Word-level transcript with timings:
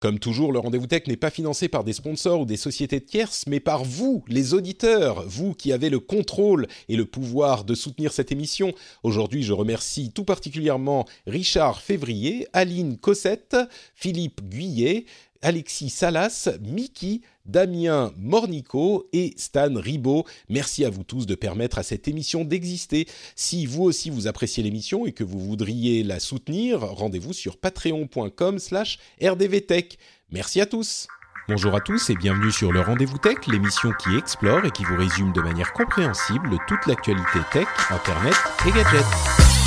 Comme 0.00 0.20
toujours, 0.20 0.52
le 0.52 0.60
rendez-vous 0.60 0.86
tech 0.86 1.08
n'est 1.08 1.16
pas 1.16 1.30
financé 1.30 1.68
par 1.68 1.82
des 1.82 1.92
sponsors 1.92 2.42
ou 2.42 2.44
des 2.44 2.56
sociétés 2.56 3.00
de 3.00 3.04
tierces, 3.04 3.48
mais 3.48 3.58
par 3.58 3.82
vous, 3.82 4.22
les 4.28 4.54
auditeurs, 4.54 5.24
vous 5.26 5.54
qui 5.54 5.72
avez 5.72 5.90
le 5.90 5.98
contrôle 5.98 6.68
et 6.88 6.94
le 6.94 7.04
pouvoir 7.04 7.64
de 7.64 7.74
soutenir 7.74 8.12
cette 8.12 8.30
émission. 8.30 8.72
Aujourd'hui, 9.02 9.42
je 9.42 9.52
remercie 9.52 10.12
tout 10.12 10.22
particulièrement 10.22 11.04
Richard 11.26 11.80
Février, 11.80 12.46
Aline 12.52 12.96
Cossette, 12.96 13.56
Philippe 13.96 14.48
Guyet, 14.48 15.04
Alexis 15.42 15.90
Salas, 15.90 16.48
Mickey, 16.62 17.22
Damien 17.48 18.12
Mornico 18.16 19.08
et 19.12 19.34
Stan 19.36 19.74
Ribaud. 19.74 20.24
Merci 20.48 20.84
à 20.84 20.90
vous 20.90 21.02
tous 21.02 21.26
de 21.26 21.34
permettre 21.34 21.78
à 21.78 21.82
cette 21.82 22.06
émission 22.06 22.44
d'exister. 22.44 23.08
Si 23.34 23.66
vous 23.66 23.82
aussi 23.82 24.10
vous 24.10 24.26
appréciez 24.26 24.62
l'émission 24.62 25.06
et 25.06 25.12
que 25.12 25.24
vous 25.24 25.40
voudriez 25.40 26.04
la 26.04 26.20
soutenir, 26.20 26.80
rendez-vous 26.80 27.32
sur 27.32 27.56
patreon.com 27.56 28.58
slash 28.58 28.98
rdvtech. 29.20 29.98
Merci 30.30 30.60
à 30.60 30.66
tous. 30.66 31.08
Bonjour 31.48 31.74
à 31.74 31.80
tous 31.80 32.10
et 32.10 32.14
bienvenue 32.14 32.52
sur 32.52 32.72
le 32.72 32.82
Rendez-vous 32.82 33.16
Tech, 33.16 33.38
l'émission 33.46 33.90
qui 33.92 34.14
explore 34.18 34.66
et 34.66 34.70
qui 34.70 34.84
vous 34.84 34.96
résume 34.96 35.32
de 35.32 35.40
manière 35.40 35.72
compréhensible 35.72 36.58
toute 36.68 36.84
l'actualité 36.86 37.38
tech, 37.52 37.66
internet 37.90 38.34
et 38.66 38.70
gadgets. 38.70 39.57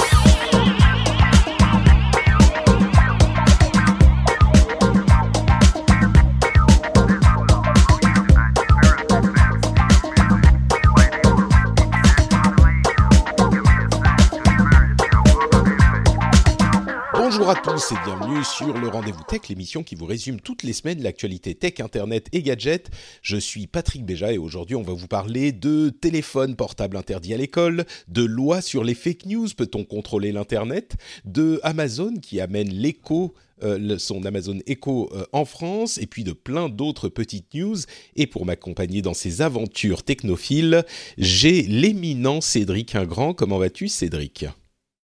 Bonjour 17.42 17.58
à 17.58 17.60
tous 17.60 17.92
et 17.92 17.96
bienvenue 18.06 18.44
sur 18.44 18.78
le 18.78 18.88
Rendez-vous 18.88 19.24
Tech, 19.28 19.50
l'émission 19.50 19.82
qui 19.82 19.96
vous 19.96 20.06
résume 20.06 20.40
toutes 20.40 20.62
les 20.62 20.74
semaines 20.74 21.02
l'actualité 21.02 21.56
tech, 21.56 21.80
internet 21.80 22.28
et 22.34 22.44
gadgets. 22.44 22.92
Je 23.24 23.36
suis 23.36 23.66
Patrick 23.66 24.06
Béja 24.06 24.32
et 24.32 24.38
aujourd'hui 24.38 24.76
on 24.76 24.84
va 24.84 24.94
vous 24.94 25.08
parler 25.08 25.52
de 25.52 25.90
téléphone 25.90 26.56
portable 26.56 26.98
interdit 26.98 27.34
à 27.34 27.38
l'école, 27.38 27.86
de 28.08 28.24
loi 28.24 28.62
sur 28.62 28.84
les 28.84 28.94
fake 28.94 29.26
news, 29.26 29.48
peut-on 29.58 29.86
contrôler 29.86 30.32
l'internet, 30.32 30.98
de 31.26 31.60
Amazon 31.64 32.14
qui 32.22 32.40
amène 32.40 32.70
l'écho 32.70 33.34
euh, 33.64 33.98
son 33.98 34.24
Amazon 34.26 34.60
Echo 34.68 35.10
euh, 35.12 35.26
en 35.32 35.46
France, 35.46 35.98
et 35.98 36.06
puis 36.06 36.24
de 36.24 36.34
plein 36.34 36.70
d'autres 36.70 37.10
petites 37.10 37.56
news. 37.56 37.78
Et 38.16 38.28
pour 38.28 38.46
m'accompagner 38.46 39.02
dans 39.02 39.16
ces 39.16 39.42
aventures 39.42 40.04
technophiles, 40.04 40.84
j'ai 41.18 41.64
l'éminent 41.64 42.40
Cédric 42.40 42.94
Ingrand. 42.94 43.34
Comment 43.34 43.58
vas-tu 43.58 43.88
Cédric? 43.88 44.46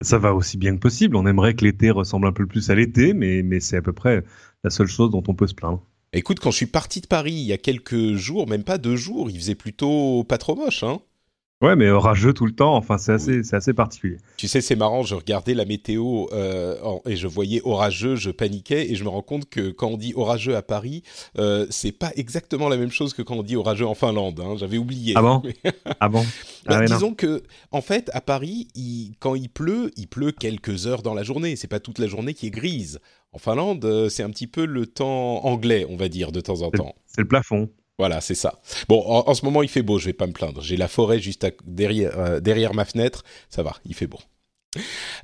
Ça 0.05 0.17
va 0.17 0.33
aussi 0.33 0.57
bien 0.57 0.75
que 0.75 0.79
possible. 0.79 1.15
On 1.15 1.25
aimerait 1.25 1.55
que 1.55 1.65
l'été 1.65 1.91
ressemble 1.91 2.27
un 2.27 2.31
peu 2.31 2.45
plus 2.45 2.69
à 2.69 2.75
l'été, 2.75 3.13
mais, 3.13 3.59
c'est 3.59 3.77
à 3.77 3.81
peu 3.81 3.93
près 3.93 4.23
la 4.63 4.69
seule 4.69 4.87
chose 4.87 5.11
dont 5.11 5.23
on 5.27 5.33
peut 5.33 5.47
se 5.47 5.53
plaindre. 5.53 5.85
Écoute, 6.13 6.39
quand 6.39 6.51
je 6.51 6.57
suis 6.57 6.65
parti 6.65 7.01
de 7.01 7.07
Paris 7.07 7.33
il 7.33 7.45
y 7.45 7.53
a 7.53 7.57
quelques 7.57 8.13
jours, 8.13 8.47
même 8.47 8.63
pas 8.63 8.77
deux 8.77 8.95
jours, 8.95 9.29
il 9.29 9.37
faisait 9.37 9.55
plutôt 9.55 10.23
pas 10.23 10.37
trop 10.37 10.55
moche, 10.55 10.83
hein 10.83 11.01
Ouais, 11.61 11.77
mais 11.77 11.89
orageux 11.89 12.33
tout 12.33 12.45
le 12.45 12.51
temps, 12.51 12.75
enfin 12.75 12.97
c'est 12.97 13.13
assez, 13.13 13.41
c'est 13.43 13.55
assez 13.55 13.73
particulier. 13.73 14.17
Tu 14.35 14.49
sais, 14.49 14.59
c'est 14.59 14.75
marrant, 14.75 15.03
je 15.03 15.15
regardais 15.15 15.53
la 15.53 15.63
météo 15.63 16.25
euh, 16.33 16.75
et 17.07 17.15
je 17.15 17.27
voyais 17.27 17.61
orageux, 17.63 18.17
je 18.17 18.29
paniquais 18.29 18.91
et 18.91 18.95
je 18.95 19.03
me 19.05 19.09
rends 19.09 19.21
compte 19.21 19.49
que 19.49 19.69
quand 19.71 19.87
on 19.87 19.97
dit 19.97 20.11
orageux 20.17 20.57
à 20.57 20.61
Paris, 20.61 21.01
euh, 21.39 21.65
c'est 21.69 21.93
pas 21.93 22.11
exactement 22.17 22.67
la 22.67 22.75
même 22.75 22.91
chose 22.91 23.13
que 23.13 23.21
quand 23.21 23.37
on 23.37 23.43
dit 23.43 23.55
orageux 23.55 23.87
en 23.87 23.95
Finlande. 23.95 24.41
Hein, 24.41 24.55
J'avais 24.57 24.77
oublié. 24.77 25.13
Ah 25.15 25.21
bon? 25.21 25.41
Ah 26.01 26.09
bon? 26.09 26.23
Bah, 26.23 26.27
Ah 26.75 26.79
ouais, 26.79 26.85
Disons 26.87 27.13
que, 27.13 27.41
en 27.71 27.81
fait, 27.81 28.09
à 28.13 28.19
Paris, 28.19 28.67
il- 28.75 29.13
quand 29.19 29.33
il 29.35 29.47
pleut, 29.49 29.91
il 29.95 30.07
pleut 30.07 30.33
quelques 30.33 30.87
heures 30.87 31.03
dans 31.03 31.13
la 31.13 31.23
journée. 31.23 31.55
C'est 31.55 31.69
pas 31.69 31.79
toute 31.79 31.99
la 31.99 32.07
journée 32.07 32.33
qui 32.33 32.47
est 32.47 32.51
grise. 32.51 32.99
En 33.31 33.37
Finlande, 33.37 33.83
euh, 33.85 34.09
c'est 34.09 34.23
un 34.23 34.29
petit 34.29 34.47
peu 34.47 34.65
le 34.65 34.85
temps 34.87 35.45
anglais, 35.45 35.85
on 35.89 35.95
va 35.95 36.09
dire, 36.09 36.33
de 36.33 36.41
temps 36.41 36.61
en 36.63 36.69
temps. 36.71 36.95
C'est 37.05 37.21
le 37.21 37.27
plafond. 37.29 37.69
Voilà, 37.97 38.19
c'est 38.19 38.35
ça. 38.35 38.59
Bon, 38.89 39.01
en, 39.05 39.33
ce 39.33 39.45
moment, 39.45 39.63
il 39.63 39.69
fait 39.69 39.81
beau, 39.81 39.99
je 39.99 40.05
vais 40.05 40.13
pas 40.13 40.27
me 40.27 40.33
plaindre. 40.33 40.61
J'ai 40.61 40.75
la 40.75 40.89
forêt 40.89 41.19
juste 41.19 41.47
derrière, 41.63 42.19
euh, 42.19 42.39
derrière 42.41 42.73
ma 42.73 42.83
fenêtre, 42.83 43.23
ça 43.49 43.63
va, 43.63 43.75
il 43.85 43.95
fait 43.95 44.07
beau. 44.07 44.19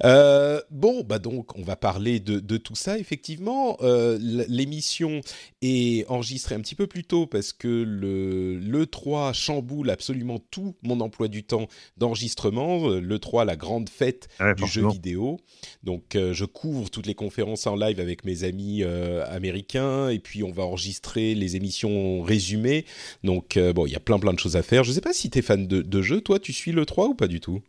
Euh, 0.04 0.62
bon, 0.70 1.04
bah 1.04 1.20
donc, 1.20 1.58
on 1.58 1.64
va 1.64 1.76
parler 1.76 2.20
de, 2.20 2.40
de 2.40 2.58
tout 2.58 2.76
ça, 2.76 2.98
effectivement. 2.98 3.78
Euh, 3.82 4.18
L'émission 4.48 5.22
est 5.62 6.08
enregistrée 6.10 6.56
un 6.56 6.62
petit 6.62 6.76
peu 6.76 6.88
plus 6.88 7.04
tôt 7.04 7.28
parce 7.28 7.54
que 7.54 7.68
le 7.68 8.58
l'E3 8.58 9.34
chamboule 9.34 9.90
absolument 9.90 10.40
tout 10.52 10.76
mon 10.84 11.00
emploi 11.02 11.28
du 11.28 11.44
temps 11.44 11.68
d'enregistrement. 11.98 12.90
Euh, 12.90 13.00
L'E3, 13.00 13.46
la 13.46 13.56
grande 13.56 13.90
fête 13.90 14.28
Ah 14.40 14.50
ouais, 14.50 14.56
du 14.56 14.66
jeu 14.68 14.88
vidéo. 14.90 15.38
Donc, 15.84 16.16
euh, 16.16 16.34
je 16.34 16.46
couvre 16.46 16.90
toutes 16.90 17.06
les 17.06 17.16
conférences 17.16 17.68
en 17.68 17.76
live 17.76 18.00
avec 18.00 18.26
mes 18.26 18.44
amis 18.44 18.84
américains 18.84 20.10
et 20.10 20.20
puis 20.20 20.44
on 20.44 20.52
va 20.52 20.64
enregistrer 20.64 21.36
les 21.36 21.56
émissions 21.56 22.22
résumées. 22.22 22.86
Donc, 23.24 23.58
bon, 23.58 23.86
il 23.86 23.92
y 23.92 23.96
a 23.96 24.00
plein 24.00 24.20
plein 24.20 24.34
de 24.34 24.40
choses 24.40 24.56
à 24.56 24.64
faire. 24.64 24.84
Je 24.84 24.90
ne 24.90 24.96
sais 24.96 25.02
pas 25.02 25.14
si 25.14 25.30
tu 25.30 25.40
es 25.40 25.42
fan 25.42 25.68
de, 25.68 25.82
de 25.82 26.02
jeux. 26.02 26.22
Toi, 26.22 26.40
tu 26.40 26.54
suis 26.54 26.72
le 26.72 26.86
3 26.86 27.08
ou 27.08 27.16
pas 27.16 27.28
du 27.28 27.40
tout? 27.40 27.62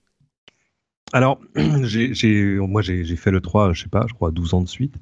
Alors, 1.12 1.40
j'ai, 1.82 2.14
j'ai- 2.14 2.56
moi 2.56 2.82
j'ai, 2.82 3.04
j'ai 3.04 3.16
fait 3.16 3.30
le 3.30 3.40
3, 3.40 3.72
je 3.72 3.82
sais 3.82 3.88
pas, 3.88 4.06
je 4.08 4.14
crois 4.14 4.30
12 4.30 4.54
ans 4.54 4.60
de 4.62 4.68
suite. 4.68 4.94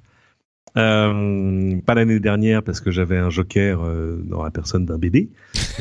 Euh, 0.76 1.80
pas 1.84 1.94
l'année 1.94 2.20
dernière 2.20 2.62
parce 2.62 2.80
que 2.80 2.90
j'avais 2.92 3.18
un 3.18 3.28
joker 3.30 3.82
euh, 3.82 4.20
dans 4.24 4.42
la 4.44 4.50
personne 4.50 4.86
d'un 4.86 4.98
bébé. 4.98 5.28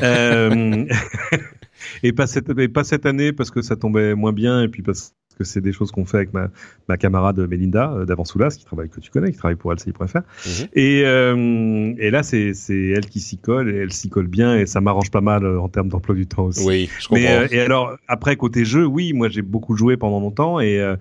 Euh, 0.02 0.86
et, 2.04 2.12
pas 2.12 2.28
cette, 2.28 2.50
et 2.58 2.68
pas 2.68 2.84
cette 2.84 3.06
année 3.06 3.32
parce 3.32 3.52
que 3.52 3.62
ça 3.62 3.76
tombait 3.76 4.16
moins 4.16 4.34
bien 4.34 4.64
et 4.64 4.68
puis 4.68 4.82
parce 4.82 5.14
que 5.40 5.46
c'est 5.46 5.62
des 5.62 5.72
choses 5.72 5.92
qu'on 5.92 6.06
fait 6.06 6.18
avec 6.18 6.34
ma, 6.34 6.50
ma 6.90 6.98
camarade 6.98 7.40
Mélinda 7.40 7.94
euh, 7.94 8.06
d'Avansoulas 8.06 8.50
qui 8.60 8.66
travaille 8.66 8.90
que 8.90 9.00
tu 9.00 9.10
connais, 9.10 9.32
qui 9.32 9.38
travaille 9.38 9.56
pour 9.56 9.72
LCI.fr. 9.74 10.18
Mhm. 10.18 10.68
Et, 10.74 11.04
euh, 11.06 11.94
et 11.98 12.12
là, 12.12 12.24
c'est, 12.24 12.52
elle 12.70 13.06
qui 13.06 13.22
s'y 13.22 13.38
colle 13.38 13.70
et 13.74 13.78
elle 13.78 13.94
s'y 13.94 14.10
colle 14.10 14.28
bien 14.28 14.58
et 14.58 14.66
ça 14.66 14.82
m'arrange 14.82 15.10
pas 15.12 15.22
mal 15.22 15.46
euh, 15.46 15.60
en 15.62 15.70
termes 15.70 15.88
d'emploi 15.88 16.14
du 16.14 16.28
temps 16.28 16.44
aussi. 16.46 16.66
Oui, 16.68 16.90
je 17.00 17.08
comprends. 17.08 17.24
Mais 17.24 17.32
euh, 17.32 17.48
et 17.52 17.62
alors 17.62 17.96
après 18.08 18.36
côté 18.36 18.66
jeu, 18.66 18.86
oui, 18.86 19.14
moi 19.14 19.30
j'ai 19.30 19.42
beaucoup 19.42 19.76
joué 19.78 19.96
pendant 19.98 20.20
longtemps 20.20 20.60
et 20.60 20.80
euh, 20.80 20.96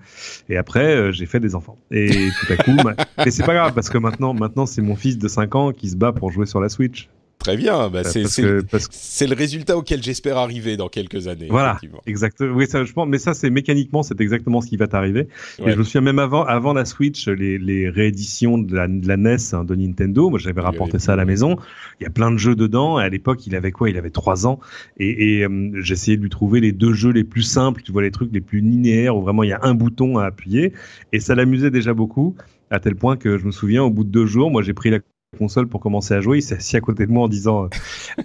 et 0.47 0.55
après 0.57 1.11
j'ai 1.11 1.25
fait 1.25 1.39
des 1.41 1.53
enfants. 1.55 1.77
Et 1.91 2.09
tout 2.39 2.53
à 2.53 2.55
coup, 2.57 2.71
ma- 2.83 2.95
mais 3.17 3.31
c'est 3.31 3.45
pas 3.45 3.53
grave 3.53 3.73
parce 3.73 3.89
que 3.89 3.97
maintenant 3.97 4.33
maintenant 4.33 4.65
c'est 4.65 4.81
mon 4.81 4.95
fils 4.95 5.17
de 5.17 5.27
5 5.27 5.55
ans 5.55 5.71
qui 5.73 5.89
se 5.89 5.95
bat 5.97 6.13
pour 6.13 6.31
jouer 6.31 6.45
sur 6.45 6.61
la 6.61 6.69
Switch. 6.69 7.09
Très 7.39 7.57
bien. 7.57 7.89
Bah, 7.89 8.03
c'est 8.03 8.23
que 8.23 9.25
le 9.25 9.35
résultat 9.35 9.77
auquel 9.77 10.03
j'espère 10.03 10.37
arriver 10.37 10.77
dans 10.77 10.89
quelques 10.89 11.27
années. 11.27 11.47
voilà, 11.49 11.79
exactement. 12.05 12.53
Oui, 12.53 12.67
ça 12.67 12.83
je 12.83 12.93
pense 12.93 13.07
mais 13.07 13.17
ça 13.17 13.33
c'est 13.33 13.49
mécaniquement 13.49 14.03
c'est 14.03 14.19
exactement 14.21 14.61
ce 14.61 14.67
qui 14.67 14.77
va 14.77 14.87
t'arriver. 14.87 15.27
Ouais. 15.59 15.69
Et 15.69 15.71
je 15.71 15.77
me 15.77 15.83
souviens 15.83 16.01
même 16.01 16.19
avant 16.19 16.43
avant 16.43 16.73
la 16.73 16.85
Switch 16.85 17.27
les 17.27 17.57
les 17.57 17.89
rééditions 17.89 18.57
de 18.57 18.75
la 18.75 18.87
de 18.87 19.07
la 19.07 19.17
NES 19.17 19.37
hein, 19.53 19.63
de 19.63 19.75
Nintendo, 19.75 20.29
moi 20.29 20.39
j'avais 20.39 20.61
rapporté 20.61 20.99
ça 20.99 21.13
à 21.13 21.15
la 21.15 21.25
maison. 21.25 21.55
Il 21.99 22.03
y 22.03 22.07
a 22.07 22.09
plein 22.09 22.31
de 22.31 22.37
jeux 22.37 22.55
dedans. 22.55 22.99
Et 22.99 23.03
à 23.03 23.09
l'époque, 23.09 23.45
il 23.47 23.55
avait 23.55 23.71
quoi? 23.71 23.89
Il 23.89 23.97
avait 23.97 24.09
trois 24.09 24.47
ans. 24.47 24.59
Et, 24.97 25.37
et 25.37 25.45
euh, 25.45 25.71
j'essayais 25.81 26.17
de 26.17 26.21
lui 26.21 26.29
trouver 26.29 26.59
les 26.59 26.71
deux 26.71 26.93
jeux 26.93 27.11
les 27.11 27.23
plus 27.23 27.43
simples, 27.43 27.81
tu 27.81 27.91
vois, 27.91 28.01
les 28.01 28.11
trucs 28.11 28.31
les 28.33 28.41
plus 28.41 28.59
linéaires 28.59 29.15
où 29.15 29.21
vraiment 29.21 29.43
il 29.43 29.49
y 29.49 29.53
a 29.53 29.59
un 29.63 29.73
bouton 29.73 30.17
à 30.17 30.25
appuyer. 30.25 30.73
Et 31.13 31.19
ça 31.19 31.35
l'amusait 31.35 31.71
déjà 31.71 31.93
beaucoup, 31.93 32.35
à 32.69 32.79
tel 32.79 32.95
point 32.95 33.17
que 33.17 33.37
je 33.37 33.45
me 33.45 33.51
souviens, 33.51 33.83
au 33.83 33.89
bout 33.89 34.03
de 34.03 34.09
deux 34.09 34.25
jours, 34.25 34.51
moi 34.51 34.61
j'ai 34.61 34.73
pris 34.73 34.89
la 34.89 34.99
console 35.37 35.67
pour 35.67 35.79
commencer 35.79 36.13
à 36.13 36.21
jouer. 36.21 36.39
Il 36.39 36.41
s'est 36.41 36.55
assis 36.55 36.77
à 36.77 36.81
côté 36.81 37.05
de 37.05 37.11
moi 37.11 37.25
en 37.25 37.27
disant 37.27 37.65
euh, 37.65 37.69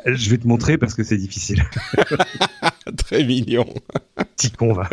Je 0.06 0.31
vais 0.31 0.38
te 0.38 0.47
montrer 0.47 0.78
parce 0.78 0.94
que 0.94 1.03
c'est 1.03 1.16
difficile. 1.16 1.62
Très 2.97 3.25
mignon. 3.25 3.66
Petit 4.37 4.50
con, 4.50 4.72
va. 4.72 4.88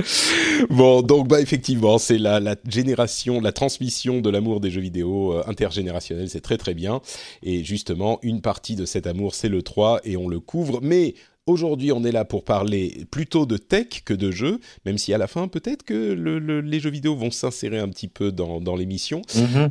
Bon, 0.69 1.01
donc 1.01 1.27
bah 1.27 1.41
effectivement, 1.41 1.97
c'est 1.97 2.17
la, 2.17 2.39
la 2.39 2.55
génération, 2.67 3.41
la 3.41 3.51
transmission 3.51 4.21
de 4.21 4.29
l'amour 4.29 4.59
des 4.59 4.71
jeux 4.71 4.81
vidéo 4.81 5.33
euh, 5.33 5.43
intergénérationnel, 5.47 6.29
c'est 6.29 6.41
très 6.41 6.57
très 6.57 6.73
bien. 6.73 7.01
Et 7.43 7.63
justement, 7.63 8.19
une 8.23 8.41
partie 8.41 8.75
de 8.75 8.85
cet 8.85 9.07
amour, 9.07 9.35
c'est 9.35 9.49
le 9.49 9.61
3 9.61 10.01
et 10.03 10.17
on 10.17 10.27
le 10.27 10.39
couvre. 10.39 10.79
Mais 10.81 11.15
aujourd'hui, 11.47 11.91
on 11.91 12.03
est 12.03 12.11
là 12.11 12.23
pour 12.23 12.43
parler 12.43 13.05
plutôt 13.09 13.45
de 13.45 13.57
tech 13.57 14.03
que 14.05 14.13
de 14.13 14.31
jeux, 14.31 14.59
même 14.85 14.97
si 14.97 15.13
à 15.13 15.17
la 15.17 15.27
fin, 15.27 15.47
peut-être 15.47 15.83
que 15.83 15.93
le- 16.13 16.39
le- 16.39 16.61
les 16.61 16.79
jeux 16.79 16.89
vidéo 16.91 17.15
vont 17.15 17.31
s'insérer 17.31 17.79
un 17.79 17.89
petit 17.89 18.07
peu 18.07 18.31
dans, 18.31 18.61
dans 18.61 18.75
l'émission. 18.75 19.21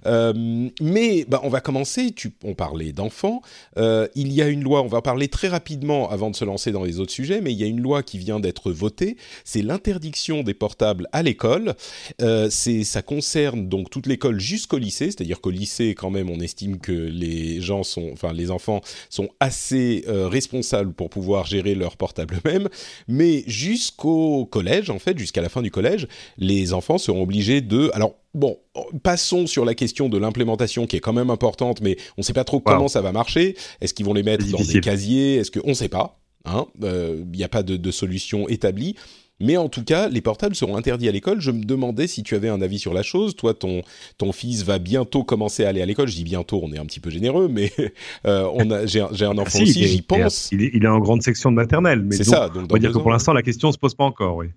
Euh, 0.06 0.68
mais 0.80 1.24
bah, 1.28 1.40
on 1.44 1.48
va 1.48 1.60
commencer. 1.60 2.10
Tu, 2.10 2.32
on 2.44 2.54
parlait 2.54 2.92
d'enfants. 2.92 3.40
Euh, 3.78 4.08
il 4.14 4.32
y 4.32 4.42
a 4.42 4.48
une 4.48 4.62
loi. 4.62 4.82
On 4.82 4.88
va 4.88 5.00
parler 5.02 5.28
très 5.28 5.48
rapidement 5.48 6.10
avant 6.10 6.30
de 6.30 6.36
se 6.36 6.44
lancer 6.44 6.72
dans 6.72 6.82
les 6.84 6.98
autres 7.00 7.12
sujets. 7.12 7.40
Mais 7.40 7.52
il 7.52 7.58
y 7.58 7.64
a 7.64 7.66
une 7.66 7.80
loi 7.80 8.02
qui 8.02 8.18
vient 8.18 8.40
d'être 8.40 8.72
votée. 8.72 9.16
C'est 9.44 9.62
l'interdiction 9.62 10.42
des 10.42 10.54
portables 10.54 11.06
à 11.12 11.22
l'école. 11.22 11.74
Euh, 12.20 12.50
ça 12.50 13.02
concerne 13.02 13.68
donc 13.68 13.90
toute 13.90 14.06
l'école 14.06 14.40
jusqu'au 14.40 14.78
lycée. 14.78 15.06
C'est-à-dire 15.06 15.40
qu'au 15.40 15.50
lycée, 15.50 15.94
quand 15.94 16.10
même, 16.10 16.30
on 16.30 16.40
estime 16.40 16.78
que 16.78 16.92
les 16.92 17.60
gens 17.60 17.82
sont, 17.84 18.10
enfin 18.12 18.32
les 18.32 18.50
enfants 18.50 18.80
sont 19.08 19.28
assez 19.38 20.04
responsables 20.06 20.92
pour 20.92 21.10
pouvoir 21.10 21.46
gérer 21.46 21.69
leur 21.74 21.96
portable 21.96 22.40
eux-mêmes. 22.46 22.68
Mais 23.08 23.44
jusqu'au 23.46 24.46
collège, 24.46 24.90
en 24.90 24.98
fait, 24.98 25.18
jusqu'à 25.18 25.42
la 25.42 25.48
fin 25.48 25.62
du 25.62 25.70
collège, 25.70 26.06
les 26.38 26.72
enfants 26.72 26.98
seront 26.98 27.22
obligés 27.22 27.60
de. 27.60 27.90
Alors 27.94 28.14
bon, 28.34 28.58
passons 29.02 29.46
sur 29.46 29.64
la 29.64 29.74
question 29.74 30.08
de 30.08 30.18
l'implémentation 30.18 30.86
qui 30.86 30.96
est 30.96 31.00
quand 31.00 31.12
même 31.12 31.30
importante, 31.30 31.80
mais 31.80 31.96
on 32.16 32.20
ne 32.20 32.24
sait 32.24 32.32
pas 32.32 32.44
trop 32.44 32.60
comment 32.60 32.88
ça 32.88 33.00
va 33.00 33.12
marcher. 33.12 33.56
Est-ce 33.80 33.94
qu'ils 33.94 34.06
vont 34.06 34.14
les 34.14 34.22
mettre 34.22 34.46
dans 34.46 34.62
des 34.62 34.80
casiers? 34.80 35.36
Est-ce 35.36 35.50
que 35.50 35.60
on 35.64 35.70
ne 35.70 35.74
sait 35.74 35.88
pas 35.88 36.20
hein 36.44 36.66
Il 36.82 37.30
n'y 37.32 37.44
a 37.44 37.48
pas 37.48 37.62
de, 37.62 37.76
de 37.76 37.90
solution 37.90 38.48
établie. 38.48 38.96
Mais 39.40 39.56
en 39.56 39.68
tout 39.68 39.84
cas, 39.84 40.08
les 40.08 40.20
portables 40.20 40.54
seront 40.54 40.76
interdits 40.76 41.08
à 41.08 41.12
l'école. 41.12 41.40
Je 41.40 41.50
me 41.50 41.64
demandais 41.64 42.06
si 42.06 42.22
tu 42.22 42.34
avais 42.34 42.48
un 42.48 42.60
avis 42.60 42.78
sur 42.78 42.94
la 42.94 43.02
chose. 43.02 43.34
Toi, 43.36 43.54
ton, 43.54 43.82
ton 44.18 44.32
fils 44.32 44.62
va 44.62 44.78
bientôt 44.78 45.24
commencer 45.24 45.64
à 45.64 45.70
aller 45.70 45.82
à 45.82 45.86
l'école. 45.86 46.08
Je 46.08 46.16
dis 46.16 46.24
bientôt, 46.24 46.60
on 46.62 46.72
est 46.72 46.78
un 46.78 46.86
petit 46.86 47.00
peu 47.00 47.10
généreux, 47.10 47.48
mais 47.48 47.72
euh, 48.26 48.48
on 48.54 48.70
a, 48.70 48.86
j'ai, 48.86 49.00
un 49.00 49.08
ah, 49.10 49.40
enfant 49.40 49.62
aussi, 49.62 49.86
j'y 49.86 50.02
pense. 50.02 50.50
Il 50.52 50.62
est, 50.62 50.70
il 50.74 50.84
est, 50.84 50.88
en 50.88 50.98
grande 50.98 51.22
section 51.22 51.50
de 51.50 51.56
maternelle. 51.56 52.02
Mais 52.02 52.16
c'est 52.16 52.24
ça. 52.24 52.48
Donc 52.48 52.66
on 52.70 52.74
va 52.74 52.78
dire 52.78 52.92
que 52.92 52.98
pour 52.98 53.10
l'instant, 53.10 53.32
la 53.32 53.42
question 53.42 53.68
ne 53.68 53.72
se 53.72 53.78
pose 53.78 53.94
pas 53.94 54.04
encore, 54.04 54.36
oui. 54.36 54.48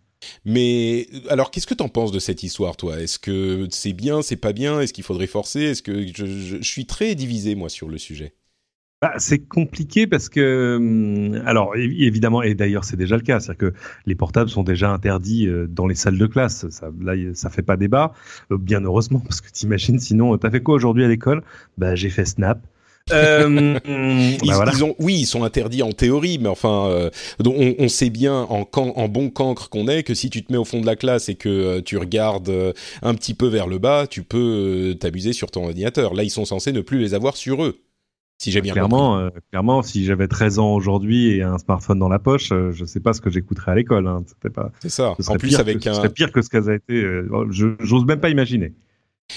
Mais 0.45 1.07
alors, 1.29 1.51
qu'est-ce 1.51 1.67
que 1.67 1.73
tu 1.73 1.83
en 1.83 1.89
penses 1.89 2.11
de 2.11 2.19
cette 2.19 2.43
histoire, 2.43 2.77
toi? 2.77 2.99
Est-ce 2.99 3.19
que 3.19 3.67
c'est 3.71 3.93
bien, 3.93 4.21
c'est 4.21 4.35
pas 4.35 4.53
bien? 4.53 4.79
Est-ce 4.81 4.93
qu'il 4.93 5.03
faudrait 5.03 5.27
forcer? 5.27 5.61
Est-ce 5.61 5.81
que 5.81 6.05
je, 6.13 6.61
suis 6.61 6.85
très 6.85 7.15
divisé 7.15 7.55
moi 7.55 7.69
sur 7.69 7.89
le 7.89 7.97
sujet? 7.97 8.33
Bah, 9.03 9.15
c'est 9.17 9.39
compliqué 9.39 10.07
parce 10.07 10.29
que, 10.29 10.77
hum, 10.77 11.43
alors 11.45 11.75
évidemment, 11.75 12.41
et 12.41 12.55
d'ailleurs 12.55 12.85
c'est 12.85 12.95
déjà 12.95 13.17
le 13.17 13.21
cas, 13.21 13.41
c'est-à-dire 13.41 13.71
que 13.71 13.73
les 14.05 14.15
portables 14.15 14.49
sont 14.49 14.63
déjà 14.63 14.91
interdits 14.91 15.45
euh, 15.45 15.67
dans 15.67 15.87
les 15.87 15.95
salles 15.95 16.17
de 16.17 16.25
classe. 16.25 16.69
Ça, 16.69 16.89
là, 17.01 17.13
ça 17.33 17.49
fait 17.49 17.63
pas 17.63 17.75
débat, 17.75 18.13
euh, 18.49 18.57
bien 18.57 18.79
heureusement, 18.79 19.19
parce 19.19 19.41
que 19.41 19.51
t'imagines, 19.51 19.99
sinon, 19.99 20.37
t'as 20.37 20.49
fait 20.49 20.61
quoi 20.61 20.75
aujourd'hui 20.75 21.03
à 21.03 21.09
l'école? 21.09 21.43
Bah, 21.77 21.95
j'ai 21.95 22.09
fait 22.09 22.23
Snap. 22.23 22.61
Euh, 23.11 23.73
bah 24.45 24.65
ils, 24.73 24.83
ont, 24.83 24.95
oui, 24.99 25.15
ils 25.19 25.25
sont 25.25 25.43
interdits 25.43 25.83
en 25.83 25.91
théorie, 25.91 26.37
mais 26.39 26.47
enfin, 26.47 26.87
euh, 26.87 27.09
on, 27.45 27.75
on, 27.77 27.89
sait 27.89 28.09
bien 28.09 28.47
en, 28.49 28.67
en 28.73 29.07
bon 29.09 29.29
cancre 29.29 29.69
qu'on 29.69 29.87
est 29.87 30.03
que 30.03 30.13
si 30.13 30.29
tu 30.29 30.43
te 30.43 30.51
mets 30.51 30.57
au 30.57 30.63
fond 30.63 30.79
de 30.79 30.85
la 30.85 30.95
classe 30.95 31.27
et 31.27 31.35
que 31.35 31.49
euh, 31.49 31.81
tu 31.81 31.97
regardes 31.97 32.49
euh, 32.49 32.71
un 33.01 33.13
petit 33.13 33.33
peu 33.33 33.47
vers 33.47 33.67
le 33.67 33.77
bas, 33.77 34.07
tu 34.07 34.23
peux 34.23 34.95
t'abuser 34.99 35.33
sur 35.33 35.51
ton 35.51 35.65
ordinateur. 35.65 36.13
Là, 36.13 36.23
ils 36.23 36.29
sont 36.29 36.45
censés 36.45 36.71
ne 36.71 36.81
plus 36.81 36.99
les 36.99 37.13
avoir 37.13 37.35
sur 37.35 37.63
eux. 37.63 37.82
Si 38.43 38.51
j'ai 38.51 38.61
bien 38.61 38.73
clairement, 38.73 39.23
compris. 39.25 39.41
clairement, 39.51 39.81
si 39.83 40.05
j'avais 40.05 40.27
13 40.27 40.59
ans 40.59 40.73
aujourd'hui 40.73 41.29
et 41.29 41.41
un 41.41 41.57
smartphone 41.57 41.99
dans 41.99 42.09
la 42.09 42.19
poche, 42.19 42.49
je 42.49 42.85
sais 42.85 42.99
pas 42.99 43.13
ce 43.13 43.21
que 43.21 43.29
j'écouterais 43.29 43.71
à 43.71 43.75
l'école. 43.75 44.07
Hein. 44.07 44.23
C'est 44.81 44.89
ça. 44.89 45.15
En 45.27 45.35
plus, 45.35 45.55
avec 45.55 45.87
un. 45.87 45.93
Ce 45.93 46.01
serait 46.01 46.09
pire 46.09 46.31
que 46.31 46.41
ce 46.41 46.49
qu'elle 46.49 46.69
a 46.69 46.75
été. 46.75 47.03
J'ose 47.49 48.05
même 48.05 48.19
pas 48.19 48.29
imaginer. 48.29 48.73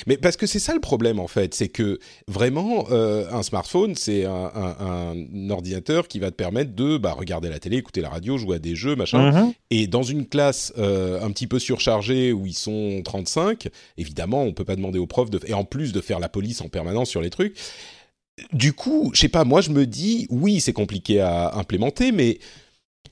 Mais 0.06 0.16
parce 0.16 0.36
que 0.36 0.46
c'est 0.46 0.58
ça 0.58 0.74
le 0.74 0.80
problème 0.80 1.18
en 1.18 1.26
fait, 1.26 1.54
c'est 1.54 1.68
que 1.68 1.98
vraiment 2.28 2.86
euh, 2.90 3.30
un 3.32 3.42
smartphone 3.42 3.94
c'est 3.94 4.24
un, 4.24 4.50
un, 4.54 5.14
un, 5.14 5.50
ordinateur 5.50 6.08
qui 6.08 6.18
va 6.18 6.30
te 6.30 6.36
permettre 6.36 6.74
de 6.74 6.98
bah, 6.98 7.12
regarder 7.12 7.48
la 7.48 7.58
télé, 7.58 7.78
écouter 7.78 8.00
la 8.00 8.10
radio, 8.10 8.36
jouer 8.36 8.56
à 8.56 8.58
des 8.58 8.74
jeux, 8.74 8.94
machin. 8.94 9.30
Mm-hmm. 9.30 9.54
Et 9.70 9.86
dans 9.86 10.02
une 10.02 10.26
classe 10.26 10.72
euh, 10.76 11.22
un 11.22 11.30
petit 11.30 11.46
peu 11.46 11.58
surchargée 11.58 12.32
où 12.32 12.46
ils 12.46 12.56
sont 12.56 13.00
35, 13.04 13.68
évidemment 13.96 14.42
on 14.42 14.52
peut 14.52 14.64
pas 14.64 14.76
demander 14.76 14.98
aux 14.98 15.06
profs 15.06 15.30
de 15.30 15.40
et 15.46 15.54
en 15.54 15.64
plus 15.64 15.92
de 15.92 16.00
faire 16.00 16.18
la 16.18 16.28
police 16.28 16.60
en 16.60 16.68
permanence 16.68 17.08
sur 17.08 17.22
les 17.22 17.30
trucs. 17.30 17.56
Du 18.52 18.72
coup, 18.72 19.10
je 19.14 19.20
sais 19.20 19.28
pas, 19.28 19.44
moi 19.44 19.60
je 19.60 19.70
me 19.70 19.86
dis 19.86 20.26
oui 20.30 20.60
c'est 20.60 20.72
compliqué 20.72 21.20
à 21.20 21.54
implémenter, 21.56 22.12
mais 22.12 22.38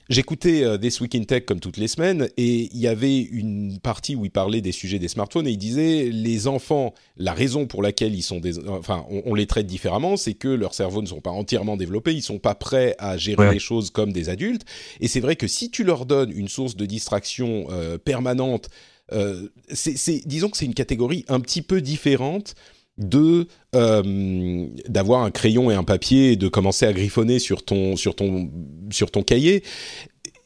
J'écoutais 0.07 0.63
euh, 0.63 0.77
This 0.77 1.01
Week 1.01 1.15
in 1.15 1.23
Tech 1.23 1.45
comme 1.45 1.59
toutes 1.59 1.77
les 1.77 1.87
semaines 1.87 2.29
et 2.37 2.69
il 2.71 2.77
y 2.77 2.87
avait 2.87 3.19
une 3.21 3.79
partie 3.79 4.15
où 4.15 4.23
il 4.23 4.29
parlait 4.29 4.61
des 4.61 4.71
sujets 4.71 4.99
des 4.99 5.07
smartphones 5.07 5.47
et 5.47 5.51
il 5.51 5.57
disait 5.57 6.09
les 6.11 6.47
enfants, 6.47 6.93
la 7.17 7.33
raison 7.33 7.65
pour 7.65 7.81
laquelle 7.81 8.13
ils 8.13 8.21
sont 8.21 8.39
des, 8.39 8.67
enfin, 8.69 9.05
on, 9.09 9.33
les 9.33 9.47
traite 9.47 9.65
différemment, 9.65 10.15
c'est 10.15 10.35
que 10.35 10.47
leurs 10.47 10.75
cerveaux 10.75 11.01
ne 11.01 11.07
sont 11.07 11.21
pas 11.21 11.31
entièrement 11.31 11.75
développés, 11.75 12.13
ils 12.13 12.21
sont 12.21 12.37
pas 12.37 12.53
prêts 12.53 12.95
à 12.99 13.17
gérer 13.17 13.51
les 13.51 13.59
choses 13.59 13.89
comme 13.89 14.13
des 14.13 14.29
adultes. 14.29 14.63
Et 14.99 15.07
c'est 15.07 15.21
vrai 15.21 15.35
que 15.35 15.47
si 15.47 15.71
tu 15.71 15.83
leur 15.83 16.05
donnes 16.05 16.31
une 16.31 16.49
source 16.49 16.75
de 16.75 16.85
distraction 16.85 17.65
euh, 17.71 17.97
permanente, 17.97 18.69
euh, 19.11 19.49
c'est, 19.69 20.21
disons 20.27 20.49
que 20.49 20.57
c'est 20.57 20.65
une 20.65 20.75
catégorie 20.75 21.25
un 21.27 21.39
petit 21.39 21.61
peu 21.63 21.81
différente 21.81 22.55
de 22.97 23.47
euh, 23.75 24.67
d'avoir 24.87 25.23
un 25.23 25.31
crayon 25.31 25.69
et 25.69 25.75
un 25.75 25.83
papier 25.83 26.31
et 26.31 26.35
de 26.35 26.47
commencer 26.47 26.85
à 26.85 26.93
griffonner 26.93 27.39
sur 27.39 27.63
ton 27.63 27.95
sur 27.95 28.15
ton 28.15 28.49
sur 28.91 29.11
ton 29.11 29.23
cahier. 29.23 29.63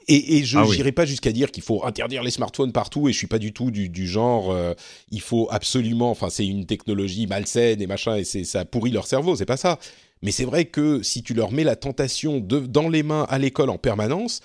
Et, 0.07 0.37
et 0.37 0.43
je 0.43 0.57
n'irai 0.57 0.89
ah 0.89 0.93
pas 0.93 1.05
jusqu'à 1.05 1.31
dire 1.31 1.51
qu'il 1.51 1.61
faut 1.61 1.85
interdire 1.85 2.23
les 2.23 2.31
smartphones 2.31 2.71
partout 2.71 3.07
et 3.07 3.13
je 3.13 3.17
suis 3.17 3.27
pas 3.27 3.37
du 3.37 3.53
tout 3.53 3.69
du, 3.69 3.89
du 3.89 4.07
genre 4.07 4.51
euh, 4.51 4.73
il 5.11 5.21
faut 5.21 5.47
absolument 5.51 6.09
enfin 6.09 6.29
c'est 6.31 6.47
une 6.47 6.65
technologie 6.65 7.27
malsaine 7.27 7.79
et 7.79 7.85
machin 7.85 8.15
et 8.15 8.23
c'est 8.23 8.43
ça 8.43 8.65
pourrit 8.65 8.89
leur 8.89 9.05
cerveau 9.05 9.35
c'est 9.35 9.45
pas 9.45 9.57
ça. 9.57 9.77
Mais 10.23 10.31
c'est 10.31 10.45
vrai 10.45 10.65
que 10.65 11.03
si 11.03 11.21
tu 11.21 11.35
leur 11.35 11.51
mets 11.51 11.63
la 11.63 11.75
tentation 11.75 12.39
de 12.39 12.59
dans 12.59 12.89
les 12.89 13.03
mains 13.03 13.27
à 13.29 13.37
l'école 13.37 13.69
en 13.69 13.77
permanence 13.77 14.41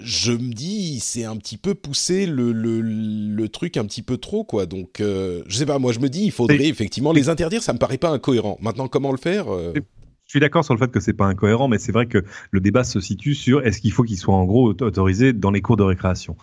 je 0.00 0.32
me 0.32 0.52
dis, 0.52 1.00
c'est 1.00 1.24
un 1.24 1.36
petit 1.36 1.56
peu 1.56 1.74
pousser 1.74 2.26
le, 2.26 2.52
le, 2.52 2.80
le, 2.80 3.48
truc 3.48 3.76
un 3.76 3.84
petit 3.84 4.02
peu 4.02 4.18
trop, 4.18 4.44
quoi. 4.44 4.66
Donc, 4.66 5.00
euh, 5.00 5.42
je 5.46 5.56
sais 5.56 5.66
pas, 5.66 5.78
moi 5.78 5.92
je 5.92 6.00
me 6.00 6.08
dis, 6.08 6.24
il 6.24 6.32
faudrait 6.32 6.66
effectivement 6.66 7.12
les 7.12 7.28
interdire, 7.28 7.62
ça 7.62 7.72
me 7.72 7.78
paraît 7.78 7.98
pas 7.98 8.10
incohérent. 8.10 8.58
Maintenant, 8.60 8.88
comment 8.88 9.12
le 9.12 9.18
faire 9.18 9.48
euh 9.48 9.72
Je 9.74 10.30
suis 10.30 10.40
d'accord 10.40 10.64
sur 10.64 10.74
le 10.74 10.78
fait 10.78 10.90
que 10.90 11.00
c'est 11.00 11.12
pas 11.12 11.26
incohérent, 11.26 11.68
mais 11.68 11.78
c'est 11.78 11.92
vrai 11.92 12.06
que 12.06 12.24
le 12.50 12.60
débat 12.60 12.84
se 12.84 13.00
situe 13.00 13.34
sur 13.34 13.64
est-ce 13.66 13.80
qu'il 13.80 13.92
faut 13.92 14.02
qu'ils 14.02 14.18
soient 14.18 14.34
en 14.34 14.44
gros 14.44 14.68
autorisés 14.68 15.32
dans 15.32 15.50
les 15.50 15.62
cours 15.62 15.76
de 15.76 15.84
récréation? 15.84 16.36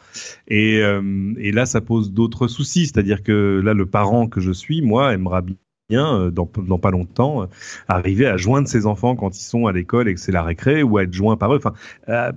Et, 0.47 0.79
euh, 0.81 1.33
et 1.37 1.51
là, 1.51 1.65
ça 1.65 1.81
pose 1.81 2.11
d'autres 2.11 2.47
soucis, 2.47 2.87
c'est-à-dire 2.87 3.23
que 3.23 3.61
là, 3.63 3.73
le 3.73 3.85
parent 3.85 4.27
que 4.27 4.41
je 4.41 4.51
suis, 4.51 4.81
moi, 4.81 5.13
aimera 5.13 5.41
bien 5.41 5.55
dans, 5.89 6.31
dans, 6.31 6.79
pas 6.79 6.91
longtemps, 6.91 7.43
euh, 7.43 7.45
arriver 7.87 8.25
à 8.25 8.37
joindre 8.37 8.67
ses 8.67 8.85
enfants 8.85 9.15
quand 9.15 9.37
ils 9.37 9.43
sont 9.43 9.67
à 9.67 9.71
l'école 9.71 10.07
et 10.07 10.13
que 10.13 10.19
c'est 10.19 10.31
la 10.31 10.43
récré 10.43 10.83
ou 10.83 10.97
à 10.97 11.03
être 11.03 11.13
joint 11.13 11.37
par 11.37 11.53
eux. 11.53 11.57
Enfin, 11.57 11.73
euh, 12.09 12.31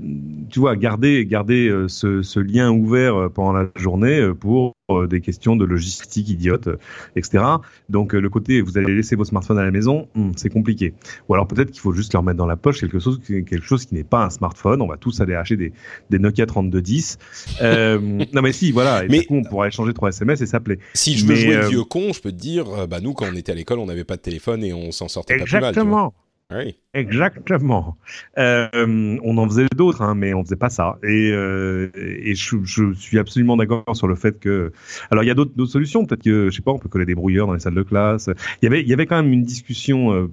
tu 0.51 0.61
vois, 0.61 0.77
garder 0.77 1.25
garder 1.27 1.73
ce, 1.89 2.23
ce, 2.23 2.41
lien 2.41 2.71
ouvert 2.71 3.31
pendant 3.33 3.53
la 3.53 3.69
journée 3.77 4.33
pour 4.39 4.75
euh, 4.86 4.86
des 5.09 5.21
questions 5.21 5.57
de 5.57 5.65
logistique 5.65 6.29
idiote, 6.29 6.69
euh, 6.69 6.79
etc. 7.17 7.43
Donc 7.89 8.15
euh, 8.15 8.21
le 8.21 8.31
côté 8.31 8.61
vous 8.61 8.79
allez 8.79 8.95
laisser 8.95 9.17
vos 9.17 9.25
smartphones 9.25 9.59
à 9.59 9.65
la 9.65 9.73
maison, 9.73 10.07
hmm, 10.15 10.31
c'est 10.37 10.49
compliqué. 10.49 10.95
Ou 11.29 11.35
alors 11.35 11.49
peut-être 11.49 11.73
qu'il 11.73 11.81
faut 11.81 11.93
juste 11.93 12.13
leur 12.13 12.23
mettre 12.23 12.39
dans 12.39 12.47
la 12.47 12.57
poche 12.57 12.81
quelque 12.81 13.01
chose, 13.01 13.21
quelque 13.27 13.63
chose 13.63 13.85
qui 13.85 13.95
n'est 13.95 14.05
pas 14.05 14.25
un 14.25 14.31
smartphone. 14.31 14.81
On 14.81 14.87
va 14.87 14.97
tous 14.97 15.21
aller 15.21 15.35
acheter 15.35 15.57
des, 15.57 15.73
des 16.11 16.21
Nokia 16.21 16.47
3210. 16.47 17.19
Euh, 17.63 17.99
non 18.33 18.43
mais 18.43 18.53
si, 18.53 18.71
voilà. 18.71 19.05
Et 19.05 19.09
mais 19.09 19.21
du 19.21 19.27
coup, 19.27 19.35
on 19.35 19.43
pourrait 19.43 19.69
échanger 19.69 19.93
trois 19.93 20.11
SMS 20.11 20.41
et 20.41 20.47
s'appeler. 20.47 20.79
Si 20.95 21.19
je 21.19 21.27
veux 21.27 21.35
jouer 21.35 21.69
vieux 21.69 21.85
con, 21.85 22.13
je 22.13 22.21
peux 22.21 22.31
te 22.31 22.37
dire, 22.37 22.87
bah 22.87 23.01
nous 23.01 23.13
quand 23.13 23.27
on 23.29 23.35
était 23.35 23.51
à 23.51 23.57
l'école, 23.57 23.81
on 23.81 23.87
n'avait 23.87 24.05
pas 24.05 24.17
de 24.17 24.23
téléphone 24.23 24.63
et 24.63 24.73
on 24.73 24.93
s'en 24.93 25.09
sortait 25.09 25.37
pas 25.37 25.45
plus 25.45 25.53
mal. 25.55 25.65
Exactement. 25.71 26.15
Oui. 26.55 26.77
Exactement. 26.97 27.99
Euh, 28.39 29.19
on 29.23 29.37
en 29.37 29.47
faisait 29.47 29.67
d'autres, 29.77 30.01
hein, 30.01 30.15
mais 30.15 30.33
on 30.33 30.43
faisait 30.43 30.57
pas 30.57 30.71
ça. 30.71 30.97
Et, 31.03 31.31
euh, 31.31 31.91
et 31.95 32.35
je, 32.35 32.57
je, 32.65 32.95
suis 32.95 33.19
absolument 33.19 33.59
d'accord 33.59 33.85
sur 33.93 34.09
le 34.09 34.15
fait 34.15 34.41
que. 34.41 34.73
Alors 35.11 35.23
il 35.23 35.27
y 35.27 35.31
a 35.31 35.35
d'autres 35.35 35.67
solutions. 35.67 36.07
Peut-être 36.07 36.23
que 36.23 36.49
je 36.49 36.57
sais 36.57 36.63
pas, 36.63 36.73
on 36.73 36.79
peut 36.79 36.89
coller 36.89 37.05
des 37.05 37.15
brouilleurs 37.15 37.47
dans 37.47 37.53
les 37.53 37.61
salles 37.61 37.75
de 37.75 37.83
classe. 37.83 38.31
Il 38.63 38.65
y 38.65 38.69
avait, 38.69 38.81
il 38.81 38.89
y 38.89 38.95
avait 38.95 39.05
quand 39.05 39.23
même 39.23 39.31
une 39.31 39.43
discussion 39.43 40.11
euh, 40.15 40.31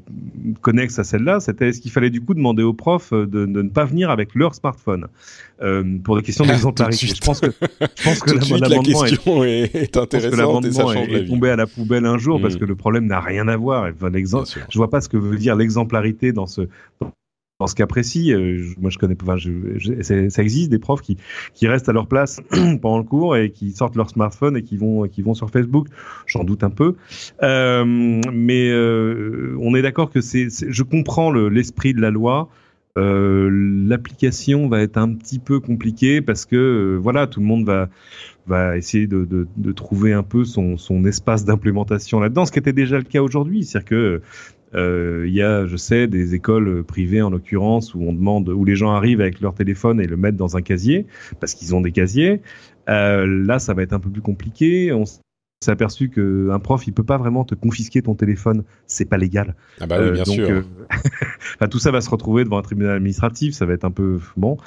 connexe 0.61 0.97
à 0.99 1.03
celle-là. 1.03 1.41
C'était 1.41 1.67
est-ce 1.67 1.81
qu'il 1.81 1.91
fallait 1.91 2.09
du 2.09 2.21
coup 2.21 2.33
demander 2.33 2.63
aux 2.63 2.73
profs 2.73 3.11
de, 3.11 3.25
de, 3.25 3.45
ne 3.45 3.69
pas 3.69 3.83
venir 3.83 4.09
avec 4.09 4.33
leur 4.33 4.55
smartphone 4.55 5.07
pour 6.03 6.17
des 6.17 6.23
questions 6.23 6.45
d'exemplarité. 6.45 7.07
je 7.07 7.21
pense 7.21 7.39
que 7.39 7.47
je 7.49 8.03
pense 8.03 8.19
que 8.19 8.59
l'amendement 8.59 9.45
est, 9.45 9.75
est, 9.75 9.97
intéressante 9.97 10.65
et 10.65 10.71
ça 10.71 10.83
change 10.83 11.07
est, 11.09 11.25
tombé 11.25 11.49
à 11.49 11.55
la 11.55 11.67
poubelle 11.67 12.05
un 12.05 12.17
jour 12.17 12.41
parce 12.41 12.55
mm. 12.55 12.59
que 12.59 12.65
le 12.65 12.75
problème 12.75 13.05
n'a 13.05 13.21
rien 13.21 13.47
à 13.47 13.55
voir. 13.55 13.89
Enfin, 13.93 14.11
je 14.13 14.77
vois 14.77 14.89
pas 14.89 14.99
ce 14.99 15.07
que 15.07 15.15
veut 15.15 15.37
dire 15.37 15.55
l'exemplarité 15.55 16.31
dans 16.31 16.47
dans 17.63 17.67
ce 17.67 17.75
cas 17.75 17.87
précis, 17.87 18.33
euh, 18.33 18.61
moi 18.77 18.89
je 18.89 18.97
connais, 18.97 19.15
enfin, 19.21 19.37
ça 19.37 20.43
existe 20.43 20.69
des 20.69 20.79
profs 20.79 21.01
qui 21.01 21.67
restent 21.67 21.87
à 21.87 21.93
leur 21.93 22.07
place 22.07 22.41
pendant 22.81 22.97
le 22.97 23.05
cours 23.05 23.37
et 23.37 23.51
qui 23.51 23.71
sortent 23.71 23.95
leur 23.95 24.09
smartphone 24.09 24.57
et 24.57 24.63
qui 24.63 24.75
vont 24.75 25.33
sur 25.33 25.49
Facebook. 25.49 25.87
J'en 26.25 26.43
doute 26.43 26.63
un 26.65 26.71
peu, 26.71 26.95
euh, 27.41 27.85
mais 27.85 28.69
euh, 28.69 29.55
on 29.61 29.75
est 29.75 29.81
d'accord 29.81 30.09
que 30.09 30.19
c'est, 30.19 30.49
je 30.49 30.83
comprends 30.83 31.31
l'esprit 31.31 31.93
de 31.93 32.01
la 32.01 32.11
loi. 32.11 32.49
l'application 32.97 34.67
va 34.67 34.81
être 34.81 34.97
un 34.97 35.13
petit 35.13 35.39
peu 35.39 35.61
compliquée 35.61 36.21
parce 36.21 36.43
que 36.45 36.99
voilà, 37.01 37.27
tout 37.27 37.39
le 37.39 37.45
monde 37.45 37.87
va 38.45 38.77
essayer 38.77 39.07
de, 39.07 39.71
trouver 39.71 40.11
un 40.11 40.23
peu 40.23 40.43
son, 40.43 40.75
son 40.75 41.05
espace 41.05 41.45
d'implémentation 41.45 42.19
là-dedans, 42.19 42.45
ce 42.45 42.51
qui 42.51 42.59
était 42.59 42.73
déjà 42.73 42.97
le 42.97 43.03
cas 43.03 43.21
aujourd'hui, 43.21 43.63
c'est-à-dire 43.63 43.89
que 43.89 44.21
il 44.75 45.33
y 45.33 45.41
a, 45.41 45.65
je 45.65 45.77
sais, 45.77 46.07
des 46.07 46.35
écoles 46.35 46.83
privées 46.83 47.21
en 47.21 47.29
l'occurrence 47.29 47.93
où 47.95 48.01
on 48.01 48.13
demande, 48.13 48.49
où 48.49 48.65
les 48.65 48.75
gens 48.75 48.91
arrivent 48.91 49.21
avec 49.21 49.41
leur 49.41 49.53
téléphone 49.53 50.01
et 50.01 50.05
le 50.05 50.17
mettent 50.17 50.35
dans 50.35 50.57
un 50.57 50.61
casier 50.61 51.05
parce 51.39 51.53
qu'ils 51.53 51.75
ont 51.75 51.81
des 51.81 51.91
casiers. 51.91 52.41
Euh, 52.89 53.25
là, 53.25 53.59
ça 53.59 53.73
va 53.73 53.83
être 53.83 53.93
un 53.93 53.99
peu 53.99 54.09
plus 54.09 54.21
compliqué. 54.21 54.91
S'est 55.63 55.71
aperçu 55.71 56.09
qu'un 56.09 56.59
prof, 56.59 56.85
il 56.87 56.93
peut 56.93 57.03
pas 57.03 57.17
vraiment 57.17 57.43
te 57.43 57.55
confisquer 57.55 58.01
ton 58.01 58.15
téléphone, 58.15 58.63
c'est 58.87 59.05
pas 59.05 59.17
légal. 59.17 59.55
Ah 59.79 59.87
bah 59.87 59.97
oui, 59.99 60.11
bien 60.11 60.21
euh, 60.21 60.25
donc, 60.25 60.35
sûr. 60.35 60.49
Euh, 60.49 60.61
enfin, 61.55 61.67
tout 61.71 61.79
ça 61.79 61.91
va 61.91 62.01
se 62.01 62.09
retrouver 62.09 62.43
devant 62.43 62.57
un 62.57 62.61
tribunal 62.61 62.95
administratif, 62.95 63.53
ça 63.53 63.65
va 63.65 63.73
être 63.73 63.85
un 63.85 63.91
peu 63.91 64.19
bon. 64.37 64.57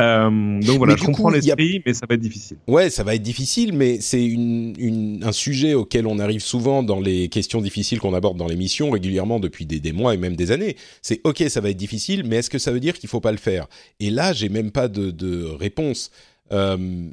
Euh, 0.00 0.60
donc 0.60 0.78
voilà, 0.78 0.96
je 0.96 1.04
comprends 1.04 1.30
l'esprit, 1.30 1.82
mais 1.86 1.94
ça 1.94 2.06
va 2.08 2.14
être 2.14 2.20
difficile. 2.20 2.58
Ouais, 2.66 2.90
ça 2.90 3.04
va 3.04 3.14
être 3.14 3.22
difficile, 3.22 3.72
mais 3.72 4.00
c'est 4.00 4.24
une, 4.24 4.74
une, 4.78 5.24
un 5.24 5.32
sujet 5.32 5.74
auquel 5.74 6.06
on 6.06 6.18
arrive 6.18 6.40
souvent 6.40 6.82
dans 6.82 7.00
les 7.00 7.28
questions 7.28 7.60
difficiles 7.60 8.00
qu'on 8.00 8.14
aborde 8.14 8.36
dans 8.36 8.48
l'émission 8.48 8.90
régulièrement 8.90 9.40
depuis 9.40 9.66
des, 9.66 9.80
des, 9.80 9.92
mois 9.92 10.14
et 10.14 10.16
même 10.16 10.36
des 10.36 10.52
années. 10.52 10.76
C'est 11.02 11.20
ok, 11.24 11.44
ça 11.48 11.60
va 11.60 11.70
être 11.70 11.76
difficile, 11.76 12.24
mais 12.26 12.36
est-ce 12.36 12.50
que 12.50 12.58
ça 12.58 12.72
veut 12.72 12.80
dire 12.80 12.94
qu'il 12.98 13.08
faut 13.08 13.20
pas 13.20 13.32
le 13.32 13.38
faire? 13.38 13.66
Et 14.00 14.10
là, 14.10 14.32
j'ai 14.32 14.48
même 14.48 14.70
pas 14.70 14.88
de, 14.88 15.10
de 15.10 15.44
réponse. 15.44 16.10
Euh, 16.52 17.10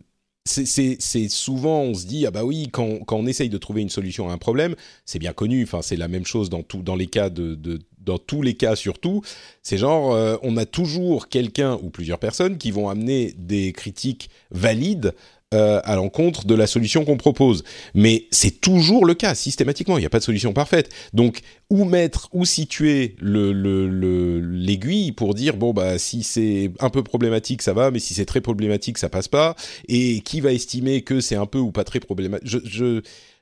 c'est 0.47 1.29
souvent, 1.29 1.81
on 1.81 1.93
se 1.93 2.05
dit, 2.05 2.25
ah 2.25 2.31
bah 2.31 2.43
oui, 2.43 2.69
quand, 2.71 2.99
quand, 3.05 3.17
on 3.17 3.27
essaye 3.27 3.49
de 3.49 3.57
trouver 3.57 3.81
une 3.81 3.89
solution 3.89 4.29
à 4.29 4.33
un 4.33 4.37
problème, 4.37 4.75
c'est 5.05 5.19
bien 5.19 5.33
connu, 5.33 5.63
enfin, 5.63 5.81
c'est 5.81 5.95
la 5.95 6.07
même 6.07 6.25
chose 6.25 6.49
dans, 6.49 6.63
tout, 6.63 6.81
dans 6.81 6.95
les 6.95 7.07
cas 7.07 7.29
de, 7.29 7.55
de, 7.55 7.79
dans 8.07 8.17
tous 8.17 8.41
les 8.41 8.55
cas 8.55 8.75
surtout, 8.75 9.21
c'est 9.61 9.77
genre 9.77 10.13
euh, 10.13 10.37
on 10.41 10.57
a 10.57 10.65
toujours 10.65 11.27
quelqu'un 11.27 11.77
ou 11.83 11.89
plusieurs 11.89 12.19
personnes 12.19 12.57
qui 12.57 12.71
vont 12.71 12.89
amener 12.89 13.33
des 13.37 13.73
critiques 13.73 14.29
valides 14.49 15.13
euh, 15.53 15.79
à 15.85 15.95
l'encontre 15.95 16.45
de 16.45 16.55
la 16.55 16.67
solution 16.67 17.05
qu'on 17.05 17.15
propose. 17.15 17.63
Mais 17.93 18.27
c'est 18.31 18.59
toujours 18.59 19.05
le 19.05 19.13
cas, 19.13 19.33
systématiquement. 19.33 19.97
Il 19.97 20.01
n'y 20.01 20.05
a 20.05 20.09
pas 20.09 20.19
de 20.19 20.23
solution 20.23 20.51
parfaite. 20.51 20.89
Donc, 21.13 21.39
où 21.69 21.85
mettre, 21.85 22.27
où 22.33 22.43
situer 22.43 23.15
l'aiguille 23.21 25.07
le, 25.07 25.13
pour 25.13 25.33
dire, 25.33 25.55
bon, 25.55 25.71
bah, 25.71 25.97
si 25.97 26.23
c'est 26.23 26.71
un 26.79 26.89
peu 26.89 27.01
problématique, 27.01 27.61
ça 27.61 27.71
va, 27.71 27.91
mais 27.91 27.99
si 27.99 28.13
c'est 28.13 28.25
très 28.25 28.41
problématique, 28.41 28.97
ça 28.97 29.07
passe 29.07 29.29
pas. 29.29 29.55
Et 29.87 30.19
qui 30.19 30.41
va 30.41 30.51
estimer 30.51 31.01
que 31.01 31.21
c'est 31.21 31.37
un 31.37 31.45
peu 31.45 31.59
ou 31.59 31.71
pas 31.71 31.85
très 31.85 32.01
problématique 32.01 32.61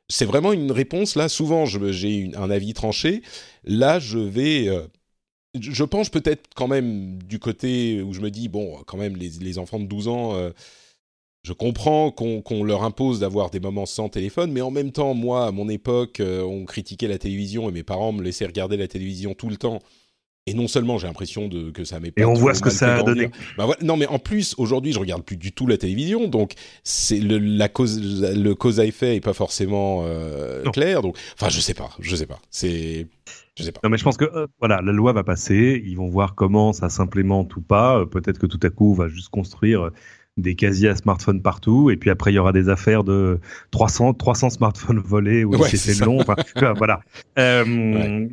c'est 0.07 0.25
vraiment 0.25 0.53
une 0.53 0.71
réponse. 0.71 1.15
Là, 1.15 1.29
souvent, 1.29 1.65
j'ai 1.65 2.31
un 2.35 2.49
avis 2.49 2.73
tranché. 2.73 3.21
Là, 3.63 3.99
je 3.99 4.19
vais... 4.19 4.67
Euh, 4.67 4.81
je 5.59 5.83
penche 5.83 6.11
peut-être 6.11 6.49
quand 6.55 6.67
même 6.67 7.17
du 7.23 7.39
côté 7.39 8.01
où 8.01 8.13
je 8.13 8.19
me 8.19 8.29
dis, 8.29 8.49
bon, 8.49 8.83
quand 8.85 8.97
même, 8.97 9.15
les, 9.15 9.29
les 9.41 9.57
enfants 9.57 9.79
de 9.79 9.85
12 9.85 10.07
ans... 10.07 10.35
Euh, 10.35 10.51
je 11.45 11.53
comprends 11.53 12.09
qu'on 12.09 12.63
leur 12.63 12.83
impose 12.83 13.19
d'avoir 13.19 13.51
des 13.51 13.59
moments 13.59 13.85
sans 13.85 14.09
téléphone, 14.09 14.51
mais 14.51 14.61
en 14.61 14.71
même 14.71 14.91
temps, 14.91 15.13
moi, 15.13 15.45
à 15.45 15.51
mon 15.51 15.69
époque, 15.69 16.19
euh, 16.19 16.41
on 16.41 16.65
critiquait 16.65 17.07
la 17.07 17.19
télévision 17.19 17.69
et 17.69 17.71
mes 17.71 17.83
parents 17.83 18.11
me 18.13 18.23
laissaient 18.23 18.47
regarder 18.47 18.77
la 18.77 18.87
télévision 18.87 19.35
tout 19.35 19.49
le 19.49 19.55
temps. 19.55 19.79
Et 20.47 20.55
non 20.55 20.67
seulement 20.67 20.97
j'ai 20.97 21.05
l'impression 21.05 21.47
de 21.47 21.69
que 21.69 21.83
ça 21.83 21.99
m'est. 21.99 22.13
Et 22.17 22.25
on 22.25 22.33
voit 22.33 22.55
ce 22.55 22.61
que 22.61 22.71
ça 22.71 22.95
a 22.95 23.03
donné. 23.03 23.29
Bah 23.57 23.67
non, 23.81 23.95
mais 23.95 24.07
en 24.07 24.17
plus 24.17 24.55
aujourd'hui 24.57 24.91
je 24.91 24.99
regarde 24.99 25.23
plus 25.23 25.37
du 25.37 25.51
tout 25.51 25.65
la 25.65 25.77
télévision, 25.77 26.27
donc 26.27 26.53
c'est 26.83 27.19
le, 27.19 27.37
la 27.37 27.67
cause, 27.67 27.99
le 28.21 28.53
cause 28.53 28.79
à 28.79 28.85
effet 28.85 29.15
est 29.15 29.21
pas 29.21 29.33
forcément 29.33 30.03
euh, 30.03 30.63
clair. 30.71 31.01
Donc, 31.03 31.15
enfin, 31.33 31.49
je 31.49 31.59
sais 31.59 31.73
pas, 31.75 31.89
je 31.99 32.15
sais 32.15 32.27
pas. 32.27 32.39
C'est, 32.49 33.07
je 33.57 33.63
sais 33.63 33.71
pas. 33.71 33.81
Non, 33.83 33.89
mais 33.89 33.97
je 33.97 34.03
pense 34.03 34.17
que 34.17 34.25
euh, 34.25 34.47
voilà, 34.59 34.81
la 34.81 34.91
loi 34.91 35.13
va 35.13 35.23
passer. 35.23 35.81
Ils 35.83 35.97
vont 35.97 36.09
voir 36.09 36.33
comment 36.35 36.73
ça 36.73 36.89
s'implémente 36.89 37.55
ou 37.55 37.61
pas. 37.61 38.03
Peut-être 38.07 38.39
que 38.39 38.47
tout 38.47 38.59
à 38.63 38.69
coup 38.69 38.91
on 38.91 38.95
va 38.95 39.07
juste 39.07 39.29
construire 39.29 39.91
des 40.37 40.55
casiers 40.55 40.89
à 40.89 40.95
smartphones 40.95 41.41
partout, 41.41 41.89
et 41.89 41.97
puis 41.97 42.09
après 42.09 42.31
il 42.31 42.35
y 42.35 42.39
aura 42.39 42.51
des 42.51 42.69
affaires 42.69 43.03
de 43.03 43.39
300, 43.71 44.13
300 44.15 44.49
smartphones 44.49 44.99
volés 44.99 45.43
ou 45.43 45.55
ouais, 45.55 45.69
c'est 45.69 46.03
long. 46.05 46.19
Enfin, 46.19 46.35
voilà. 46.77 46.99
Euh, 47.37 47.65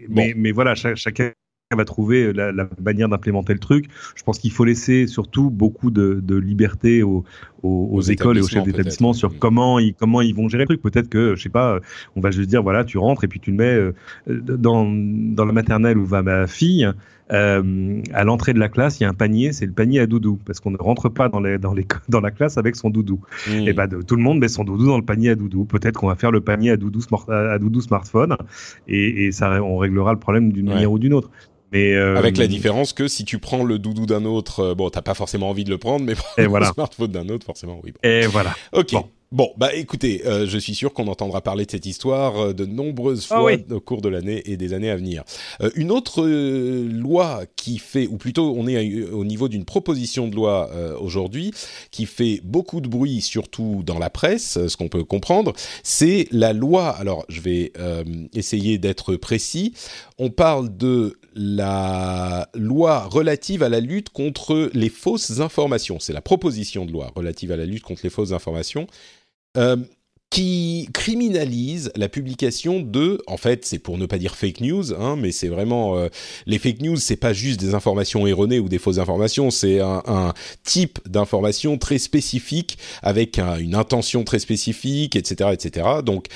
mais, 0.08 0.32
mais 0.36 0.52
voilà, 0.52 0.74
chacun 0.76 1.32
va 1.76 1.84
trouver 1.84 2.32
la, 2.32 2.52
la 2.52 2.68
manière 2.80 3.08
d'implémenter 3.08 3.52
le 3.52 3.58
truc. 3.58 3.86
Je 4.14 4.22
pense 4.22 4.38
qu'il 4.38 4.52
faut 4.52 4.64
laisser 4.64 5.06
surtout 5.06 5.50
beaucoup 5.50 5.90
de, 5.90 6.20
de 6.22 6.36
liberté 6.36 7.02
aux, 7.02 7.24
aux, 7.62 7.88
aux 7.90 8.00
écoles 8.00 8.38
et 8.38 8.40
aux 8.40 8.48
chefs 8.48 8.64
d'établissement 8.64 9.12
sur 9.12 9.38
comment 9.38 9.78
ils 9.78 9.94
comment 9.94 10.20
ils 10.20 10.34
vont 10.34 10.48
gérer 10.48 10.64
le 10.64 10.68
truc. 10.68 10.82
Peut-être 10.82 11.08
que 11.08 11.34
je 11.34 11.42
sais 11.42 11.48
pas, 11.48 11.80
on 12.14 12.20
va 12.20 12.30
juste 12.30 12.48
dire 12.48 12.62
voilà, 12.62 12.84
tu 12.84 12.98
rentres 12.98 13.24
et 13.24 13.28
puis 13.28 13.40
tu 13.40 13.50
le 13.50 13.56
mets 13.56 13.74
euh, 13.74 13.92
dans 14.28 14.86
dans 14.86 15.44
la 15.44 15.52
maternelle 15.52 15.98
où 15.98 16.06
va 16.06 16.22
ma 16.22 16.46
fille. 16.46 16.88
Euh, 17.32 18.02
à 18.12 18.24
l'entrée 18.24 18.52
de 18.52 18.58
la 18.58 18.68
classe, 18.68 19.00
il 19.00 19.04
y 19.04 19.06
a 19.06 19.08
un 19.08 19.14
panier, 19.14 19.52
c'est 19.52 19.66
le 19.66 19.72
panier 19.72 20.00
à 20.00 20.06
doudou, 20.06 20.38
parce 20.44 20.60
qu'on 20.60 20.70
ne 20.70 20.78
rentre 20.78 21.08
pas 21.08 21.28
dans, 21.28 21.40
les, 21.40 21.58
dans, 21.58 21.72
les, 21.72 21.86
dans 22.08 22.20
la 22.20 22.30
classe 22.30 22.58
avec 22.58 22.76
son 22.76 22.90
doudou. 22.90 23.20
Mmh. 23.48 23.68
Et 23.68 23.72
bah, 23.72 23.86
tout 23.88 24.16
le 24.16 24.22
monde 24.22 24.38
met 24.38 24.48
son 24.48 24.64
doudou 24.64 24.86
dans 24.86 24.98
le 24.98 25.04
panier 25.04 25.30
à 25.30 25.34
doudou. 25.34 25.64
Peut-être 25.64 25.98
qu'on 25.98 26.08
va 26.08 26.16
faire 26.16 26.30
le 26.30 26.40
panier 26.40 26.70
à 26.70 26.76
doudou, 26.76 27.00
smart, 27.00 27.28
à 27.28 27.58
doudou 27.58 27.80
smartphone, 27.80 28.36
et, 28.88 29.26
et 29.26 29.32
ça, 29.32 29.62
on 29.62 29.76
réglera 29.76 30.12
le 30.12 30.18
problème 30.18 30.52
d'une 30.52 30.68
manière 30.68 30.92
ou 30.92 30.98
d'une 30.98 31.14
autre. 31.14 31.30
Mais 31.72 31.94
euh, 31.94 32.16
Avec 32.16 32.36
la 32.36 32.46
différence 32.46 32.92
que 32.92 33.08
si 33.08 33.24
tu 33.24 33.38
prends 33.38 33.64
le 33.64 33.78
doudou 33.78 34.04
d'un 34.04 34.26
autre, 34.26 34.60
euh, 34.60 34.74
bon, 34.74 34.90
t'as 34.90 35.00
pas 35.00 35.14
forcément 35.14 35.48
envie 35.48 35.64
de 35.64 35.70
le 35.70 35.78
prendre, 35.78 36.04
mais 36.04 36.14
prendre 36.14 36.36
le 36.58 36.64
smartphone 36.66 37.10
d'un 37.10 37.28
autre, 37.30 37.46
forcément, 37.46 37.80
oui. 37.82 37.94
Et 38.02 38.26
voilà. 38.26 38.54
Ok. 38.72 38.92
Bon. 38.92 39.08
Bah 39.32 39.74
écoutez, 39.74 40.22
euh, 40.26 40.46
je 40.46 40.58
suis 40.58 40.74
sûr 40.74 40.92
qu'on 40.92 41.08
entendra 41.08 41.40
parler 41.40 41.64
de 41.64 41.70
cette 41.70 41.86
histoire 41.86 42.54
de 42.54 42.66
nombreuses 42.66 43.26
ah 43.30 43.38
fois 43.38 43.52
au 43.70 43.80
cours 43.80 44.02
de 44.02 44.08
l'année 44.08 44.42
et 44.44 44.56
des 44.56 44.72
années 44.72 44.90
à 44.90 44.96
venir. 44.96 45.24
une 45.74 45.90
autre 45.90 46.26
loi 46.26 47.44
qui 47.56 47.78
fait, 47.78 48.06
ou 48.06 48.16
plutôt 48.16 48.54
on 48.56 48.66
est 48.66 49.04
au 49.10 49.24
niveau 49.24 49.48
d'une 49.48 49.64
proposition 49.64 50.28
de 50.28 50.36
loi 50.36 50.70
aujourd'hui, 51.00 51.52
qui 51.90 52.06
fait 52.06 52.40
beaucoup 52.44 52.80
de 52.80 52.88
bruit, 52.88 53.20
surtout 53.20 53.82
dans 53.84 53.98
la 53.98 54.10
presse, 54.10 54.66
ce 54.66 54.76
qu'on 54.76 54.88
peut 54.88 55.04
comprendre, 55.04 55.52
c'est 55.82 56.28
la 56.30 56.52
loi, 56.52 56.90
alors 56.90 57.24
je 57.28 57.40
vais 57.40 57.72
essayer 58.34 58.78
d'être 58.78 59.16
précis, 59.16 59.72
on 60.18 60.30
parle 60.30 60.76
de 60.76 61.18
la 61.34 62.48
loi 62.54 63.04
relative 63.04 63.62
à 63.62 63.68
la 63.68 63.80
lutte 63.80 64.10
contre 64.10 64.70
les 64.74 64.88
fausses 64.88 65.40
informations. 65.40 65.98
C'est 65.98 66.12
la 66.12 66.20
proposition 66.20 66.84
de 66.84 66.92
loi 66.92 67.10
relative 67.14 67.52
à 67.52 67.56
la 67.56 67.64
lutte 67.64 67.82
contre 67.82 68.02
les 68.04 68.10
fausses 68.10 68.32
informations. 68.32 68.86
Euh, 69.58 69.76
qui 70.32 70.88
criminalise 70.94 71.92
la 71.94 72.08
publication 72.08 72.80
de, 72.80 73.20
en 73.26 73.36
fait, 73.36 73.66
c'est 73.66 73.78
pour 73.78 73.98
ne 73.98 74.06
pas 74.06 74.16
dire 74.16 74.34
fake 74.34 74.62
news, 74.62 74.94
hein, 74.94 75.14
mais 75.14 75.30
c'est 75.30 75.48
vraiment 75.48 75.98
euh, 75.98 76.08
les 76.46 76.58
fake 76.58 76.80
news, 76.80 76.96
c'est 76.96 77.16
pas 77.16 77.34
juste 77.34 77.60
des 77.60 77.74
informations 77.74 78.26
erronées 78.26 78.58
ou 78.58 78.70
des 78.70 78.78
fausses 78.78 78.96
informations, 78.96 79.50
c'est 79.50 79.80
un, 79.80 80.32
type 80.64 81.00
d'information 81.06 81.76
très 81.76 81.98
spécifique 81.98 82.78
avec 83.02 83.38
une 83.38 83.74
intention 83.74 84.24
très 84.24 84.38
spécifique, 84.38 85.16
etc., 85.16 85.50
etc. 85.52 85.86
Donc 86.02 86.28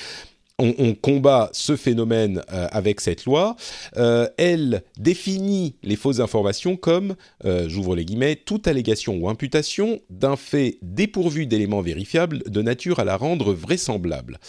on, 0.59 0.95
combat 0.95 1.49
ce 1.53 1.75
phénomène 1.75 2.41
euh, 2.51 2.67
avec 2.71 2.99
cette 3.01 3.25
loi. 3.25 3.55
Euh, 3.97 4.27
elle 4.37 4.83
définit 4.97 5.75
les 5.83 5.95
fausses 5.95 6.19
informations 6.19 6.75
comme, 6.75 7.15
euh, 7.45 7.69
j'ouvre 7.69 7.95
les 7.95 8.05
guillemets, 8.05 8.35
toute 8.35 8.67
allégation 8.67 9.15
ou 9.17 9.29
imputation 9.29 9.99
d'un 10.09 10.35
fait 10.35 10.79
dépourvu 10.81 11.45
d'éléments 11.45 11.81
vérifiables 11.81 12.43
de 12.49 12.61
nature 12.61 12.99
à 12.99 13.05
la 13.05 13.17
rendre 13.17 13.53
vraisemblable. 13.53 14.39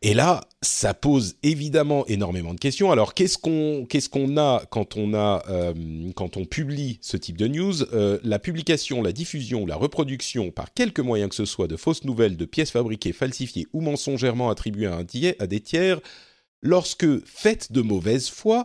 Et 0.00 0.14
là, 0.14 0.40
ça 0.62 0.94
pose 0.94 1.36
évidemment 1.42 2.06
énormément 2.06 2.54
de 2.54 2.58
questions. 2.58 2.90
Alors, 2.90 3.12
qu'est-ce 3.12 3.36
qu'on 3.36 3.86
qu'est-ce 3.86 4.08
qu'on 4.08 4.36
a 4.38 4.64
quand 4.70 4.96
on 4.96 5.12
a 5.14 5.42
euh, 5.48 5.74
quand 6.14 6.36
on 6.36 6.46
publie 6.46 6.98
ce 7.02 7.16
type 7.16 7.36
de 7.36 7.48
news? 7.48 7.82
Euh, 7.92 8.18
La 8.24 8.38
publication, 8.38 9.02
la 9.02 9.12
diffusion, 9.12 9.66
la 9.66 9.76
reproduction 9.76 10.50
par 10.50 10.72
quelque 10.72 11.02
moyen 11.02 11.28
que 11.28 11.34
ce 11.34 11.44
soit 11.44 11.68
de 11.68 11.76
fausses 11.76 12.04
nouvelles, 12.04 12.36
de 12.36 12.44
pièces 12.46 12.70
fabriquées, 12.70 13.12
falsifiées 13.12 13.66
ou 13.72 13.82
mensongèrement 13.82 14.48
attribuées 14.48 14.86
à, 14.86 14.96
un 14.96 15.06
à 15.38 15.46
des 15.46 15.60
tiers, 15.60 16.00
lorsque 16.62 17.24
faites 17.26 17.70
de 17.70 17.82
mauvaise 17.82 18.30
foi, 18.30 18.64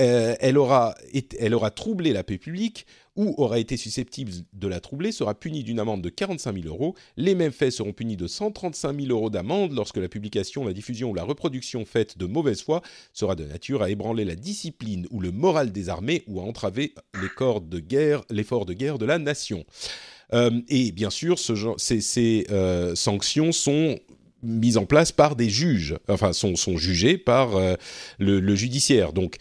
euh, 0.00 0.34
elle, 0.40 0.58
aura 0.58 0.94
elle 1.38 1.54
aura 1.54 1.70
troublé 1.70 2.12
la 2.12 2.24
paix 2.24 2.38
publique 2.38 2.86
ou 3.16 3.34
aura 3.38 3.58
été 3.58 3.76
susceptible 3.76 4.32
de 4.52 4.68
la 4.68 4.80
troubler 4.80 5.12
sera 5.12 5.34
punie 5.34 5.62
d'une 5.62 5.78
amende 5.78 6.02
de 6.02 6.08
45 6.08 6.62
000 6.62 6.68
euros. 6.68 6.94
Les 7.16 7.34
mêmes 7.34 7.52
faits 7.52 7.72
seront 7.72 7.92
punis 7.92 8.16
de 8.16 8.26
135 8.26 9.00
000 9.00 9.12
euros 9.12 9.30
d'amende 9.30 9.72
lorsque 9.72 9.98
la 9.98 10.08
publication, 10.08 10.64
la 10.64 10.72
diffusion 10.72 11.10
ou 11.10 11.14
la 11.14 11.22
reproduction 11.22 11.84
faite 11.84 12.18
de 12.18 12.26
mauvaise 12.26 12.62
foi 12.62 12.82
sera 13.12 13.34
de 13.34 13.44
nature 13.44 13.82
à 13.82 13.90
ébranler 13.90 14.24
la 14.24 14.34
discipline 14.34 15.06
ou 15.10 15.20
le 15.20 15.30
moral 15.30 15.72
des 15.72 15.88
armées 15.88 16.24
ou 16.26 16.40
à 16.40 16.44
entraver 16.44 16.94
les 17.20 17.28
corps 17.28 17.60
de 17.60 17.78
guerre, 17.78 18.24
l'effort 18.30 18.66
de 18.66 18.72
guerre 18.72 18.98
de 18.98 19.06
la 19.06 19.18
nation. 19.18 19.64
Euh, 20.32 20.60
et 20.68 20.92
bien 20.92 21.10
sûr, 21.10 21.38
ces, 21.38 22.46
euh, 22.50 22.94
sanctions 22.94 23.52
sont 23.52 23.98
mises 24.42 24.76
en 24.76 24.84
place 24.84 25.12
par 25.12 25.36
des 25.36 25.48
juges, 25.48 25.96
enfin 26.08 26.32
sont, 26.32 26.56
sont 26.56 26.76
jugées 26.76 27.16
par 27.16 27.56
euh, 27.56 27.74
le, 28.18 28.40
le, 28.40 28.54
judiciaire. 28.54 29.12
Donc 29.12 29.36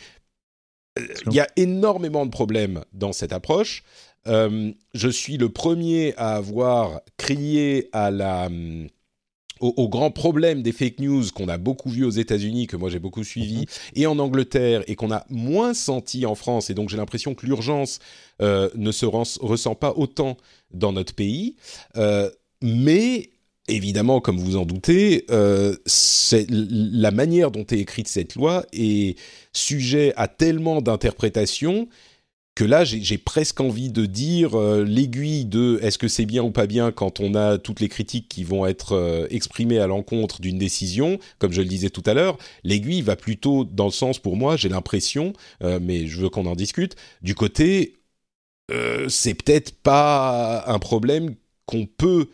il 0.97 1.33
y 1.33 1.39
a 1.39 1.47
énormément 1.55 2.25
de 2.25 2.31
problèmes 2.31 2.83
dans 2.93 3.13
cette 3.13 3.33
approche. 3.33 3.83
Euh, 4.27 4.71
je 4.93 5.09
suis 5.09 5.37
le 5.37 5.49
premier 5.49 6.13
à 6.17 6.35
avoir 6.35 7.01
crié 7.17 7.89
à 7.91 8.09
la, 8.09 8.45
euh, 8.45 8.87
au, 9.59 9.89
grand 9.89 10.11
problème 10.11 10.61
des 10.61 10.71
fake 10.71 10.99
news 10.99 11.23
qu'on 11.35 11.49
a 11.49 11.57
beaucoup 11.57 11.89
vu 11.89 12.05
aux 12.05 12.09
États-Unis, 12.09 12.67
que 12.67 12.77
moi 12.77 12.89
j'ai 12.89 12.99
beaucoup 12.99 13.23
suivi, 13.23 13.59
mhm. 13.59 13.65
et 13.95 14.07
en 14.07 14.19
Angleterre, 14.19 14.83
et 14.87 14.95
qu'on 14.95 15.11
a 15.11 15.25
moins 15.29 15.73
senti 15.73 16.25
en 16.25 16.35
France. 16.35 16.69
Et 16.69 16.73
donc 16.73 16.89
j'ai 16.89 16.97
l'impression 16.97 17.35
que 17.35 17.45
l'urgence 17.45 17.99
euh, 18.41 18.69
ne 18.75 18.91
se 18.91 19.05
ressent 19.05 19.75
pas 19.75 19.93
autant 19.95 20.37
dans 20.71 20.93
notre 20.93 21.13
pays. 21.13 21.55
mais 22.61 23.29
évidemment, 23.67 24.19
comme 24.19 24.37
vous 24.37 24.57
en 24.57 24.65
doutez, 24.65 25.25
euh, 25.31 25.75
la 26.49 27.11
manière 27.11 27.51
dont 27.51 27.65
est 27.65 27.79
écrite 27.79 28.07
cette 28.07 28.35
loi 28.35 28.65
est 28.73 29.17
sujet 29.53 30.13
à 30.17 30.27
tellement 30.27 30.81
d'interprétations 30.81 31.87
que 32.55 32.63
là, 32.63 32.83
j'ai 32.83 33.17
presque 33.17 33.61
envie 33.61 33.89
de 33.89 34.05
dire 34.05 34.53
euh, 34.53 34.83
l'aiguille 34.83 35.45
de 35.45 35.79
est-ce 35.81 35.97
que 35.97 36.07
c'est 36.07 36.27
bien 36.27 36.43
ou 36.43 36.51
pas 36.51 36.67
bien 36.67 36.91
quand 36.91 37.19
on 37.19 37.33
a 37.33 37.57
toutes 37.57 37.79
les 37.79 37.89
critiques 37.89 38.29
qui 38.29 38.43
vont 38.43 38.67
être 38.67 38.91
euh, 38.91 39.25
exprimées 39.31 39.79
à 39.79 39.87
l'encontre 39.87 40.39
d'une 40.39 40.59
décision, 40.59 41.17
comme 41.39 41.51
je 41.51 41.61
le 41.61 41.67
disais 41.67 41.89
tout 41.89 42.03
à 42.05 42.13
l'heure, 42.13 42.37
l'aiguille 42.63 43.01
va 43.01 43.15
plutôt 43.15 43.63
dans 43.63 43.85
le 43.85 43.91
sens, 43.91 44.19
pour 44.19 44.37
moi, 44.37 44.55
j'ai 44.55 44.69
l'impression, 44.69 45.33
mais 45.81 46.05
je 46.05 46.21
veux 46.21 46.29
qu'on 46.29 46.45
en 46.45 46.55
discute, 46.55 46.95
du 47.23 47.33
côté, 47.33 47.95
c'est 49.07 49.33
peut-être 49.33 49.75
pas 49.81 50.63
un 50.67 50.77
problème 50.77 51.35
qu'on 51.65 51.87
peut 51.87 52.29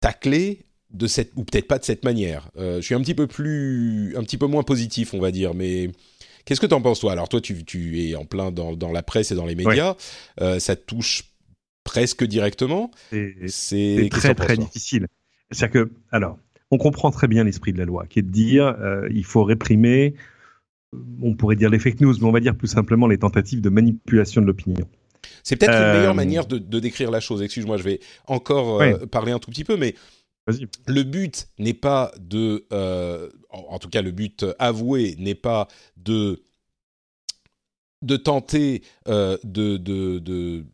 tacler 0.00 0.66
de 0.92 1.06
cette 1.06 1.32
ou 1.36 1.44
peut-être 1.44 1.66
pas 1.66 1.78
de 1.78 1.84
cette 1.84 2.04
manière. 2.04 2.48
Euh, 2.56 2.76
je 2.76 2.82
suis 2.82 2.94
un 2.94 3.00
petit 3.00 3.14
peu 3.14 3.26
plus, 3.26 4.14
un 4.16 4.22
petit 4.22 4.38
peu 4.38 4.46
moins 4.46 4.62
positif, 4.62 5.14
on 5.14 5.20
va 5.20 5.30
dire. 5.30 5.54
Mais 5.54 5.90
qu'est-ce 6.44 6.60
que 6.60 6.66
tu 6.66 6.74
en 6.74 6.82
penses 6.82 7.00
toi? 7.00 7.12
Alors 7.12 7.28
toi, 7.28 7.40
tu, 7.40 7.64
tu, 7.64 8.02
es 8.02 8.14
en 8.14 8.24
plein 8.24 8.50
dans, 8.50 8.74
dans, 8.74 8.92
la 8.92 9.02
presse 9.02 9.32
et 9.32 9.34
dans 9.34 9.46
les 9.46 9.54
médias. 9.54 9.96
Euh, 10.40 10.58
ça 10.58 10.76
te 10.76 10.82
touche 10.82 11.24
presque 11.84 12.24
directement. 12.24 12.90
C'est 13.46 14.08
très 14.10 14.34
très 14.34 14.56
difficile. 14.56 15.06
C'est-à-dire 15.50 15.84
que, 15.84 15.92
alors, 16.10 16.38
on 16.70 16.78
comprend 16.78 17.10
très 17.10 17.28
bien 17.28 17.44
l'esprit 17.44 17.72
de 17.72 17.78
la 17.78 17.84
loi, 17.84 18.06
qui 18.06 18.20
est 18.20 18.22
de 18.22 18.30
dire, 18.30 18.64
euh, 18.80 19.08
il 19.12 19.24
faut 19.24 19.44
réprimer 19.44 20.14
on 21.22 21.34
pourrait 21.34 21.56
dire 21.56 21.70
les 21.70 21.78
fake 21.78 22.02
news, 22.02 22.14
mais 22.20 22.26
on 22.26 22.32
va 22.32 22.40
dire 22.40 22.54
plus 22.54 22.68
simplement 22.68 23.06
les 23.06 23.16
tentatives 23.16 23.62
de 23.62 23.70
manipulation 23.70 24.42
de 24.42 24.46
l'opinion. 24.46 24.86
C'est 25.42 25.56
peut-être 25.56 25.72
une 25.72 25.98
meilleure 25.98 26.14
manière 26.14 26.46
de, 26.46 26.58
décrire 26.78 27.10
la 27.10 27.20
chose. 27.20 27.40
Excuse-moi, 27.40 27.78
je 27.78 27.82
vais 27.82 28.00
encore 28.26 28.82
parler 29.10 29.32
un 29.32 29.38
tout 29.38 29.50
petit 29.50 29.64
peu, 29.64 29.78
mais 29.78 29.94
le 30.86 31.02
but 31.02 31.48
n'est 31.58 31.74
pas 31.74 32.12
de, 32.18 32.66
en, 33.50 33.78
tout 33.78 33.88
cas 33.88 34.02
le 34.02 34.10
but 34.10 34.44
avoué 34.58 35.14
n'est 35.18 35.34
pas 35.34 35.68
de 35.96 36.42
de 38.02 38.16
tenter 38.16 38.82
de, 39.06 39.76
de, 39.76 40.64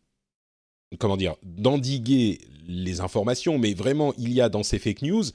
comment 0.97 1.17
dire 1.17 1.35
d'endiguer 1.43 2.39
les 2.67 3.01
informations, 3.01 3.59
mais 3.59 3.73
vraiment 3.73 4.13
il 4.17 4.33
y 4.33 4.41
a 4.41 4.49
dans 4.49 4.63
ces 4.63 4.79
fake 4.79 5.03
news 5.03 5.25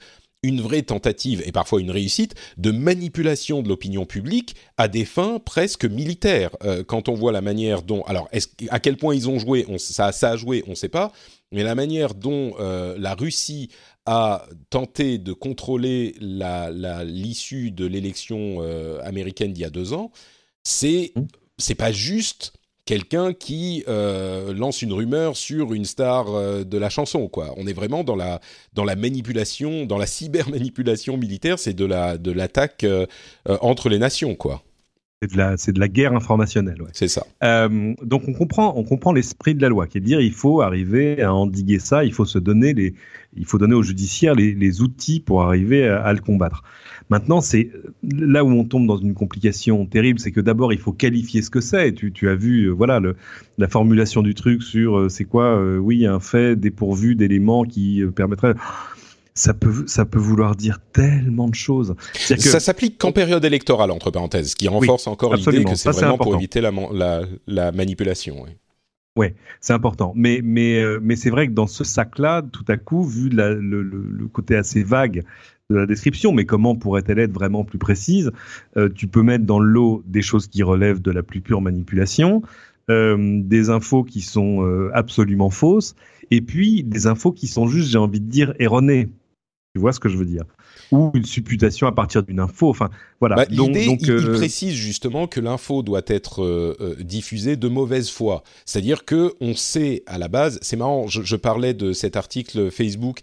une 0.45 0.61
vraie 0.61 0.83
tentative 0.83 1.41
et 1.45 1.51
parfois 1.51 1.81
une 1.81 1.91
réussite 1.91 2.35
de 2.57 2.71
manipulation 2.71 3.61
de 3.61 3.69
l'opinion 3.69 4.05
publique 4.05 4.55
à 4.77 4.87
des 4.87 5.05
fins 5.05 5.39
presque 5.39 5.85
militaires. 5.85 6.51
Euh, 6.63 6.83
quand 6.83 7.09
on 7.09 7.13
voit 7.13 7.31
la 7.31 7.41
manière 7.41 7.81
dont, 7.81 8.03
alors 8.03 8.29
à 8.69 8.79
quel 8.79 8.97
point 8.97 9.15
ils 9.15 9.29
ont 9.29 9.39
joué, 9.39 9.65
ça, 9.77 10.11
ça 10.11 10.31
a 10.31 10.37
joué, 10.37 10.63
on 10.67 10.71
ne 10.71 10.75
sait 10.75 10.89
pas, 10.89 11.11
mais 11.51 11.63
la 11.63 11.75
manière 11.75 12.13
dont 12.13 12.53
euh, 12.59 12.95
la 12.99 13.15
Russie 13.15 13.69
a 14.05 14.45
tenté 14.69 15.17
de 15.17 15.33
contrôler 15.33 16.15
l'issue 16.19 17.71
de 17.71 17.85
l'élection 17.85 18.57
euh, 18.59 18.99
américaine 19.03 19.53
d'il 19.53 19.61
y 19.61 19.65
a 19.65 19.69
deux 19.69 19.93
ans, 19.93 20.11
c'est 20.63 21.11
mmh. 21.15 21.21
c'est 21.57 21.75
pas 21.75 21.91
juste 21.91 22.53
quelqu'un 22.85 23.33
qui 23.33 23.83
euh, 23.87 24.53
lance 24.53 24.83
une 24.83 24.93
rumeur 24.93 25.35
sur 25.35 25.73
une 25.73 25.85
star 25.85 26.29
euh, 26.29 26.63
de 26.63 26.77
la 26.77 26.89
chanson 26.89 27.27
quoi. 27.27 27.53
On 27.57 27.65
est 27.65 27.73
vraiment 27.73 28.03
dans 28.03 28.15
la 28.15 28.41
dans 28.73 28.83
la 28.83 28.95
manipulation, 28.95 29.85
dans 29.85 29.97
la 29.97 30.05
cyber-manipulation 30.05 31.17
militaire, 31.17 31.57
c'est 31.57 31.73
de 31.73 31.85
la 31.85 32.17
de 32.17 32.31
l'attaque 32.31 32.85
entre 33.47 33.89
les 33.89 33.97
nations 33.99 34.35
quoi. 34.35 34.63
C'est 35.21 35.31
de 35.31 35.37
la 35.37 35.57
c'est 35.57 35.71
de 35.71 35.79
la 35.79 35.87
guerre 35.87 36.13
informationnelle. 36.13 36.81
Ouais. 36.81 36.89
C'est 36.93 37.07
ça. 37.07 37.25
donc 37.41 38.27
on 38.27 38.33
comprend 38.33 38.73
on 38.75 38.83
comprend 38.83 39.13
l'esprit 39.13 39.55
de 39.55 39.61
la 39.61 39.69
loi 39.69 39.87
qui 39.87 39.97
est 39.97 40.01
de 40.01 40.05
dire 40.05 40.19
il 40.19 40.33
faut 40.33 40.61
arriver 40.61 41.21
à 41.21 41.33
endiguer 41.33 41.79
ça, 41.79 42.03
il 42.03 42.11
faut 42.11 42.25
se 42.25 42.37
donner 42.37 42.73
les 42.73 42.93
il 43.35 43.45
faut 43.45 43.57
donner 43.57 43.75
aux 43.75 43.83
judiciaires 43.83 44.35
les, 44.35 44.53
les 44.53 44.81
outils 44.81 45.21
pour 45.21 45.43
arriver 45.43 45.87
à 45.87 46.11
le 46.13 46.19
combattre. 46.19 46.63
Maintenant, 47.09 47.39
c'est 47.39 47.69
là 48.01 48.43
où 48.43 48.49
on 48.49 48.65
tombe 48.65 48.87
dans 48.87 48.97
une 48.97 49.13
complication 49.13 49.85
terrible, 49.85 50.19
c'est 50.19 50.31
que 50.31 50.41
d'abord 50.41 50.73
il 50.73 50.79
faut 50.79 50.91
qualifier 50.91 51.43
ce 51.43 51.51
que 51.51 51.61
c'est. 51.61 51.93
Tu, 51.93 52.11
tu, 52.11 52.29
as 52.29 52.35
vu, 52.35 52.65
euh, 52.65 52.71
voilà, 52.71 52.99
le, 52.99 53.15
la 53.59 53.67
formulation 53.67 54.23
du 54.23 54.33
truc 54.33 54.63
sur 54.63 54.97
euh, 54.97 55.09
c'est 55.09 55.25
quoi, 55.25 55.59
euh, 55.59 55.77
oui, 55.77 56.07
un 56.07 56.19
fait 56.19 56.55
dépourvu 56.55 57.15
d'éléments 57.15 57.63
qui 57.63 58.03
permettraient 58.15 58.55
ça 59.35 59.53
peut, 59.53 59.83
ça 59.85 60.05
peut 60.05 60.19
vouloir 60.19 60.55
dire 60.55 60.79
tellement 60.93 61.47
de 61.47 61.55
choses. 61.55 61.95
Que... 62.27 62.39
Ça 62.39 62.59
s'applique 62.59 62.97
qu'en 62.97 63.11
période 63.11 63.43
électorale, 63.45 63.91
entre 63.91 64.09
parenthèses, 64.09 64.51
ce 64.51 64.55
qui 64.55 64.67
renforce 64.67 65.07
encore 65.07 65.35
l'idée 65.35 65.63
que 65.63 65.75
c'est 65.75 65.91
vraiment 65.91 66.17
pour 66.17 66.35
éviter 66.35 66.61
la, 66.61 66.71
la, 66.93 67.21
la 67.47 67.71
manipulation. 67.71 68.43
Oui. 68.43 68.51
Ouais, 69.17 69.33
c'est 69.61 69.71
important. 69.71 70.11
Mais 70.15 70.41
mais 70.43 70.83
mais 71.01 71.15
c'est 71.15 71.29
vrai 71.29 71.47
que 71.47 71.53
dans 71.53 71.67
ce 71.67 71.85
sac-là, 71.85 72.41
tout 72.41 72.65
à 72.67 72.75
coup, 72.75 73.03
vu 73.03 73.29
la, 73.29 73.51
le, 73.51 73.81
le, 73.81 74.27
côté 74.27 74.57
assez 74.57 74.83
vague 74.83 75.23
de 75.69 75.77
la 75.77 75.85
description, 75.85 76.31
mais 76.31 76.45
comment 76.45 76.75
pourrait-elle 76.75 77.19
être 77.19 77.33
vraiment 77.33 77.63
plus 77.63 77.77
précise 77.77 78.31
euh, 78.77 78.89
Tu 78.89 79.07
peux 79.07 79.23
mettre 79.23 79.45
dans 79.45 79.59
le 79.59 79.67
lot 79.67 80.03
des 80.05 80.21
choses 80.21 80.47
qui 80.47 80.63
relèvent 80.63 81.01
de 81.01 81.11
la 81.11 81.23
plus 81.23 81.41
pure 81.41 81.61
manipulation, 81.61 82.43
euh, 82.89 83.41
des 83.41 83.69
infos 83.69 84.03
qui 84.03 84.21
sont 84.21 84.63
euh, 84.63 84.91
absolument 84.93 85.49
fausses, 85.49 85.95
et 86.29 86.41
puis 86.41 86.83
des 86.83 87.07
infos 87.07 87.31
qui 87.31 87.47
sont 87.47 87.67
juste, 87.67 87.89
j'ai 87.89 87.97
envie 87.97 88.19
de 88.19 88.29
dire, 88.29 88.53
erronées. 88.59 89.09
Tu 89.75 89.81
vois 89.81 89.91
ce 89.91 89.99
que 89.99 90.07
je 90.07 90.15
veux 90.15 90.23
dire 90.23 90.45
ou 90.91 91.11
une 91.13 91.25
supputation 91.25 91.87
à 91.87 91.91
partir 91.91 92.23
d'une 92.23 92.39
info. 92.39 92.69
Enfin, 92.69 92.89
voilà. 93.19 93.35
Bah, 93.35 93.45
donc, 93.45 93.75
il, 93.75 94.11
euh, 94.11 94.33
précise 94.33 94.73
justement 94.73 95.27
que 95.27 95.39
l'info 95.39 95.83
doit 95.83 96.03
être 96.07 96.43
euh, 96.43 96.75
euh, 96.79 96.95
diffusée 97.03 97.55
de 97.55 97.67
mauvaise 97.67 98.09
foi. 98.09 98.43
C'est-à-dire 98.65 99.05
que 99.05 99.33
on 99.41 99.55
sait 99.55 100.03
à 100.05 100.17
la 100.17 100.27
base. 100.27 100.59
C'est 100.61 100.75
marrant. 100.75 101.07
Je, 101.07 101.35
parlais 101.35 101.73
de 101.73 101.93
cet 101.93 102.15
article 102.15 102.71
Facebook, 102.71 103.19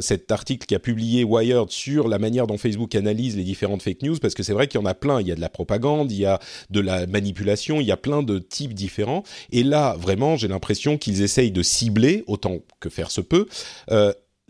cet 0.00 0.30
article 0.30 0.66
qui 0.66 0.74
a 0.74 0.78
publié 0.78 1.24
Wired 1.24 1.68
sur 1.70 2.08
la 2.08 2.18
manière 2.18 2.46
dont 2.46 2.56
Facebook 2.56 2.94
analyse 2.94 3.36
les 3.36 3.42
différentes 3.42 3.82
fake 3.82 4.02
news, 4.02 4.16
parce 4.18 4.34
que 4.34 4.42
c'est 4.42 4.52
vrai 4.52 4.68
qu'il 4.68 4.80
y 4.80 4.82
en 4.82 4.86
a 4.86 4.94
plein. 4.94 5.20
Il 5.20 5.26
y 5.26 5.32
a 5.32 5.34
de 5.34 5.40
la 5.40 5.48
propagande, 5.48 6.12
il 6.12 6.18
y 6.18 6.26
a 6.26 6.38
de 6.70 6.80
la 6.80 7.06
manipulation, 7.06 7.80
il 7.80 7.86
y 7.86 7.92
a 7.92 7.96
plein 7.96 8.22
de 8.22 8.38
types 8.38 8.72
différents. 8.72 9.24
Et 9.50 9.62
là, 9.62 9.96
vraiment, 9.98 10.36
j'ai 10.36 10.48
l'impression 10.48 10.96
qu'ils 10.96 11.22
essayent 11.22 11.52
de 11.52 11.62
cibler 11.62 12.24
autant 12.26 12.58
que 12.78 12.88
faire 12.88 13.10
se 13.10 13.20
peut 13.20 13.46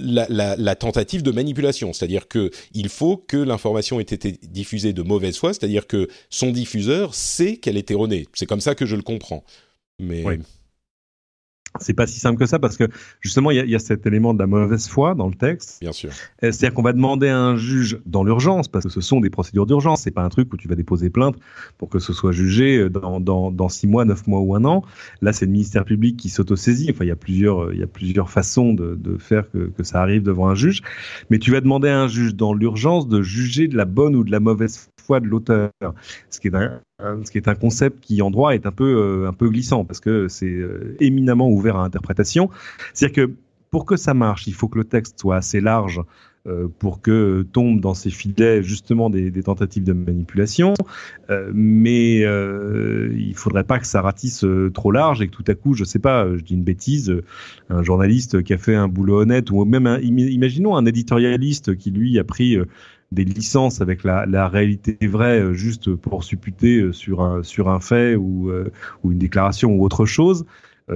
la, 0.01 0.75
tentative 0.75 1.23
de 1.23 1.31
manipulation, 1.31 1.93
c'est-à-dire 1.93 2.29
que 2.29 2.51
il 2.73 2.89
faut 2.89 3.17
que 3.17 3.37
l'information 3.37 4.01
ait 4.01 4.05
été 4.05 4.39
diffusée 4.43 4.93
de 4.93 5.03
mauvaise 5.03 5.37
foi, 5.37 5.53
c'est-à-dire 5.53 5.87
que 5.87 6.09
son 6.31 6.51
diffuseur 6.51 7.15
sait 7.15 7.57
qu'elle 7.57 7.77
est 7.77 7.91
erronée. 7.91 8.27
C'est 8.35 8.47
comme 8.47 8.61
ça 8.61 8.75
que 8.75 8.87
je 8.87 8.97
le 8.97 9.03
comprends. 9.03 9.45
Mais 9.99 10.25
c'est 11.79 11.95
pas 11.95 12.07
si 12.07 12.19
simple 12.19 12.39
que 12.39 12.47
ça 12.47 12.59
parce 12.59 12.77
que 12.77 12.89
justement 13.21 13.51
il 13.51 13.69
y, 13.69 13.75
a, 13.75 13.79
cet 13.79 14.07
élément 14.07 14.35
de 14.35 14.39
la 14.41 14.47
mauvaise 14.47 14.89
foi 14.89 15.15
dans 15.15 15.29
le 15.29 15.35
texte. 15.35 15.79
Bien 15.81 15.93
sûr. 15.93 16.11
Euh, 16.43 16.51
c'est-à-dire 16.53 16.75
qu'on 16.75 16.83
va 16.83 16.93
demander 16.93 17.29
à 17.29 17.39
un 17.39 17.57
juge 17.57 18.01
dans 18.07 18.25
l'urgence 18.25 18.69
parce 18.69 18.85
que 18.85 18.91
ce 18.91 19.01
sont 19.01 19.21
des 19.21 19.31
procédures 19.31 19.67
d'urgence. 19.67 20.03
C'est 20.03 20.11
pas 20.11 20.23
un 20.23 20.29
truc 20.29 20.53
où 20.53 20.57
tu 20.57 20.69
vas 20.69 20.75
déposer 20.75 21.11
plainte 21.11 21.37
pour 21.79 21.89
que 21.89 21.99
ce 21.99 22.13
soit 22.13 22.33
jugé 22.33 22.79
euh, 22.79 22.91
dans, 22.91 23.21
dans, 23.21 23.51
dans 23.51 23.69
six 23.69 23.87
mois, 23.87 24.05
neuf 24.05 24.27
mois 24.27 24.41
ou 24.41 24.55
un 24.55 24.65
an. 24.65 24.83
Là 25.23 25.33
c'est 25.33 25.47
le 25.47 25.53
ministère 25.53 25.85
public 25.85 26.17
qui 26.17 26.29
s'autosaisit. 26.29 26.91
Enfin 26.91 27.05
il 27.05 27.09
y 27.09 27.13
a 27.13 27.17
plusieurs 27.17 27.65
euh, 27.65 27.75
il 27.75 27.81
y 27.81 27.85
a 27.85 27.87
plusieurs 27.87 28.31
façons 28.31 28.75
de, 28.75 28.97
de 28.97 29.17
faire 29.17 29.51
que, 29.51 29.71
que 29.77 29.85
ça 29.85 30.03
arrive 30.03 30.23
devant 30.23 30.49
un 30.49 30.55
juge. 30.55 30.83
Mais 31.31 31.39
tu 31.39 31.53
vas 31.53 31.61
demander 31.61 31.89
à 31.89 32.01
un 32.01 32.09
juge 32.09 32.35
dans 32.35 32.53
l'urgence 32.53 33.09
de 33.09 33.23
juger 33.23 33.69
de 33.69 33.77
la 33.77 33.85
bonne 33.85 34.17
ou 34.17 34.25
de 34.25 34.31
la 34.31 34.41
mauvaise 34.41 34.91
foi 35.01 35.21
de 35.21 35.27
l'auteur, 35.27 35.71
ce 36.31 36.41
qui 36.41 36.49
est 36.49 36.55
un, 36.55 36.81
ce 37.25 37.31
qui 37.31 37.39
est 37.39 37.49
un 37.49 37.55
concept 37.55 38.01
qui 38.01 38.23
en 38.23 38.31
droit 38.31 38.55
est 38.55 38.67
un 38.67 38.73
peu 38.73 38.85
euh, 38.85 39.29
un 39.29 39.33
peu 39.33 39.49
glissant 39.49 39.85
parce 39.85 40.01
que 40.01 40.29
c'est 40.29 40.47
euh, 40.47 40.97
éminemment 41.01 41.49
ouvert 41.49 41.77
à 41.77 41.85
interprétation. 41.85 42.51
C'est-à-dire 42.95 43.27
que 43.27 43.33
pour 43.71 43.85
que 43.85 43.97
ça 43.97 44.15
marche, 44.15 44.47
il 44.47 44.55
faut 44.55 44.69
que 44.69 44.79
le 44.79 44.85
texte 44.85 45.21
soit 45.21 45.37
assez 45.37 45.61
large 45.61 46.01
euh, 46.49 46.69
pour 46.79 47.03
que 47.03 47.47
tombe 47.53 47.81
dans 47.81 47.95
ces 47.95 48.11
filets 48.11 48.63
justement 48.63 49.11
des, 49.11 49.31
tentatives 49.43 49.85
de 49.85 49.93
manipulation, 49.93 50.75
mais 51.53 52.25
euh, 52.25 53.15
il 53.17 53.37
faudrait 53.37 53.65
pas 53.65 53.79
que 53.79 53.87
ça 53.87 54.01
ratisse 54.01 54.45
trop 54.75 54.91
large 54.91 55.23
et 55.23 55.29
que 55.29 55.33
tout 55.33 55.45
à 55.47 55.55
coup, 55.55 55.75
je 55.75 55.85
sais 55.85 55.99
pas, 56.01 56.27
je 56.35 56.43
dis 56.43 56.55
une 56.55 56.65
bêtise, 56.65 57.15
un 57.69 57.83
journaliste 57.83 58.43
qui 58.43 58.55
a 58.55 58.59
fait 58.59 58.75
un 58.75 58.89
boulot 58.89 59.21
honnête 59.21 59.51
ou 59.51 59.65
même 59.65 60.01
imaginons 60.03 60.77
un 60.77 60.87
éditorialiste 60.87 61.77
qui 61.77 61.91
lui 61.93 62.19
a 62.19 62.25
pris 62.25 62.57
des 63.13 63.25
licences 63.25 63.81
avec 63.81 64.05
la, 64.05 64.49
réalité 64.49 64.97
vraie 65.07 65.41
euh, 65.41 65.53
juste 65.53 65.95
pour 65.95 66.23
supputer 66.23 66.81
euh, 66.81 66.93
sur 66.93 67.23
un, 67.23 67.43
sur 67.43 67.69
un 67.69 67.81
fait 67.81 68.15
ou, 68.15 68.51
euh, 68.51 68.73
ou 69.03 69.13
une 69.13 69.19
déclaration 69.19 69.75
ou 69.75 69.85
autre 69.85 70.07
chose, 70.07 70.45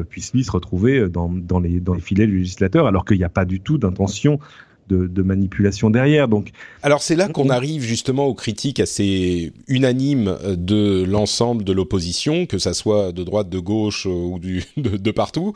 puisse 0.08 0.34
lui 0.34 0.42
se 0.42 0.50
retrouver 0.50 1.08
dans, 1.08 1.28
dans, 1.28 1.60
les, 1.60 1.78
dans 1.78 1.94
les 1.94 2.00
filets 2.00 2.26
du 2.26 2.38
législateur 2.38 2.88
alors 2.88 3.04
qu'il 3.04 3.16
n'y 3.16 3.22
a 3.22 3.28
pas 3.28 3.44
du 3.44 3.60
tout 3.60 3.78
d'intention 3.78 4.40
de, 4.88 5.22
manipulation 5.22 5.90
derrière. 5.90 6.28
Donc, 6.28 6.50
alors 6.82 7.02
c'est 7.02 7.16
là 7.16 7.28
qu'on 7.28 7.48
arrive 7.48 7.82
justement 7.82 8.26
aux 8.26 8.34
critiques 8.34 8.80
assez 8.80 9.52
unanimes 9.68 10.36
de 10.56 11.04
l'ensemble 11.04 11.64
de 11.64 11.72
l'opposition, 11.72 12.46
que 12.46 12.58
ça 12.58 12.74
soit 12.74 13.12
de 13.12 13.24
droite, 13.24 13.48
de 13.48 13.58
gauche 13.58 14.06
euh, 14.06 14.10
ou 14.10 14.38
du, 14.38 14.64
de, 14.76 15.10
partout. 15.10 15.52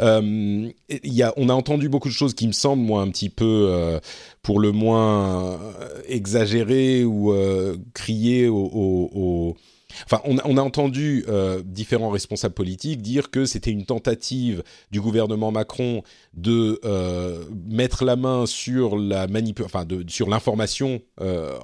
Euh, 0.00 0.68
y 1.04 1.22
a, 1.22 1.32
on 1.36 1.48
a 1.48 1.52
entendu 1.52 1.88
beaucoup 1.88 2.08
de 2.08 2.14
choses 2.14 2.34
qui 2.34 2.46
me 2.46 2.52
semblent 2.52 2.82
moi 2.82 3.02
un 3.02 3.10
petit 3.10 3.30
peu, 3.30 3.66
euh, 3.70 4.00
pour 4.42 4.58
le 4.60 4.72
moins 4.72 5.58
exagérées 6.08 7.04
ou 7.04 7.34
criées 7.92 8.48
au 8.48 9.56
Enfin, 10.04 10.20
on 10.24 10.38
a, 10.38 10.62
entendu 10.62 11.24
euh, 11.28 11.62
différents 11.64 12.10
responsables 12.10 12.54
politiques 12.54 13.02
dire 13.02 13.30
que 13.30 13.46
c'était 13.46 13.70
une 13.70 13.86
tentative 13.86 14.62
du 14.90 15.00
gouvernement 15.00 15.52
Macron 15.52 16.02
de 16.34 16.80
euh, 16.84 17.44
mettre 17.68 18.04
la 18.04 18.16
main 18.16 18.46
sur 18.46 18.96
la 18.96 19.26
enfin 19.64 19.86
sur 20.08 20.28
l'information 20.28 21.00
euh, 21.20 21.56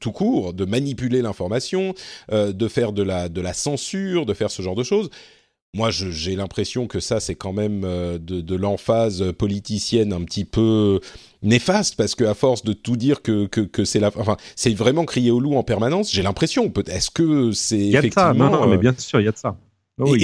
tout 0.00 0.12
court, 0.12 0.52
de 0.52 0.64
manipuler 0.64 1.22
l'information, 1.22 1.94
de 2.30 2.68
faire 2.68 2.92
de 2.92 3.28
de 3.28 3.40
la 3.40 3.52
censure, 3.52 4.26
de 4.26 4.34
faire 4.34 4.50
ce 4.50 4.62
genre 4.62 4.74
de 4.74 4.82
choses. 4.82 5.10
Moi, 5.72 5.90
j'ai 5.90 6.34
l'impression 6.34 6.88
que 6.88 6.98
ça, 6.98 7.20
c'est 7.20 7.36
quand 7.36 7.52
même 7.52 7.82
de, 7.82 8.40
de 8.40 8.56
l'emphase 8.56 9.32
politicienne 9.38 10.12
un 10.12 10.22
petit 10.24 10.44
peu 10.44 11.00
néfaste 11.42 11.96
parce 11.96 12.14
que 12.14 12.24
à 12.24 12.34
force 12.34 12.64
de 12.64 12.72
tout 12.72 12.96
dire 12.96 13.22
que 13.22 13.46
que, 13.46 13.60
que 13.60 13.84
c'est 13.84 14.00
la 14.00 14.10
enfin 14.16 14.36
c'est 14.56 14.74
vraiment 14.74 15.04
crier 15.04 15.30
au 15.30 15.40
loup 15.40 15.54
en 15.54 15.62
permanence 15.62 16.12
j'ai 16.12 16.22
l'impression 16.22 16.70
est-ce 16.86 17.10
que 17.10 17.52
c'est 17.52 17.78
effectivement 17.78 18.28
ça. 18.28 18.34
Non, 18.34 18.50
non, 18.50 18.66
mais 18.66 18.76
bien 18.76 18.94
sûr 18.96 19.20
il 19.20 19.24
y 19.24 19.28
a 19.28 19.32
de 19.32 19.38
ça 19.38 19.56
oh, 19.98 20.14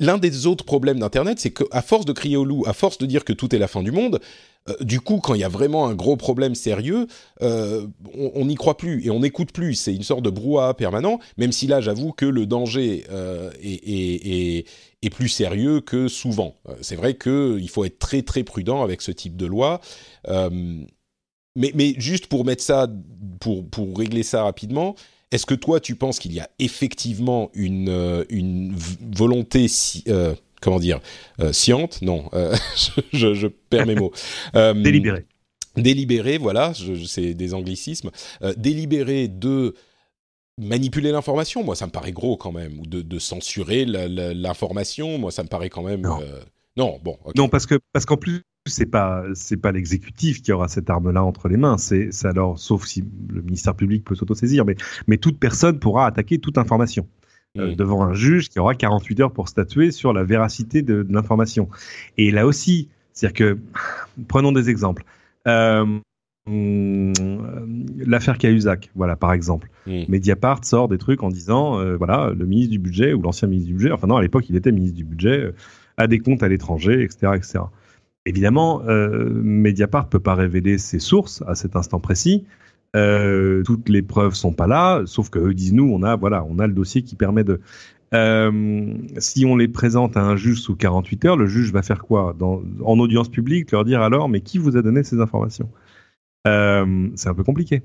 l'un 0.00 0.18
des 0.18 0.46
autres 0.46 0.64
problèmes 0.64 1.00
d'internet 1.00 1.40
c'est 1.40 1.50
qu'à 1.50 1.82
force 1.82 2.04
de 2.04 2.12
crier 2.12 2.36
au 2.36 2.44
loup 2.44 2.64
à 2.66 2.72
force 2.72 2.98
de 2.98 3.06
dire 3.06 3.24
que 3.24 3.32
tout 3.32 3.54
est 3.54 3.58
la 3.58 3.68
fin 3.68 3.82
du 3.82 3.90
monde 3.90 4.20
euh, 4.68 4.74
du 4.80 5.00
coup, 5.00 5.18
quand 5.18 5.34
il 5.34 5.40
y 5.40 5.44
a 5.44 5.48
vraiment 5.48 5.86
un 5.86 5.94
gros 5.94 6.16
problème 6.16 6.54
sérieux, 6.54 7.06
euh, 7.42 7.86
on 8.14 8.46
n'y 8.46 8.54
croit 8.54 8.76
plus 8.76 9.04
et 9.04 9.10
on 9.10 9.20
n'écoute 9.20 9.52
plus. 9.52 9.74
C'est 9.74 9.94
une 9.94 10.02
sorte 10.02 10.22
de 10.22 10.30
brouhaha 10.30 10.74
permanent, 10.74 11.18
même 11.36 11.52
si 11.52 11.66
là, 11.66 11.80
j'avoue 11.80 12.12
que 12.12 12.26
le 12.26 12.46
danger 12.46 13.04
euh, 13.10 13.50
est, 13.62 14.64
plus 15.10 15.28
sérieux 15.28 15.80
que 15.82 16.08
souvent. 16.08 16.56
C'est 16.80 16.96
vrai 16.96 17.14
qu'il 17.14 17.68
faut 17.68 17.84
être 17.84 17.98
très 17.98 18.22
très 18.22 18.42
prudent 18.42 18.82
avec 18.82 19.02
ce 19.02 19.12
type 19.12 19.36
de 19.36 19.44
loi. 19.44 19.80
mais, 21.56 21.94
juste 21.98 22.26
pour 22.26 22.46
mettre 22.46 22.62
ça, 22.62 22.88
pour, 23.38 23.66
régler 23.96 24.22
ça 24.22 24.44
rapidement, 24.44 24.94
est-ce 25.30 25.44
que 25.44 25.54
toi, 25.54 25.78
tu 25.78 25.94
penses 25.94 26.18
qu'il 26.18 26.32
y 26.32 26.40
a 26.40 26.48
effectivement 26.58 27.50
une 27.52 28.74
volonté, 29.12 29.68
si, 29.68 30.04
comment 30.64 30.80
dire, 30.80 31.00
sciente 31.52 32.02
Non, 32.02 32.30
je, 33.12 33.34
je, 33.34 33.46
perds 33.46 33.86
mes 33.86 33.94
mots. 33.94 34.12
Délibéré. 34.54 35.26
Délibéré, 35.76 36.38
voilà, 36.38 36.72
c'est 37.06 37.34
des 37.34 37.54
anglicismes. 37.54 38.10
délibéré 38.56 39.28
de 39.28 39.74
manipuler 40.58 41.10
l'information, 41.12 41.64
moi 41.64 41.74
ça 41.74 41.86
me 41.86 41.90
paraît 41.90 42.12
gros 42.12 42.36
quand 42.36 42.52
même, 42.52 42.78
ou 42.80 42.86
de, 42.86 43.18
censurer 43.18 43.84
l'information, 43.84 45.18
moi 45.18 45.30
ça 45.30 45.42
me 45.42 45.48
paraît 45.48 45.70
quand 45.70 45.82
même. 45.82 46.02
Non, 46.02 46.20
non 46.76 47.00
bon. 47.02 47.18
Non, 47.36 47.48
parce 47.48 47.66
que 47.66 47.78
parce 47.92 48.04
qu'en 48.06 48.16
plus 48.16 48.42
c'est 48.66 48.86
pas 48.86 49.24
c'est 49.34 49.56
pas 49.56 49.72
l'exécutif 49.72 50.42
qui 50.42 50.50
aura 50.52 50.68
cette 50.68 50.88
arme-là 50.88 51.22
entre 51.22 51.48
les 51.48 51.56
mains. 51.56 51.76
C'est 51.78 52.10
alors 52.24 52.58
sauf 52.58 52.86
si 52.86 53.04
le 53.28 53.42
ministère 53.42 53.74
public 53.74 54.04
peut 54.04 54.14
s'autosaisir, 54.14 54.64
mais 54.64 54.76
mais 55.06 55.18
toute 55.18 55.38
personne 55.38 55.78
pourra 55.78 56.06
attaquer 56.06 56.38
toute 56.38 56.58
information. 56.58 57.06
Euh, 57.56 57.70
mm. 57.70 57.76
devant 57.76 58.02
un 58.02 58.14
juge 58.14 58.48
qui 58.48 58.58
aura 58.58 58.74
48 58.74 59.20
heures 59.20 59.32
pour 59.32 59.48
statuer 59.48 59.92
sur 59.92 60.12
la 60.12 60.24
véracité 60.24 60.82
de, 60.82 61.06
l'information. 61.08 61.68
Et 62.18 62.32
là 62.32 62.46
aussi, 62.46 62.88
c'est-à-dire 63.12 63.34
que, 63.34 63.58
prenons 64.28 64.50
des 64.50 64.70
exemples. 64.70 65.04
Euh, 65.46 66.00
hum, 66.48 67.12
L'affaire 67.98 68.38
Cahuzac, 68.38 68.90
voilà, 68.96 69.14
par 69.14 69.32
exemple. 69.32 69.70
Mm. 69.86 70.02
Mediapart 70.08 70.64
sort 70.64 70.88
des 70.88 70.98
trucs 70.98 71.22
en 71.22 71.28
disant, 71.28 71.78
euh, 71.78 71.96
voilà, 71.96 72.32
le 72.36 72.44
ministre 72.44 72.72
du 72.72 72.80
budget 72.80 73.12
ou 73.12 73.22
l'ancien 73.22 73.46
ministre 73.46 73.68
du 73.68 73.74
budget, 73.74 73.92
enfin 73.92 74.08
non, 74.08 74.16
à 74.16 74.22
l'époque, 74.22 74.46
il 74.48 74.56
était 74.56 74.72
ministre 74.72 74.96
du 74.96 75.04
budget, 75.04 75.52
a 75.96 76.08
des 76.08 76.18
comptes 76.18 76.42
à 76.42 76.48
l'étranger, 76.48 77.04
etc., 77.04 77.34
etc. 77.36 77.60
Évidemment, 78.26 78.82
euh, 78.88 79.30
Mediapart 79.30 80.08
peut 80.08 80.18
pas 80.18 80.34
révéler 80.34 80.78
ses 80.78 80.98
sources 80.98 81.44
à 81.46 81.54
cet 81.54 81.76
instant 81.76 82.00
précis. 82.00 82.44
Euh, 82.94 83.62
toutes 83.64 83.88
les 83.88 84.02
preuves 84.02 84.34
sont 84.34 84.52
pas 84.52 84.66
là, 84.66 85.02
sauf 85.06 85.28
que 85.28 85.38
eux 85.38 85.54
disent 85.54 85.72
nous, 85.72 85.90
on 85.92 86.02
a 86.02 86.16
voilà, 86.16 86.44
on 86.48 86.58
a 86.58 86.66
le 86.66 86.72
dossier 86.72 87.02
qui 87.02 87.16
permet 87.16 87.44
de. 87.44 87.60
Euh, 88.14 88.94
si 89.18 89.44
on 89.44 89.56
les 89.56 89.66
présente 89.66 90.16
à 90.16 90.20
un 90.20 90.36
juge 90.36 90.60
sous 90.60 90.76
48 90.76 91.24
heures, 91.24 91.36
le 91.36 91.46
juge 91.46 91.72
va 91.72 91.82
faire 91.82 92.04
quoi? 92.04 92.34
Dans, 92.38 92.62
En 92.84 92.98
audience 93.00 93.28
publique, 93.28 93.72
leur 93.72 93.84
dire 93.84 94.02
alors, 94.02 94.28
mais 94.28 94.40
qui 94.40 94.58
vous 94.58 94.76
a 94.76 94.82
donné 94.82 95.02
ces 95.02 95.20
informations? 95.20 95.68
Euh, 96.46 97.08
C'est 97.16 97.28
un 97.28 97.34
peu 97.34 97.42
compliqué. 97.42 97.82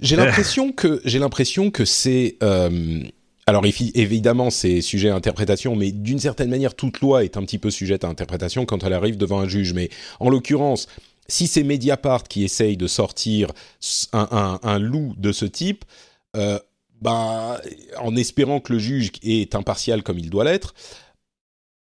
J'ai 0.00 0.16
l'impression 0.16 0.72
que 0.72 1.00
j'ai 1.04 1.20
l'impression 1.20 1.70
que 1.70 1.84
c'est 1.84 2.36
alors 3.48 3.64
évidemment, 3.64 4.50
c'est 4.50 4.82
sujet 4.82 5.08
à 5.08 5.14
interprétation, 5.14 5.74
mais 5.74 5.90
d'une 5.90 6.18
certaine 6.18 6.50
manière, 6.50 6.74
toute 6.74 7.00
loi 7.00 7.24
est 7.24 7.38
un 7.38 7.42
petit 7.44 7.56
peu 7.56 7.70
sujette 7.70 8.04
à 8.04 8.08
interprétation 8.08 8.66
quand 8.66 8.84
elle 8.84 8.92
arrive 8.92 9.16
devant 9.16 9.40
un 9.40 9.48
juge. 9.48 9.72
Mais 9.72 9.88
en 10.20 10.28
l'occurrence, 10.28 10.86
si 11.28 11.46
c'est 11.46 11.62
Mediapart 11.62 12.24
qui 12.24 12.44
essaye 12.44 12.76
de 12.76 12.86
sortir 12.86 13.52
un, 14.12 14.78
loup 14.78 15.14
de 15.16 15.32
ce 15.32 15.44
type, 15.44 15.84
euh, 16.36 16.58
bah, 17.00 17.60
en 17.98 18.16
espérant 18.16 18.60
que 18.60 18.72
le 18.72 18.78
juge 18.78 19.12
est 19.22 19.54
impartial 19.54 20.02
comme 20.02 20.18
il 20.18 20.30
doit 20.30 20.44
l'être, 20.44 20.74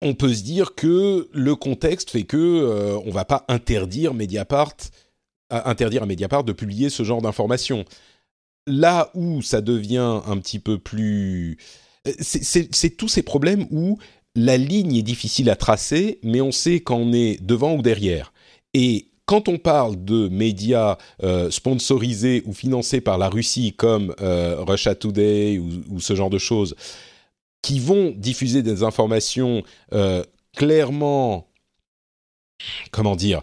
on 0.02 0.14
peut 0.14 0.34
se 0.34 0.42
dire 0.42 0.74
que 0.74 1.28
le 1.32 1.56
contexte 1.56 2.10
fait 2.10 2.24
que 2.24 2.36
euh, 2.36 2.98
on 3.04 3.10
va 3.10 3.24
pas 3.24 3.44
interdire 3.48 4.14
Mediapart, 4.14 4.74
interdire 5.50 6.02
à 6.02 6.06
Mediapart 6.06 6.44
de 6.44 6.52
publier 6.52 6.90
ce 6.90 7.02
genre 7.02 7.22
d'informations 7.22 7.84
là 8.68 9.10
où 9.14 9.42
ça 9.42 9.60
devient 9.60 10.20
un 10.26 10.38
petit 10.38 10.60
peu 10.60 10.78
plus... 10.78 11.58
Euh, 12.06 12.12
c'est 12.20 12.96
tous 12.96 13.08
ces 13.08 13.22
problèmes 13.22 13.66
où 13.70 13.98
la 14.36 14.56
ligne 14.56 14.94
est 14.94 15.02
difficile 15.02 15.50
à 15.50 15.56
tracer, 15.56 16.20
mais 16.22 16.40
on 16.40 16.52
sait 16.52 16.80
quand 16.80 16.96
on 16.96 17.12
est 17.12 17.42
devant 17.42 17.74
ou 17.74 17.82
derrière. 17.82 18.32
Et 18.74 19.07
quand 19.28 19.48
on 19.48 19.58
parle 19.58 20.02
de 20.04 20.28
médias 20.28 20.96
euh, 21.22 21.50
sponsorisés 21.50 22.42
ou 22.46 22.54
financés 22.54 23.02
par 23.02 23.18
la 23.18 23.28
Russie 23.28 23.74
comme 23.76 24.14
euh, 24.20 24.56
Russia 24.60 24.94
Today 24.94 25.58
ou, 25.58 26.00
ce 26.00 26.14
genre 26.14 26.30
de 26.30 26.38
choses, 26.38 26.74
qui 27.62 27.78
vont 27.78 28.14
diffuser 28.16 28.62
des 28.62 28.82
informations 28.82 29.62
clairement, 30.56 31.48
comment 32.90 33.16
dire, 33.16 33.42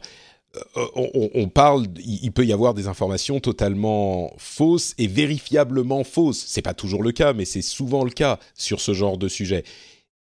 euh, 0.78 0.86
on, 1.34 1.50
parle, 1.50 1.88
il 1.98 2.32
peut 2.32 2.46
y 2.46 2.54
avoir 2.54 2.74
des 2.74 2.88
informations 2.88 3.40
totalement 3.40 4.34
fausses 4.38 4.94
et 4.98 5.08
vérifiablement 5.08 6.04
fausses. 6.04 6.44
C'est 6.48 6.62
pas 6.62 6.74
toujours 6.74 7.04
le 7.04 7.12
cas, 7.12 7.34
mais 7.34 7.46
c'est 7.46 7.62
souvent 7.62 8.04
le 8.04 8.12
cas 8.12 8.40
sur 8.54 8.80
ce 8.80 8.94
genre 8.94 9.18
de 9.18 9.28
sujet. 9.28 9.64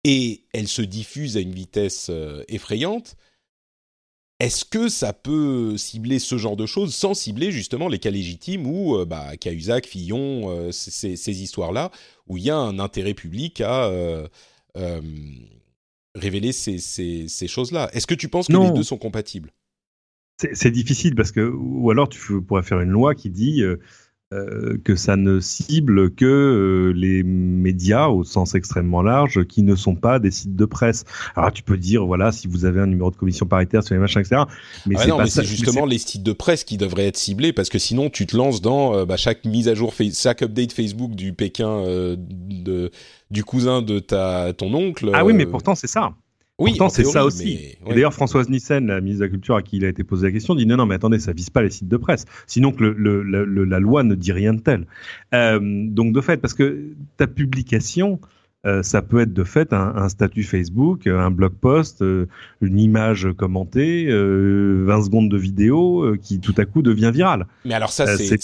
Et 0.03 0.43
elles 0.53 0.67
se 0.67 0.81
diffusent 0.81 1.37
à 1.37 1.41
une 1.41 1.53
vitesse 1.53 2.07
euh, 2.09 2.43
effrayante. 2.47 3.15
Est-ce 4.41 4.65
que 4.65 4.89
ça 4.89 5.13
peut 5.13 5.77
cibler 5.77 6.17
ce 6.17 6.35
genre 6.35 6.57
de 6.57 6.65
choses 6.65 6.95
sans 6.95 7.13
cibler 7.13 7.51
justement 7.51 7.87
les 7.87 7.99
cas 7.99 8.09
légitimes 8.09 8.65
où, 8.65 8.95
euh, 8.95 9.05
bah, 9.05 9.37
Cahuzac, 9.37 9.85
Fillon, 9.85 10.71
ces, 10.71 11.43
histoires-là, 11.43 11.91
où 12.25 12.37
il 12.37 12.45
y 12.45 12.49
a 12.49 12.57
un 12.57 12.79
intérêt 12.79 13.13
public 13.13 13.61
à 13.61 13.91
révéler 16.15 16.51
ces, 16.53 17.47
choses-là? 17.47 17.91
Est-ce 17.93 18.07
que 18.07 18.15
tu 18.15 18.29
penses 18.29 18.47
que 18.47 18.53
les 18.53 18.71
deux 18.71 18.83
sont 18.83 18.97
compatibles? 18.97 19.51
C'est 20.53 20.71
difficile 20.71 21.13
parce 21.13 21.31
que, 21.31 21.41
ou 21.41 21.91
alors 21.91 22.09
tu 22.09 22.41
pourrais 22.41 22.63
faire 22.63 22.81
une 22.81 22.89
loi 22.89 23.13
qui 23.13 23.29
dit 23.29 23.61
euh, 24.33 24.41
euh, 24.41 24.77
que 24.83 24.95
ça 24.95 25.15
ne 25.15 25.39
cible 25.39 26.13
que 26.13 26.25
euh, 26.25 26.93
les 26.95 27.23
médias 27.23 28.07
au 28.07 28.23
sens 28.23 28.55
extrêmement 28.55 29.01
large 29.01 29.45
qui 29.45 29.61
ne 29.61 29.75
sont 29.75 29.95
pas 29.95 30.19
des 30.19 30.31
sites 30.31 30.55
de 30.55 30.65
presse. 30.65 31.05
Alors 31.35 31.51
tu 31.51 31.63
peux 31.63 31.77
dire 31.77 32.05
voilà 32.05 32.31
si 32.31 32.47
vous 32.47 32.65
avez 32.65 32.79
un 32.79 32.87
numéro 32.87 33.11
de 33.11 33.15
commission 33.15 33.45
paritaire 33.45 33.83
sur 33.83 33.93
les 33.93 33.99
machins 33.99 34.21
etc. 34.21 34.43
Mais 34.85 34.95
ah 34.97 35.03
c'est 35.03 35.11
pas 35.11 35.25
c'est 35.27 35.43
justement 35.43 35.85
les 35.85 35.97
sites 35.97 36.23
de 36.23 36.33
presse 36.33 36.63
qui 36.63 36.77
devraient 36.77 37.07
être 37.07 37.17
ciblés 37.17 37.53
parce 37.53 37.69
que 37.69 37.79
sinon 37.79 38.09
tu 38.09 38.25
te 38.25 38.35
lances 38.35 38.61
dans 38.61 39.05
bah, 39.05 39.17
chaque 39.17 39.45
mise 39.45 39.67
à 39.67 39.75
jour, 39.75 39.93
chaque 40.13 40.41
update 40.41 40.73
Facebook 40.73 41.15
du 41.15 41.33
Pékin 41.33 41.83
de, 42.17 42.91
du 43.29 43.43
cousin 43.43 43.81
de 43.81 43.99
ta 43.99 44.53
ton 44.53 44.73
oncle. 44.73 45.11
Ah 45.13 45.25
oui 45.25 45.33
mais 45.33 45.45
pourtant 45.45 45.75
c'est 45.75 45.87
ça. 45.87 46.13
Oui, 46.61 46.77
c'est 46.89 47.03
ça 47.03 47.25
aussi. 47.25 47.75
D'ailleurs, 47.87 48.13
Françoise 48.13 48.49
Nissen, 48.49 48.87
la 48.87 49.01
ministre 49.01 49.21
de 49.21 49.25
la 49.25 49.31
Culture 49.31 49.55
à 49.55 49.61
qui 49.61 49.77
il 49.77 49.85
a 49.85 49.89
été 49.89 50.03
posé 50.03 50.27
la 50.27 50.31
question, 50.31 50.55
dit 50.55 50.65
non, 50.65 50.77
non, 50.77 50.85
mais 50.85 50.95
attendez, 50.95 51.19
ça 51.19 51.33
vise 51.33 51.49
pas 51.49 51.61
les 51.61 51.71
sites 51.71 51.87
de 51.87 51.97
presse. 51.97 52.25
Sinon 52.47 52.71
que 52.71 52.83
le, 52.83 53.63
la 53.63 53.79
loi 53.79 54.03
ne 54.03 54.15
dit 54.15 54.31
rien 54.31 54.53
de 54.53 54.61
tel. 54.61 54.85
Euh, 55.33 55.59
donc, 55.61 56.13
de 56.13 56.21
fait, 56.21 56.37
parce 56.37 56.53
que 56.53 56.93
ta 57.17 57.27
publication, 57.27 58.19
euh, 58.65 58.83
ça 58.83 59.01
peut 59.01 59.21
être 59.21 59.33
de 59.33 59.43
fait 59.43 59.73
un, 59.73 60.07
statut 60.09 60.43
Facebook, 60.43 61.07
un 61.07 61.31
blog 61.31 61.53
post, 61.59 62.01
euh, 62.01 62.27
une 62.61 62.79
image 62.79 63.29
commentée, 63.37 64.05
20 64.07 65.03
secondes 65.03 65.29
de 65.29 65.37
vidéo 65.37 66.15
qui 66.21 66.39
tout 66.39 66.55
à 66.57 66.65
coup 66.65 66.81
devient 66.81 67.11
virale. 67.13 67.47
Mais 67.65 67.73
alors 67.73 67.91
ça, 67.91 68.17
c'est 68.17 68.39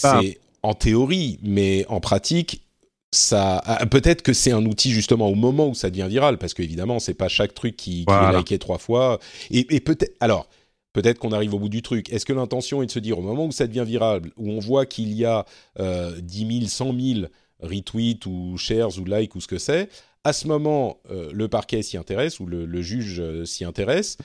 en 0.63 0.73
théorie, 0.73 1.39
mais 1.43 1.85
en 1.87 1.99
pratique, 1.99 2.66
ça 3.11 3.63
peut-être 3.89 4.21
que 4.21 4.33
c'est 4.33 4.51
un 4.51 4.65
outil 4.65 4.91
justement 4.91 5.29
au 5.29 5.35
moment 5.35 5.69
où 5.69 5.73
ça 5.73 5.89
devient 5.89 6.07
viral 6.09 6.37
parce 6.37 6.53
qu'évidemment 6.53 6.99
c'est 6.99 7.13
pas 7.13 7.29
chaque 7.29 7.53
truc 7.53 7.75
qui, 7.75 8.05
est 8.07 8.37
liké 8.37 8.59
trois 8.59 8.77
fois. 8.77 9.19
Et, 9.49 9.63
peut-être 9.79 10.13
alors 10.19 10.47
peut-être 10.93 11.19
qu'on 11.19 11.31
arrive 11.31 11.53
au 11.53 11.59
bout 11.59 11.69
du 11.69 11.81
truc. 11.81 12.11
Est-ce 12.11 12.25
que 12.25 12.33
l'intention 12.33 12.81
est 12.81 12.87
de 12.87 12.91
se 12.91 12.99
dire 12.99 13.19
au 13.19 13.21
moment 13.21 13.45
où 13.45 13.51
ça 13.51 13.67
devient 13.67 13.85
viral 13.85 14.23
où 14.35 14.51
on 14.51 14.59
voit 14.59 14.85
qu'il 14.85 15.13
y 15.13 15.25
a 15.25 15.45
euh, 15.79 16.19
10 16.21 16.59
000 16.59 16.67
100 16.67 16.99
000 16.99 17.27
retweets 17.61 18.25
ou 18.25 18.57
shares 18.57 18.99
ou 18.99 19.05
likes 19.05 19.35
ou 19.35 19.41
ce 19.41 19.47
que 19.47 19.57
c'est 19.57 19.89
à 20.27 20.33
ce 20.33 20.47
moment 20.47 20.99
euh, 21.09 21.29
le 21.33 21.47
parquet 21.47 21.81
s'y 21.81 21.95
intéresse 21.95 22.41
ou 22.41 22.45
le, 22.45 22.81
juge 22.81 23.19
euh, 23.21 23.45
s'y 23.45 23.63
intéresse 23.63 24.17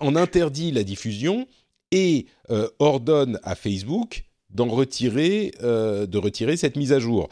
en 0.00 0.16
interdit 0.16 0.70
la 0.72 0.84
diffusion 0.84 1.46
et 1.92 2.24
euh, 2.50 2.70
ordonne 2.78 3.38
à 3.42 3.54
Facebook 3.54 4.24
d'en 4.48 4.68
retirer, 4.68 5.52
de 5.60 6.16
retirer 6.16 6.56
cette 6.56 6.76
mise 6.76 6.94
à 6.94 6.98
jour 6.98 7.28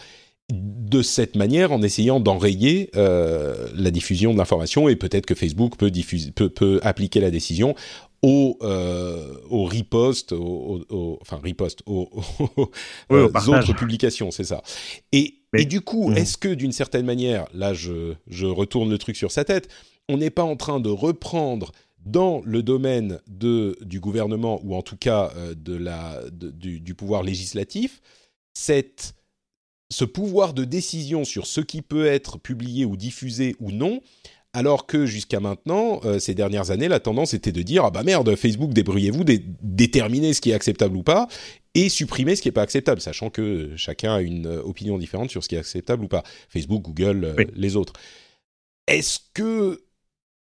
de 0.51 1.01
cette 1.01 1.37
manière 1.37 1.73
en 1.73 1.83
essayant 1.83 2.21
d'enrayer 2.21 2.91
euh, 2.97 3.69
la 3.75 3.91
diffusion 3.91 4.33
de 4.35 4.39
l'information 4.39 4.89
et 4.89 4.97
peut-être 4.97 5.25
que 5.25 5.35
Facebook 5.35 5.77
peut, 5.77 5.91
diffuser, 5.91 6.33
peut, 6.33 6.81
appliquer 6.83 7.21
la 7.21 7.31
décision 7.31 7.75
au, 8.23 8.59
euh, 8.63 9.37
au 9.49 9.65
riposte, 9.65 10.33
au, 10.33 11.19
enfin 11.21 11.41
riposte, 11.43 11.83
aux, 11.87 12.11
euh, 13.11 13.29
autres 13.29 13.75
publications, 13.75 14.31
c'est 14.31 14.45
ça. 14.45 14.63
Et, 15.13 15.41
et, 15.57 15.65
du 15.65 15.81
coup, 15.81 16.11
mmh. 16.11 16.17
est-ce 16.17 16.37
que 16.37 16.49
d'une 16.49 16.73
certaine 16.73 17.07
manière, 17.07 17.47
là 17.55 17.73
je, 17.73 18.15
je, 18.27 18.47
retourne 18.47 18.91
le 18.91 18.99
truc 18.99 19.17
sur 19.17 19.31
sa 19.31 19.45
tête, 19.45 19.69
on 20.09 20.19
n'est 20.19 20.31
pas 20.31 20.45
en 20.45 20.57
train 20.57 20.81
de 20.81 20.91
reprendre 20.91 21.73
dans 22.05 22.43
le 22.45 22.63
domaine 22.63 23.19
de, 23.27 23.79
du 23.81 23.99
gouvernement 23.99 24.61
ou 24.63 24.75
en 24.75 24.83
tout 24.83 24.97
cas 24.97 25.33
de 25.57 25.75
la, 25.75 26.23
du, 26.31 26.81
du 26.81 26.95
pouvoir 26.95 27.23
législatif 27.23 28.03
cette 28.53 29.15
ce 29.91 30.05
pouvoir 30.05 30.55
de 30.55 30.65
décision 30.65 31.25
sur 31.25 31.47
ce 31.47 31.61
qui 31.61 31.83
peut 31.83 32.07
être 32.07 32.39
publié 32.39 32.85
ou 32.85 32.97
diffusé 32.97 33.57
ou 33.61 33.71
non, 33.71 34.01
alors 34.55 34.87
que 34.87 35.05
jusqu'à 35.05 35.41
maintenant, 35.41 36.01
euh, 36.05 36.19
ces 36.21 36.35
dernières 36.35 36.71
années, 36.71 36.89
la 36.89 37.01
tendance 37.01 37.35
était 37.35 37.53
de 37.53 37.63
dire 37.63 37.85
ah 37.85 37.91
bah 37.91 38.05
merde, 38.05 38.35
Facebook, 38.37 38.73
débrouillez-vous, 38.73 39.25
déterminez 39.63 40.33
ce 40.33 40.41
qui 40.41 40.51
est 40.51 40.55
acceptable 40.55 40.97
ou 40.97 41.03
pas, 41.03 41.27
et 41.75 41.89
supprimez 41.89 42.37
ce 42.37 42.43
qui 42.43 42.49
n'est 42.49 42.53
pas 42.53 42.63
acceptable, 42.63 43.01
sachant 43.01 43.31
que 43.31 43.73
chacun 43.77 44.15
a 44.15 44.21
une 44.21 44.47
euh, 44.47 44.63
opinion 44.63 44.97
différente 44.97 45.31
sur 45.31 45.43
ce 45.43 45.49
qui 45.49 45.57
est 45.57 45.59
acceptable 45.59 46.05
ou 46.05 46.09
pas. 46.09 46.23
Facebook, 46.49 46.83
Google, 46.83 47.25
euh, 47.25 47.45
les 47.57 47.75
autres. 47.75 47.95
Est-ce 48.87 49.19
que 49.35 49.83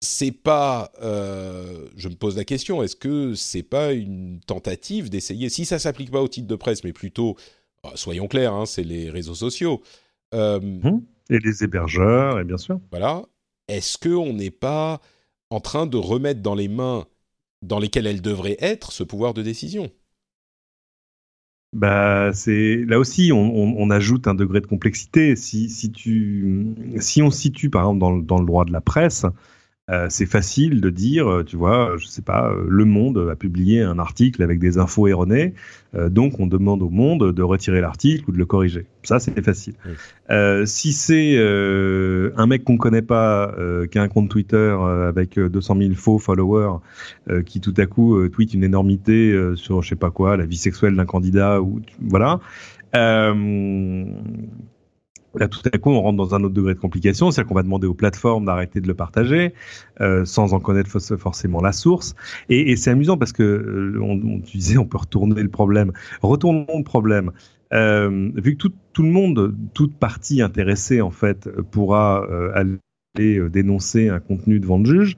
c'est 0.03 0.31
pas, 0.31 0.91
je 0.99 2.07
me 2.09 2.15
pose 2.15 2.35
la 2.35 2.43
question, 2.43 2.81
est-ce 2.81 2.95
que 2.95 3.35
c'est 3.35 3.61
pas 3.61 3.93
une 3.93 4.39
tentative 4.39 5.11
d'essayer, 5.11 5.47
si 5.49 5.63
ça 5.63 5.77
s'applique 5.77 6.09
pas 6.09 6.23
au 6.23 6.27
titre 6.27 6.47
de 6.47 6.55
presse, 6.55 6.83
mais 6.83 6.91
plutôt 6.91 7.37
soyons 7.95 8.27
clairs, 8.27 8.53
hein, 8.53 8.65
c'est 8.65 8.83
les 8.83 9.09
réseaux 9.09 9.35
sociaux. 9.35 9.81
Mmh. 10.33 10.99
Et 11.29 11.39
les 11.39 11.63
hébergeurs, 11.63 12.39
et 12.39 12.43
bien 12.43 12.57
sûr. 12.57 12.79
Voilà. 12.89 13.23
Est-ce 13.67 13.97
qu'on 13.97 14.33
n'est 14.33 14.51
pas 14.51 14.99
en 15.49 15.59
train 15.59 15.85
de 15.85 15.97
remettre 15.97 16.41
dans 16.41 16.55
les 16.55 16.67
mains 16.67 17.05
dans 17.61 17.79
lesquelles 17.79 18.07
elle 18.07 18.21
devrait 18.21 18.57
être 18.59 18.91
ce 18.91 19.03
pouvoir 19.03 19.33
de 19.33 19.41
décision? 19.41 19.91
Bah, 21.73 22.31
c'est 22.33 22.83
là 22.85 22.99
aussi, 22.99 23.31
on, 23.33 23.89
ajoute 23.89 24.27
un 24.27 24.35
degré 24.35 24.59
de 24.59 24.67
complexité. 24.67 25.37
Si, 25.37 25.69
si 25.69 25.91
tu, 25.91 26.75
si 26.99 27.21
on 27.21 27.31
situe 27.31 27.69
par 27.69 27.83
exemple 27.83 27.99
dans, 27.99 28.17
dans 28.17 28.39
le 28.39 28.45
droit 28.45 28.65
de 28.65 28.73
la 28.73 28.81
presse, 28.81 29.25
euh, 29.91 30.07
c'est 30.09 30.25
facile 30.25 30.79
de 30.79 30.89
dire, 30.89 31.29
euh, 31.29 31.43
tu 31.43 31.57
vois, 31.57 31.95
je 31.97 32.07
sais 32.07 32.21
pas, 32.21 32.51
euh, 32.51 32.65
Le 32.67 32.85
Monde 32.85 33.27
a 33.29 33.35
publié 33.35 33.81
un 33.81 33.99
article 33.99 34.41
avec 34.41 34.59
des 34.59 34.77
infos 34.77 35.07
erronées, 35.07 35.53
donc 36.09 36.39
on 36.39 36.47
demande 36.47 36.81
au 36.81 36.89
Monde 36.89 37.33
de 37.33 37.43
retirer 37.43 37.81
l'article 37.81 38.29
ou 38.29 38.31
de 38.31 38.37
le 38.37 38.45
corriger. 38.45 38.85
Ça, 39.03 39.19
c'est 39.19 39.43
facile. 39.43 39.73
si 40.65 40.93
c'est 40.93 41.37
un 41.37 42.47
mec 42.47 42.63
qu'on 42.63 42.77
connaît 42.77 43.01
pas, 43.01 43.53
qui 43.91 43.99
a 43.99 44.01
un 44.01 44.07
compte 44.07 44.29
Twitter 44.29 44.73
avec 45.05 45.37
200 45.37 45.75
000 45.77 45.93
faux 45.95 46.17
followers, 46.17 46.77
qui 47.45 47.59
tout 47.59 47.73
à 47.75 47.87
coup 47.87 48.25
tweet 48.29 48.53
une 48.53 48.63
énormité 48.63 49.37
sur, 49.55 49.81
je 49.81 49.89
sais 49.89 49.97
pas 49.97 50.11
quoi, 50.11 50.37
la 50.37 50.45
vie 50.45 50.55
sexuelle 50.55 50.95
d'un 50.95 51.05
candidat 51.05 51.61
ou 51.61 51.81
voilà. 51.99 52.39
Là, 55.35 55.47
tout 55.47 55.61
à 55.71 55.77
coup, 55.77 55.91
on 55.91 56.01
rentre 56.01 56.17
dans 56.17 56.35
un 56.35 56.43
autre 56.43 56.53
degré 56.53 56.73
de 56.73 56.79
complication, 56.79 57.31
c'est-à-dire 57.31 57.47
qu'on 57.49 57.55
va 57.55 57.63
demander 57.63 57.87
aux 57.87 57.93
plateformes 57.93 58.45
d'arrêter 58.45 58.81
de 58.81 58.87
le 58.87 58.93
partager, 58.93 59.53
euh, 60.01 60.25
sans 60.25 60.53
en 60.53 60.59
connaître 60.59 60.89
forcément 61.17 61.61
la 61.61 61.71
source. 61.71 62.15
Et, 62.49 62.71
et 62.71 62.75
c'est 62.75 62.91
amusant 62.91 63.17
parce 63.17 63.31
que, 63.31 63.43
euh, 63.43 63.99
on, 64.01 64.19
on, 64.23 64.41
tu 64.41 64.57
disais, 64.57 64.77
on 64.77 64.85
peut 64.85 64.97
retourner 64.97 65.41
le 65.41 65.49
problème. 65.49 65.93
Retournons 66.21 66.77
le 66.77 66.83
problème. 66.83 67.31
Euh, 67.73 68.29
vu 68.35 68.53
que 68.53 68.57
tout, 68.57 68.73
tout, 68.91 69.03
le 69.03 69.09
monde, 69.09 69.55
toute 69.73 69.95
partie 69.95 70.41
intéressée, 70.41 70.99
en 70.99 71.11
fait, 71.11 71.49
pourra 71.71 72.25
euh, 72.29 72.51
aller 72.53 72.77
euh, 73.19 73.49
dénoncer 73.49 74.07
un 74.07 74.19
contenu 74.21 74.59
devant 74.59 74.77
le 74.77 74.85
juge, 74.85 75.17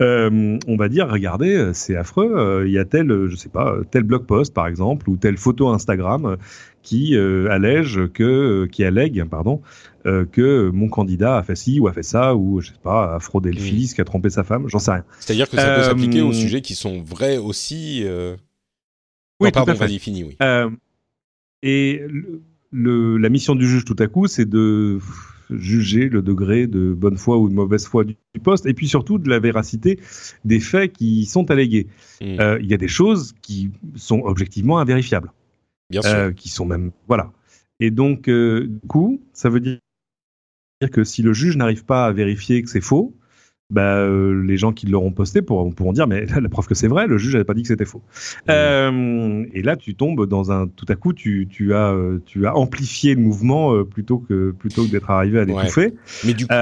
euh, 0.00 0.56
on 0.68 0.76
va 0.76 0.88
dire 0.88 1.08
regardez, 1.08 1.70
c'est 1.74 1.96
affreux, 1.96 2.62
il 2.66 2.72
y 2.72 2.78
a 2.78 2.84
tel, 2.84 3.26
je 3.26 3.34
sais 3.34 3.48
pas, 3.48 3.76
tel 3.90 4.04
blog 4.04 4.24
post 4.24 4.54
par 4.54 4.68
exemple 4.68 5.10
ou 5.10 5.16
telle 5.16 5.36
photo 5.36 5.68
Instagram 5.68 6.36
qui 6.84 7.16
euh, 7.16 7.50
allège 7.50 8.06
que, 8.12 8.22
euh, 8.22 8.66
qui 8.68 8.84
allègue, 8.84 9.24
pardon, 9.24 9.62
euh, 10.06 10.24
que 10.26 10.70
mon 10.70 10.88
candidat 10.88 11.38
a 11.38 11.42
fait 11.42 11.56
ci 11.56 11.80
ou 11.80 11.88
a 11.88 11.92
fait 11.92 12.04
ça 12.04 12.36
ou 12.36 12.60
je 12.60 12.68
sais 12.68 12.78
pas, 12.80 13.16
a 13.16 13.18
fraudé 13.18 13.50
le 13.50 13.58
fils, 13.58 13.94
qui 13.94 14.00
a 14.00 14.04
trompé 14.04 14.30
sa 14.30 14.44
femme, 14.44 14.68
j'en 14.68 14.78
sais 14.78 14.92
rien. 14.92 15.04
C'est-à-dire 15.18 15.50
que 15.50 15.56
ça 15.56 15.74
peut 15.74 15.82
s'appliquer 15.82 16.20
aux 16.20 16.32
sujets 16.32 16.60
qui 16.60 16.76
sont 16.76 17.02
vrais 17.02 17.38
aussi. 17.38 18.04
Oui, 19.40 19.50
pardon, 19.50 19.74
vas-y, 19.74 19.98
fini, 19.98 20.22
oui. 20.22 20.36
et 21.64 22.02
le, 22.70 23.16
la 23.16 23.28
mission 23.28 23.56
du 23.56 23.66
juge 23.66 23.84
tout 23.84 23.96
à 23.98 24.06
coup, 24.06 24.28
c'est 24.28 24.48
de 24.48 25.00
juger 25.50 26.08
le 26.08 26.22
degré 26.22 26.66
de 26.66 26.92
bonne 26.92 27.16
foi 27.16 27.38
ou 27.38 27.48
de 27.48 27.54
mauvaise 27.54 27.86
foi 27.86 28.04
du, 28.04 28.16
poste, 28.42 28.66
et 28.66 28.74
puis 28.74 28.88
surtout 28.88 29.18
de 29.18 29.28
la 29.28 29.38
véracité 29.38 30.00
des 30.44 30.60
faits 30.60 30.92
qui 30.92 31.24
sont 31.24 31.50
allégués. 31.50 31.86
Hmm. 32.20 32.58
Il 32.60 32.66
y 32.66 32.74
a 32.74 32.78
des 32.78 32.88
choses 32.88 33.34
qui 33.42 33.70
sont 33.96 34.22
objectivement 34.24 34.78
invérifiables. 34.78 35.30
Euh, 36.04 36.32
qui 36.32 36.48
sont 36.48 36.64
même 36.64 36.92
voilà. 37.08 37.32
Et 37.80 37.90
donc, 37.90 38.28
euh, 38.28 38.66
du 38.66 38.86
coup, 38.88 39.20
ça 39.32 39.48
veut 39.48 39.60
dire 39.60 39.78
que 40.92 41.04
si 41.04 41.22
le 41.22 41.32
juge 41.32 41.56
n'arrive 41.56 41.84
pas 41.84 42.06
à 42.06 42.12
vérifier 42.12 42.62
que 42.62 42.70
c'est 42.70 42.80
faux, 42.80 43.14
bah, 43.70 43.96
euh, 43.96 44.42
les 44.44 44.56
gens 44.56 44.72
qui 44.72 44.86
l'auront 44.86 45.10
posté 45.10 45.42
pourront, 45.42 45.72
pourront, 45.72 45.92
dire 45.92 46.06
mais 46.06 46.26
la 46.26 46.48
preuve 46.48 46.66
que 46.66 46.74
c'est 46.74 46.88
vrai, 46.88 47.06
le 47.06 47.18
juge 47.18 47.32
n'avait 47.32 47.44
pas 47.44 47.54
dit 47.54 47.62
que 47.62 47.68
c'était 47.68 47.84
faux. 47.84 48.02
Mmh. 48.48 49.46
et 49.52 49.62
là, 49.62 49.76
tu 49.76 49.94
tombes 49.94 50.26
dans 50.26 50.52
un 50.52 50.66
tout 50.66 50.86
à 50.88 50.96
coup, 50.96 51.12
tu, 51.12 51.48
tu 51.50 51.74
as 51.74 51.94
tu 52.26 52.46
as 52.46 52.56
amplifié 52.56 53.14
le 53.14 53.20
mouvement 53.20 53.84
plutôt 53.84 54.18
que 54.18 54.50
plutôt 54.52 54.84
que 54.84 54.90
d'être 54.90 55.10
arrivé 55.10 55.40
à 55.40 55.44
l'étouffer. 55.44 55.94
Mais 56.24 56.34
du 56.34 56.46
coup, 56.46 56.54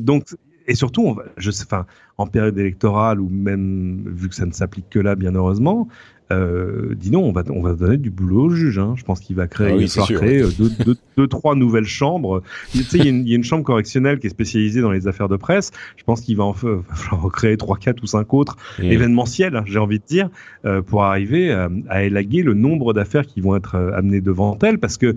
donc 0.00 0.24
et 0.68 0.74
surtout, 0.74 1.02
on 1.02 1.12
va, 1.12 1.24
je 1.38 1.50
sais, 1.50 1.64
enfin, 1.64 1.86
en 2.18 2.26
période 2.26 2.56
électorale 2.58 3.20
ou 3.20 3.28
même 3.28 4.04
vu 4.06 4.28
que 4.28 4.34
ça 4.34 4.46
ne 4.46 4.52
s'applique 4.52 4.90
que 4.90 4.98
là, 4.98 5.16
bien 5.16 5.34
heureusement, 5.34 5.88
euh, 6.30 6.94
dis 6.94 7.10
non, 7.10 7.24
on 7.24 7.32
va, 7.32 7.42
on 7.48 7.62
va 7.62 7.72
donner 7.72 7.96
du 7.96 8.10
boulot 8.10 8.44
au 8.44 8.50
juge. 8.50 8.78
Hein. 8.78 8.92
Je 8.96 9.02
pense 9.02 9.20
qu'il 9.20 9.34
va 9.34 9.46
créer, 9.46 9.72
ah 9.72 9.76
il 9.80 9.88
va 9.88 10.02
créer 10.02 10.42
euh, 10.42 10.50
deux, 10.58 10.70
deux, 10.84 10.96
deux, 11.16 11.26
trois 11.26 11.54
nouvelles 11.54 11.86
chambres. 11.86 12.42
Tu 12.70 12.82
sais, 12.82 12.98
il 12.98 13.26
y, 13.26 13.32
a 13.32 13.36
une 13.36 13.44
chambre 13.44 13.64
correctionnelle 13.64 14.18
qui 14.18 14.26
est 14.26 14.30
spécialisée 14.30 14.82
dans 14.82 14.90
les 14.90 15.08
affaires 15.08 15.28
de 15.28 15.36
presse. 15.36 15.70
Je 15.96 16.04
pense 16.04 16.20
qu'il 16.20 16.36
va 16.36 16.44
en, 16.44 16.52
falloir 16.52 17.32
créer 17.32 17.56
trois, 17.56 17.78
quatre 17.78 18.02
ou 18.02 18.06
cinq 18.06 18.34
autres 18.34 18.56
mmh. 18.78 18.82
événementiels, 18.84 19.56
hein, 19.56 19.64
j'ai 19.66 19.78
envie 19.78 20.00
de 20.00 20.04
dire, 20.04 20.28
euh, 20.66 20.82
pour 20.82 21.04
arriver 21.04 21.50
à, 21.50 21.70
à 21.88 22.02
élaguer 22.02 22.42
le 22.42 22.52
nombre 22.52 22.92
d'affaires 22.92 23.26
qui 23.26 23.40
vont 23.40 23.56
être 23.56 23.76
euh, 23.76 23.96
amenées 23.96 24.20
devant 24.20 24.58
elle, 24.62 24.78
parce 24.78 24.98
que 24.98 25.16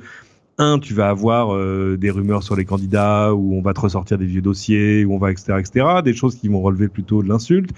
un, 0.57 0.79
tu 0.79 0.93
vas 0.93 1.09
avoir 1.09 1.55
euh, 1.55 1.97
des 1.97 2.09
rumeurs 2.09 2.43
sur 2.43 2.55
les 2.55 2.65
candidats, 2.65 3.33
où 3.33 3.55
on 3.55 3.61
va 3.61 3.73
te 3.73 3.79
ressortir 3.79 4.17
des 4.17 4.25
vieux 4.25 4.41
dossiers, 4.41 5.05
où 5.05 5.13
on 5.13 5.17
va, 5.17 5.31
etc., 5.31 5.53
etc., 5.59 5.85
des 6.03 6.13
choses 6.13 6.35
qui 6.35 6.47
vont 6.47 6.61
relever 6.61 6.87
plutôt 6.87 7.23
de 7.23 7.29
l'insulte, 7.29 7.71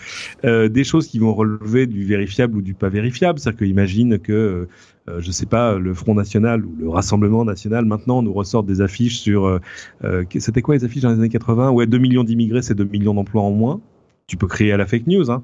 euh, 0.46 0.70
des 0.70 0.84
choses 0.84 1.08
qui 1.08 1.20
vont 1.20 1.34
relever 1.34 1.88
du 1.88 2.04
vérifiable 2.06 2.58
ou 2.58 2.62
du 2.62 2.74
pas 2.74 2.90
vérifiable. 2.90 3.40
C'est-à-dire 3.40 3.60
que 3.60 3.66
imagine 3.66 4.20
que, 4.20 4.68
euh, 5.10 5.20
je 5.20 5.32
sais 5.32 5.46
pas, 5.46 5.78
le 5.78 5.94
Front 5.94 6.16
National 6.16 6.66
ou 6.66 6.76
le 6.80 6.90
Rassemblement 6.90 7.46
National, 7.46 7.86
maintenant, 7.86 8.22
nous 8.22 8.34
ressortent 8.34 8.68
des 8.68 8.82
affiches 8.82 9.20
sur, 9.20 9.60
c'était 10.40 10.62
quoi 10.62 10.76
les 10.76 10.86
affiches 10.86 11.04
dans 11.04 11.12
les 11.12 11.20
années 11.20 11.30
80 11.30 11.72
Ouais, 11.72 11.88
2 11.88 11.98
millions 11.98 12.24
d'immigrés, 12.24 12.62
c'est 12.62 12.76
2 12.76 12.86
millions 12.86 13.14
d'emplois 13.14 13.44
en 13.44 13.52
moins 13.52 13.82
tu 14.28 14.38
peux 14.38 14.48
créer 14.48 14.72
à 14.72 14.78
la 14.78 14.86
fake 14.86 15.08
news, 15.08 15.30
hein. 15.32 15.44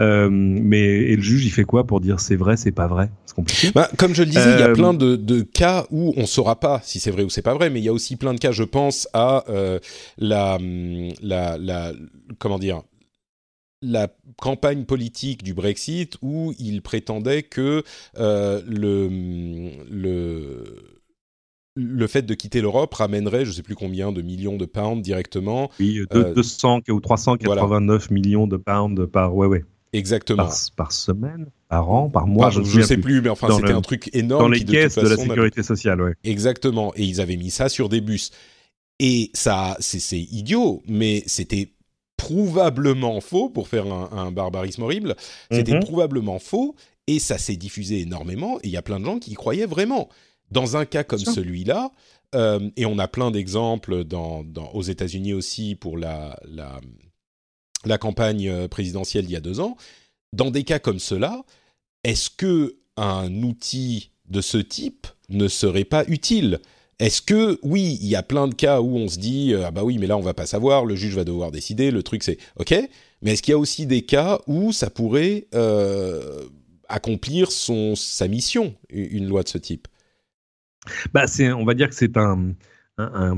Euh, 0.00 0.28
mais 0.30 0.84
et 0.84 1.16
le 1.16 1.22
juge, 1.22 1.46
il 1.46 1.50
fait 1.50 1.64
quoi 1.64 1.86
pour 1.86 2.00
dire 2.00 2.20
c'est 2.20 2.36
vrai, 2.36 2.56
c'est 2.56 2.72
pas 2.72 2.86
vrai? 2.86 3.10
C'est 3.24 3.34
compliqué. 3.34 3.70
Bah, 3.74 3.88
comme 3.96 4.14
je 4.14 4.22
le 4.22 4.28
disais, 4.28 4.54
il 4.54 4.60
y 4.60 4.62
a 4.62 4.68
euh, 4.68 4.74
plein 4.74 4.94
de, 4.94 5.16
de, 5.16 5.42
cas 5.42 5.86
où 5.90 6.12
on 6.16 6.26
saura 6.26 6.60
pas 6.60 6.80
si 6.82 7.00
c'est 7.00 7.10
vrai 7.10 7.22
ou 7.22 7.30
c'est 7.30 7.42
pas 7.42 7.54
vrai, 7.54 7.70
mais 7.70 7.80
il 7.80 7.84
y 7.84 7.88
a 7.88 7.92
aussi 7.92 8.16
plein 8.16 8.34
de 8.34 8.38
cas. 8.38 8.52
Je 8.52 8.64
pense 8.64 9.08
à 9.12 9.44
euh, 9.48 9.78
la, 10.18 10.58
la, 11.22 11.56
la, 11.56 11.92
comment 12.38 12.58
dire, 12.58 12.82
la 13.80 14.08
campagne 14.38 14.84
politique 14.84 15.42
du 15.42 15.54
Brexit 15.54 16.18
où 16.20 16.52
il 16.58 16.82
prétendait 16.82 17.42
que 17.42 17.84
le, 18.16 19.08
le 19.90 20.95
le 21.76 22.06
fait 22.06 22.22
de 22.22 22.34
quitter 22.34 22.60
l'Europe 22.60 22.92
ramènerait, 22.94 23.44
je 23.44 23.50
ne 23.50 23.54
sais 23.54 23.62
plus 23.62 23.74
combien, 23.74 24.10
de 24.10 24.22
millions 24.22 24.56
de 24.56 24.64
pounds 24.64 25.02
directement. 25.02 25.70
Oui, 25.78 26.00
de, 26.10 26.32
200 26.34 26.80
euh, 26.88 26.92
ou 26.92 27.00
389 27.00 28.10
millions 28.10 28.46
de 28.46 28.56
pounds 28.56 29.06
par, 29.06 29.34
ouais, 29.36 29.46
ouais. 29.46 29.64
Exactement. 29.92 30.48
Par, 30.76 30.92
semaine, 30.92 31.46
par 31.68 31.90
an, 31.90 32.10
par 32.10 32.26
mois. 32.26 32.50
je 32.50 32.60
ne 32.60 32.82
sais 32.82 32.98
plus, 32.98 33.22
mais 33.22 33.28
enfin, 33.28 33.48
c'était 33.54 33.72
un 33.72 33.80
truc 33.80 34.10
énorme. 34.14 34.42
Dans 34.42 34.48
les 34.48 34.64
caisses 34.64 34.96
de, 34.96 35.08
la 35.08 35.16
sécurité 35.16 35.62
sociale, 35.62 36.02
ouais. 36.02 36.14
Exactement. 36.24 36.92
Et 36.96 37.04
ils 37.04 37.20
avaient 37.20 37.36
mis 37.36 37.50
ça 37.50 37.68
sur 37.68 37.88
des 37.88 38.00
bus. 38.00 38.30
Et 38.98 39.30
ça, 39.34 39.76
c'est 39.78 40.18
idiot, 40.18 40.82
mais 40.88 41.22
c'était 41.26 41.70
prouvablement 42.16 43.20
faux, 43.20 43.50
pour 43.50 43.68
faire 43.68 43.86
un, 43.86 44.32
barbarisme 44.32 44.82
horrible, 44.82 45.14
c'était 45.50 45.74
mhm. 45.74 45.80
prouvablement 45.80 46.38
faux, 46.38 46.74
et 47.06 47.18
ça 47.18 47.36
s'est 47.38 47.56
diffusé 47.56 48.00
énormément, 48.00 48.58
et 48.62 48.68
il 48.68 48.70
y 48.70 48.76
a 48.76 48.82
plein 48.82 48.98
de 48.98 49.04
gens 49.04 49.18
qui 49.18 49.32
y 49.32 49.34
croyaient 49.34 49.66
vraiment. 49.66 50.08
Dans 50.50 50.76
un 50.76 50.84
cas 50.84 51.04
comme 51.04 51.18
celui-là, 51.18 51.90
euh, 52.34 52.70
et 52.76 52.86
on 52.86 52.98
a 52.98 53.08
plein 53.08 53.30
d'exemples 53.30 54.04
dans, 54.04 54.44
aux 54.74 54.82
États-Unis 54.82 55.32
aussi 55.32 55.74
pour 55.74 55.96
la, 55.96 56.38
la, 56.44 56.80
la, 57.84 57.98
campagne 57.98 58.48
euh, 58.48 58.68
présidentielle 58.68 59.26
d'il 59.26 59.32
y 59.32 59.36
a 59.36 59.40
deux 59.40 59.60
ans, 59.60 59.76
dans 60.32 60.50
des 60.50 60.64
cas 60.64 60.78
comme 60.78 60.98
cela, 60.98 61.44
est-ce 62.04 62.30
que 62.30 62.76
un 62.96 63.42
outil 63.42 64.10
de 64.28 64.40
ce 64.40 64.58
type 64.58 65.06
ne 65.28 65.48
serait 65.48 65.84
pas 65.84 66.04
utile? 66.08 66.60
Est-ce 66.98 67.22
que 67.22 67.58
oui, 67.62 67.98
il 68.00 68.08
y 68.08 68.16
a 68.16 68.22
plein 68.22 68.48
de 68.48 68.54
cas 68.54 68.80
où 68.80 68.96
on 68.96 69.08
se 69.08 69.18
dit 69.18 69.52
euh, 69.52 69.66
ah 69.66 69.70
bah 69.70 69.84
oui, 69.84 69.98
mais 69.98 70.06
là 70.06 70.16
on 70.16 70.22
va 70.22 70.34
pas 70.34 70.46
savoir, 70.46 70.84
le 70.84 70.96
juge 70.96 71.14
va 71.14 71.24
devoir 71.24 71.52
décider, 71.52 71.90
le 71.90 72.02
truc 72.02 72.22
c'est 72.22 72.38
ok, 72.56 72.74
mais 73.22 73.32
est-ce 73.32 73.42
qu'il 73.42 73.52
y 73.52 73.54
a 73.54 73.58
aussi 73.58 73.86
des 73.86 74.02
cas 74.02 74.40
où 74.46 74.72
ça 74.72 74.90
pourrait 74.90 75.46
accomplir 76.88 77.52
son 77.52 77.94
sa 77.96 78.28
mission, 78.28 78.74
une 78.90 79.26
loi 79.26 79.42
de 79.42 79.48
ce 79.48 79.58
type? 79.58 79.88
Bah, 81.12 81.26
c'est, 81.26 81.52
on 81.52 81.64
va 81.64 81.74
dire 81.74 81.88
que 81.88 81.94
c'est 81.94 82.16
un, 82.16 82.54
un, 82.98 83.36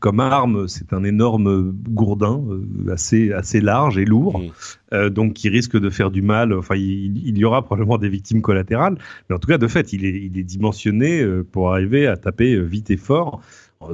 comme 0.00 0.20
arme, 0.20 0.68
c'est 0.68 0.92
un 0.92 1.04
énorme 1.04 1.72
gourdin 1.88 2.42
euh, 2.50 2.92
assez 2.92 3.32
assez 3.32 3.60
large 3.60 3.96
et 3.96 4.04
lourd, 4.04 4.38
mmh. 4.38 4.50
euh, 4.92 5.10
donc 5.10 5.34
qui 5.34 5.48
risque 5.48 5.78
de 5.78 5.88
faire 5.88 6.10
du 6.10 6.22
mal. 6.22 6.52
Enfin, 6.52 6.76
il, 6.76 7.38
y 7.38 7.44
aura 7.44 7.64
probablement 7.64 7.98
des 7.98 8.10
victimes 8.10 8.42
collatérales, 8.42 8.98
mais 9.28 9.36
en 9.36 9.38
tout 9.38 9.48
cas, 9.48 9.58
de 9.58 9.68
fait, 9.68 9.92
il 9.92 10.04
est, 10.04 10.20
il 10.22 10.38
est 10.38 10.42
dimensionné 10.42 11.22
euh, 11.22 11.46
pour 11.50 11.72
arriver 11.72 12.06
à 12.06 12.16
taper 12.16 12.60
vite 12.60 12.90
et 12.90 12.98
fort 12.98 13.40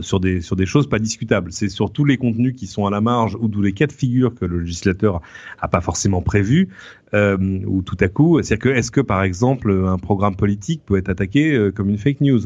sur 0.01 0.19
des 0.19 0.41
sur 0.41 0.57
des 0.57 0.67
choses 0.67 0.89
pas 0.89 0.99
discutables. 0.99 1.53
C'est 1.53 1.69
sur 1.69 1.93
tous 1.93 2.05
les 2.05 2.17
contenus 2.17 2.57
qui 2.57 2.67
sont 2.67 2.87
à 2.87 2.91
la 2.91 3.01
marge 3.01 3.37
ou 3.41 3.47
tous 3.47 3.63
les 3.63 3.73
cas 3.73 3.87
de 3.87 3.93
figure 3.93 4.35
que 4.35 4.45
le 4.45 4.59
législateur 4.59 5.21
a 5.61 5.69
pas 5.69 5.81
forcément 5.81 6.23
prévu, 6.23 6.71
euh, 7.15 7.37
ou 7.65 7.83
tout 7.83 7.97
à 8.01 8.09
coup, 8.09 8.43
c'est-à-dire 8.43 8.59
que 8.59 8.77
est-ce 8.77 8.91
que 8.91 9.01
par 9.01 9.23
exemple 9.23 9.71
un 9.71 9.99
programme 9.99 10.35
politique 10.35 10.83
peut 10.85 10.97
être 10.97 11.11
attaqué 11.11 11.71
comme 11.77 11.91
une 11.91 11.99
fake 11.99 12.21
news? 12.21 12.41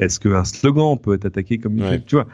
Est-ce 0.00 0.18
qu'un 0.18 0.44
slogan 0.44 0.98
peut 0.98 1.14
être 1.14 1.26
attaqué 1.26 1.58
comme 1.58 1.78
une 1.78 2.02
tu 2.04 2.16
vois? 2.16 2.26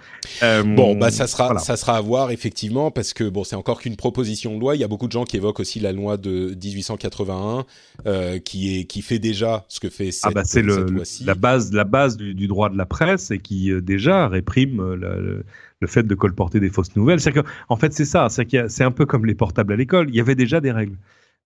Euh, 0.42 0.62
Bon, 0.62 0.94
bah 0.94 1.10
ça 1.10 1.26
sera 1.26 1.58
ça 1.58 1.76
sera 1.76 1.96
à 1.96 2.00
voir 2.00 2.30
effectivement 2.30 2.90
parce 2.90 3.12
que 3.12 3.28
bon, 3.28 3.44
c'est 3.44 3.56
encore 3.56 3.80
qu'une 3.80 3.96
proposition 3.96 4.54
de 4.54 4.60
loi. 4.60 4.76
Il 4.76 4.80
y 4.80 4.84
a 4.84 4.88
beaucoup 4.88 5.08
de 5.08 5.12
gens 5.12 5.24
qui 5.24 5.36
évoquent 5.36 5.60
aussi 5.60 5.80
la 5.80 5.92
loi 5.92 6.16
de 6.16 6.54
1881 6.54 7.66
euh, 8.06 8.38
qui 8.38 8.78
est 8.78 8.84
qui 8.84 9.02
fait 9.02 9.18
déjà 9.18 9.64
ce 9.68 9.80
que 9.80 9.90
fait 9.90 10.12
cette, 10.12 10.30
ah 10.30 10.30
bah 10.30 10.44
c'est 10.44 10.62
le, 10.62 10.86
la 11.24 11.34
base 11.34 11.72
la 11.72 11.84
base 11.84 12.16
du, 12.16 12.46
droit 12.46 12.70
de 12.70 12.78
la 12.78 12.86
presse 12.86 13.30
et 13.32 13.38
qui 13.38 13.72
euh, 13.72 13.80
déjà 13.80 14.28
réprime 14.28 14.94
le, 14.94 15.44
le, 15.80 15.86
fait 15.86 16.04
de 16.04 16.14
colporter 16.14 16.60
des 16.60 16.70
fausses 16.70 16.94
nouvelles. 16.94 17.20
C'est 17.20 17.32
que 17.32 17.40
en 17.68 17.76
fait 17.76 17.92
c'est 17.92 18.04
ça, 18.04 18.28
c'est 18.28 18.46
c'est 18.68 18.84
un 18.84 18.92
peu 18.92 19.06
comme 19.06 19.26
les 19.26 19.34
portables 19.34 19.72
à 19.72 19.76
l'école. 19.76 20.08
Il 20.08 20.14
y 20.14 20.20
avait 20.20 20.36
déjà 20.36 20.60
des 20.60 20.72
règles. 20.72 20.96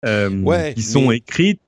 Euh, 0.07 0.73
qui 0.73 0.83
sont 0.83 1.11
écrites 1.11 1.61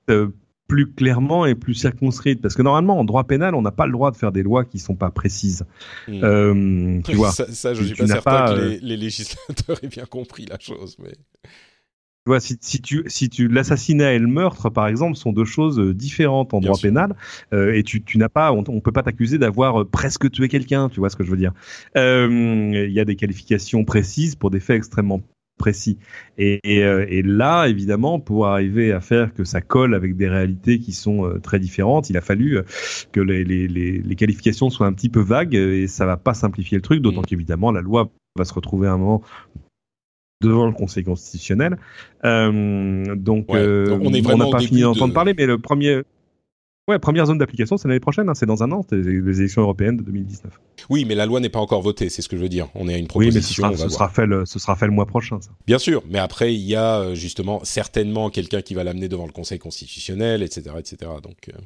plus 0.73 0.87
clairement 0.87 1.45
et 1.45 1.53
plus 1.53 1.75
circonscrites. 1.75 2.41
Parce 2.41 2.55
que 2.55 2.63
normalement, 2.63 2.99
en 2.99 3.03
droit 3.03 3.25
pénal, 3.25 3.53
on 3.53 3.61
n'a 3.61 3.71
pas 3.71 3.85
le 3.85 3.91
droit 3.91 4.09
de 4.09 4.17
faire 4.17 4.31
des 4.31 4.41
lois 4.41 4.65
qui 4.65 4.79
sont 4.79 4.95
pas 4.95 5.11
précises. 5.11 5.65
Hmm. 6.07 6.23
Euh, 6.23 7.01
tu 7.05 7.15
vois, 7.15 7.31
ça, 7.31 7.45
ça 7.53 7.75
je 7.75 7.83
suis 7.83 7.93
pas 7.93 8.07
certain 8.07 8.55
que 8.55 8.59
les, 8.59 8.79
les, 8.79 8.97
législateurs 8.97 9.77
aient 9.83 9.87
bien 9.87 10.05
compris 10.05 10.47
la 10.47 10.57
chose. 10.57 10.97
Mais... 10.97 11.11
Tu 11.13 12.29
vois, 12.29 12.39
si, 12.39 12.57
si 12.59 12.81
tu, 12.81 13.03
si 13.05 13.29
tu, 13.29 13.49
l'assassinat 13.49 14.13
et 14.13 14.19
le 14.19 14.25
meurtre, 14.25 14.71
par 14.71 14.87
exemple, 14.87 15.15
sont 15.15 15.31
deux 15.31 15.45
choses 15.45 15.79
différentes 15.95 16.55
en 16.55 16.59
droit 16.59 16.79
pénal, 16.81 17.15
euh, 17.53 17.75
et 17.75 17.83
tu, 17.83 18.03
tu 18.03 18.17
n'as 18.17 18.29
pas, 18.29 18.51
on, 18.51 18.63
on 18.67 18.79
peut 18.79 18.91
pas 18.91 19.03
t'accuser 19.03 19.37
d'avoir 19.37 19.85
presque 19.85 20.31
tué 20.31 20.47
quelqu'un, 20.47 20.89
tu 20.89 21.01
vois 21.01 21.11
ce 21.11 21.15
que 21.15 21.23
je 21.23 21.29
veux 21.29 21.37
dire. 21.37 21.53
Il 21.95 22.91
y 22.91 22.99
a 22.99 23.05
des 23.05 23.15
qualifications 23.15 23.85
précises 23.85 24.33
pour 24.35 24.49
des 24.49 24.59
faits 24.59 24.77
extrêmement 24.77 25.21
précis. 25.57 25.97
Et, 26.37 26.59
euh, 26.65 27.05
et, 27.07 27.21
là, 27.21 27.67
évidemment, 27.67 28.19
pour 28.19 28.47
arriver 28.47 28.91
à 28.91 28.99
faire 28.99 29.33
que 29.33 29.43
ça 29.43 29.61
colle 29.61 29.95
avec 29.95 30.15
des 30.15 30.27
réalités 30.27 30.79
qui 30.79 30.91
sont 30.91 31.25
euh, 31.25 31.39
très 31.39 31.59
différentes, 31.59 32.09
il 32.09 32.17
a 32.17 32.21
fallu 32.21 32.57
euh, 32.57 32.63
que 33.11 33.19
les, 33.19 33.43
les, 33.43 33.67
les, 33.67 34.15
qualifications 34.15 34.69
soient 34.69 34.87
un 34.87 34.93
petit 34.93 35.09
peu 35.09 35.21
vagues 35.21 35.55
et 35.55 35.87
ça 35.87 36.05
va 36.05 36.17
pas 36.17 36.33
simplifier 36.33 36.77
le 36.77 36.81
truc, 36.81 37.01
d'autant 37.01 37.21
mmh. 37.21 37.25
qu'évidemment, 37.25 37.71
la 37.71 37.81
loi 37.81 38.09
va 38.35 38.45
se 38.45 38.53
retrouver 38.53 38.87
à 38.87 38.93
un 38.93 38.97
moment 38.97 39.21
devant 40.41 40.65
le 40.65 40.73
Conseil 40.73 41.05
constitutionnel. 41.05 41.77
donc, 42.23 43.45
on 43.49 44.37
n'a 44.37 44.51
pas 44.51 44.59
fini 44.59 44.81
d'entendre 44.81 45.13
parler, 45.13 45.33
mais 45.37 45.45
le 45.45 45.57
premier, 45.57 46.01
Ouais, 46.89 46.99
première 46.99 47.25
zone 47.27 47.37
d'application, 47.37 47.77
c'est 47.77 47.87
l'année 47.87 48.01
prochaine, 48.01 48.27
hein, 48.27 48.33
c'est 48.35 48.45
dans 48.45 48.61
un 48.61 48.69
an, 48.73 48.85
c'est 48.89 48.97
les 48.97 49.39
élections 49.39 49.61
européennes 49.61 49.95
de 49.95 50.03
2019. 50.03 50.51
Oui, 50.89 51.05
mais 51.05 51.15
la 51.15 51.25
loi 51.25 51.39
n'est 51.39 51.47
pas 51.47 51.59
encore 51.59 51.81
votée, 51.81 52.09
c'est 52.09 52.21
ce 52.21 52.27
que 52.27 52.35
je 52.35 52.41
veux 52.41 52.49
dire. 52.49 52.67
On 52.75 52.89
est 52.89 52.93
à 52.93 52.97
une 52.97 53.07
proposition. 53.07 53.63
Oui, 53.63 53.69
mais 53.71 53.77
ce 53.77 53.87
sera, 53.87 54.09
fait, 54.09 54.25
le, 54.25 54.45
ce 54.45 54.59
sera 54.59 54.75
fait 54.75 54.87
le 54.87 54.91
mois 54.91 55.05
prochain, 55.05 55.39
ça. 55.39 55.51
Bien 55.65 55.79
sûr, 55.79 56.03
mais 56.09 56.19
après, 56.19 56.53
il 56.53 56.59
y 56.59 56.75
a 56.75 56.99
euh, 56.99 57.15
justement 57.15 57.61
certainement 57.63 58.29
quelqu'un 58.29 58.61
qui 58.61 58.73
va 58.73 58.83
l'amener 58.83 59.07
devant 59.07 59.25
le 59.25 59.31
Conseil 59.31 59.59
constitutionnel, 59.59 60.43
etc., 60.43 60.75
etc. 60.77 60.97
Donc, 61.23 61.37
euh, 61.47 61.57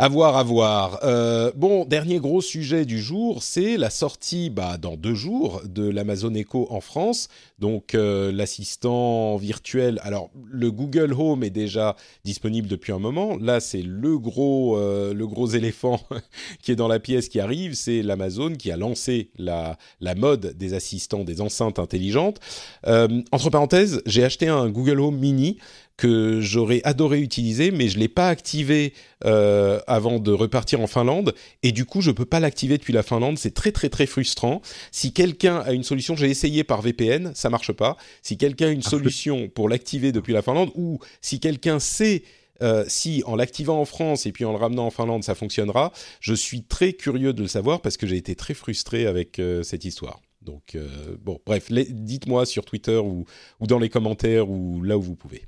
à 0.00 0.08
voir, 0.08 0.38
à 0.38 0.42
voir. 0.42 1.00
Euh, 1.04 1.52
bon, 1.54 1.84
dernier 1.84 2.20
gros 2.20 2.40
sujet 2.40 2.86
du 2.86 2.98
jour, 3.02 3.42
c'est 3.42 3.76
la 3.76 3.90
sortie, 3.90 4.48
bah, 4.48 4.78
dans 4.78 4.96
deux 4.96 5.12
jours, 5.12 5.60
de 5.66 5.86
l'Amazon 5.86 6.32
Echo 6.32 6.66
en 6.70 6.80
France. 6.80 7.28
Donc, 7.58 7.94
euh, 7.94 8.32
l'assistant 8.32 9.36
virtuel. 9.36 10.00
Alors, 10.02 10.30
le 10.50 10.72
Google 10.72 11.12
Home 11.12 11.44
est 11.44 11.50
déjà 11.50 11.96
disponible 12.24 12.66
depuis 12.66 12.92
un 12.92 12.98
moment. 12.98 13.36
Là, 13.36 13.60
c'est 13.60 13.82
le 13.82 14.18
gros, 14.18 14.78
euh, 14.78 15.12
le 15.12 15.26
gros 15.26 15.48
éléphant 15.48 16.00
qui 16.62 16.72
est 16.72 16.76
dans 16.76 16.88
la 16.88 16.98
pièce 16.98 17.28
qui 17.28 17.38
arrive. 17.38 17.74
C'est 17.74 18.00
l'Amazon 18.00 18.54
qui 18.54 18.70
a 18.70 18.78
lancé 18.78 19.28
la, 19.36 19.76
la 20.00 20.14
mode 20.14 20.56
des 20.56 20.72
assistants, 20.72 21.24
des 21.24 21.42
enceintes 21.42 21.78
intelligentes. 21.78 22.40
entre 22.86 23.50
parenthèses, 23.50 24.00
j'ai 24.06 24.24
acheté 24.24 24.48
un 24.48 24.70
Google 24.70 24.98
Home 24.98 25.18
Mini 25.18 25.58
que 26.00 26.40
j'aurais 26.40 26.80
adoré 26.84 27.20
utiliser, 27.20 27.70
mais 27.70 27.88
je 27.88 27.98
l'ai 27.98 28.08
pas 28.08 28.30
activé 28.30 28.94
euh, 29.26 29.80
avant 29.86 30.18
de 30.18 30.32
repartir 30.32 30.80
en 30.80 30.86
Finlande, 30.86 31.34
et 31.62 31.72
du 31.72 31.84
coup 31.84 32.00
je 32.00 32.10
peux 32.10 32.24
pas 32.24 32.40
l'activer 32.40 32.78
depuis 32.78 32.94
la 32.94 33.02
Finlande. 33.02 33.36
C'est 33.36 33.52
très 33.52 33.70
très 33.70 33.90
très 33.90 34.06
frustrant. 34.06 34.62
Si 34.92 35.12
quelqu'un 35.12 35.58
a 35.58 35.72
une 35.72 35.82
solution, 35.82 36.16
j'ai 36.16 36.30
essayé 36.30 36.64
par 36.64 36.80
VPN, 36.80 37.32
ça 37.34 37.50
marche 37.50 37.72
pas. 37.72 37.98
Si 38.22 38.38
quelqu'un 38.38 38.68
a 38.68 38.70
une 38.70 38.82
solution 38.82 39.48
pour 39.48 39.68
l'activer 39.68 40.10
depuis 40.10 40.32
la 40.32 40.40
Finlande, 40.40 40.70
ou 40.74 41.00
si 41.20 41.38
quelqu'un 41.38 41.78
sait 41.78 42.22
euh, 42.62 42.84
si 42.88 43.22
en 43.26 43.36
l'activant 43.36 43.78
en 43.78 43.84
France 43.84 44.24
et 44.24 44.32
puis 44.32 44.46
en 44.46 44.52
le 44.52 44.58
ramenant 44.58 44.86
en 44.86 44.90
Finlande, 44.90 45.22
ça 45.22 45.34
fonctionnera. 45.34 45.92
Je 46.20 46.32
suis 46.32 46.62
très 46.62 46.94
curieux 46.94 47.34
de 47.34 47.42
le 47.42 47.48
savoir 47.48 47.82
parce 47.82 47.98
que 47.98 48.06
j'ai 48.06 48.16
été 48.16 48.34
très 48.34 48.54
frustré 48.54 49.06
avec 49.06 49.38
euh, 49.38 49.62
cette 49.62 49.84
histoire. 49.84 50.20
Donc, 50.42 50.74
euh, 50.74 50.88
bon, 51.22 51.38
bref, 51.44 51.70
dites-moi 51.70 52.46
sur 52.46 52.64
Twitter 52.64 52.96
ou, 52.96 53.24
dans 53.60 53.78
les 53.78 53.90
commentaires 53.90 54.48
ou 54.48 54.82
là 54.82 54.96
où 54.96 55.02
vous 55.02 55.16
pouvez. 55.16 55.44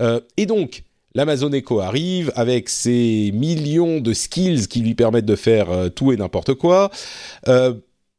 Euh, 0.00 0.20
et 0.36 0.46
donc, 0.46 0.84
l'Amazon 1.14 1.52
Echo 1.52 1.80
arrive 1.80 2.32
avec 2.36 2.70
ses 2.70 3.32
millions 3.34 4.00
de 4.00 4.12
skills 4.14 4.66
qui 4.68 4.80
lui 4.80 4.94
permettent 4.94 5.26
de 5.26 5.36
faire 5.36 5.70
euh, 5.70 5.88
tout 5.90 6.12
et 6.12 6.16
n'importe 6.16 6.54
quoi. 6.54 6.90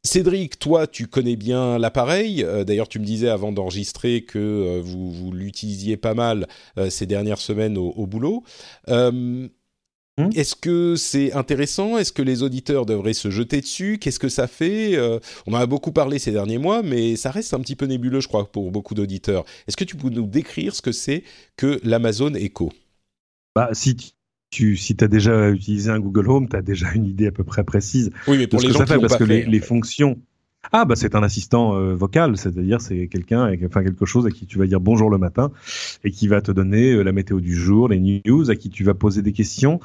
Cédric, 0.04 0.58
toi, 0.58 0.88
tu 0.88 1.06
connais 1.06 1.36
bien 1.36 1.78
l'appareil. 1.78 2.44
D'ailleurs, 2.66 2.88
tu 2.88 2.98
me 2.98 3.04
disais 3.04 3.28
avant 3.28 3.52
d'enregistrer 3.52 4.24
que 4.24 4.80
vous, 4.80 5.30
l'utilisiez 5.30 5.96
pas 5.96 6.12
mal 6.12 6.48
ces 6.88 7.06
dernières 7.06 7.38
semaines 7.38 7.78
au 7.78 8.04
boulot. 8.08 8.42
Mmh. 10.18 10.28
Est-ce 10.34 10.54
que 10.54 10.94
c'est 10.96 11.32
intéressant? 11.32 11.96
Est-ce 11.96 12.12
que 12.12 12.20
les 12.20 12.42
auditeurs 12.42 12.84
devraient 12.84 13.14
se 13.14 13.30
jeter 13.30 13.60
dessus? 13.62 13.98
Qu'est-ce 13.98 14.18
que 14.18 14.28
ça 14.28 14.46
fait? 14.46 14.94
Euh, 14.96 15.18
On 15.46 15.54
en 15.54 15.58
a 15.58 15.66
beaucoup 15.66 15.92
parlé 15.92 16.18
ces 16.18 16.32
derniers 16.32 16.58
mois, 16.58 16.82
mais 16.82 17.16
ça 17.16 17.30
reste 17.30 17.54
un 17.54 17.60
petit 17.60 17.76
peu 17.76 17.86
nébuleux, 17.86 18.20
je 18.20 18.28
crois, 18.28 18.50
pour 18.50 18.70
beaucoup 18.70 18.94
d'auditeurs. 18.94 19.44
Est-ce 19.66 19.76
que 19.76 19.84
tu 19.84 19.96
peux 19.96 20.10
nous 20.10 20.26
décrire 20.26 20.74
ce 20.74 20.82
que 20.82 20.92
c'est 20.92 21.24
que 21.56 21.80
l'Amazon 21.82 22.34
Echo? 22.34 22.72
Bah, 23.56 23.70
Si 23.72 23.96
tu 24.50 24.76
si 24.76 24.94
as 25.00 25.08
déjà 25.08 25.48
utilisé 25.48 25.90
un 25.90 25.98
Google 25.98 26.28
Home, 26.28 26.48
tu 26.48 26.56
as 26.56 26.62
déjà 26.62 26.92
une 26.92 27.06
idée 27.06 27.26
à 27.26 27.32
peu 27.32 27.42
près 27.42 27.64
précise 27.64 28.10
oui, 28.28 28.36
mais 28.36 28.46
pour 28.46 28.60
les 28.60 28.66
que 28.66 28.72
gens 28.74 28.80
ça 28.80 28.86
fait, 28.86 28.98
parce 29.00 29.16
que 29.16 29.24
les, 29.24 29.60
fonctions 29.60 30.18
ah 30.70 30.84
bah 30.84 30.94
c'est 30.94 31.16
un 31.16 31.24
assistant 31.24 31.74
euh, 31.74 31.94
vocal, 31.94 32.36
c'est-à-dire 32.36 32.80
c'est 32.80 33.08
quelqu'un, 33.08 33.52
enfin 33.66 33.82
quelque 33.82 34.06
chose 34.06 34.26
à 34.26 34.30
qui 34.30 34.46
tu 34.46 34.58
vas 34.58 34.66
dire 34.66 34.80
bonjour 34.80 35.10
le 35.10 35.18
matin 35.18 35.50
et 36.04 36.12
qui 36.12 36.28
va 36.28 36.40
te 36.40 36.52
donner 36.52 36.92
euh, 36.92 37.02
la 37.02 37.10
météo 37.10 37.40
du 37.40 37.56
jour, 37.56 37.88
les 37.88 37.98
news, 37.98 38.48
à 38.48 38.54
qui 38.54 38.70
tu 38.70 38.84
vas 38.84 38.94
poser 38.94 39.22
des 39.22 39.32
questions. 39.32 39.80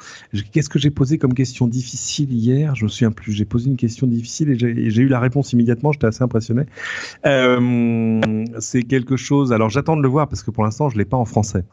Qu'est-ce 0.52 0.68
que 0.68 0.78
j'ai 0.78 0.90
posé 0.90 1.18
comme 1.18 1.34
question 1.34 1.66
difficile 1.66 2.32
hier? 2.32 2.76
Je 2.76 2.84
me 2.84 2.88
souviens 2.88 3.10
plus. 3.10 3.32
J'ai 3.32 3.44
posé 3.44 3.68
une 3.68 3.76
question 3.76 4.06
difficile 4.06 4.50
et 4.50 4.90
j'ai 4.90 5.02
eu 5.02 5.08
la 5.08 5.18
réponse 5.18 5.52
immédiatement. 5.52 5.90
J'étais 5.90 6.06
assez 6.06 6.22
impressionné. 6.22 6.62
Euh, 7.26 8.44
c'est 8.60 8.82
quelque 8.82 9.16
chose. 9.16 9.52
Alors 9.52 9.70
j'attends 9.70 9.96
de 9.96 10.02
le 10.02 10.08
voir 10.08 10.28
parce 10.28 10.44
que 10.44 10.52
pour 10.52 10.62
l'instant 10.62 10.88
je 10.90 10.96
l'ai 10.96 11.04
pas 11.04 11.16
en 11.16 11.24
français. 11.24 11.64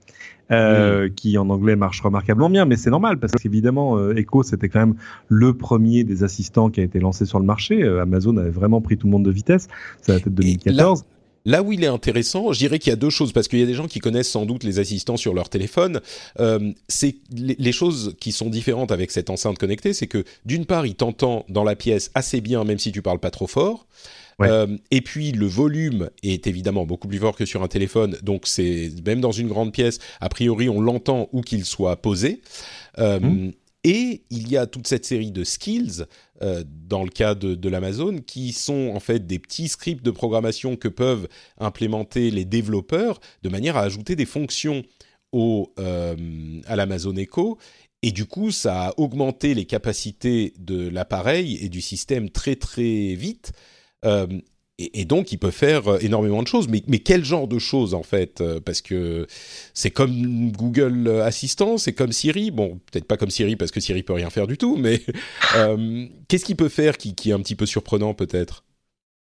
Euh, 0.51 1.09
qui 1.09 1.39
en 1.39 1.49
anglais 1.49 1.75
marche 1.75 2.01
remarquablement 2.01 2.51
bien, 2.51 2.65
mais 2.65 2.75
c'est 2.75 2.91
normal 2.91 3.17
parce 3.17 3.33
qu'évidemment 3.33 3.97
euh, 3.97 4.15
Echo 4.15 4.43
c'était 4.43 4.69
quand 4.69 4.77
même 4.77 4.95
le 5.27 5.57
premier 5.57 6.03
des 6.03 6.23
assistants 6.23 6.69
qui 6.69 6.81
a 6.81 6.83
été 6.83 6.99
lancé 6.99 7.25
sur 7.25 7.39
le 7.39 7.45
marché. 7.45 7.81
Euh, 7.81 8.03
Amazon 8.03 8.37
avait 8.37 8.51
vraiment 8.51 8.79
pris 8.79 8.95
tout 8.95 9.07
le 9.07 9.11
monde 9.11 9.25
de 9.25 9.31
vitesse, 9.31 9.67
c'est 10.03 10.11
la 10.11 10.19
tête 10.19 10.35
2014. 10.35 11.03
Là, 11.47 11.63
où 11.63 11.71
il 11.71 11.83
est 11.83 11.87
intéressant, 11.87 12.53
je 12.53 12.59
dirais 12.59 12.77
qu'il 12.77 12.91
y 12.91 12.93
a 12.93 12.95
deux 12.95 13.11
choses, 13.11 13.31
parce 13.31 13.47
qu'il 13.47 13.59
y 13.59 13.63
a 13.63 13.67
des 13.67 13.75
gens 13.75 13.87
qui 13.87 13.99
connaissent 13.99 14.29
sans 14.29 14.45
doute 14.45 14.63
les 14.63 14.79
assistants 14.79 15.17
sur 15.17 15.33
leur 15.33 15.49
téléphone. 15.49 15.99
c'est 16.87 17.15
les, 17.31 17.55
les, 17.57 17.71
choses 17.71 18.15
qui 18.19 18.31
sont 18.31 18.49
différentes 18.49 18.91
avec 18.91 19.11
cette 19.11 19.29
enceinte 19.29 19.57
connectée, 19.59 19.93
c'est 19.93 20.07
que 20.07 20.23
d'une 20.45 20.65
part, 20.65 20.87
il 20.87 20.95
t'entend 20.95 21.45
dans 21.49 21.63
la 21.63 21.75
pièce 21.75 22.09
assez 22.15 22.41
bien, 22.41 22.63
même 22.63 22.79
si 22.79 22.91
tu 22.91 23.03
parles 23.03 23.19
pas 23.19 23.29
trop 23.29 23.45
fort. 23.45 23.85
Euh, 24.41 24.77
et 24.91 25.01
puis 25.01 25.31
le 25.31 25.45
volume 25.45 26.09
est 26.23 26.47
évidemment 26.47 26.85
beaucoup 26.85 27.07
plus 27.07 27.19
fort 27.19 27.35
que 27.35 27.45
sur 27.45 27.63
un 27.63 27.67
téléphone, 27.67 28.17
donc 28.21 28.47
c'est 28.47 28.91
même 29.05 29.21
dans 29.21 29.31
une 29.31 29.47
grande 29.47 29.71
pièce, 29.71 29.99
a 30.19 30.29
priori 30.29 30.67
on 30.67 30.81
l'entend 30.81 31.29
où 31.31 31.41
qu'il 31.41 31.65
soit 31.65 31.95
posé. 32.01 32.41
Euh, 32.99 33.19
mmh. 33.19 33.53
Et 33.85 34.23
il 34.31 34.49
y 34.49 34.57
a 34.57 34.65
toute 34.65 34.87
cette 34.87 35.05
série 35.05 35.31
de 35.31 35.43
skills 35.43 36.05
euh, 36.41 36.63
dans 36.67 37.03
le 37.03 37.09
cas 37.09 37.35
de, 37.35 37.53
de 37.53 37.69
l'Amazon 37.69 38.17
qui 38.17 38.51
sont 38.51 38.91
en 38.95 38.99
fait 38.99 39.27
des 39.27 39.37
petits 39.37 39.67
scripts 39.67 40.03
de 40.03 40.11
programmation 40.11 40.75
que 40.75 40.87
peuvent 40.87 41.27
implémenter 41.59 42.31
les 42.31 42.45
développeurs 42.45 43.19
de 43.43 43.49
manière 43.49 43.77
à 43.77 43.81
ajouter 43.81 44.15
des 44.15 44.25
fonctions 44.25 44.83
au, 45.31 45.73
à 45.77 46.75
l'Amazon 46.75 47.15
Echo 47.15 47.59
et 48.05 48.11
du 48.11 48.25
coup, 48.25 48.51
ça 48.51 48.89
a 48.89 48.93
augmenté 48.97 49.55
les 49.55 49.65
capacités 49.65 50.53
de 50.59 50.89
l'appareil 50.89 51.57
et 51.59 51.69
du 51.69 51.81
système 51.81 52.29
très 52.29 52.55
très 52.55 53.15
vite. 53.15 53.51
Euh, 54.05 54.27
et, 54.77 55.05
donc, 55.05 55.31
il 55.31 55.37
peut 55.37 55.51
faire 55.51 55.87
euh, 55.87 55.97
énormément 55.99 56.43
de 56.43 56.47
choses. 56.47 56.67
Mais, 56.67 56.83
mais 56.87 56.99
quel 56.99 57.23
genre 57.23 57.47
de 57.47 57.59
choses, 57.59 57.93
en 57.93 58.03
fait 58.03 58.41
euh, 58.41 58.59
Parce 58.59 58.81
que 58.81 59.25
c'est 59.73 59.91
comme 59.91 60.51
Google 60.51 61.21
Assistant, 61.23 61.77
c'est 61.77 61.93
comme 61.93 62.11
Siri. 62.11 62.51
Bon, 62.51 62.79
peut-être 62.91 63.05
pas 63.05 63.17
comme 63.17 63.29
Siri, 63.29 63.55
parce 63.55 63.71
que 63.71 63.79
Siri 63.79 64.03
peut 64.03 64.13
rien 64.13 64.29
faire 64.29 64.47
du 64.47 64.57
tout, 64.57 64.75
mais 64.77 65.01
qu'est-ce 66.27 66.45
qu'il 66.45 66.57
peut 66.57 66.69
faire 66.69 66.97
qui, 66.97 67.15
qui, 67.15 67.29
est 67.29 67.33
un 67.33 67.39
petit 67.39 67.55
peu 67.55 67.65
surprenant, 67.65 68.13
peut-être? 68.13 68.65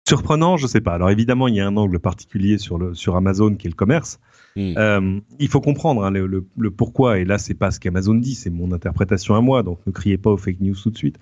Surprenant, 0.07 0.57
je 0.57 0.67
sais 0.67 0.81
pas. 0.81 0.93
Alors 0.93 1.09
évidemment, 1.09 1.47
il 1.47 1.55
y 1.55 1.59
a 1.59 1.67
un 1.67 1.77
angle 1.77 1.99
particulier 1.99 2.57
sur, 2.57 2.77
le, 2.77 2.93
sur 2.93 3.15
Amazon 3.15 3.55
qui 3.55 3.67
est 3.67 3.71
le 3.71 3.75
commerce. 3.75 4.19
Hmm. 4.57 4.73
Euh, 4.77 5.19
il 5.39 5.49
faut 5.49 5.59
comprendre 5.59 6.05
hein, 6.05 6.11
le, 6.11 6.27
le, 6.27 6.45
le, 6.57 6.71
pourquoi, 6.71 7.19
et 7.19 7.25
là 7.25 7.37
c'est 7.37 7.53
pas 7.53 7.71
ce 7.71 7.79
qu'Amazon 7.79 8.15
dit, 8.15 8.35
c'est 8.35 8.49
mon 8.49 8.71
interprétation 8.71 9.35
à 9.35 9.41
moi, 9.41 9.63
donc 9.63 9.79
ne 9.85 9.91
criez 9.91 10.17
pas 10.17 10.29
aux 10.29 10.37
fake 10.37 10.61
news 10.61 10.75
tout 10.81 10.91
de 10.91 10.97
suite. 10.97 11.19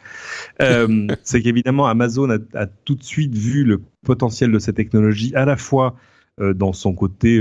Euh, 0.62 1.07
c'est 1.24 1.41
qu'évidemment 1.41 1.88
Amazon 1.88 2.30
a, 2.30 2.38
a, 2.53 2.68
tout 2.68 2.93
de 2.93 3.03
suite 3.03 3.36
vu 3.36 3.64
le 3.64 3.82
potentiel 4.05 4.51
de 4.51 4.60
cette 4.60 4.76
technologie 4.76 5.34
à 5.36 5.45
la 5.45 5.57
fois 5.57 5.95
dans 6.39 6.74
son 6.74 6.95
côté 6.95 7.39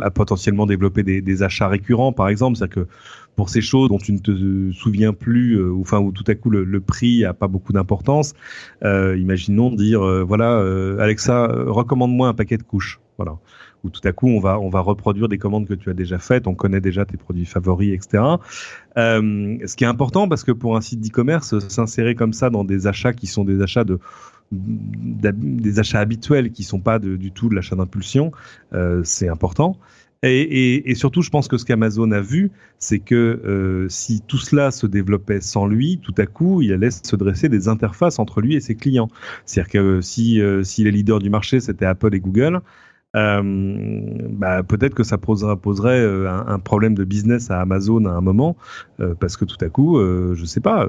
à 0.00 0.10
potentiellement 0.10 0.64
développer 0.64 1.02
des, 1.02 1.20
des, 1.20 1.42
achats 1.42 1.68
récurrents, 1.68 2.14
par 2.14 2.28
exemple. 2.28 2.56
C'est-à-dire 2.56 2.86
que 2.86 2.88
pour 3.36 3.50
ces 3.50 3.60
choses 3.60 3.90
dont 3.90 3.98
tu 3.98 4.14
ne 4.14 4.20
te 4.20 4.72
souviens 4.72 5.12
plus, 5.12 5.62
ou 5.62 5.82
enfin 5.82 5.98
où 5.98 6.10
tout 6.10 6.24
à 6.26 6.34
coup 6.34 6.48
le, 6.48 6.64
le 6.64 6.80
prix 6.80 7.26
a 7.26 7.34
pas 7.34 7.46
beaucoup 7.46 7.74
d'importance, 7.74 8.32
imaginons 8.82 9.70
dire 9.70 10.00
voilà 10.24 10.60
Alexa, 10.98 11.46
recommande-moi 11.46 12.28
un 12.28 12.34
paquet 12.34 12.56
de 12.56 12.62
couches. 12.62 13.00
Voilà 13.18 13.36
où 13.84 13.90
tout 13.90 14.00
à 14.04 14.12
coup 14.12 14.28
on 14.28 14.40
va 14.40 14.58
on 14.58 14.70
va 14.70 14.80
reproduire 14.80 15.28
des 15.28 15.38
commandes 15.38 15.68
que 15.68 15.74
tu 15.74 15.90
as 15.90 15.94
déjà 15.94 16.18
faites, 16.18 16.46
on 16.46 16.54
connaît 16.54 16.80
déjà 16.80 17.04
tes 17.04 17.16
produits 17.16 17.44
favoris, 17.44 17.92
etc. 17.94 18.24
Euh, 18.96 19.58
ce 19.66 19.76
qui 19.76 19.84
est 19.84 19.88
important 19.88 20.28
parce 20.28 20.42
que 20.42 20.52
pour 20.52 20.76
un 20.76 20.80
site 20.80 21.00
d'e-commerce, 21.00 21.58
s'insérer 21.68 22.14
comme 22.14 22.32
ça 22.32 22.50
dans 22.50 22.64
des 22.64 22.86
achats 22.86 23.12
qui 23.12 23.26
sont 23.26 23.44
des 23.44 23.62
achats 23.62 23.84
de 23.84 23.98
des 24.52 25.78
achats 25.78 26.00
habituels 26.00 26.50
qui 26.50 26.62
sont 26.62 26.80
pas 26.80 26.98
du 26.98 27.32
tout 27.32 27.48
de 27.48 27.54
l'achat 27.54 27.76
d'impulsion, 27.76 28.32
euh, 28.72 29.00
c'est 29.04 29.28
important. 29.28 29.78
Et, 30.22 30.90
et, 30.90 30.94
surtout, 30.94 31.20
je 31.20 31.28
pense 31.28 31.48
que 31.48 31.58
ce 31.58 31.66
qu'Amazon 31.66 32.10
a 32.12 32.20
vu, 32.22 32.50
c'est 32.78 32.98
que 32.98 33.14
euh, 33.14 33.86
si 33.90 34.22
tout 34.22 34.38
cela 34.38 34.70
se 34.70 34.86
développait 34.86 35.42
sans 35.42 35.66
lui, 35.66 35.98
tout 35.98 36.14
à 36.16 36.24
coup, 36.24 36.62
il 36.62 36.72
allait 36.72 36.90
se 36.90 37.14
dresser 37.16 37.50
des 37.50 37.68
interfaces 37.68 38.18
entre 38.18 38.40
lui 38.40 38.54
et 38.54 38.60
ses 38.60 38.74
clients. 38.74 39.10
C'est-à-dire 39.44 39.72
que 39.72 40.00
si, 40.00 40.40
si 40.62 40.84
les 40.84 40.92
leaders 40.92 41.18
du 41.18 41.28
marché, 41.28 41.60
c'était 41.60 41.84
Apple 41.84 42.14
et 42.14 42.20
Google, 42.20 42.60
bah, 43.14 44.62
peut-être 44.64 44.94
que 44.94 45.04
ça 45.04 45.18
poserait, 45.18 45.56
poserait 45.56 46.00
euh, 46.00 46.28
un, 46.28 46.58
problème 46.58 46.94
de 46.94 47.04
business 47.04 47.50
à 47.50 47.60
Amazon 47.60 48.04
à 48.06 48.10
un 48.10 48.20
moment, 48.20 48.56
euh, 49.00 49.14
parce 49.14 49.36
que 49.36 49.44
tout 49.44 49.62
à 49.64 49.68
coup, 49.68 49.98
je 50.00 50.44
sais 50.44 50.60
pas, 50.60 50.88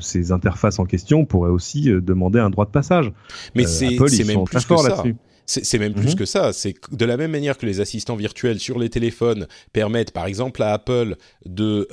ces 0.00 0.32
interfaces 0.32 0.78
en 0.78 0.84
question 0.84 1.24
pourraient 1.24 1.50
aussi 1.50 1.90
demander 1.90 2.38
un 2.38 2.50
droit 2.50 2.66
de 2.66 2.70
passage. 2.70 3.12
Mais 3.54 3.64
c'est 3.64 3.96
même 4.24 4.44
plus 4.44 4.66
que 4.66 4.76
ça. 4.76 5.02
C'est 5.44 5.78
même 5.78 5.92
plus 5.92 6.12
mhm. 6.12 6.14
que 6.14 6.24
ça. 6.24 6.52
C'est 6.52 6.74
de 6.92 7.04
la 7.04 7.16
même 7.16 7.32
manière 7.32 7.58
que 7.58 7.66
les 7.66 7.80
assistants 7.80 8.14
virtuels 8.14 8.60
sur 8.60 8.78
les 8.78 8.88
téléphones 8.88 9.48
permettent, 9.72 10.12
par 10.12 10.26
exemple, 10.26 10.62
à 10.62 10.72
Apple 10.72 11.16
de 11.44 11.88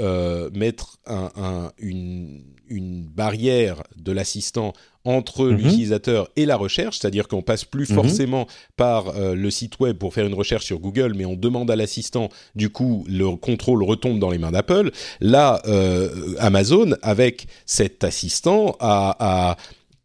mettre 0.54 1.00
un, 1.08 1.72
une, 1.80 2.44
une 2.68 3.04
barrière 3.04 3.84
de 3.98 4.12
l'assistant 4.12 4.74
entre 5.10 5.46
mhm. 5.46 5.58
l'utilisateur 5.58 6.30
et 6.36 6.46
la 6.46 6.56
recherche, 6.56 7.00
c'est-à-dire 7.00 7.28
qu'on 7.28 7.42
passe 7.42 7.66
plus 7.66 7.90
mhm. 7.90 7.96
forcément 7.96 8.48
par 8.78 9.10
euh, 9.10 9.34
le 9.34 9.50
site 9.50 9.80
web 9.80 9.98
pour 9.98 10.14
faire 10.14 10.28
une 10.28 10.36
recherche 10.36 10.66
sur 10.66 10.80
Google, 10.80 11.14
mais 11.16 11.26
on 11.26 11.36
demande 11.36 11.72
à 11.72 11.76
l'assistant, 11.76 12.30
du 12.56 12.70
coup, 12.70 13.06
le 13.10 13.36
contrôle 13.36 13.84
retombe 13.84 14.20
dans 14.20 14.30
les 14.30 14.38
mains 14.38 14.52
d'Apple. 14.52 14.92
Là, 15.20 15.62
euh, 15.66 16.36
Amazon, 16.38 16.92
avec 17.02 17.48
cet 17.66 18.04
assistant, 18.04 18.78
a, 18.80 19.16
a 19.20 19.58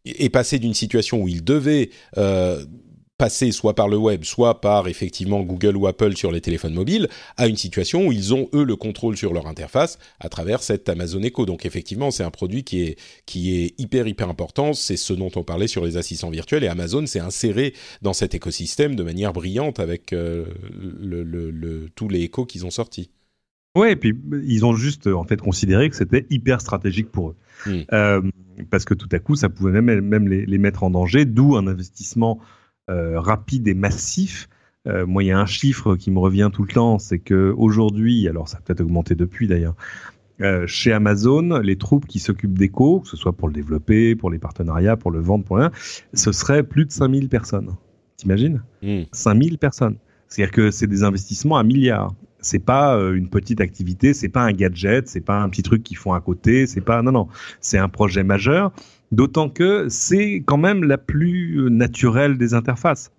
est 0.07 0.29
passé 0.29 0.59
d'une 0.59 0.75
situation 0.75 1.23
où 1.23 1.29
il 1.29 1.43
devait 1.43 1.91
euh, 2.19 2.65
passer 3.17 3.53
soit 3.53 3.75
par 3.75 3.89
le 3.89 3.97
web, 3.97 4.25
soit 4.25 4.61
par 4.61 4.89
effectivement 4.89 5.43
Google 5.43 5.77
ou 5.77 5.87
Apple 5.87 6.17
sur 6.17 6.33
les 6.33 6.41
téléphones 6.41 6.75
mobiles, 6.75 7.09
à 7.37 7.47
une 7.47 7.57
situation 7.57 8.07
où 8.07 8.13
ils 8.13 8.35
ont 8.35 8.49
eux 8.55 8.65
le 8.65 8.77
contrôle 8.77 9.17
sur 9.17 9.33
leur 9.33 9.47
interface 9.47 9.99
à 10.19 10.29
travers 10.29 10.63
cette 10.63 10.89
Amazon 10.89 11.23
Echo. 11.23 11.47
Donc 11.47 11.65
effectivement, 11.65 12.11
c'est 12.11 12.25
un 12.25 12.31
produit 12.31 12.65
qui 12.65 12.83
est 12.83 12.99
qui 13.27 13.57
est 13.57 13.75
hyper 13.79 14.09
hyper 14.09 14.29
important. 14.29 14.73
C'est 14.73 14.97
ce 14.97 15.13
dont 15.13 15.31
on 15.37 15.45
parlait 15.45 15.69
sur 15.69 15.85
les 15.85 15.97
assistants 15.97 16.31
virtuels 16.31 16.65
et 16.65 16.69
Amazon 16.69 17.07
s'est 17.07 17.21
inséré 17.21 17.75
dans 18.03 18.13
cet 18.13 18.35
écosystème 18.35 18.97
de 18.97 19.03
manière 19.05 19.33
brillante 19.33 19.79
avec 19.79 20.13
euh, 20.13 20.47
le, 21.01 21.23
le, 21.23 21.89
tous 21.95 22.09
les 22.09 22.23
échos 22.23 22.47
qu'ils 22.47 22.67
ont 22.67 22.71
sortis. 22.71 23.11
Ouais, 23.77 23.93
et 23.93 23.97
puis 23.97 24.15
ils 24.45 24.65
ont 24.65 24.75
juste 24.75 25.09
en 25.09 25.25
fait 25.25 25.41
considéré 25.41 25.91
que 25.91 25.97
c'était 25.97 26.27
hyper 26.31 26.61
stratégique 26.61 27.11
pour 27.11 27.31
eux. 27.31 27.37
Hmm. 27.67 27.81
Euh, 27.93 28.23
parce 28.71 28.85
que 28.85 28.95
tout 28.95 29.09
à 29.11 29.19
coup, 29.19 29.35
ça 29.35 29.49
pouvait 29.49 29.81
même, 29.81 30.01
même 30.01 30.29
les, 30.29 30.47
les 30.47 30.59
mettre 30.59 30.85
en 30.85 30.91
danger, 30.91 31.25
d'où 31.25 31.57
un 31.57 31.67
investissement 31.67 32.41
rapide 32.89 33.69
et 33.69 33.75
massif. 33.75 34.49
Euh, 34.87 35.07
moi, 35.07 35.23
il 35.23 35.27
y 35.27 35.33
a 35.33 35.39
un 35.39 35.47
chiffre 35.47 35.97
qui 35.97 36.11
me 36.11 36.19
revient 36.19 36.51
tout 36.53 36.63
le 36.63 36.73
temps, 36.73 36.99
c'est 36.99 37.19
que 37.19 37.55
aujourd'hui, 37.57 38.29
alors 38.29 38.49
ça 38.49 38.59
a 38.59 38.61
peut-être 38.61 38.83
augmenté 38.83 39.15
depuis 39.15 39.47
d'ailleurs, 39.47 39.75
euh, 40.41 40.67
chez 40.67 40.93
Amazon, 40.93 41.61
les 41.61 41.77
troupes 41.77 42.07
qui 42.07 42.19
s'occupent 42.19 42.59
d'éco, 42.59 43.01
que 43.01 43.09
ce 43.09 43.17
soit 43.17 43.33
pour 43.33 43.49
le 43.49 43.55
développer, 43.55 44.15
pour 44.15 44.31
les 44.31 44.39
partenariats, 44.39 44.97
pour 44.97 45.11
le 45.11 45.21
vendre, 45.21 45.45
pour 45.45 45.57
rien, 45.57 45.71
ce 46.13 46.33
serait 46.33 46.65
plus 46.65 46.85
de 46.85 46.93
5000 46.93 47.29
personnes. 47.29 47.77
T'imagines? 48.17 48.63
Mmh. 48.83 49.03
5000 49.13 49.59
personnes. 49.59 49.97
C'est-à-dire 50.29 50.53
que 50.53 50.71
c'est 50.71 50.87
des 50.87 51.03
investissements 51.03 51.57
à 51.57 51.63
milliards. 51.63 52.15
C'est 52.41 52.59
pas 52.59 52.99
une 53.15 53.31
petite 53.31 53.63
activité, 53.63 54.13
c'est 54.13 54.29
pas 54.29 54.43
un 54.43 54.53
gadget, 54.53 55.09
c'est 55.09 55.23
pas 55.23 55.41
un 55.41 55.49
petit 55.49 55.63
truc 55.63 55.83
qu'ils 55.83 55.97
font 55.97 56.13
à 56.13 56.21
côté, 56.21 56.67
c'est 56.67 56.83
pas 56.83 57.01
non 57.01 57.13
non, 57.13 57.29
c'est 57.61 57.79
un 57.79 57.89
projet 57.89 58.23
majeur 58.23 58.71
D'autant 59.15 59.49
que 59.49 59.89
c'est 59.89 60.43
quand 60.45 60.57
même 60.57 60.83
la 60.83 60.99
plus 60.99 61.69
naturelle 61.71 62.37
des 62.37 62.53
interfaces. 62.53 63.13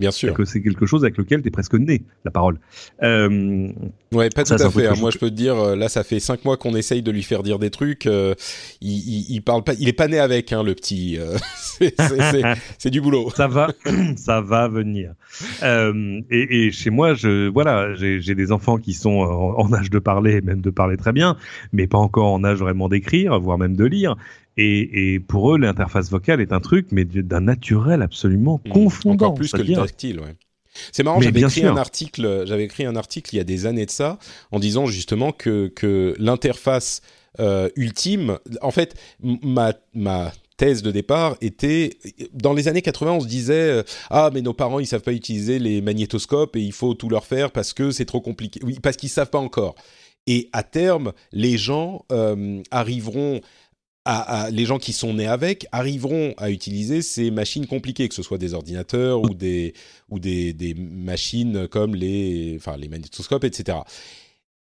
Bien 0.00 0.10
sûr. 0.10 0.34
Que 0.34 0.44
c'est 0.44 0.60
quelque 0.60 0.86
chose 0.86 1.04
avec 1.04 1.16
lequel 1.16 1.40
tu 1.42 1.48
es 1.48 1.50
presque 1.52 1.74
né, 1.74 2.02
la 2.24 2.32
parole. 2.32 2.58
Euh, 3.04 3.68
ouais, 4.12 4.28
pas 4.28 4.42
tout 4.42 4.54
à 4.54 4.70
fait. 4.70 4.88
Hein. 4.88 4.94
Moi, 4.98 5.10
je 5.10 5.18
peux 5.18 5.30
te 5.30 5.34
dire, 5.34 5.56
euh, 5.56 5.76
là, 5.76 5.88
ça 5.88 6.02
fait 6.02 6.18
cinq 6.18 6.44
mois 6.44 6.56
qu'on 6.56 6.74
essaye 6.74 7.00
de 7.00 7.12
lui 7.12 7.22
faire 7.22 7.44
dire 7.44 7.60
des 7.60 7.70
trucs. 7.70 8.06
Euh, 8.06 8.34
il, 8.80 9.30
il, 9.30 9.40
parle 9.42 9.62
pas, 9.62 9.74
il 9.74 9.88
est 9.88 9.92
pas 9.92 10.08
né 10.08 10.18
avec, 10.18 10.52
hein, 10.52 10.64
le 10.64 10.74
petit. 10.74 11.18
c'est 12.78 12.90
du 12.90 13.00
boulot. 13.00 13.30
Ça 13.36 13.46
va, 13.46 13.68
ça 14.16 14.40
va 14.40 14.66
venir. 14.66 15.14
Et, 15.62 16.22
et, 16.30 16.70
chez 16.72 16.90
moi, 16.90 17.14
je, 17.14 17.48
voilà, 17.48 17.94
j'ai 17.94 18.34
des 18.34 18.50
enfants 18.50 18.78
qui 18.78 18.94
sont 18.94 19.10
en, 19.10 19.72
âge 19.72 19.90
de 19.90 20.00
parler, 20.00 20.40
même 20.40 20.60
de 20.60 20.70
parler 20.70 20.96
très 20.96 21.12
bien, 21.12 21.36
mais 21.72 21.86
pas 21.86 21.98
encore 21.98 22.32
en 22.32 22.42
âge 22.42 22.58
vraiment 22.58 22.88
d'écrire, 22.88 23.38
voire 23.38 23.58
même 23.58 23.76
de 23.76 23.84
lire. 23.84 24.16
Et, 24.56 25.14
et, 25.14 25.20
pour 25.20 25.54
eux, 25.54 25.58
l'interface 25.58 26.10
vocale 26.10 26.40
est 26.40 26.52
un 26.52 26.60
truc, 26.60 26.88
mais 26.92 27.04
d'un 27.04 27.40
naturel 27.40 28.02
absolument 28.02 28.60
mmh, 28.64 28.68
confondant. 28.70 29.26
Encore 29.26 29.34
plus 29.34 29.52
que 29.52 29.62
le 29.62 29.74
tactile, 29.74 30.20
ouais. 30.20 30.36
C'est 30.92 31.02
marrant, 31.02 31.20
j'avais 31.20 31.40
écrit 31.40 31.66
un 31.66 31.76
article, 31.76 32.44
j'avais 32.46 32.64
écrit 32.64 32.84
un 32.84 32.96
article 32.96 33.32
il 33.34 33.38
y 33.38 33.40
a 33.40 33.44
des 33.44 33.66
années 33.66 33.86
de 33.86 33.90
ça, 33.90 34.18
en 34.50 34.58
disant 34.58 34.86
justement 34.86 35.30
que 35.30 35.68
que 35.68 36.16
l'interface 36.18 37.00
euh, 37.40 37.68
ultime, 37.76 38.38
en 38.60 38.70
fait, 38.70 38.96
ma 39.22 39.72
ma 39.94 40.32
thèse 40.56 40.82
de 40.82 40.90
départ 40.90 41.36
était 41.40 41.98
dans 42.32 42.52
les 42.52 42.68
années 42.68 42.82
80 42.82 43.12
on 43.12 43.20
se 43.20 43.26
disait 43.26 43.70
euh, 43.70 43.82
ah 44.10 44.30
mais 44.32 44.40
nos 44.40 44.52
parents 44.52 44.78
ils 44.78 44.86
savent 44.86 45.02
pas 45.02 45.12
utiliser 45.12 45.58
les 45.58 45.80
magnétoscopes 45.80 46.54
et 46.54 46.60
il 46.60 46.72
faut 46.72 46.94
tout 46.94 47.08
leur 47.08 47.26
faire 47.26 47.50
parce 47.50 47.72
que 47.72 47.90
c'est 47.90 48.04
trop 48.04 48.20
compliqué 48.20 48.60
oui 48.62 48.78
parce 48.80 48.96
qu'ils 48.96 49.08
savent 49.08 49.30
pas 49.30 49.40
encore 49.40 49.74
et 50.28 50.50
à 50.52 50.62
terme 50.62 51.12
les 51.32 51.58
gens 51.58 52.04
euh, 52.12 52.62
arriveront 52.70 53.40
les 54.50 54.64
gens 54.64 54.78
qui 54.78 54.92
sont 54.92 55.14
nés 55.14 55.26
avec 55.26 55.66
arriveront 55.72 56.34
à 56.36 56.50
utiliser 56.50 57.02
ces 57.02 57.30
machines 57.30 57.66
compliquées, 57.66 58.08
que 58.08 58.14
ce 58.14 58.22
soit 58.22 58.38
des 58.38 58.54
ordinateurs 58.54 59.22
ou 59.22 59.34
des, 59.34 59.74
ou 60.10 60.18
des, 60.18 60.52
des 60.52 60.74
machines 60.74 61.68
comme 61.68 61.94
les, 61.94 62.54
enfin, 62.58 62.76
les 62.76 62.88
magnétoscopes, 62.88 63.44
etc. 63.44 63.78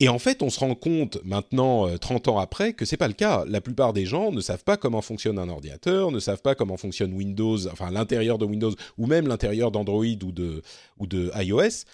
Et 0.03 0.09
en 0.09 0.19
fait, 0.19 0.43
on 0.43 0.49
se 0.49 0.59
rend 0.59 0.75
compte 0.75 1.19
maintenant, 1.25 1.87
30 1.99 2.27
euh, 2.27 2.31
ans 2.31 2.39
après, 2.39 2.73
que 2.73 2.87
c'est 2.87 2.97
pas 2.97 3.07
le 3.07 3.13
cas. 3.13 3.45
La 3.47 3.61
plupart 3.61 3.93
des 3.93 4.07
gens 4.07 4.33
ne 4.33 4.41
savent 4.41 4.65
pas 4.65 4.79
comment 4.79 5.03
fonctionne 5.03 5.39
un 5.39 5.51
ordinateur, 5.51 6.11
ne 6.11 6.19
savent 6.21 6.41
pas 6.41 6.55
comment 6.55 6.79
fonctionne 6.79 7.13
Windows, 7.13 7.67
enfin 7.69 7.91
l'intérieur 7.91 8.39
de 8.39 8.47
Windows 8.47 8.73
ou 8.97 9.07
même 9.07 9.29
l'intérieur 9.29 9.71
d'Android 9.71 10.07
ou 10.25 10.33
de, 10.33 10.63
ou 10.99 11.07
de 11.07 11.31
iOS. 11.37 11.85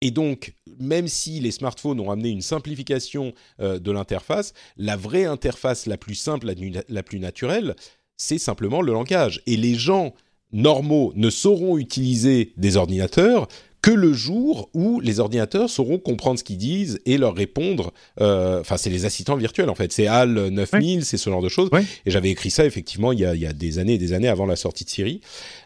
Et 0.00 0.10
donc, 0.10 0.54
même 0.78 1.08
si 1.08 1.40
les 1.40 1.50
smartphones 1.50 2.00
ont 2.00 2.10
amené 2.10 2.28
une 2.28 2.42
simplification 2.42 3.32
euh, 3.60 3.78
de 3.78 3.90
l'interface, 3.90 4.52
la 4.76 4.96
vraie 4.96 5.24
interface 5.24 5.86
la 5.86 5.96
plus 5.96 6.14
simple, 6.14 6.52
la, 6.88 7.02
plus 7.02 7.20
naturelle, 7.20 7.74
c'est 8.16 8.38
simplement 8.38 8.82
le 8.82 8.92
langage. 8.92 9.42
Et 9.46 9.56
les 9.56 9.74
gens 9.74 10.14
normaux 10.52 11.12
ne 11.16 11.30
sauront 11.30 11.78
utiliser 11.78 12.52
des 12.56 12.76
ordinateurs 12.76 13.48
que 13.82 13.90
le 13.90 14.14
jour 14.14 14.70
où 14.72 15.00
les 15.00 15.20
ordinateurs 15.20 15.68
sauront 15.68 15.98
comprendre 15.98 16.38
ce 16.38 16.44
qu'ils 16.44 16.58
disent 16.58 17.00
et 17.04 17.18
leur 17.18 17.34
répondre. 17.34 17.92
Euh, 18.20 18.60
enfin, 18.60 18.78
c'est 18.78 18.88
les 18.88 19.04
assistants 19.04 19.36
virtuels 19.36 19.68
en 19.68 19.74
fait. 19.74 19.92
C'est 19.92 20.06
HAL 20.06 20.48
9000, 20.48 21.04
c'est 21.04 21.18
ce 21.18 21.28
genre 21.28 21.42
de 21.42 21.50
choses. 21.50 21.68
Et 22.06 22.10
j'avais 22.10 22.30
écrit 22.30 22.50
ça 22.50 22.64
effectivement 22.64 23.12
il 23.12 23.20
y, 23.20 23.24
a, 23.24 23.52
des 23.52 23.78
années 23.78 23.94
et 23.94 23.98
des 23.98 24.14
années 24.14 24.28
avant 24.28 24.46
la 24.46 24.56
sortie 24.56 24.84
de 24.84 24.90
Siri. 24.90 25.20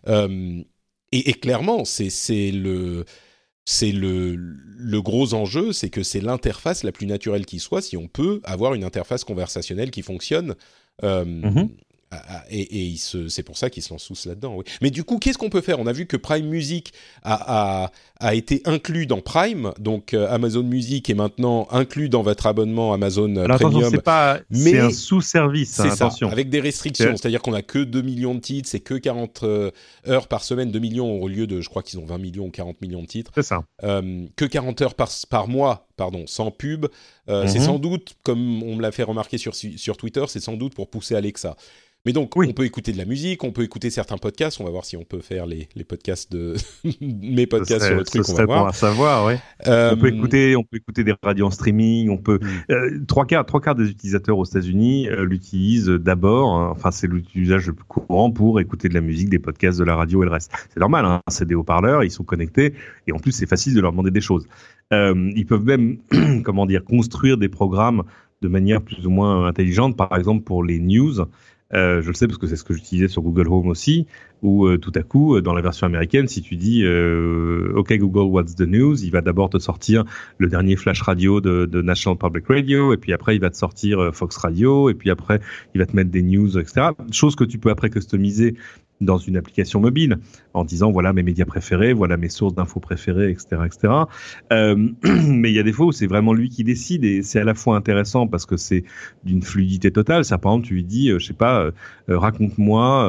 Euh, 0.09 0.61
et, 1.13 1.31
et, 1.31 1.35
clairement, 1.35 1.85
c'est 1.85 2.51
le 2.51 3.05
c'est 3.71 3.93
le, 3.93 4.35
le, 4.35 5.03
gros 5.03 5.35
enjeu, 5.35 5.75
c'est 5.75 5.91
que 5.91 6.03
c'est 6.03 6.23
l'interface 6.23 6.85
la 6.85 6.91
plus 6.91 7.07
naturelle 7.07 7.45
qui 7.45 7.59
soit, 7.59 7.83
si 7.83 7.99
on 7.99 8.09
peut 8.09 8.41
avoir 8.45 8.73
une 8.73 8.83
interface 8.83 9.25
conversationnelle 9.25 9.91
qui 9.91 10.01
fonctionne. 10.01 10.55
Euh, 11.05 11.27
mm-hmm. 11.27 11.69
Ah, 12.11 12.45
et, 12.49 12.93
et 12.93 12.97
c'est 12.97 13.43
pour 13.43 13.59
ça 13.59 13.69
qu'ils 13.69 13.83
se 13.83 13.93
lancent 13.93 14.07
tous 14.07 14.25
là-dedans. 14.25 14.57
Oui. 14.57 14.65
Mais 14.81 14.91
du 14.91 15.05
coup, 15.05 15.19
qu'est-ce 15.19 15.37
qu'on 15.37 15.51
peut 15.51 15.61
faire? 15.61 15.79
On 15.81 15.87
a 15.87 15.93
vu 15.93 16.07
que 16.07 16.17
Prime 16.17 16.47
Music 16.47 16.95
a, 17.23 17.85
a, 17.85 18.18
a 18.21 18.35
été 18.35 18.63
inclus 18.65 19.07
dans 19.07 19.21
Prime, 19.21 19.73
donc 19.79 20.13
euh, 20.13 20.27
Amazon 20.29 20.65
Music 20.65 21.09
est 21.09 21.15
maintenant 21.15 21.69
inclus 21.71 22.09
dans 22.09 22.23
votre 22.23 22.47
abonnement 22.47 22.93
Amazon 22.93 23.37
euh, 23.37 23.45
Alors, 23.45 23.61
Premium. 23.61 23.91
c'est 23.91 24.03
pas, 24.03 24.41
mais 24.51 24.77
un 24.77 24.91
sous-service. 24.91 25.79
Hein, 25.79 25.91
attention. 25.91 26.29
avec 26.29 26.51
des 26.51 26.61
restrictions, 26.61 27.17
c'est-à-dire 27.17 27.41
qu'on 27.41 27.53
a 27.53 27.63
que 27.63 27.79
2 27.79 28.03
millions 28.03 28.35
de 28.35 28.41
titres, 28.41 28.69
c'est 28.69 28.81
que 28.81 28.95
40 28.95 29.45
euh, 29.45 29.71
heures 30.09 30.27
par 30.27 30.43
semaine, 30.43 30.73
2 30.73 30.79
millions 30.81 31.23
au 31.23 31.29
lieu 31.29 31.47
de, 31.47 31.61
je 31.61 31.69
crois 31.69 31.85
qu'ils 31.85 32.01
ont 32.01 32.07
20 32.07 32.19
millions 32.19 32.47
ou 32.47 32.51
40 32.51 32.81
millions 32.81 33.03
de 33.03 33.07
titres. 33.07 33.31
C'est 33.37 33.43
ça. 33.43 33.63
que 33.81 34.45
40 34.45 34.83
heures 34.83 34.95
par, 34.95 35.11
par 35.31 35.47
mois, 35.47 35.87
pardon, 35.97 36.25
sans 36.27 36.51
pub. 36.51 36.87
C'est 37.29 37.59
mhm. 37.59 37.61
sans 37.61 37.79
doute, 37.79 38.15
comme 38.25 38.63
on 38.65 38.77
me 38.77 38.83
l'a 38.83 38.91
fait 38.91 39.05
remarquer 39.05 39.39
sur, 39.39 39.55
sur 39.55 39.97
Twitter, 39.97 40.25
c'est 40.29 40.41
sans 40.41 40.55
doute 40.55 40.75
pour 40.75 40.91
pousser 40.91 41.15
Alexa. 41.15 41.57
Mais 42.09 42.13
donc, 42.13 42.37
on 42.37 42.53
peut 42.53 42.65
écouter 42.65 42.93
de 42.93 42.99
la 42.99 43.05
musique, 43.05 43.45
on 43.45 43.53
peut 43.53 43.65
écouter 43.65 43.91
certains 43.91 44.19
podcasts. 44.19 44.61
On 44.61 44.65
va 44.65 44.71
voir 44.71 44.85
si 44.85 44.97
on 44.97 45.05
peut 45.05 45.21
faire 45.21 45.47
les, 45.47 45.69
les 45.75 45.85
podcasts 45.85 46.31
de 46.31 46.55
mes 47.01 47.47
podcasts 47.47 47.87
sur 47.87 47.97
le 47.97 48.05
truc. 48.11 48.25
Ce 48.25 48.33
on 48.33 48.35
va 48.35 48.45
voir. 48.45 48.75
savoir, 48.75 49.27
ouais. 49.27 49.39
Euh, 49.67 49.93
on 49.93 49.97
peut 49.97 50.09
écouter, 50.09 50.57
on 50.57 50.63
peut 50.63 50.77
écouter 50.77 51.05
des 51.05 51.15
radios 51.23 51.47
en 51.47 51.51
streaming. 51.51 52.11
On 52.11 52.17
peut 52.17 52.39
mm. 52.41 52.73
euh, 52.73 53.01
trois 53.07 53.27
quarts, 53.27 53.45
trois 53.47 53.61
quarts 53.61 53.75
des 53.75 53.89
utilisateurs 53.89 54.39
aux 54.39 54.45
États-Unis 54.45 55.09
euh, 55.09 55.25
l'utilisent 55.25 55.89
d'abord. 55.89 56.55
Hein. 56.55 56.73
enfin, 56.73 56.91
c'est 56.91 57.09
l'usage 57.35 57.67
le 57.67 57.73
plus 57.73 57.85
courant 57.85 58.31
pour 58.31 58.61
écouter 58.61 58.89
de 58.89 58.95
la 58.95 59.01
musique, 59.01 59.29
des 59.29 59.39
podcasts, 59.39 59.79
de 59.79 59.85
la 59.85 59.97
radio 59.97 60.23
et 60.23 60.27
le 60.27 60.33
reste. 60.33 60.53
C'est 60.73 60.81
normal. 60.81 61.05
Hein, 61.05 61.21
c'est 61.29 61.47
des 61.47 61.55
haut-parleurs, 61.55 62.05
ils 62.05 62.11
sont 62.11 62.25
connectés 62.25 62.75
et 63.07 63.13
en 63.13 63.19
plus, 63.19 63.33
c'est 63.33 63.47
facile 63.47 63.75
de 63.75 63.81
leur 63.81 63.93
demander 63.93 64.11
des 64.11 64.21
choses. 64.21 64.47
ils 64.93 65.47
peuvent 65.47 65.65
même, 65.65 65.99
comment 66.45 66.67
dire, 66.67 66.85
construire 66.85 67.37
des 67.39 67.49
programmes 67.49 68.03
de 68.41 68.49
manière 68.49 68.83
plus 68.83 69.07
ou 69.07 69.11
moins 69.11 69.47
intelligente. 69.47 69.97
Par 69.97 70.17
exemple, 70.17 70.45
pour 70.45 70.63
les 70.65 70.79
news. 70.79 71.25
Euh, 71.75 72.01
je 72.01 72.09
le 72.09 72.15
sais 72.15 72.27
parce 72.27 72.39
que 72.39 72.47
c'est 72.47 72.57
ce 72.57 72.65
que 72.65 72.73
j'utilisais 72.73 73.09
sur 73.09 73.21
Google 73.21 73.49
Home 73.49 73.69
aussi, 73.69 74.07
où 74.43 74.67
euh, 74.67 74.79
tout 74.79 74.93
à 74.95 75.03
coup, 75.03 75.37
euh, 75.37 75.43
dans 75.43 75.53
la 75.53 75.61
version 75.61 75.87
américaine, 75.87 76.27
si 76.27 76.41
tu 76.41 76.57
dis 76.57 76.85
OK 76.87 77.93
Google, 77.93 78.31
what's 78.33 78.55
the 78.55 78.63
news, 78.63 79.05
il 79.05 79.11
va 79.11 79.21
d'abord 79.21 79.51
te 79.51 79.59
sortir 79.59 80.05
le 80.39 80.49
dernier 80.49 80.77
flash 80.77 81.03
radio 81.03 81.41
de, 81.41 81.67
de, 81.67 81.83
National 81.83 82.17
Public 82.17 82.47
Radio, 82.49 82.93
et 82.95 82.97
puis 82.97 83.13
après 83.13 83.37
il 83.37 83.41
va 83.41 83.51
te 83.51 83.57
sortir 83.57 84.11
Fox 84.15 84.37
Radio, 84.37 84.89
et 84.89 84.95
puis 84.95 85.11
après 85.11 85.41
il 85.75 85.79
va 85.79 85.87
te 85.87 85.95
mettre 85.95 86.11
des 86.11 86.23
news, 86.23 86.59
etc. 86.59 86.89
Chose 87.13 87.37
que 87.37 87.45
tu 87.45 87.59
peux 87.59 87.71
après 87.71 87.91
customiser 87.91 88.55
dans 89.01 89.19
une 89.19 89.37
application 89.37 89.81
mobile 89.81 90.19
en 90.55 90.65
disant 90.65 90.91
voilà 90.91 91.13
mes 91.13 91.23
médias 91.23 91.45
préférés, 91.45 91.93
voilà 91.93 92.17
mes 92.17 92.29
sources 92.29 92.55
d'infos 92.55 92.81
préférées, 92.81 93.31
etc., 93.31 93.63
etc. 93.65 93.93
Euh, 94.53 94.89
mais 95.05 95.51
il 95.51 95.55
y 95.55 95.59
a 95.59 95.63
des 95.63 95.73
fois 95.73 95.87
où 95.87 95.93
c'est 95.93 96.07
vraiment 96.07 96.33
lui 96.33 96.49
qui 96.49 96.65
décide 96.65 97.05
et 97.05 97.23
c'est 97.23 97.41
à 97.41 97.45
la 97.45 97.55
fois 97.55 97.77
intéressant 97.77 98.27
parce 98.27 98.47
que 98.47 98.57
c'est 98.57 98.85
d'une 99.25 99.43
fluidité 99.43 99.91
totale. 99.91 100.25
Ça, 100.25 100.39
par 100.39 100.53
exemple, 100.53 100.69
tu 100.69 100.75
lui 100.75 100.85
dis, 100.85 101.11
euh, 101.11 101.19
je 101.19 101.27
sais 101.27 101.33
pas, 101.33 101.63
euh, 101.63 101.73
raconte-moi. 102.09 103.07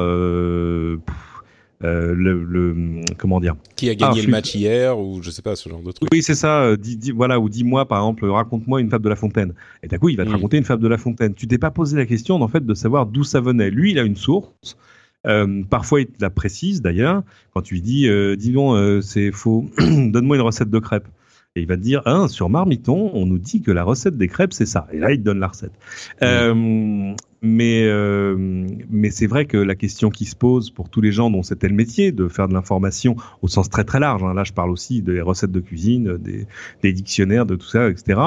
le, 1.82 3.00
comment 3.16 3.40
dire 3.40 3.56
qui 3.74 3.88
a 3.88 3.94
gagné 3.94 4.20
ah, 4.20 4.24
le 4.26 4.30
match 4.30 4.54
hier 4.54 4.98
ou 4.98 5.22
je 5.22 5.30
sais 5.30 5.40
pas 5.40 5.56
ce 5.56 5.66
genre 5.66 5.80
de 5.80 5.92
truc 5.92 6.10
oui 6.12 6.22
c'est 6.22 6.34
ça 6.34 6.76
dis, 6.76 7.10
voilà 7.10 7.40
ou 7.40 7.48
dis-moi 7.48 7.88
par 7.88 8.00
exemple 8.00 8.26
raconte-moi 8.26 8.82
une 8.82 8.90
fable 8.90 9.04
de 9.04 9.08
La 9.08 9.16
Fontaine 9.16 9.54
et 9.82 9.88
d'un 9.88 9.96
coup 9.96 10.10
il 10.10 10.16
va 10.18 10.24
te 10.24 10.28
hmm. 10.28 10.32
raconter 10.32 10.58
une 10.58 10.64
fable 10.64 10.82
de 10.82 10.88
La 10.88 10.98
Fontaine 10.98 11.32
tu 11.32 11.48
t'es 11.48 11.56
pas 11.56 11.70
posé 11.70 11.96
la 11.96 12.04
question 12.04 12.36
en 12.42 12.48
fait 12.48 12.66
de 12.66 12.74
savoir 12.74 13.06
d'où 13.06 13.24
ça 13.24 13.40
venait 13.40 13.70
lui 13.70 13.92
il 13.92 13.98
a 13.98 14.02
une 14.02 14.16
source 14.16 14.76
euh, 15.26 15.62
parfois, 15.68 16.00
il 16.00 16.06
te 16.06 16.20
la 16.20 16.30
précise 16.30 16.82
d'ailleurs. 16.82 17.22
Quand 17.52 17.62
tu 17.62 17.74
lui 17.74 17.82
dis, 17.82 18.08
euh, 18.08 18.36
dis 18.36 18.52
donc, 18.52 18.74
euh, 18.74 19.00
c'est 19.00 19.32
faux, 19.32 19.66
donne-moi 19.78 20.36
une 20.36 20.42
recette 20.42 20.70
de 20.70 20.78
crêpes. 20.78 21.08
Et 21.56 21.62
il 21.62 21.66
va 21.66 21.76
te 21.76 21.82
dire, 21.82 22.02
hein, 22.06 22.28
sur 22.28 22.48
Marmiton, 22.48 23.10
on 23.12 23.26
nous 23.26 23.38
dit 23.38 23.60
que 23.60 23.72
la 23.72 23.82
recette 23.82 24.16
des 24.16 24.28
crêpes, 24.28 24.52
c'est 24.52 24.66
ça. 24.66 24.86
Et 24.92 24.98
là, 25.00 25.10
il 25.10 25.18
te 25.18 25.24
donne 25.24 25.40
la 25.40 25.48
recette. 25.48 25.72
Euh, 26.22 27.14
mais 27.42 27.86
euh, 27.86 28.36
mais 28.88 29.10
c'est 29.10 29.26
vrai 29.26 29.46
que 29.46 29.56
la 29.56 29.74
question 29.74 30.10
qui 30.10 30.26
se 30.26 30.36
pose 30.36 30.70
pour 30.70 30.90
tous 30.90 31.00
les 31.00 31.10
gens 31.10 31.30
dont 31.30 31.42
c'était 31.42 31.68
le 31.68 31.74
métier 31.74 32.12
de 32.12 32.28
faire 32.28 32.46
de 32.46 32.52
l'information 32.52 33.16
au 33.42 33.48
sens 33.48 33.70
très 33.70 33.82
très 33.82 33.98
large, 33.98 34.22
hein, 34.22 34.34
là 34.34 34.44
je 34.44 34.52
parle 34.52 34.70
aussi 34.70 35.00
des 35.00 35.22
recettes 35.22 35.50
de 35.50 35.60
cuisine, 35.60 36.18
des, 36.18 36.46
des 36.82 36.92
dictionnaires, 36.92 37.46
de 37.46 37.56
tout 37.56 37.66
ça, 37.66 37.88
etc 37.88 38.20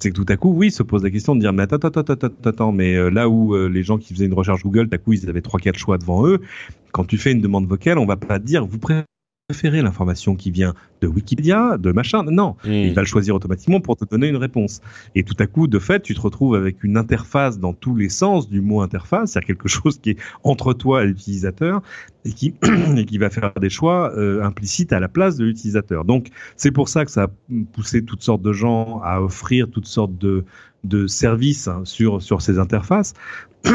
c'est 0.00 0.10
que 0.10 0.16
tout 0.16 0.26
à 0.28 0.36
coup, 0.36 0.52
oui, 0.52 0.70
se 0.70 0.82
pose 0.82 1.02
la 1.02 1.10
question 1.10 1.34
de 1.34 1.40
dire, 1.40 1.52
mais 1.52 1.62
attends, 1.62 1.76
attends, 1.76 2.00
attends, 2.00 2.28
attends, 2.44 2.72
mais 2.72 2.94
euh, 2.94 3.10
là 3.10 3.28
où 3.28 3.54
euh, 3.54 3.68
les 3.68 3.82
gens 3.82 3.98
qui 3.98 4.14
faisaient 4.14 4.26
une 4.26 4.34
recherche 4.34 4.62
Google, 4.62 4.88
tout 4.88 4.94
à 4.94 4.98
coup, 4.98 5.12
ils 5.12 5.28
avaient 5.28 5.42
trois, 5.42 5.60
quatre 5.60 5.78
choix 5.78 5.98
devant 5.98 6.26
eux. 6.26 6.40
Quand 6.92 7.04
tu 7.04 7.18
fais 7.18 7.32
une 7.32 7.40
demande 7.40 7.66
vocale, 7.66 7.98
on 7.98 8.06
va 8.06 8.16
pas 8.16 8.38
dire, 8.38 8.66
vous 8.66 8.78
préférez 8.78 9.04
l'information 9.82 10.36
qui 10.36 10.50
vient 10.50 10.74
de 11.00 11.06
Wikipédia, 11.06 11.76
de 11.78 11.92
machin. 11.92 12.22
Non, 12.24 12.56
hmm. 12.64 12.70
il 12.70 12.94
va 12.94 13.02
le 13.02 13.06
choisir 13.06 13.34
automatiquement 13.34 13.80
pour 13.80 13.96
te 13.96 14.04
donner 14.04 14.28
une 14.28 14.36
réponse. 14.36 14.80
Et 15.14 15.22
tout 15.22 15.36
à 15.38 15.46
coup, 15.46 15.66
de 15.66 15.78
fait, 15.78 16.02
tu 16.02 16.14
te 16.14 16.20
retrouves 16.20 16.54
avec 16.54 16.82
une 16.84 16.96
interface 16.96 17.58
dans 17.58 17.72
tous 17.72 17.94
les 17.94 18.08
sens 18.08 18.48
du 18.48 18.60
mot 18.60 18.80
interface, 18.80 19.32
c'est-à-dire 19.32 19.48
quelque 19.48 19.68
chose 19.68 19.98
qui 19.98 20.10
est 20.10 20.16
entre 20.44 20.72
toi 20.72 21.02
et 21.02 21.06
l'utilisateur 21.06 21.82
et 22.24 22.32
qui, 22.32 22.54
et 22.96 23.04
qui 23.04 23.18
va 23.18 23.30
faire 23.30 23.52
des 23.60 23.70
choix 23.70 24.12
euh, 24.16 24.42
implicites 24.42 24.92
à 24.92 25.00
la 25.00 25.08
place 25.08 25.36
de 25.36 25.44
l'utilisateur. 25.44 26.04
Donc, 26.04 26.28
c'est 26.56 26.72
pour 26.72 26.88
ça 26.88 27.04
que 27.04 27.10
ça 27.10 27.24
a 27.24 27.28
poussé 27.72 28.04
toutes 28.04 28.22
sortes 28.22 28.42
de 28.42 28.52
gens 28.52 29.00
à 29.04 29.22
offrir 29.22 29.68
toutes 29.70 29.86
sortes 29.86 30.16
de, 30.18 30.44
de 30.84 31.06
services 31.06 31.68
hein, 31.68 31.82
sur, 31.84 32.22
sur 32.22 32.42
ces 32.42 32.58
interfaces. 32.58 33.14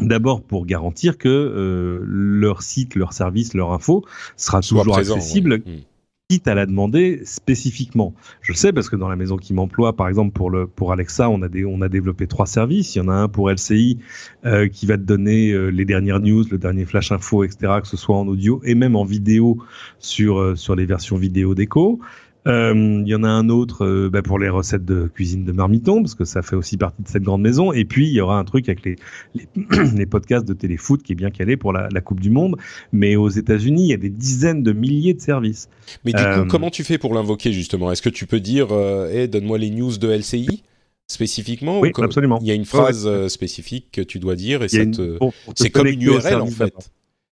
D'abord 0.00 0.42
pour 0.42 0.66
garantir 0.66 1.18
que 1.18 1.28
euh, 1.28 2.00
leur 2.04 2.62
site, 2.62 2.94
leur 2.94 3.12
service, 3.12 3.54
leur 3.54 3.72
info 3.72 4.04
sera 4.36 4.60
toujours 4.60 4.96
accessible, 4.96 5.56
hmm. 5.56 5.80
quitte 6.28 6.48
à 6.48 6.54
la 6.54 6.64
demander 6.64 7.20
spécifiquement. 7.24 8.14
Je 8.40 8.54
sais 8.54 8.72
parce 8.72 8.88
que 8.88 8.96
dans 8.96 9.08
la 9.08 9.16
maison 9.16 9.36
qui 9.36 9.52
m'emploie, 9.52 9.94
par 9.94 10.08
exemple 10.08 10.32
pour 10.32 10.48
le 10.48 10.66
pour 10.66 10.92
Alexa, 10.92 11.28
on 11.28 11.42
a 11.42 11.48
des, 11.48 11.66
on 11.66 11.82
a 11.82 11.88
développé 11.88 12.26
trois 12.26 12.46
services. 12.46 12.94
Il 12.94 12.98
y 12.98 13.00
en 13.02 13.08
a 13.08 13.14
un 13.14 13.28
pour 13.28 13.50
LCI 13.50 13.98
euh, 14.46 14.68
qui 14.68 14.86
va 14.86 14.96
te 14.96 15.02
donner 15.02 15.50
euh, 15.52 15.68
les 15.68 15.84
dernières 15.84 16.20
news, 16.20 16.44
le 16.50 16.56
dernier 16.56 16.86
flash 16.86 17.12
info, 17.12 17.44
etc. 17.44 17.80
Que 17.82 17.88
ce 17.88 17.98
soit 17.98 18.16
en 18.16 18.26
audio 18.26 18.62
et 18.64 18.74
même 18.74 18.96
en 18.96 19.04
vidéo 19.04 19.58
sur 19.98 20.56
sur 20.56 20.76
les 20.76 20.86
versions 20.86 21.16
vidéo 21.16 21.54
d'Echo. 21.54 22.00
Euh, 22.46 23.02
il 23.04 23.08
y 23.08 23.14
en 23.14 23.22
a 23.22 23.28
un 23.28 23.48
autre 23.48 23.84
euh, 23.84 24.08
bah, 24.10 24.22
pour 24.22 24.38
les 24.38 24.48
recettes 24.48 24.84
de 24.84 25.08
cuisine 25.08 25.44
de 25.44 25.52
Marmiton, 25.52 26.02
parce 26.02 26.14
que 26.14 26.24
ça 26.24 26.42
fait 26.42 26.56
aussi 26.56 26.76
partie 26.76 27.02
de 27.02 27.08
cette 27.08 27.22
grande 27.22 27.42
maison. 27.42 27.72
Et 27.72 27.84
puis, 27.84 28.06
il 28.06 28.12
y 28.12 28.20
aura 28.20 28.38
un 28.38 28.44
truc 28.44 28.68
avec 28.68 28.84
les, 28.84 28.96
les, 29.34 29.46
les 29.96 30.06
podcasts 30.06 30.46
de 30.46 30.54
téléfoot 30.54 31.02
qui 31.02 31.12
est 31.12 31.16
bien 31.16 31.30
calé 31.30 31.56
pour 31.56 31.72
la, 31.72 31.88
la 31.92 32.00
Coupe 32.00 32.20
du 32.20 32.30
Monde. 32.30 32.56
Mais 32.92 33.16
aux 33.16 33.28
États-Unis, 33.28 33.84
il 33.84 33.90
y 33.90 33.94
a 33.94 33.98
des 33.98 34.10
dizaines 34.10 34.62
de 34.62 34.72
milliers 34.72 35.14
de 35.14 35.20
services. 35.20 35.68
Mais 36.04 36.12
du 36.12 36.22
coup, 36.22 36.28
euh, 36.28 36.44
comment 36.46 36.70
tu 36.70 36.84
fais 36.84 36.98
pour 36.98 37.14
l'invoquer, 37.14 37.52
justement? 37.52 37.92
Est-ce 37.92 38.02
que 38.02 38.08
tu 38.08 38.26
peux 38.26 38.40
dire, 38.40 38.68
hey, 38.72 39.28
donne-moi 39.28 39.58
les 39.58 39.70
news 39.70 39.96
de 39.98 40.08
LCI 40.08 40.62
spécifiquement 41.08 41.80
Oui, 41.80 41.92
absolument. 41.98 42.38
Il 42.40 42.46
y 42.46 42.52
a 42.52 42.54
une 42.54 42.64
phrase 42.64 43.26
spécifique 43.28 43.88
que 43.92 44.00
tu 44.00 44.18
dois 44.18 44.36
dire 44.36 44.62
et 44.62 44.68
c'est 44.68 45.70
comme 45.70 45.86
une 45.88 46.02
URL, 46.02 46.40
en 46.40 46.46
fait. 46.46 46.74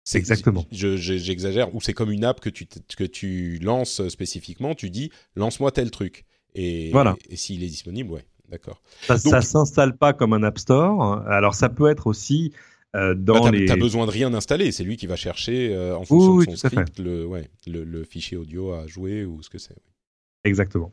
C'est 0.04 0.18
exactement. 0.18 0.66
J'exagère. 0.72 1.74
Ou 1.74 1.82
c'est 1.82 1.94
comme 1.94 2.12
une 2.12 2.26
app 2.26 2.42
que 2.42 2.50
tu 2.50 2.68
que 2.98 3.04
tu 3.04 3.58
lances 3.60 4.08
spécifiquement. 4.10 4.76
Tu 4.76 4.90
dis 4.90 5.12
lance-moi 5.36 5.72
tel 5.72 5.92
truc. 5.92 6.26
Et, 6.56 6.92
voilà. 6.92 7.16
et, 7.30 7.36
s'il 7.36 7.64
est 7.64 7.68
disponible, 7.68 8.12
ouais, 8.12 8.26
d'accord. 8.50 8.82
Ça, 9.02 9.16
ne 9.16 9.42
s'installe 9.42 9.98
pas 9.98 10.14
comme 10.14 10.34
un 10.34 10.44
App 10.44 10.60
Store. 10.60 11.26
Alors 11.28 11.56
ça 11.56 11.70
peut 11.70 11.90
être 11.90 12.06
aussi 12.06 12.54
euh, 12.96 13.16
dans 13.16 13.46
bah, 13.46 13.52
les. 13.52 13.66
T'as 13.66 13.76
besoin 13.76 14.06
de 14.06 14.12
rien 14.12 14.34
installer. 14.34 14.72
C'est 14.72 14.84
lui 14.84 14.98
qui 14.98 15.08
va 15.08 15.16
chercher 15.16 15.74
euh, 15.74 15.98
en 15.98 16.04
fonction 16.04 16.38
de 16.38 16.56
son 16.56 16.68
script 16.68 17.00
le, 17.00 17.26
ouais, 17.26 17.50
le, 17.66 17.84
le, 17.84 18.04
fichier 18.04 18.38
audio 18.38 18.74
à 18.74 18.86
jouer 18.88 19.26
ou 19.26 19.42
ce 19.42 19.50
que 19.50 19.58
c'est. 19.58 19.78
Exactement. 20.44 20.92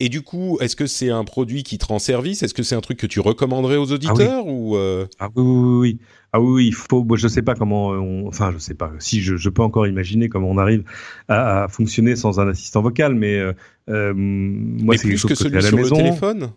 Et 0.00 0.08
du 0.08 0.22
coup, 0.22 0.58
est-ce 0.60 0.74
que 0.74 0.86
c'est 0.86 1.10
un 1.10 1.24
produit 1.24 1.62
qui 1.62 1.78
te 1.78 1.86
rend 1.86 1.98
service? 1.98 2.42
Est-ce 2.42 2.54
que 2.54 2.62
c'est 2.62 2.74
un 2.74 2.80
truc 2.80 2.98
que 2.98 3.06
tu 3.06 3.20
recommanderais 3.20 3.76
aux 3.76 3.92
auditeurs 3.92 4.44
ah 4.44 4.44
oui. 4.44 4.52
ou 4.52 4.76
euh? 4.76 5.06
ah 5.20 5.28
oui, 5.36 5.42
oui, 5.44 5.78
oui, 5.78 5.98
Ah 6.32 6.40
oui, 6.40 6.66
il 6.66 6.74
faut. 6.74 7.04
Bon, 7.04 7.14
je 7.14 7.28
sais 7.28 7.42
pas 7.42 7.54
comment. 7.54 7.90
On, 7.90 8.26
enfin, 8.26 8.50
je 8.52 8.58
sais 8.58 8.74
pas. 8.74 8.92
Si 8.98 9.20
je, 9.20 9.36
je, 9.36 9.48
peux 9.48 9.62
encore 9.62 9.86
imaginer 9.86 10.28
comment 10.28 10.50
on 10.50 10.58
arrive 10.58 10.82
à, 11.28 11.64
à 11.64 11.68
fonctionner 11.68 12.16
sans 12.16 12.40
un 12.40 12.48
assistant 12.48 12.82
vocal, 12.82 13.14
mais 13.14 13.38
euh, 13.38 13.52
euh 13.90 14.12
moi, 14.14 14.96
c'est 14.96 15.08
quelque 15.08 15.18
chose 15.18 15.30
que, 15.30 15.36
celui 15.36 15.58
que 15.58 15.62
sur 15.62 15.76
le 15.76 15.88
téléphone? 15.90 16.50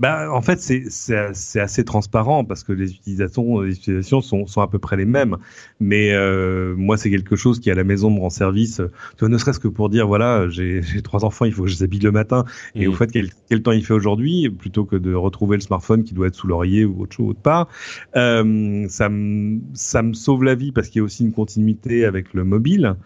Bah, 0.00 0.28
en 0.32 0.42
fait, 0.42 0.58
c'est 0.58 1.60
assez 1.60 1.84
transparent 1.84 2.44
parce 2.44 2.64
que 2.64 2.72
les 2.72 2.92
utilisations, 2.92 3.60
les 3.60 3.76
utilisations 3.76 4.20
sont, 4.20 4.44
sont 4.44 4.60
à 4.60 4.66
peu 4.66 4.80
près 4.80 4.96
les 4.96 5.04
mêmes. 5.04 5.36
Mais 5.78 6.12
euh, 6.12 6.74
moi, 6.76 6.96
c'est 6.96 7.10
quelque 7.10 7.36
chose 7.36 7.60
qui 7.60 7.70
à 7.70 7.74
la 7.74 7.84
maison 7.84 8.10
me 8.10 8.18
rend 8.18 8.28
service. 8.28 8.82
Tu 9.12 9.20
vois, 9.20 9.28
ne 9.28 9.38
serait-ce 9.38 9.60
que 9.60 9.68
pour 9.68 9.90
dire 9.90 10.08
voilà, 10.08 10.48
j'ai 10.48 10.82
trois 11.04 11.24
enfants, 11.24 11.44
il 11.44 11.52
faut 11.52 11.62
que 11.62 11.68
je 11.68 11.76
les 11.76 11.84
habille 11.84 12.00
le 12.00 12.10
matin. 12.10 12.44
Et 12.74 12.88
au 12.88 12.92
mmh. 12.92 12.96
fait, 12.96 13.12
quel, 13.12 13.30
quel 13.48 13.62
temps 13.62 13.70
il 13.70 13.84
fait 13.84 13.94
aujourd'hui, 13.94 14.50
plutôt 14.50 14.84
que 14.84 14.96
de 14.96 15.14
retrouver 15.14 15.56
le 15.56 15.62
smartphone 15.62 16.02
qui 16.02 16.12
doit 16.12 16.26
être 16.26 16.34
sous 16.34 16.48
l'oreiller 16.48 16.84
ou 16.84 17.02
autre 17.02 17.14
chose 17.14 17.28
autre 17.28 17.40
part, 17.40 17.68
euh, 18.16 18.86
ça 18.88 19.08
me 19.08 19.60
ça 19.74 20.02
me 20.02 20.12
sauve 20.12 20.42
la 20.42 20.56
vie 20.56 20.72
parce 20.72 20.88
qu'il 20.88 20.98
y 20.98 21.02
a 21.02 21.04
aussi 21.04 21.22
une 21.22 21.32
continuité 21.32 22.04
avec 22.04 22.34
le 22.34 22.42
mobile. 22.42 22.96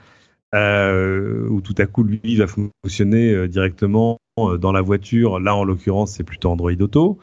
Euh, 0.54 1.46
où 1.50 1.60
tout 1.60 1.74
à 1.76 1.84
coup 1.84 2.04
lui 2.04 2.36
va 2.36 2.46
fonctionner 2.46 3.34
euh, 3.34 3.48
directement 3.48 4.18
euh, 4.38 4.56
dans 4.56 4.72
la 4.72 4.80
voiture. 4.80 5.40
Là, 5.40 5.54
en 5.54 5.62
l'occurrence, 5.62 6.12
c'est 6.12 6.24
plutôt 6.24 6.50
Android 6.50 6.72
Auto. 6.80 7.18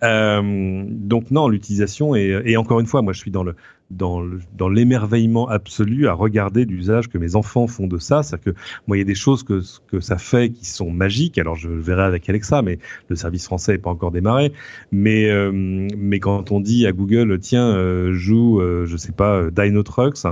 Donc 0.00 1.32
non, 1.32 1.48
l'utilisation 1.48 2.14
est 2.14 2.40
et 2.44 2.56
encore 2.56 2.78
une 2.78 2.86
fois, 2.86 3.02
moi 3.02 3.12
je 3.12 3.18
suis 3.18 3.32
dans 3.32 3.42
le 3.42 3.56
dans, 3.90 4.22
l'émerveillement 4.68 5.48
absolu 5.48 6.08
à 6.08 6.12
regarder 6.12 6.64
l'usage 6.64 7.08
que 7.08 7.18
mes 7.18 7.36
enfants 7.36 7.66
font 7.66 7.86
de 7.86 7.98
ça. 7.98 8.22
C'est-à-dire 8.22 8.54
que 8.54 8.60
moi, 8.86 8.96
il 8.96 9.00
y 9.00 9.02
a 9.02 9.06
des 9.06 9.14
choses 9.14 9.42
que, 9.42 9.62
que 9.90 10.00
ça 10.00 10.18
fait 10.18 10.50
qui 10.50 10.66
sont 10.66 10.90
magiques. 10.90 11.38
Alors, 11.38 11.56
je 11.56 11.68
verrai 11.68 12.02
avec 12.02 12.28
Alexa, 12.28 12.62
mais 12.62 12.78
le 13.08 13.16
service 13.16 13.44
français 13.44 13.72
n'est 13.72 13.78
pas 13.78 13.90
encore 13.90 14.10
démarré. 14.10 14.52
Mais, 14.92 15.30
euh, 15.30 15.50
mais 15.52 16.20
quand 16.20 16.52
on 16.52 16.60
dit 16.60 16.86
à 16.86 16.92
Google, 16.92 17.38
tiens, 17.38 17.68
euh, 17.68 18.12
joue, 18.12 18.60
euh, 18.60 18.86
je 18.86 18.96
sais 18.96 19.12
pas, 19.12 19.36
euh, 19.36 19.50
Dino 19.50 19.82
Trucks, 19.82 20.26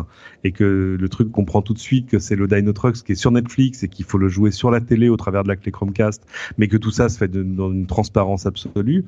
et 0.45 0.53
que 0.53 0.97
le 0.99 1.09
truc 1.09 1.31
comprend 1.31 1.63
tout 1.63 1.75
de 1.75 1.79
suite 1.79 2.09
que 2.09 2.19
c'est 2.19 2.37
le 2.37 2.47
Dino 2.47 2.73
Trucks 2.73 3.03
qui 3.03 3.13
est 3.13 3.17
sur 3.17 3.31
Netflix 3.31 3.83
et 3.83 3.89
qu'il 3.89 4.05
faut 4.05 4.19
le 4.19 4.29
jouer 4.29 4.51
sur 4.51 4.71
la 4.71 4.81
télé 4.81 5.09
au 5.09 5.17
travers 5.17 5.43
de 5.43 5.49
la 5.49 5.57
clé 5.57 5.73
Chromecast, 5.73 6.23
mais 6.59 6.69
que 6.69 6.77
tout 6.77 6.91
ça 6.91 7.09
se 7.09 7.19
fait 7.19 7.29
dans 7.29 7.73
une 7.73 7.87
transparence 7.87 8.47
absolue 8.47 9.05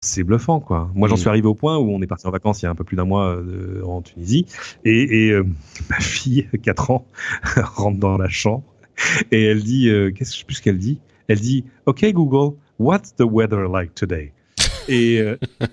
c'est 0.00 0.24
bluffant 0.24 0.60
quoi. 0.60 0.90
Moi 0.94 1.08
j'en 1.08 1.14
mm. 1.14 1.18
suis 1.18 1.28
arrivé 1.28 1.46
au 1.46 1.54
point 1.54 1.76
où 1.78 1.90
on 1.90 2.00
est 2.02 2.06
parti 2.06 2.26
en 2.26 2.30
vacances 2.30 2.62
il 2.62 2.66
y 2.66 2.68
a 2.68 2.70
un 2.70 2.74
peu 2.74 2.84
plus 2.84 2.96
d'un 2.96 3.04
mois 3.04 3.36
euh, 3.36 3.82
en 3.84 4.02
Tunisie 4.02 4.46
et, 4.84 5.26
et 5.26 5.30
euh, 5.30 5.44
ma 5.90 6.00
fille 6.00 6.48
4 6.62 6.90
ans 6.90 7.06
rentre 7.56 7.98
dans 7.98 8.16
la 8.16 8.28
chambre 8.28 8.64
et 9.30 9.44
elle 9.44 9.62
dit 9.62 9.88
euh, 9.88 10.10
qu'est-ce 10.10 10.30
que 10.30 10.34
je 10.34 10.40
sais 10.40 10.46
plus 10.46 10.60
qu'elle 10.60 10.78
dit? 10.78 10.98
Elle 11.28 11.40
dit 11.40 11.64
OK 11.86 12.04
Google, 12.12 12.56
what's 12.78 13.14
the 13.16 13.24
weather 13.24 13.68
like 13.68 13.94
today? 13.94 14.32
Et, 14.88 15.20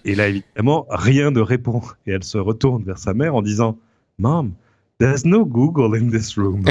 et 0.06 0.16
là, 0.16 0.30
évidemment, 0.30 0.88
rien 0.90 1.30
ne 1.30 1.40
répond. 1.40 1.82
Et 2.08 2.12
elle 2.14 2.24
se 2.24 2.40
retourne 2.40 2.84
vers 2.84 2.98
sa 2.98 3.14
mère 3.14 3.36
en 3.36 3.44
disant 3.44 3.78
Mom, 4.18 4.54
there's 4.98 5.24
no 5.24 5.46
Google 5.46 5.96
in 5.96 6.10
this 6.10 6.36
room. 6.36 6.66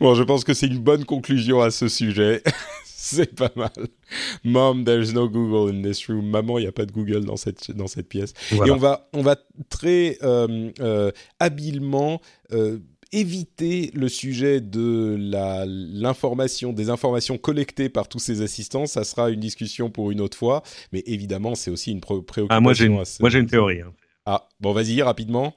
bon, 0.00 0.14
je 0.14 0.22
pense 0.22 0.42
que 0.42 0.54
c'est 0.54 0.68
une 0.68 0.78
bonne 0.78 1.04
conclusion 1.04 1.60
à 1.60 1.70
ce 1.70 1.88
sujet. 1.88 2.42
c'est 3.12 3.34
pas 3.34 3.52
mal. 3.54 3.70
Mom, 4.42 4.84
there's 4.84 5.14
no 5.14 5.28
Google 5.28 5.72
in 5.72 5.82
this 5.82 6.08
room. 6.08 6.28
Maman, 6.28 6.58
il 6.58 6.62
n'y 6.62 6.68
a 6.68 6.72
pas 6.72 6.86
de 6.86 6.92
Google 6.92 7.24
dans 7.24 7.36
cette, 7.36 7.70
dans 7.70 7.86
cette 7.86 8.08
pièce. 8.08 8.32
Et 8.52 8.70
on 8.70 8.76
va, 8.76 9.08
on 9.12 9.22
va 9.22 9.36
très 9.68 10.18
euh, 10.22 10.70
euh, 10.80 11.12
habilement 11.38 12.20
euh, 12.52 12.78
éviter 13.12 13.92
le 13.94 14.08
sujet 14.08 14.60
de 14.60 15.16
l'information, 15.18 16.72
des 16.72 16.90
informations 16.90 17.38
collectées 17.38 17.88
par 17.88 18.08
tous 18.08 18.18
ces 18.18 18.42
assistants. 18.42 18.86
Ça 18.86 19.04
sera 19.04 19.30
une 19.30 19.40
discussion 19.40 19.88
pour 19.88 20.10
une 20.10 20.20
autre 20.20 20.36
fois. 20.36 20.64
Mais 20.92 21.04
évidemment, 21.06 21.54
c'est 21.54 21.70
aussi 21.70 21.92
une 21.92 22.00
préoccupation. 22.00 22.48
Ah, 22.50 22.60
moi, 22.60 22.72
j'ai 22.72 22.86
une, 22.86 23.00
une 23.20 23.46
théorie. 23.46 23.82
Hein. 23.82 23.92
Ah, 24.24 24.48
bon, 24.58 24.72
vas-y, 24.72 25.00
rapidement. 25.00 25.54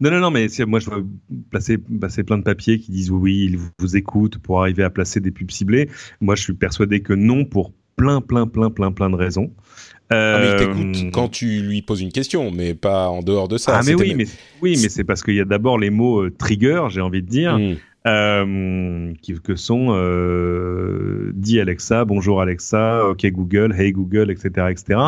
Non, 0.00 0.10
non, 0.10 0.20
non, 0.20 0.30
mais 0.30 0.46
moi 0.66 0.80
je 0.80 0.90
veux 0.90 1.06
placer, 1.50 1.78
passer 2.00 2.22
plein 2.22 2.38
de 2.38 2.42
papiers 2.42 2.78
qui 2.78 2.92
disent 2.92 3.10
oui, 3.10 3.48
ils 3.50 3.58
vous 3.78 3.96
écoutent 3.96 4.38
pour 4.38 4.60
arriver 4.60 4.82
à 4.82 4.90
placer 4.90 5.20
des 5.20 5.30
pubs 5.30 5.50
ciblées. 5.50 5.88
Moi 6.20 6.34
je 6.34 6.42
suis 6.42 6.54
persuadé 6.54 7.00
que 7.00 7.12
non 7.12 7.44
pour 7.44 7.72
plein, 7.96 8.20
plein, 8.20 8.46
plein, 8.46 8.70
plein, 8.70 8.92
plein 8.92 9.10
de 9.10 9.16
raisons. 9.16 9.52
Ah, 10.10 10.38
mais 10.40 10.50
il 10.50 10.56
t'écoute 10.56 11.06
euh, 11.06 11.10
quand 11.10 11.28
tu 11.28 11.62
lui 11.62 11.82
poses 11.82 12.02
une 12.02 12.12
question, 12.12 12.50
mais 12.50 12.74
pas 12.74 13.08
en 13.08 13.22
dehors 13.22 13.48
de 13.48 13.56
ça. 13.56 13.78
Ah, 13.78 13.82
mais 13.84 13.94
oui, 13.94 14.14
mais, 14.14 14.26
oui, 14.60 14.78
mais 14.82 14.88
c'est 14.88 15.04
parce 15.04 15.22
qu'il 15.22 15.34
y 15.34 15.40
a 15.40 15.44
d'abord 15.44 15.78
les 15.78 15.90
mots 15.90 16.24
euh, 16.24 16.30
trigger, 16.30 16.84
j'ai 16.90 17.00
envie 17.00 17.22
de 17.22 17.28
dire. 17.28 17.58
Hmm. 17.58 17.76
Euh, 18.04 19.12
qui, 19.22 19.34
que 19.40 19.54
sont 19.54 19.90
euh, 19.90 21.30
dit 21.34 21.60
Alexa, 21.60 22.04
bonjour 22.04 22.40
Alexa, 22.40 23.06
ok 23.06 23.24
Google, 23.26 23.72
hey 23.78 23.92
Google, 23.92 24.32
etc., 24.32 24.66
etc. 24.70 25.00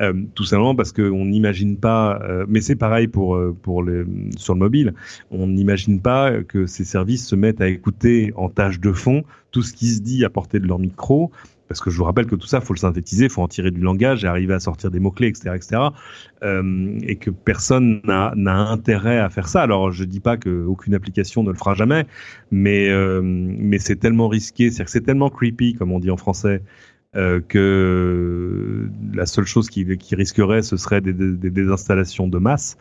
Euh, 0.00 0.14
tout 0.34 0.44
simplement 0.44 0.74
parce 0.74 0.92
qu'on 0.92 1.26
n'imagine 1.26 1.76
pas, 1.76 2.18
euh, 2.22 2.46
mais 2.48 2.62
c'est 2.62 2.76
pareil 2.76 3.08
pour 3.08 3.38
pour 3.60 3.82
le 3.82 4.06
sur 4.38 4.54
le 4.54 4.60
mobile, 4.60 4.94
on 5.30 5.48
n'imagine 5.48 6.00
pas 6.00 6.42
que 6.42 6.64
ces 6.64 6.84
services 6.84 7.26
se 7.26 7.36
mettent 7.36 7.60
à 7.60 7.68
écouter 7.68 8.32
en 8.36 8.48
tâche 8.48 8.80
de 8.80 8.92
fond 8.92 9.22
tout 9.50 9.60
ce 9.62 9.74
qui 9.74 9.88
se 9.88 10.00
dit 10.00 10.24
à 10.24 10.30
portée 10.30 10.60
de 10.60 10.66
leur 10.66 10.78
micro 10.78 11.30
parce 11.70 11.80
que 11.80 11.88
je 11.88 11.96
vous 11.98 12.02
rappelle 12.02 12.26
que 12.26 12.34
tout 12.34 12.48
ça, 12.48 12.60
faut 12.60 12.74
le 12.74 12.80
synthétiser, 12.80 13.28
faut 13.28 13.42
en 13.42 13.46
tirer 13.46 13.70
du 13.70 13.80
langage 13.80 14.24
et 14.24 14.26
arriver 14.26 14.54
à 14.54 14.58
sortir 14.58 14.90
des 14.90 14.98
mots-clés, 14.98 15.28
etc., 15.28 15.52
etc., 15.54 15.80
euh, 16.42 16.98
et 17.02 17.14
que 17.14 17.30
personne 17.30 18.00
n'a 18.04 18.56
intérêt 18.56 19.20
à 19.20 19.30
faire 19.30 19.46
ça. 19.46 19.62
Alors, 19.62 19.92
je 19.92 20.02
dis 20.02 20.18
pas 20.18 20.36
qu'aucune 20.36 20.94
application 20.94 21.44
ne 21.44 21.50
le 21.50 21.54
fera 21.54 21.74
jamais, 21.74 22.06
mais, 22.50 22.90
euh, 22.90 23.78
c'est 23.78 24.00
tellement 24.00 24.26
risqué, 24.26 24.70
que 24.70 24.90
c'est 24.90 25.02
tellement 25.02 25.30
creepy, 25.30 25.74
comme 25.74 25.92
on 25.92 26.00
dit 26.00 26.10
en 26.10 26.16
français, 26.16 26.60
euh, 27.14 27.40
que 27.40 28.88
la 29.14 29.26
seule 29.26 29.46
chose 29.46 29.70
qui, 29.70 29.86
risquerait, 30.10 30.62
ce 30.62 30.76
serait 30.76 31.00
des, 31.00 31.12
des, 31.12 31.68
installations 31.68 32.26
de 32.26 32.38
masse. 32.38 32.76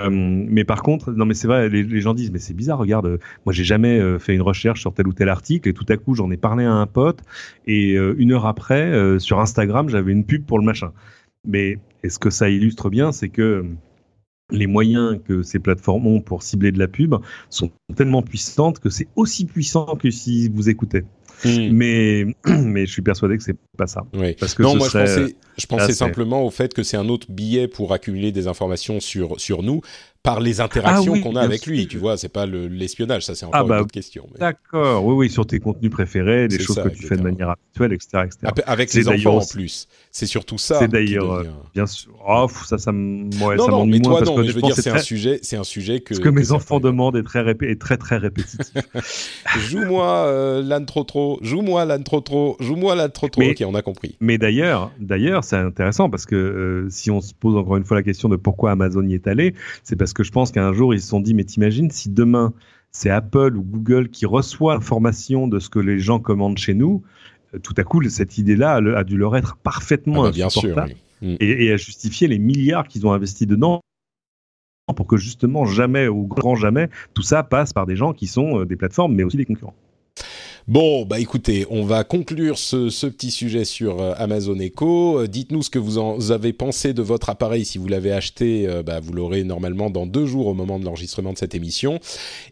Euh, 0.00 0.10
mais 0.10 0.64
par 0.64 0.82
contre, 0.82 1.12
non 1.12 1.26
mais 1.26 1.34
c'est 1.34 1.48
vrai, 1.48 1.68
les, 1.68 2.00
gens 2.00 2.14
disent 2.14 2.30
mais 2.30 2.38
c'est 2.38 2.54
bizarre, 2.54 2.78
regarde, 2.78 3.06
euh, 3.06 3.18
moi 3.44 3.52
j'ai 3.52 3.64
jamais 3.64 3.98
euh, 3.98 4.18
fait 4.20 4.34
une 4.34 4.42
recherche 4.42 4.80
sur 4.80 4.94
tel 4.94 5.08
ou 5.08 5.12
tel 5.12 5.28
article 5.28 5.68
et 5.68 5.72
tout 5.72 5.86
à 5.88 5.96
coup 5.96 6.14
j'en 6.14 6.30
ai 6.30 6.36
parlé 6.36 6.64
à 6.64 6.72
un 6.72 6.86
pote 6.86 7.20
et 7.66 7.94
une 7.94 8.32
heure 8.32 8.46
après 8.46 9.18
sur 9.18 9.40
Instagram 9.40 9.88
j'avais 9.88 10.12
une 10.12 10.24
pub 10.24 10.44
pour 10.44 10.58
le 10.58 10.64
machin. 10.64 10.92
Mais 11.46 11.78
est-ce 12.02 12.18
que 12.18 12.30
ça 12.30 12.48
illustre 12.48 12.90
bien, 12.90 13.12
c'est 13.12 13.28
que 13.28 13.64
les 14.50 14.66
moyens 14.66 15.18
que 15.24 15.42
ces 15.42 15.58
plateformes 15.58 16.06
ont 16.06 16.20
pour 16.20 16.42
cibler 16.42 16.72
de 16.72 16.78
la 16.78 16.88
pub 16.88 17.16
sont 17.50 17.70
tellement 17.96 18.22
puissantes 18.22 18.78
que 18.78 18.90
c'est 18.90 19.08
aussi 19.16 19.46
puissant 19.46 19.96
que 19.96 20.10
si 20.10 20.48
vous 20.48 20.68
écoutez. 20.68 21.04
Hmm. 21.44 21.68
Mais, 21.72 22.26
mais 22.46 22.86
je 22.86 22.92
suis 22.92 23.02
persuadé 23.02 23.36
que 23.36 23.42
c'est 23.42 23.56
pas 23.76 23.86
ça. 23.86 24.04
Oui. 24.14 24.34
Parce 24.38 24.54
que 24.54 24.62
non, 24.62 24.76
moi 24.76 24.88
je 24.88 24.98
pensais, 24.98 25.36
je 25.56 25.66
pensais 25.66 25.92
simplement 25.92 26.44
au 26.44 26.50
fait 26.50 26.74
que 26.74 26.82
c'est 26.82 26.96
un 26.96 27.08
autre 27.08 27.30
billet 27.30 27.68
pour 27.68 27.92
accumuler 27.92 28.32
des 28.32 28.48
informations 28.48 29.00
sur, 29.00 29.40
sur 29.40 29.62
nous 29.62 29.80
par 30.28 30.40
les 30.40 30.60
interactions 30.60 31.14
ah 31.16 31.20
qu'on 31.20 31.36
a 31.36 31.40
avec 31.40 31.66
lui. 31.66 31.86
Tu 31.88 31.96
vois, 31.96 32.16
c'est 32.16 32.28
pas 32.28 32.46
l'espionnage, 32.46 33.24
ça 33.24 33.34
c'est 33.34 33.46
encore 33.46 33.60
ah 33.60 33.62
une 33.62 33.68
bah, 33.68 33.80
autre 33.80 33.92
question. 33.92 34.28
D'accord, 34.38 35.04
oui, 35.04 35.14
oui, 35.14 35.30
sur 35.30 35.46
tes 35.46 35.58
contenus 35.58 35.90
préférés, 35.90 36.48
des 36.48 36.58
choses 36.58 36.80
que 36.82 36.88
tu 36.88 37.06
fais 37.06 37.16
de 37.16 37.22
manière 37.22 37.50
habituelle, 37.50 37.92
etc. 37.92 38.24
etc. 38.26 38.52
Avec 38.66 38.92
les 38.92 39.08
enfants 39.08 39.38
en 39.38 39.46
plus. 39.46 39.88
C'est 40.10 40.26
surtout 40.26 40.58
ça. 40.58 40.78
C'est 40.78 40.88
d'ailleurs, 40.88 41.32
euh, 41.32 41.44
bien 41.74 41.86
sûr. 41.86 42.12
Oh, 42.26 42.46
ça, 42.66 42.78
ça 42.78 42.92
moi, 42.92 43.56
non, 43.56 43.68
non, 43.68 43.86
mais 43.86 44.00
toi, 44.00 44.20
non, 44.22 44.38
mais 44.38 44.48
je 44.48 44.52
veux 44.52 44.62
dire, 44.62 44.74
c'est 44.74 44.90
un 44.90 44.98
sujet, 44.98 45.38
c'est 45.42 45.56
un 45.56 45.64
sujet 45.64 46.00
que. 46.00 46.14
Ce 46.14 46.20
que, 46.20 46.28
mes 46.28 46.52
enfants 46.52 46.80
demandent 46.80 47.16
est 47.16 47.22
très, 47.22 47.48
est 47.48 47.80
très, 47.80 47.96
très 47.96 48.16
répétitif. 48.16 48.72
joue-moi 49.70 50.26
euh, 50.26 50.62
l'âne 50.62 50.86
trop 50.86 51.04
trop, 51.04 51.38
joue-moi 51.42 51.84
l'âne 51.84 52.04
trop 52.04 52.20
trop, 52.20 52.56
joue-moi 52.60 52.94
l'âne 52.94 53.12
trop 53.12 53.28
trop. 53.28 53.42
ok, 53.42 53.62
on 53.66 53.74
a 53.74 53.82
compris. 53.82 54.16
Mais 54.20 54.38
d'ailleurs, 54.38 54.90
d'ailleurs, 54.98 55.44
c'est 55.44 55.56
intéressant 55.56 56.10
parce 56.10 56.26
que 56.26 56.36
euh, 56.36 56.86
si 56.90 57.10
on 57.10 57.20
se 57.20 57.32
pose 57.32 57.56
encore 57.56 57.76
une 57.76 57.84
fois 57.84 57.96
la 57.96 58.02
question 58.02 58.28
de 58.28 58.36
pourquoi 58.36 58.72
Amazon 58.72 59.06
y 59.06 59.14
est 59.14 59.26
allé, 59.26 59.54
c'est 59.84 59.96
parce 59.96 60.12
que 60.12 60.17
je 60.22 60.32
pense 60.32 60.50
qu'un 60.50 60.72
jour 60.72 60.94
ils 60.94 61.00
se 61.00 61.08
sont 61.08 61.20
dit, 61.20 61.34
mais 61.34 61.44
t'imagines 61.44 61.90
si 61.90 62.08
demain 62.08 62.52
c'est 62.90 63.10
Apple 63.10 63.56
ou 63.56 63.62
Google 63.62 64.08
qui 64.08 64.26
reçoit 64.26 64.74
l'information 64.74 65.46
de 65.46 65.58
ce 65.58 65.68
que 65.68 65.78
les 65.78 65.98
gens 65.98 66.20
commandent 66.20 66.58
chez 66.58 66.74
nous, 66.74 67.02
euh, 67.54 67.58
tout 67.58 67.74
à 67.76 67.84
coup 67.84 68.02
cette 68.08 68.38
idée-là 68.38 68.80
a, 68.96 69.04
dû 69.04 69.16
leur 69.16 69.36
être 69.36 69.56
parfaitement 69.56 70.24
ah 70.24 70.28
bah, 70.28 70.32
bien 70.32 70.50
sûr, 70.50 70.76
mm. 71.22 71.36
et, 71.40 71.66
et, 71.66 71.72
a 71.72 71.76
justifié 71.76 72.28
les 72.28 72.38
milliards 72.38 72.88
qu'ils 72.88 73.06
ont 73.06 73.12
investis 73.12 73.46
dedans 73.46 73.80
pour 74.96 75.06
que 75.06 75.18
justement 75.18 75.66
jamais 75.66 76.08
ou 76.08 76.26
grand 76.26 76.54
jamais 76.54 76.88
tout 77.12 77.22
ça 77.22 77.42
passe 77.42 77.72
par 77.72 77.86
des 77.86 77.96
gens 77.96 78.12
qui 78.12 78.26
sont 78.26 78.60
euh, 78.60 78.66
des 78.66 78.76
plateformes 78.76 79.14
mais 79.14 79.22
aussi 79.22 79.36
des 79.36 79.44
concurrents. 79.44 79.74
Bon, 80.68 81.06
bah 81.06 81.18
écoutez, 81.18 81.64
on 81.70 81.86
va 81.86 82.04
conclure 82.04 82.58
ce, 82.58 83.06
petit 83.06 83.30
sujet 83.30 83.64
sur 83.64 84.02
euh, 84.02 84.12
Amazon 84.18 84.58
Echo. 84.58 85.20
Euh, 85.20 85.26
dites-nous 85.26 85.62
ce 85.62 85.70
que 85.70 85.78
vous 85.78 85.96
en 85.96 86.20
avez 86.28 86.52
pensé 86.52 86.92
de 86.92 87.00
votre 87.00 87.30
appareil. 87.30 87.64
Si 87.64 87.78
vous 87.78 87.88
l'avez 87.88 88.12
acheté, 88.12 88.68
euh, 88.68 88.82
bah, 88.82 89.00
vous 89.00 89.14
l'aurez 89.14 89.44
normalement 89.44 89.88
dans 89.88 90.04
deux 90.04 90.26
jours 90.26 90.46
au 90.46 90.52
moment 90.52 90.78
de 90.78 90.84
l'enregistrement 90.84 91.32
de 91.32 91.38
cette 91.38 91.54
émission. 91.54 92.00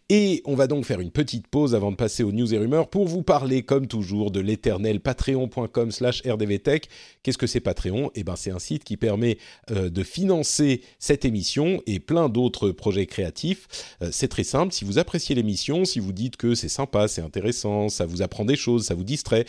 Et 0.08 0.40
on 0.44 0.54
va 0.54 0.68
donc 0.68 0.84
faire 0.84 1.00
une 1.00 1.10
petite 1.10 1.48
pause 1.48 1.74
avant 1.74 1.90
de 1.90 1.96
passer 1.96 2.22
aux 2.22 2.30
news 2.30 2.54
et 2.54 2.58
rumeurs 2.58 2.88
pour 2.88 3.08
vous 3.08 3.24
parler, 3.24 3.62
comme 3.64 3.88
toujours, 3.88 4.30
de 4.30 4.38
l'éternel 4.38 5.00
patreon.com 5.00 5.90
slash 5.90 6.22
rdvtech. 6.24 6.88
Qu'est-ce 7.24 7.38
que 7.38 7.48
c'est 7.48 7.58
Patreon? 7.58 8.12
Eh 8.14 8.22
ben, 8.22 8.36
c'est 8.36 8.52
un 8.52 8.60
site 8.60 8.84
qui 8.84 8.96
permet 8.96 9.38
de 9.68 10.02
financer 10.04 10.82
cette 11.00 11.24
émission 11.24 11.82
et 11.86 11.98
plein 11.98 12.28
d'autres 12.28 12.70
projets 12.70 13.06
créatifs. 13.06 13.96
c'est 14.12 14.28
très 14.28 14.44
simple. 14.44 14.72
Si 14.72 14.84
vous 14.84 14.98
appréciez 14.98 15.34
l'émission, 15.34 15.84
si 15.84 15.98
vous 15.98 16.12
dites 16.12 16.36
que 16.36 16.54
c'est 16.54 16.68
sympa, 16.68 17.08
c'est 17.08 17.22
intéressant, 17.22 17.88
ça 17.88 18.06
vous 18.06 18.22
apprend 18.22 18.44
des 18.44 18.56
choses, 18.56 18.86
ça 18.86 18.94
vous 18.94 19.02
distrait, 19.02 19.44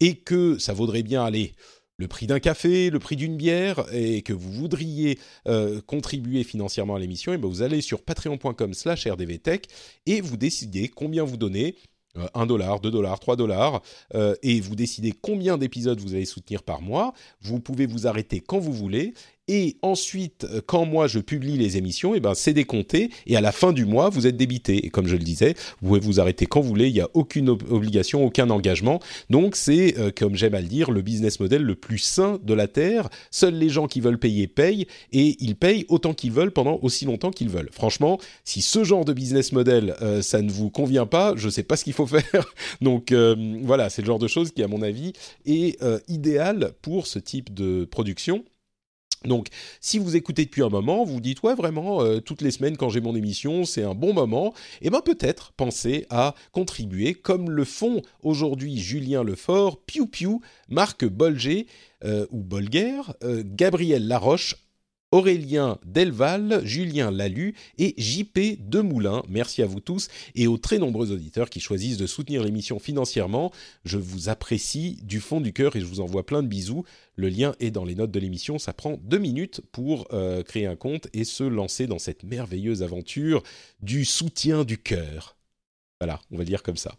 et 0.00 0.16
que 0.16 0.58
ça 0.58 0.72
vaudrait 0.72 1.04
bien 1.04 1.24
aller 1.24 1.52
le 2.00 2.08
prix 2.08 2.26
d'un 2.26 2.40
café, 2.40 2.88
le 2.88 2.98
prix 2.98 3.14
d'une 3.14 3.36
bière, 3.36 3.84
et 3.92 4.22
que 4.22 4.32
vous 4.32 4.50
voudriez 4.50 5.18
euh, 5.46 5.82
contribuer 5.86 6.44
financièrement 6.44 6.94
à 6.94 6.98
l'émission, 6.98 7.34
et 7.34 7.38
ben 7.38 7.46
vous 7.46 7.60
allez 7.60 7.82
sur 7.82 8.02
patreon.com 8.02 8.72
slash 8.72 9.06
rdvtech 9.06 9.66
et 10.06 10.22
vous 10.22 10.38
décidez 10.38 10.88
combien 10.88 11.24
vous 11.24 11.36
donnez. 11.36 11.76
1 12.16 12.42
euh, 12.42 12.46
dollar, 12.46 12.80
2 12.80 12.90
dollars, 12.90 13.20
3 13.20 13.36
dollars, 13.36 13.82
euh, 14.14 14.34
et 14.42 14.60
vous 14.60 14.74
décidez 14.74 15.12
combien 15.12 15.58
d'épisodes 15.58 16.00
vous 16.00 16.14
allez 16.14 16.24
soutenir 16.24 16.62
par 16.62 16.80
mois. 16.80 17.12
Vous 17.42 17.60
pouvez 17.60 17.86
vous 17.86 18.06
arrêter 18.06 18.40
quand 18.40 18.58
vous 18.58 18.72
voulez, 18.72 19.12
et 19.48 19.78
ensuite, 19.82 20.44
euh, 20.44 20.60
quand 20.64 20.84
moi 20.84 21.08
je 21.08 21.18
publie 21.18 21.56
les 21.56 21.76
émissions, 21.76 22.14
et 22.14 22.18
eh 22.18 22.20
ben 22.20 22.34
c'est 22.34 22.52
décompté 22.52 23.10
et 23.26 23.36
à 23.36 23.40
la 23.40 23.50
fin 23.50 23.72
du 23.72 23.84
mois 23.84 24.08
vous 24.08 24.28
êtes 24.28 24.36
débité. 24.36 24.86
Et 24.86 24.90
comme 24.90 25.08
je 25.08 25.16
le 25.16 25.24
disais, 25.24 25.54
vous 25.80 25.88
pouvez 25.88 26.00
vous 26.00 26.20
arrêter 26.20 26.46
quand 26.46 26.60
vous 26.60 26.68
voulez. 26.68 26.86
Il 26.86 26.94
n'y 26.94 27.00
a 27.00 27.08
aucune 27.14 27.48
obligation, 27.48 28.24
aucun 28.24 28.48
engagement. 28.50 29.00
Donc 29.28 29.56
c'est, 29.56 29.98
euh, 29.98 30.12
comme 30.16 30.36
j'aime 30.36 30.54
à 30.54 30.60
le 30.60 30.68
dire, 30.68 30.92
le 30.92 31.02
business 31.02 31.40
model 31.40 31.62
le 31.62 31.74
plus 31.74 31.98
sain 31.98 32.38
de 32.44 32.54
la 32.54 32.68
terre. 32.68 33.08
Seuls 33.32 33.54
les 33.54 33.70
gens 33.70 33.88
qui 33.88 34.00
veulent 34.00 34.20
payer 34.20 34.46
payent 34.46 34.86
et 35.12 35.36
ils 35.40 35.56
payent 35.56 35.84
autant 35.88 36.14
qu'ils 36.14 36.32
veulent 36.32 36.52
pendant 36.52 36.78
aussi 36.82 37.04
longtemps 37.04 37.32
qu'ils 37.32 37.50
veulent. 37.50 37.70
Franchement, 37.72 38.20
si 38.44 38.62
ce 38.62 38.84
genre 38.84 39.04
de 39.04 39.12
business 39.12 39.50
model 39.50 39.96
euh, 40.00 40.22
ça 40.22 40.42
ne 40.42 40.50
vous 40.50 40.70
convient 40.70 41.06
pas, 41.06 41.34
je 41.36 41.46
ne 41.46 41.50
sais 41.50 41.64
pas 41.64 41.76
ce 41.76 41.82
qu'il 41.82 41.92
faut 41.92 42.06
faire. 42.06 42.54
Donc 42.80 43.12
voilà, 43.12 43.90
c'est 43.90 44.02
le 44.02 44.06
genre 44.06 44.20
de 44.20 44.28
choses 44.28 44.52
qui, 44.52 44.62
à 44.62 44.68
mon 44.68 44.82
avis, 44.82 45.12
est 45.44 45.76
idéal 46.08 46.72
pour 46.82 47.08
ce 47.08 47.18
type 47.18 47.52
de 47.52 47.84
production. 47.84 48.44
Donc, 49.24 49.48
si 49.80 49.98
vous 49.98 50.16
écoutez 50.16 50.46
depuis 50.46 50.62
un 50.62 50.70
moment, 50.70 51.04
vous 51.04 51.20
dites 51.20 51.42
ouais 51.42 51.54
vraiment 51.54 52.00
euh, 52.00 52.20
toutes 52.20 52.40
les 52.40 52.50
semaines 52.50 52.78
quand 52.78 52.88
j'ai 52.88 53.02
mon 53.02 53.14
émission, 53.14 53.66
c'est 53.66 53.82
un 53.82 53.94
bon 53.94 54.14
moment. 54.14 54.54
Et 54.80 54.86
eh 54.86 54.90
ben 54.90 55.02
peut-être 55.02 55.52
pensez 55.52 56.06
à 56.08 56.34
contribuer 56.52 57.12
comme 57.12 57.50
le 57.50 57.64
font 57.64 58.00
aujourd'hui 58.22 58.78
Julien 58.78 59.22
Lefort, 59.22 59.82
Piu 59.84 60.06
Piu, 60.06 60.38
Marc 60.70 61.04
Bolger 61.04 61.66
euh, 62.02 62.26
ou 62.30 62.42
Bolger, 62.42 63.02
euh, 63.22 63.42
Gabriel 63.44 64.08
Laroche, 64.08 64.56
Aurélien 65.12 65.78
Delval, 65.84 66.62
Julien 66.64 67.10
Lalu 67.10 67.56
et 67.78 67.94
JP 67.98 68.68
Demoulin. 68.68 69.24
Merci 69.28 69.60
à 69.60 69.66
vous 69.66 69.80
tous 69.80 70.06
et 70.36 70.46
aux 70.46 70.56
très 70.56 70.78
nombreux 70.78 71.10
auditeurs 71.10 71.50
qui 71.50 71.58
choisissent 71.58 71.96
de 71.96 72.06
soutenir 72.06 72.44
l'émission 72.44 72.78
financièrement. 72.78 73.50
Je 73.84 73.98
vous 73.98 74.28
apprécie 74.28 75.00
du 75.02 75.18
fond 75.18 75.40
du 75.40 75.52
cœur 75.52 75.74
et 75.74 75.80
je 75.80 75.84
vous 75.84 75.98
envoie 75.98 76.24
plein 76.24 76.44
de 76.44 76.48
bisous. 76.48 76.84
Le 77.16 77.28
lien 77.28 77.56
est 77.58 77.72
dans 77.72 77.84
les 77.84 77.96
notes 77.96 78.12
de 78.12 78.20
l'émission. 78.20 78.60
Ça 78.60 78.72
prend 78.72 79.00
deux 79.02 79.18
minutes 79.18 79.60
pour 79.72 80.06
euh, 80.12 80.44
créer 80.44 80.66
un 80.66 80.76
compte 80.76 81.08
et 81.12 81.24
se 81.24 81.42
lancer 81.42 81.88
dans 81.88 81.98
cette 81.98 82.22
merveilleuse 82.22 82.84
aventure 82.84 83.42
du 83.82 84.04
soutien 84.04 84.62
du 84.64 84.78
cœur. 84.78 85.36
Voilà, 86.00 86.20
on 86.30 86.38
va 86.38 86.44
dire 86.44 86.62
comme 86.62 86.76
ça. 86.76 86.94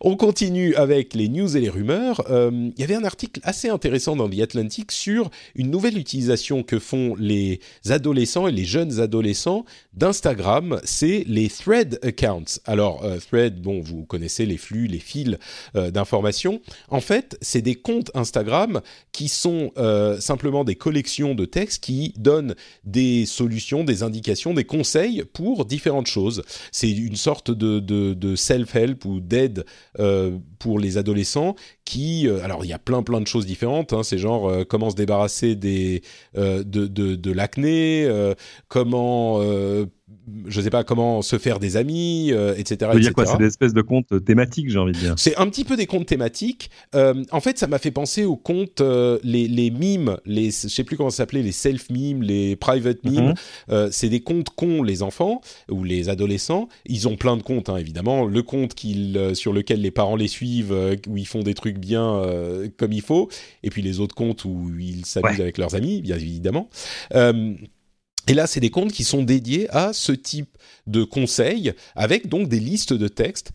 On 0.00 0.16
continue 0.16 0.74
avec 0.76 1.14
les 1.14 1.28
news 1.28 1.56
et 1.56 1.60
les 1.60 1.68
rumeurs. 1.68 2.22
Euh, 2.30 2.70
il 2.76 2.80
y 2.80 2.84
avait 2.84 2.94
un 2.94 3.04
article 3.04 3.40
assez 3.42 3.68
intéressant 3.68 4.16
dans 4.16 4.28
The 4.28 4.40
Atlantic 4.40 4.92
sur 4.92 5.30
une 5.54 5.70
nouvelle 5.70 5.98
utilisation 5.98 6.62
que 6.62 6.78
font 6.78 7.14
les 7.16 7.60
adolescents 7.88 8.48
et 8.48 8.52
les 8.52 8.64
jeunes 8.64 9.00
adolescents 9.00 9.64
d'Instagram, 9.92 10.80
c'est 10.84 11.24
les 11.26 11.48
thread 11.48 11.98
accounts. 12.02 12.60
Alors, 12.64 13.04
euh, 13.04 13.18
thread, 13.18 13.60
bon, 13.60 13.80
vous 13.80 14.04
connaissez 14.04 14.46
les 14.46 14.56
flux, 14.56 14.86
les 14.86 14.98
fils 14.98 15.36
euh, 15.76 15.90
d'informations. 15.90 16.60
En 16.88 17.00
fait, 17.00 17.36
c'est 17.42 17.62
des 17.62 17.74
comptes 17.74 18.10
Instagram 18.14 18.80
qui 19.12 19.28
sont 19.28 19.72
simplement 20.18 20.64
des 20.64 20.76
collections 20.76 21.34
de 21.34 21.44
textes 21.44 21.82
qui 21.82 22.14
donnent 22.16 22.54
des 22.84 23.26
solutions, 23.26 23.84
des 23.84 24.02
indications, 24.02 24.54
des 24.54 24.64
conseils 24.64 25.24
pour 25.32 25.64
différentes 25.64 26.06
choses. 26.06 26.42
C'est 26.72 26.90
une 26.90 27.16
sorte 27.16 27.50
de, 27.50 27.80
de, 27.80 28.14
de 28.14 28.36
self-help 28.36 29.04
ou 29.04 29.20
d'aide 29.20 29.39
euh, 29.98 30.38
pour 30.58 30.78
les 30.78 30.98
adolescents 30.98 31.54
qui, 31.84 32.28
euh, 32.28 32.42
alors 32.44 32.64
il 32.64 32.68
y 32.68 32.72
a 32.72 32.78
plein 32.78 33.02
plein 33.02 33.20
de 33.20 33.26
choses 33.26 33.46
différentes. 33.46 33.92
Hein, 33.92 34.02
c'est 34.02 34.18
genre 34.18 34.48
euh, 34.48 34.64
comment 34.64 34.90
se 34.90 34.96
débarrasser 34.96 35.54
des 35.54 36.02
de, 36.34 36.62
de, 36.62 37.14
de 37.14 37.32
l'acné, 37.32 38.08
comment 38.68 39.40
je 40.46 40.60
sais 40.60 40.70
pas 40.70 40.84
comment 40.84 41.22
se 41.22 41.38
faire 41.38 41.58
des 41.58 41.76
amis, 41.76 42.30
euh, 42.32 42.54
etc. 42.56 42.90
Dire 42.98 43.14
quoi 43.14 43.26
C'est 43.26 43.38
des 43.38 43.46
espèces 43.46 43.74
de 43.74 43.82
comptes 43.82 44.24
thématiques, 44.24 44.70
j'ai 44.70 44.78
envie 44.78 44.92
de 44.92 44.98
dire. 44.98 45.14
C'est 45.16 45.36
un 45.36 45.46
petit 45.48 45.64
peu 45.64 45.76
des 45.76 45.86
comptes 45.86 46.06
thématiques. 46.06 46.70
Euh, 46.94 47.24
en 47.30 47.40
fait, 47.40 47.58
ça 47.58 47.66
m'a 47.66 47.78
fait 47.78 47.90
penser 47.90 48.24
aux 48.24 48.36
comptes, 48.36 48.80
euh, 48.80 49.18
les, 49.22 49.48
les 49.48 49.70
mimes, 49.70 50.16
les, 50.24 50.50
je 50.50 50.68
sais 50.68 50.84
plus 50.84 50.96
comment 50.96 51.10
ça 51.10 51.18
s'appelait, 51.18 51.42
les 51.42 51.52
self 51.52 51.90
mimes, 51.90 52.22
les 52.22 52.56
private 52.56 53.04
mimes. 53.04 53.34
Mhm. 53.68 53.88
c'est 53.90 54.08
des 54.08 54.20
comptes 54.20 54.50
qu'ont 54.50 54.82
les 54.82 55.02
enfants 55.02 55.40
ou 55.70 55.84
les 55.84 56.08
adolescents. 56.08 56.68
Ils 56.86 57.08
ont 57.08 57.16
plein 57.16 57.36
de 57.36 57.42
comptes, 57.42 57.68
hein, 57.68 57.76
évidemment. 57.76 58.26
Le 58.26 58.42
compte 58.42 58.74
sur 59.34 59.52
lequel 59.52 59.80
les 59.80 59.90
parents 59.90 60.16
les 60.16 60.28
suivent, 60.28 60.74
où 61.08 61.16
ils 61.16 61.26
font 61.26 61.42
des 61.42 61.54
trucs 61.54 61.78
bien 61.78 62.22
comme 62.76 62.92
il 62.92 63.02
faut, 63.02 63.28
et 63.62 63.70
puis 63.70 63.82
les 63.82 64.00
autres 64.00 64.14
comptes 64.14 64.44
où 64.44 64.70
ils 64.78 65.06
s'amusent 65.06 65.40
avec 65.40 65.58
leurs 65.58 65.74
amis, 65.74 66.00
bien 66.02 66.16
évidemment. 66.16 66.68
Et 68.30 68.34
là, 68.34 68.46
c'est 68.46 68.60
des 68.60 68.70
comptes 68.70 68.92
qui 68.92 69.02
sont 69.02 69.24
dédiés 69.24 69.68
à 69.70 69.92
ce 69.92 70.12
type 70.12 70.56
de 70.86 71.02
conseils, 71.02 71.72
avec 71.96 72.28
donc 72.28 72.48
des 72.48 72.60
listes 72.60 72.92
de 72.92 73.08
textes. 73.08 73.50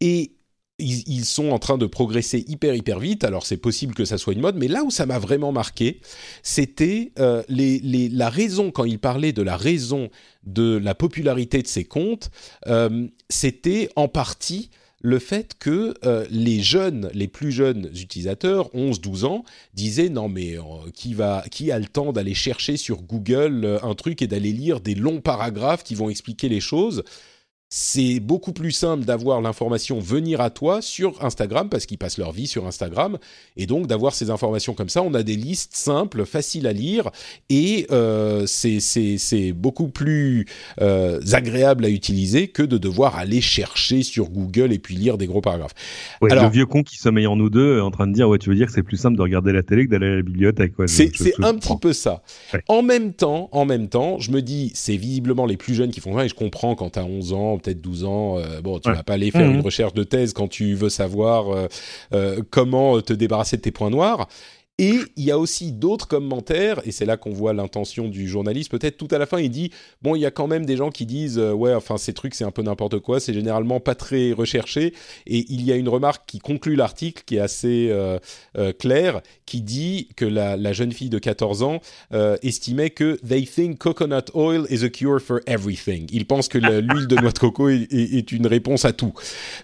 Et 0.00 0.32
ils, 0.80 1.24
sont 1.24 1.50
en 1.50 1.60
train 1.60 1.78
de 1.78 1.86
progresser 1.86 2.44
hyper 2.48 2.74
hyper 2.74 2.98
vite. 2.98 3.22
Alors 3.22 3.46
c'est 3.46 3.56
possible 3.56 3.94
que 3.94 4.04
ça 4.04 4.18
soit 4.18 4.32
une 4.32 4.40
mode, 4.40 4.56
mais 4.56 4.66
là 4.66 4.82
où 4.82 4.90
ça 4.90 5.06
m'a 5.06 5.20
vraiment 5.20 5.52
marqué, 5.52 6.00
c'était 6.42 7.12
euh, 7.20 7.44
la 7.48 8.28
raison 8.28 8.72
quand 8.72 8.84
il 8.84 8.98
parlait 8.98 9.32
de 9.32 9.42
la 9.42 9.56
raison 9.56 10.10
de 10.42 10.76
la 10.76 10.96
popularité 10.96 11.62
de 11.62 11.68
ces 11.68 11.84
comptes. 11.84 12.32
Euh, 12.66 13.06
c'était 13.30 13.90
en 13.94 14.08
partie 14.08 14.70
le 15.06 15.20
fait 15.20 15.54
que 15.60 15.94
euh, 16.04 16.26
les 16.30 16.60
jeunes, 16.60 17.10
les 17.14 17.28
plus 17.28 17.52
jeunes 17.52 17.88
utilisateurs, 17.94 18.70
11-12 18.74 19.24
ans, 19.24 19.44
disaient 19.72 20.08
non 20.08 20.28
mais 20.28 20.58
euh, 20.58 20.62
qui 20.92 21.70
a 21.70 21.78
le 21.78 21.84
temps 21.84 22.12
d'aller 22.12 22.34
chercher 22.34 22.76
sur 22.76 23.02
Google 23.02 23.64
euh, 23.64 23.78
un 23.84 23.94
truc 23.94 24.20
et 24.20 24.26
d'aller 24.26 24.50
lire 24.50 24.80
des 24.80 24.96
longs 24.96 25.20
paragraphes 25.20 25.84
qui 25.84 25.94
vont 25.94 26.10
expliquer 26.10 26.48
les 26.48 26.58
choses? 26.58 27.04
C'est 27.68 28.20
beaucoup 28.20 28.52
plus 28.52 28.70
simple 28.70 29.04
d'avoir 29.04 29.40
l'information 29.40 29.98
venir 29.98 30.40
à 30.40 30.50
toi 30.50 30.80
sur 30.80 31.22
Instagram 31.24 31.68
parce 31.68 31.84
qu'ils 31.84 31.98
passent 31.98 32.16
leur 32.16 32.30
vie 32.30 32.46
sur 32.46 32.64
Instagram 32.64 33.18
et 33.56 33.66
donc 33.66 33.88
d'avoir 33.88 34.14
ces 34.14 34.30
informations 34.30 34.72
comme 34.74 34.88
ça 34.88 35.02
on 35.02 35.14
a 35.14 35.24
des 35.24 35.34
listes 35.34 35.74
simples 35.74 36.24
faciles 36.26 36.68
à 36.68 36.72
lire 36.72 37.10
et 37.50 37.88
euh, 37.90 38.46
c'est 38.46 39.52
beaucoup 39.52 39.88
plus 39.88 40.46
euh, 40.80 41.20
agréable 41.32 41.84
à 41.84 41.88
utiliser 41.88 42.46
que 42.46 42.62
de 42.62 42.78
devoir 42.78 43.16
aller 43.16 43.40
chercher 43.40 44.04
sur 44.04 44.30
Google 44.30 44.72
et 44.72 44.78
puis 44.78 44.94
lire 44.94 45.18
des 45.18 45.26
gros 45.26 45.40
paragraphes. 45.40 45.74
Alors, 46.22 46.44
le 46.44 46.50
vieux 46.50 46.66
con 46.66 46.84
qui 46.84 46.98
sommeille 46.98 47.26
en 47.26 47.34
nous 47.34 47.50
deux 47.50 47.80
en 47.80 47.90
train 47.90 48.06
de 48.06 48.12
dire 48.12 48.28
ouais 48.28 48.38
tu 48.38 48.48
veux 48.48 48.56
dire 48.56 48.68
que 48.68 48.72
c'est 48.72 48.84
plus 48.84 48.96
simple 48.96 49.16
de 49.16 49.22
regarder 49.22 49.52
la 49.52 49.64
télé 49.64 49.86
que 49.86 49.90
d'aller 49.90 50.06
à 50.06 50.16
la 50.16 50.22
bibliothèque 50.22 50.74
c'est 50.86 51.10
un 51.42 51.54
petit 51.54 51.76
peu 51.80 51.92
ça. 51.92 52.22
En 52.68 52.82
même 52.82 53.12
temps 53.12 53.48
en 53.50 53.64
même 53.64 53.88
temps 53.88 54.20
je 54.20 54.30
me 54.30 54.40
dis 54.40 54.70
c'est 54.74 54.96
visiblement 54.96 55.46
les 55.46 55.56
plus 55.56 55.74
jeunes 55.74 55.90
qui 55.90 56.00
font 56.00 56.16
ça 56.16 56.24
et 56.24 56.28
je 56.28 56.34
comprends 56.34 56.76
quand 56.76 56.90
tu 56.90 56.98
as 57.00 57.04
11 57.04 57.32
ans 57.32 57.55
peut-être 57.58 57.80
12 57.80 58.04
ans, 58.04 58.38
euh, 58.38 58.60
bon, 58.60 58.78
tu 58.78 58.90
vas 58.90 59.02
pas 59.02 59.14
aller 59.14 59.30
faire 59.30 59.46
mmh. 59.46 59.54
une 59.54 59.60
recherche 59.60 59.94
de 59.94 60.04
thèse 60.04 60.32
quand 60.32 60.48
tu 60.48 60.74
veux 60.74 60.88
savoir 60.88 61.50
euh, 61.50 61.66
euh, 62.12 62.42
comment 62.50 63.00
te 63.00 63.12
débarrasser 63.12 63.56
de 63.56 63.62
tes 63.62 63.70
points 63.70 63.90
noirs. 63.90 64.28
Et 64.78 64.98
il 65.16 65.24
y 65.24 65.30
a 65.30 65.38
aussi 65.38 65.72
d'autres 65.72 66.06
commentaires, 66.06 66.82
et 66.84 66.92
c'est 66.92 67.06
là 67.06 67.16
qu'on 67.16 67.30
voit 67.32 67.54
l'intention 67.54 68.08
du 68.08 68.28
journaliste. 68.28 68.70
Peut-être 68.70 68.98
tout 68.98 69.08
à 69.10 69.16
la 69.16 69.24
fin, 69.24 69.40
il 69.40 69.48
dit 69.48 69.70
bon, 70.02 70.14
il 70.14 70.20
y 70.20 70.26
a 70.26 70.30
quand 70.30 70.48
même 70.48 70.66
des 70.66 70.76
gens 70.76 70.90
qui 70.90 71.06
disent 71.06 71.38
euh, 71.38 71.52
ouais, 71.52 71.72
enfin 71.72 71.96
ces 71.96 72.12
trucs 72.12 72.34
c'est 72.34 72.44
un 72.44 72.50
peu 72.50 72.60
n'importe 72.60 72.98
quoi, 72.98 73.18
c'est 73.18 73.32
généralement 73.32 73.80
pas 73.80 73.94
très 73.94 74.32
recherché. 74.32 74.92
Et 75.26 75.46
il 75.48 75.62
y 75.62 75.72
a 75.72 75.76
une 75.76 75.88
remarque 75.88 76.24
qui 76.26 76.40
conclut 76.40 76.76
l'article 76.76 77.22
qui 77.24 77.36
est 77.36 77.40
assez 77.40 77.88
euh, 77.90 78.18
euh, 78.58 78.74
claire, 78.74 79.22
qui 79.46 79.62
dit 79.62 80.08
que 80.14 80.26
la, 80.26 80.58
la, 80.58 80.74
jeune 80.74 80.92
fille 80.92 81.08
de 81.08 81.18
14 81.18 81.62
ans 81.62 81.80
estimait 82.42 82.90
que 82.90 83.18
they 83.26 83.46
think 83.46 83.78
coconut 83.78 84.30
oil 84.34 84.66
is 84.68 84.84
a 84.84 84.90
cure 84.90 85.20
for 85.20 85.40
everything. 85.46 86.06
Ils 86.12 86.26
pensent 86.26 86.48
que 86.48 86.58
l'huile 86.80 87.06
de 87.06 87.16
noix 87.16 87.30
de 87.30 87.38
coco 87.38 87.70
est, 87.70 87.86
est, 87.90 88.32
une 88.32 88.46
réponse 88.46 88.84
à 88.84 88.92
tout. 88.92 89.14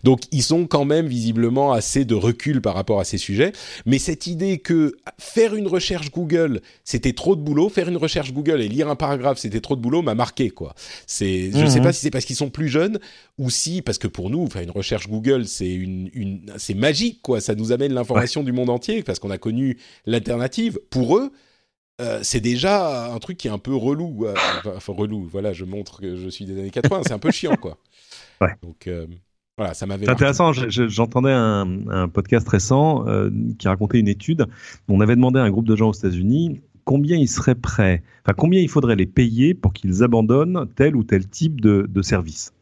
Donc 0.04 0.20
ils 0.30 0.54
ont 0.54 0.66
quand 0.66 0.86
même 0.86 1.06
visiblement 1.06 1.72
assez 1.72 2.06
de 2.06 2.14
recul 2.14 2.62
par 2.62 2.74
rapport 2.74 3.00
à 3.00 3.04
ces 3.04 3.18
sujets. 3.18 3.52
Mais 3.84 3.98
cette 3.98 4.26
idée 4.26 4.58
que 4.58 4.96
faire 5.18 5.54
une 5.54 5.66
recherche 5.66 6.10
Google, 6.10 6.60
c'était 6.84 7.12
trop 7.12 7.36
de 7.36 7.40
boulot. 7.40 7.68
Faire 7.68 7.88
une 7.88 7.96
recherche 7.96 8.32
Google 8.32 8.60
et 8.60 8.68
lire 8.68 8.88
un 8.88 8.96
paragraphe, 8.96 9.38
c'était 9.38 9.60
trop 9.60 9.76
de 9.76 9.80
boulot, 9.80 10.02
m'a 10.02 10.14
marqué 10.14 10.50
quoi. 10.50 10.74
C'est, 11.06 11.50
je 11.52 11.58
ne 11.58 11.68
sais 11.68 11.78
mhm. 11.78 11.84
pas 11.84 11.92
si 11.92 12.00
c'est 12.00 12.10
parce 12.10 12.24
qu'ils 12.24 12.36
sont 12.36 12.50
plus 12.50 12.68
jeunes 12.68 12.98
ou 13.38 13.50
si 13.50 13.82
parce 13.82 13.98
que 13.98 14.08
pour 14.08 14.30
nous, 14.30 14.48
faire 14.48 14.62
une 14.62 14.70
recherche 14.70 15.08
Google, 15.08 15.46
c'est 15.46 15.72
une, 15.72 16.10
une 16.12 16.52
c'est 16.56 16.74
magique 16.74 17.20
quoi. 17.22 17.40
Ça 17.40 17.54
nous 17.54 17.72
amène 17.72 17.92
l'information 17.92 18.42
du 18.42 18.52
monde 18.52 18.70
entier 18.70 19.02
parce 19.02 19.18
qu'on 19.18 19.30
a 19.30 19.38
connu 19.38 19.78
l'alternative. 20.06 20.78
Pour 20.90 21.16
eux. 21.16 21.32
Euh, 22.00 22.20
c'est 22.22 22.40
déjà 22.40 23.12
un 23.12 23.18
truc 23.18 23.36
qui 23.36 23.48
est 23.48 23.50
un 23.50 23.58
peu 23.58 23.74
relou. 23.74 24.26
Euh, 24.26 24.34
enfin, 24.64 24.92
relou, 24.92 25.28
voilà, 25.30 25.52
je 25.52 25.64
montre 25.64 26.00
que 26.00 26.16
je 26.16 26.28
suis 26.28 26.46
des 26.46 26.58
années 26.58 26.70
80, 26.70 27.02
c'est 27.06 27.12
un 27.12 27.18
peu 27.18 27.30
chiant, 27.30 27.56
quoi. 27.56 27.78
Ouais. 28.40 28.56
Donc, 28.60 28.88
euh, 28.88 29.06
voilà, 29.58 29.74
ça 29.74 29.86
m'avait. 29.86 30.06
C'est 30.06 30.10
intéressant. 30.10 30.52
J'entendais 30.52 31.32
un, 31.32 32.08
podcast 32.08 32.48
récent 32.48 33.06
euh, 33.06 33.30
qui 33.58 33.68
racontait 33.68 34.00
une 34.00 34.08
étude. 34.08 34.46
On 34.88 35.00
avait 35.00 35.16
demandé 35.16 35.38
à 35.38 35.42
un 35.42 35.50
groupe 35.50 35.68
de 35.68 35.76
gens 35.76 35.90
aux 35.90 35.94
États-Unis 35.94 36.60
combien 36.84 37.16
ils 37.16 37.28
seraient 37.28 37.54
prêts, 37.54 38.02
enfin 38.24 38.34
combien 38.36 38.60
il 38.60 38.68
faudrait 38.68 38.96
les 38.96 39.06
payer 39.06 39.54
pour 39.54 39.72
qu'ils 39.72 40.02
abandonnent 40.02 40.66
tel 40.74 40.96
ou 40.96 41.04
tel 41.04 41.28
type 41.28 41.60
de, 41.60 42.02
service. 42.02 42.52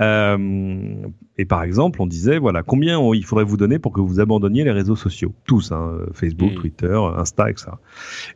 Euh, 0.00 0.94
et 1.36 1.44
par 1.44 1.64
exemple, 1.64 2.00
on 2.00 2.06
disait 2.06 2.38
voilà 2.38 2.62
combien 2.62 3.00
il 3.12 3.24
faudrait 3.24 3.44
vous 3.44 3.56
donner 3.56 3.80
pour 3.80 3.92
que 3.92 4.00
vous 4.00 4.20
abandonniez 4.20 4.62
les 4.62 4.70
réseaux 4.70 4.94
sociaux, 4.94 5.34
tous, 5.44 5.72
hein, 5.72 5.98
Facebook, 6.12 6.52
mm. 6.52 6.54
Twitter, 6.54 7.00
Insta, 7.16 7.50
etc. 7.50 7.72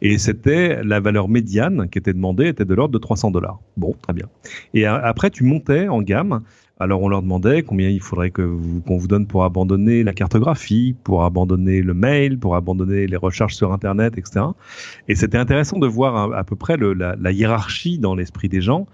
Et 0.03 0.19
c'était 0.19 0.83
la 0.83 0.99
valeur 0.99 1.29
médiane 1.29 1.89
qui 1.89 1.99
était 1.99 2.13
demandée 2.13 2.49
était 2.49 2.65
de 2.65 2.75
l'ordre 2.75 2.93
de 2.93 2.99
300 2.99 3.31
dollars. 3.31 3.61
Bon, 3.77 3.95
très 4.03 4.13
bien. 4.13 4.27
Et 4.75 4.87
après, 4.87 5.31
tu 5.31 5.45
montais 5.45 5.87
en 5.87 6.03
gamme 6.03 6.43
alors 6.83 7.01
on 7.03 7.09
leur 7.09 7.23
demandait 7.23 7.63
combien 7.63 7.89
il 7.89 8.01
faudrait 8.01 8.31
que 8.31 8.43
qu'on 8.87 8.97
vous 8.99 9.09
donne 9.09 9.27
pour 9.27 9.45
abandonner 9.45 10.03
la 10.03 10.13
cartographie, 10.13 10.97
pour 11.05 11.25
abandonner 11.25 11.81
le 11.81 11.95
mail, 11.95 12.39
pour 12.39 12.57
abandonner 12.57 13.07
les 13.07 13.17
recherches 13.17 13.55
sur 13.55 13.73
Internet, 13.73 14.19
etc. 14.19 14.47
Et 15.09 15.15
c'était 15.15 15.39
intéressant 15.39 15.79
de 15.79 15.87
voir 15.87 16.33
à, 16.33 16.45
peu 16.45 16.57
près 16.57 16.77
la, 16.77 17.33
hiérarchie 17.33 17.99
dans 17.99 18.15
l'esprit 18.15 18.49
des 18.49 18.61
gens. 18.61 18.87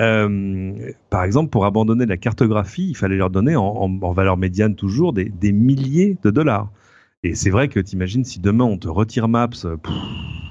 Euh, 0.00 0.72
par 1.10 1.24
exemple, 1.24 1.50
pour 1.50 1.64
abandonner 1.64 2.06
la 2.06 2.16
cartographie, 2.16 2.88
il 2.88 2.96
fallait 2.96 3.16
leur 3.16 3.30
donner 3.30 3.54
en, 3.56 4.12
valeur 4.12 4.36
médiane 4.36 4.74
toujours 4.74 5.12
des, 5.12 5.52
milliers 5.52 6.16
de 6.22 6.30
dollars. 6.30 6.70
Et 7.22 7.34
c'est 7.34 7.50
vrai 7.50 7.68
que 7.68 7.80
tu 7.80 7.94
imagines 7.94 8.24
si 8.24 8.40
demain 8.40 8.64
on 8.64 8.78
te 8.78 8.88
retire 8.88 9.28
Maps, 9.28 9.66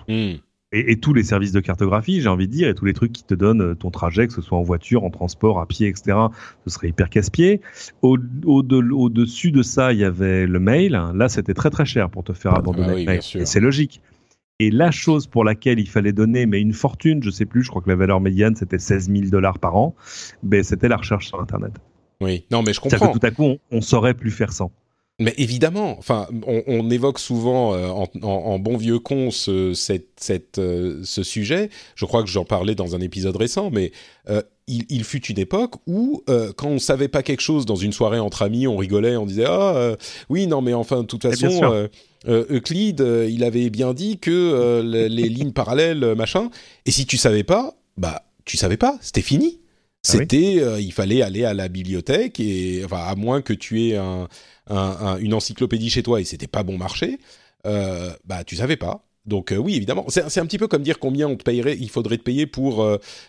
hmm 0.08 0.36
et, 0.76 1.00
tous 1.00 1.14
les 1.14 1.24
services 1.24 1.52
de 1.52 1.60
cartographie, 1.60 2.22
j'ai 2.22 2.30
envie 2.30 2.48
de 2.48 2.52
dire, 2.52 2.68
et 2.68 2.76
tous 2.76 2.86
les 2.86 2.94
trucs 2.94 3.12
qui 3.12 3.24
te 3.24 3.34
donnent 3.34 3.62
euh, 3.62 3.76
ton 3.76 3.92
trajet, 3.92 4.28
que 4.28 4.34
ce 4.34 4.42
soit 4.42 4.58
en 4.58 4.64
voiture, 4.64 5.04
en 5.04 5.10
transport, 5.10 5.60
à 5.60 5.66
pied, 5.66 5.88
etc., 5.88 6.18
ce 6.66 6.74
serait 6.74 6.90
hyper 6.90 7.10
casse-pied. 7.10 7.62
Au-dessus 8.02 9.52
de, 9.52 9.64
ça, 9.64 9.94
il 9.94 10.00
y 10.00 10.04
avait 10.04 10.46
le 10.46 10.60
mail. 10.60 11.00
Là, 11.14 11.30
c'était 11.30 11.54
très 11.54 11.70
très 11.70 11.86
cher 11.86 12.10
pour 12.10 12.24
te 12.24 12.34
faire 12.34 12.54
ah 12.54 12.60
abandonner 12.60 13.00
le 13.00 13.06
mail. 13.06 13.22
Et 13.36 13.46
c'est 13.46 13.60
logique. 13.60 14.02
Et 14.60 14.72
la 14.72 14.92
chose 14.92 15.28
pour 15.28 15.44
laquelle 15.44 15.80
il 15.80 15.90
fallait 15.90 16.14
donner, 16.14 16.46
mais 16.46 16.62
une 16.62 16.74
fortune, 16.74 17.22
je 17.22 17.30
sais 17.30 17.46
plus, 17.46 17.64
je 17.64 17.70
crois 17.70 17.82
que 17.82 17.90
la 17.90 17.98
valeur 17.98 18.22
médiane 18.22 18.56
c'était 18.56 18.80
16 18.80 19.10
000 19.10 19.30
dollars 19.30 19.60
par 19.60 19.76
an, 19.76 19.96
ben, 20.44 20.64
c'était 20.64 20.88
la 20.88 20.96
recherche 20.96 21.28
sur 21.28 21.42
Internet. 21.42 21.74
Oui, 22.22 22.46
non, 22.52 22.64
mais 22.64 22.72
je 22.72 22.80
comprends. 22.80 23.12
Que 23.12 23.20
tout 23.20 23.26
à 23.26 23.32
coup, 23.32 23.44
on, 23.44 23.60
on 23.72 23.82
saurait 23.82 24.14
plus 24.14 24.32
faire 24.32 24.54
sans. 24.54 24.72
Mais 25.18 25.34
évidemment, 25.38 25.98
enfin, 25.98 26.28
on, 26.46 26.90
évoque 26.90 27.20
souvent 27.20 27.74
euh, 27.74 27.88
en, 28.22 28.60
bon 28.60 28.76
vieux 28.76 29.00
con 29.00 29.32
ce, 29.32 29.74
cette, 29.74 30.60
euh, 30.60 31.00
ce 31.06 31.24
sujet. 31.24 31.70
Je 31.96 32.04
crois 32.04 32.22
que 32.22 32.28
j'en 32.28 32.44
parlais 32.44 32.76
dans 32.76 32.96
un 32.96 33.00
épisode 33.00 33.38
récent, 33.38 33.70
mais 33.72 33.94
euh, 34.30 34.42
il, 34.68 35.06
fut 35.06 35.26
une 35.28 35.40
époque 35.40 35.76
où, 35.88 36.22
quand 36.58 36.68
on 36.68 36.80
savait 36.80 37.08
pas 37.08 37.24
quelque 37.24 37.42
chose 37.42 37.66
dans 37.66 37.78
une 37.78 37.94
soirée 37.94 38.20
entre 38.20 38.42
amis, 38.42 38.68
on 38.68 38.76
rigolait, 38.76 39.16
on 39.16 39.26
disait 39.26 39.46
ah 39.48 39.96
oui 40.28 40.48
non 40.48 40.62
mais 40.62 40.74
enfin 40.74 41.02
de 41.02 41.08
toute 41.08 41.24
eh, 41.24 41.30
façon. 41.30 41.88
Euclide, 42.28 43.06
il 43.30 43.44
avait 43.44 43.70
bien 43.70 43.94
dit 43.94 44.18
que 44.18 44.82
les 44.84 45.30
lignes 45.30 45.52
parallèles, 45.52 46.16
machin. 46.16 46.50
Et 46.88 46.92
si 46.92 47.06
tu 47.06 47.18
savais 47.18 47.44
pas, 47.44 47.76
bah 47.96 48.24
tu 48.44 48.58
savais 48.58 48.78
pas, 48.78 48.98
c'était 49.02 49.22
fini 49.22 49.60
C'était, 50.06 50.82
il 50.82 50.92
fallait 50.92 51.22
aller 51.22 51.46
à 51.46 51.54
la 51.54 51.68
bibliothèque 51.68 52.40
et, 52.40 52.84
enfin, 52.86 53.04
à 53.06 53.16
moins 53.16 53.42
que 53.42 53.54
tu 53.54 53.88
aies 53.88 53.98
un, 53.98 54.28
une 55.20 55.34
encyclopédie 55.34 55.90
chez 55.90 56.04
toi 56.04 56.22
et 56.22 56.26
c'était 56.26 56.48
pas 56.48 56.64
bon 56.64 56.78
marché, 56.78 57.20
bah 57.64 58.44
tu 58.46 58.56
savais 58.56 58.78
pas. 58.78 59.06
Donc 59.26 59.52
oui, 59.58 59.76
évidemment, 59.76 60.06
c'est 60.10 60.38
un 60.38 60.46
petit 60.46 60.60
peu 60.60 60.68
comme 60.68 60.84
dire 60.84 61.00
combien 61.00 61.28
on 61.28 61.36
te 61.36 61.44
payerait, 61.44 61.78
il 61.80 61.90
faudrait 61.90 62.18
te 62.18 62.24
payer 62.24 62.46
pour 62.46 62.88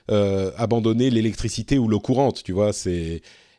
abandonner 0.09 1.11
l'électricité 1.11 1.79
ou 1.79 1.89
l'eau 1.89 2.01
courante, 2.01 2.43
tu 2.43 2.53
vois. 2.53 2.73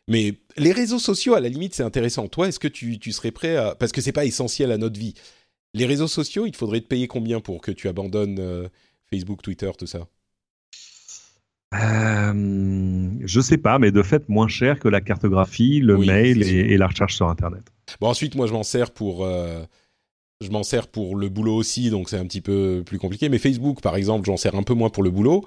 Mais 0.07 0.35
les 0.55 0.71
réseaux 0.71 0.99
sociaux, 0.99 1.33
à 1.33 1.41
la 1.41 1.49
limite, 1.49 1.73
c'est 1.75 1.83
intéressant. 1.83 2.27
Toi, 2.27 2.47
est-ce 2.47 2.59
que 2.59 2.67
tu, 2.67 2.97
tu, 2.97 3.11
serais 3.11 3.31
prêt 3.31 3.57
à... 3.57 3.75
Parce 3.75 3.91
que 3.91 4.01
c'est 4.01 4.13
pas 4.13 4.25
essentiel 4.25 4.71
à 4.71 4.77
notre 4.77 4.99
vie. 4.99 5.13
Les 5.73 5.85
réseaux 5.85 6.07
sociaux, 6.07 6.45
il 6.45 6.55
faudrait 6.55 6.81
te 6.81 6.87
payer 6.87 7.07
combien 7.07 7.41
pour 7.41 7.61
que 7.61 7.71
tu 7.71 7.89
abandonnes 7.89 8.39
euh, 8.39 8.69
Facebook, 9.09 9.41
Twitter, 9.41 9.69
tout 9.77 9.85
ça? 9.85 10.07
Euh, 11.73 13.09
Je 13.21 13.41
sais 13.41 13.57
pas, 13.57 13.79
mais 13.79 13.91
de 13.91 14.03
fait, 14.03 14.27
moins 14.29 14.47
cher 14.47 14.79
que 14.79 14.87
la 14.87 15.01
cartographie, 15.01 15.79
le 15.79 15.97
mail 15.97 16.43
et, 16.43 16.77
la 16.77 16.87
recherche 16.87 17.15
sur 17.15 17.27
Internet. 17.29 17.63
Bon, 17.99 18.07
ensuite, 18.07 18.35
moi, 18.35 18.47
je 18.47 18.53
m'en 18.53 18.63
sers 18.63 18.91
pour... 18.91 19.25
Euh, 19.25 19.63
je 20.39 20.49
m'en 20.49 20.61
sers 20.61 20.87
pour 20.87 21.15
le 21.15 21.29
boulot 21.29 21.55
aussi, 21.55 21.89
donc 21.89 22.09
c'est 22.09 22.17
un 22.17 22.25
petit 22.25 22.41
peu 22.41 22.83
plus 22.85 22.99
compliqué. 22.99 23.27
Mais 23.27 23.39
Facebook, 23.39 23.81
par 23.81 23.95
exemple, 23.95 24.27
j'en 24.27 24.37
sers 24.37 24.53
un 24.53 24.61
peu 24.61 24.75
moins 24.75 24.89
pour 24.89 25.01
le 25.01 25.09
boulot. 25.09 25.43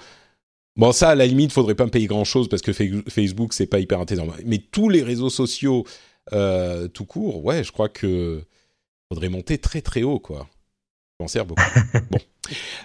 Bon, 0.76 0.90
ça, 0.90 1.10
à 1.10 1.14
la 1.14 1.26
limite, 1.26 1.52
faudrait 1.52 1.76
pas 1.76 1.84
me 1.84 1.90
payer 1.90 2.06
grand-chose 2.06 2.48
parce 2.48 2.62
que 2.62 2.72
Facebook, 2.72 3.52
c'est 3.52 3.66
pas 3.66 3.78
hyper 3.78 4.00
intéressant. 4.00 4.32
Mais 4.44 4.58
tous 4.58 4.88
les 4.88 5.02
réseaux 5.02 5.30
sociaux 5.30 5.84
euh, 6.32 6.88
tout 6.88 7.06
court, 7.06 7.44
ouais, 7.44 7.64
je 7.64 7.72
crois 7.72 7.88
que 7.88 8.44
faudrait 9.10 9.28
monter 9.28 9.58
très 9.58 9.80
très 9.80 10.02
haut, 10.02 10.20
quoi. 10.20 10.48
J'en 11.18 11.28
sers 11.28 11.44
beaucoup. 11.44 11.62
bon. 12.10 12.18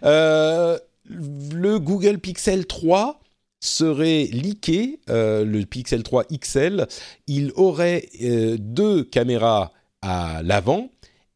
Euh, 0.04 0.78
le 1.10 1.80
Google 1.80 2.20
Pixel 2.20 2.66
3 2.66 3.20
serait 3.66 4.30
leaké, 4.32 5.00
euh, 5.10 5.44
le 5.44 5.66
Pixel 5.66 6.04
3 6.04 6.26
XL. 6.26 6.88
Il 7.28 7.52
aurait 7.56 8.10
deux 8.58 9.04
caméras 9.04 9.72
à 10.02 10.42
l'avant 10.44 10.90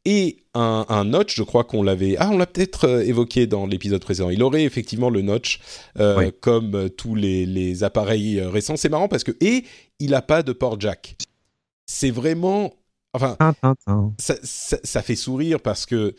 et 0.05 0.38
un, 0.53 1.03
notch, 1.05 1.36
je 1.36 1.43
crois 1.43 1.63
qu'on 1.63 1.84
l'avait... 1.84 2.15
Ah, 2.17 2.30
on 2.32 2.38
l'a 2.38 2.47
peut-être 2.47 2.88
euh, 2.88 3.01
évoqué 3.01 3.47
dans 3.47 3.65
l'épisode 3.67 4.01
précédent. 4.01 4.30
Il 4.30 4.41
aurait 4.43 4.63
effectivement 4.63 5.09
le 5.09 5.21
notch, 5.21 5.59
euh, 5.99 6.32
comme 6.41 6.75
euh, 6.75 6.89
tous 6.89 7.15
les, 7.15 7.84
appareils 7.84 8.41
récents. 8.41 8.75
C'est 8.75 8.89
marrant 8.89 9.07
parce 9.07 9.23
que... 9.23 9.32
Et 9.41 9.65
il 9.99 10.11
n'a 10.11 10.21
pas 10.21 10.41
de 10.41 10.51
port 10.51 10.80
jack. 10.80 11.15
C'est 11.86 12.11
vraiment... 12.11 12.73
Enfin, 13.13 13.38
ça, 14.17 15.01
fait 15.01 15.15
sourire 15.15 15.59
parce 15.59 15.86
que 15.86 16.15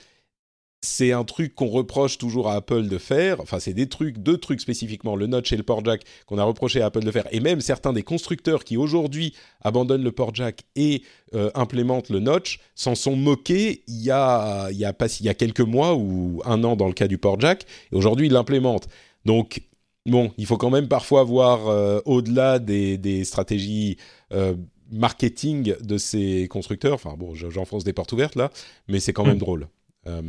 c'est 0.83 1.13
un 1.13 1.25
truc 1.25 1.55
qu'on 1.55 1.67
reproche 1.67 2.17
toujours 2.17 2.49
à 2.49 2.55
Apple 2.55 2.89
de 2.89 2.97
faire. 2.97 3.41
Enfin, 3.41 3.59
c'est 3.61 3.75
des 3.75 3.89
trucs, 3.89 4.19
deux 4.19 4.39
trucs 4.39 4.61
spécifiquement, 4.61 5.15
le 5.15 5.27
notch 5.27 5.53
et 5.53 5.57
le 5.57 5.63
port 5.63 5.85
jack, 5.85 6.03
qu'on 6.27 6.39
a 6.39 6.45
reproché 6.45 6.81
à 6.81 6.87
Apple 6.87 7.05
de 7.05 7.11
faire. 7.11 7.27
Et 7.33 7.41
même 7.41 7.61
certains 7.61 7.93
des 7.93 8.03
constructeurs 8.03 8.65
qui 8.65 8.77
aujourd'hui 8.77 9.35
abandonnent 9.61 10.03
le 10.03 10.13
port 10.13 10.35
jack 10.35 10.63
et 10.77 11.03
euh, 11.35 11.51
implémentent 11.55 12.09
le 12.09 12.21
notch 12.21 12.61
s'en 12.75 12.95
sont 12.95 13.15
moqués 13.15 13.83
il 13.89 14.03
y, 14.03 14.11
a, 14.11 14.71
il, 14.71 14.79
y 14.79 14.87
a 14.87 14.93
pas, 14.93 15.07
il 15.21 15.27
y 15.27 15.29
a 15.29 15.35
quelques 15.35 15.61
mois 15.61 15.95
ou 15.95 16.41
un 16.47 16.65
an 16.65 16.77
dans 16.77 16.87
le 16.87 16.95
cas 16.95 17.09
du 17.09 17.19
port 17.19 17.39
jack. 17.39 17.67
Et 17.93 17.97
aujourd'hui, 17.97 18.29
ils 18.29 18.33
l'implémentent. 18.33 18.89
Donc, 19.27 19.63
bon, 20.07 20.33
il 20.39 20.47
faut 20.47 20.57
quand 20.57 20.71
même 20.71 20.89
parfois 20.89 21.25
voir 21.25 21.69
euh, 21.69 22.01
au-delà 22.07 22.59
des, 22.59 22.97
des, 22.97 23.25
stratégies. 23.25 23.99
Euh, 24.33 24.55
marketing 24.93 25.75
de 25.81 25.99
ces 25.99 26.49
constructeurs. 26.49 26.95
Enfin 26.95 27.15
bon, 27.17 27.33
j'enfonce 27.35 27.85
des 27.85 27.93
portes 27.93 28.11
ouvertes 28.13 28.35
là, 28.35 28.51
mais 28.89 28.99
c'est 28.99 29.13
quand 29.13 29.25
même 29.25 29.37
hmm. 29.37 29.39
drôle. 29.39 29.69
Euh, 30.07 30.23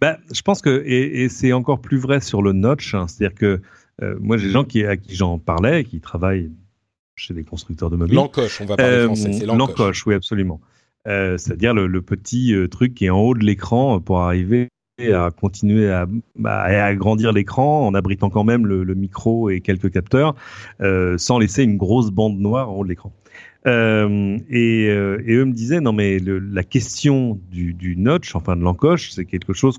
ben, 0.00 0.16
je 0.32 0.42
pense 0.42 0.62
que, 0.62 0.82
et, 0.86 1.28
c'est 1.28 1.52
encore 1.52 1.80
plus 1.80 1.98
vrai 1.98 2.20
sur 2.20 2.42
le 2.42 2.52
notch, 2.52 2.94
hein, 2.94 3.06
c'est-à-dire 3.08 3.36
que 3.36 3.60
euh, 4.02 4.16
moi 4.20 4.36
j'ai 4.36 4.46
des 4.46 4.52
gens 4.52 4.64
qui, 4.64 4.84
à 4.84 4.96
qui 4.96 5.16
j'en 5.16 5.38
parlais, 5.38 5.84
qui 5.84 6.00
travaillent 6.00 6.50
chez 7.16 7.34
des 7.34 7.42
constructeurs 7.42 7.90
de 7.90 7.96
mobiles. 7.96 8.14
L'encoche, 8.14 8.60
on 8.60 8.66
va 8.66 8.76
parler 8.76 8.92
euh, 8.92 9.06
français, 9.06 9.32
c'est 9.32 9.46
l'encoche. 9.46 10.06
oui, 10.06 10.14
absolument. 10.14 10.60
c'est-à-dire 11.04 11.74
le, 11.74 12.02
petit 12.02 12.54
truc 12.70 12.94
qui 12.94 13.06
est 13.06 13.10
en 13.10 13.20
haut 13.20 13.34
de 13.34 13.44
l'écran 13.44 14.00
pour 14.00 14.20
arriver 14.20 14.68
à 15.00 15.30
continuer 15.30 15.90
à, 15.90 16.06
bah, 16.36 16.60
à 16.60 16.84
agrandir 16.84 17.32
l'écran 17.32 17.86
en 17.86 17.94
abritant 17.94 18.30
quand 18.30 18.44
même 18.44 18.66
le, 18.66 18.84
le 18.84 18.94
micro 18.94 19.50
et 19.50 19.60
quelques 19.60 19.90
capteurs, 19.90 20.36
sans 21.16 21.40
laisser 21.40 21.64
une 21.64 21.76
grosse 21.76 22.10
bande 22.10 22.38
noire 22.38 22.70
en 22.70 22.76
haut 22.76 22.84
de 22.84 22.90
l'écran. 22.90 23.12
Euh, 23.66 24.38
et, 24.48 24.88
euh, 24.88 25.22
et, 25.26 25.34
eux 25.34 25.44
me 25.44 25.52
disaient 25.52 25.80
non 25.80 25.92
mais 25.92 26.18
la 26.20 26.62
question 26.62 27.38
du, 27.50 27.74
du, 27.74 27.96
notch, 27.96 28.34
enfin 28.36 28.56
de 28.56 28.62
l'encoche, 28.62 29.10
c'est 29.10 29.24
quelque 29.24 29.52
chose 29.52 29.78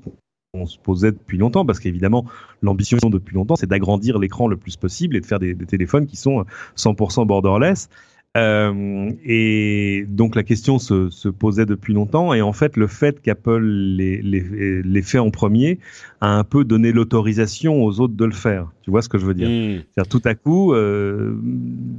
qu'on 0.53 0.65
se 0.65 0.77
posait 0.77 1.11
depuis 1.11 1.37
longtemps 1.37 1.65
parce 1.65 1.79
qu'évidemment 1.79 2.25
l'ambition 2.61 2.97
depuis 3.09 3.35
longtemps 3.35 3.55
c'est 3.55 3.69
d'agrandir 3.69 4.19
l'écran 4.19 4.47
le 4.47 4.57
plus 4.57 4.75
possible 4.75 5.15
et 5.15 5.21
de 5.21 5.25
faire 5.25 5.39
des, 5.39 5.55
téléphones 5.55 6.07
qui 6.07 6.17
sont 6.17 6.45
100% 6.77 7.25
borderless. 7.25 7.89
Euh, 8.37 9.11
et 9.25 10.05
donc 10.07 10.35
la 10.35 10.43
question 10.43 10.77
se, 10.77 11.09
se, 11.09 11.29
posait 11.29 11.65
depuis 11.65 11.93
longtemps. 11.93 12.33
Et 12.33 12.41
en 12.41 12.53
fait 12.53 12.77
le 12.77 12.87
fait 12.87 13.21
qu'Apple 13.21 13.63
les, 13.63 15.01
fait 15.01 15.19
en 15.19 15.31
premier 15.31 15.79
a 16.21 16.27
un 16.27 16.43
peu 16.43 16.65
donné 16.65 16.91
l'autorisation 16.91 17.83
aux 17.83 17.99
autres 17.99 18.15
de 18.15 18.25
le 18.25 18.33
faire. 18.33 18.71
Tu 18.81 18.91
vois 18.91 19.01
ce 19.01 19.09
que 19.09 19.17
je 19.17 19.25
veux 19.25 19.33
dire? 19.33 19.49
Mmh. 19.49 19.83
C'est-à-dire 19.93 20.09
tout 20.09 20.21
à 20.25 20.35
coup, 20.35 20.73
euh, 20.73 21.35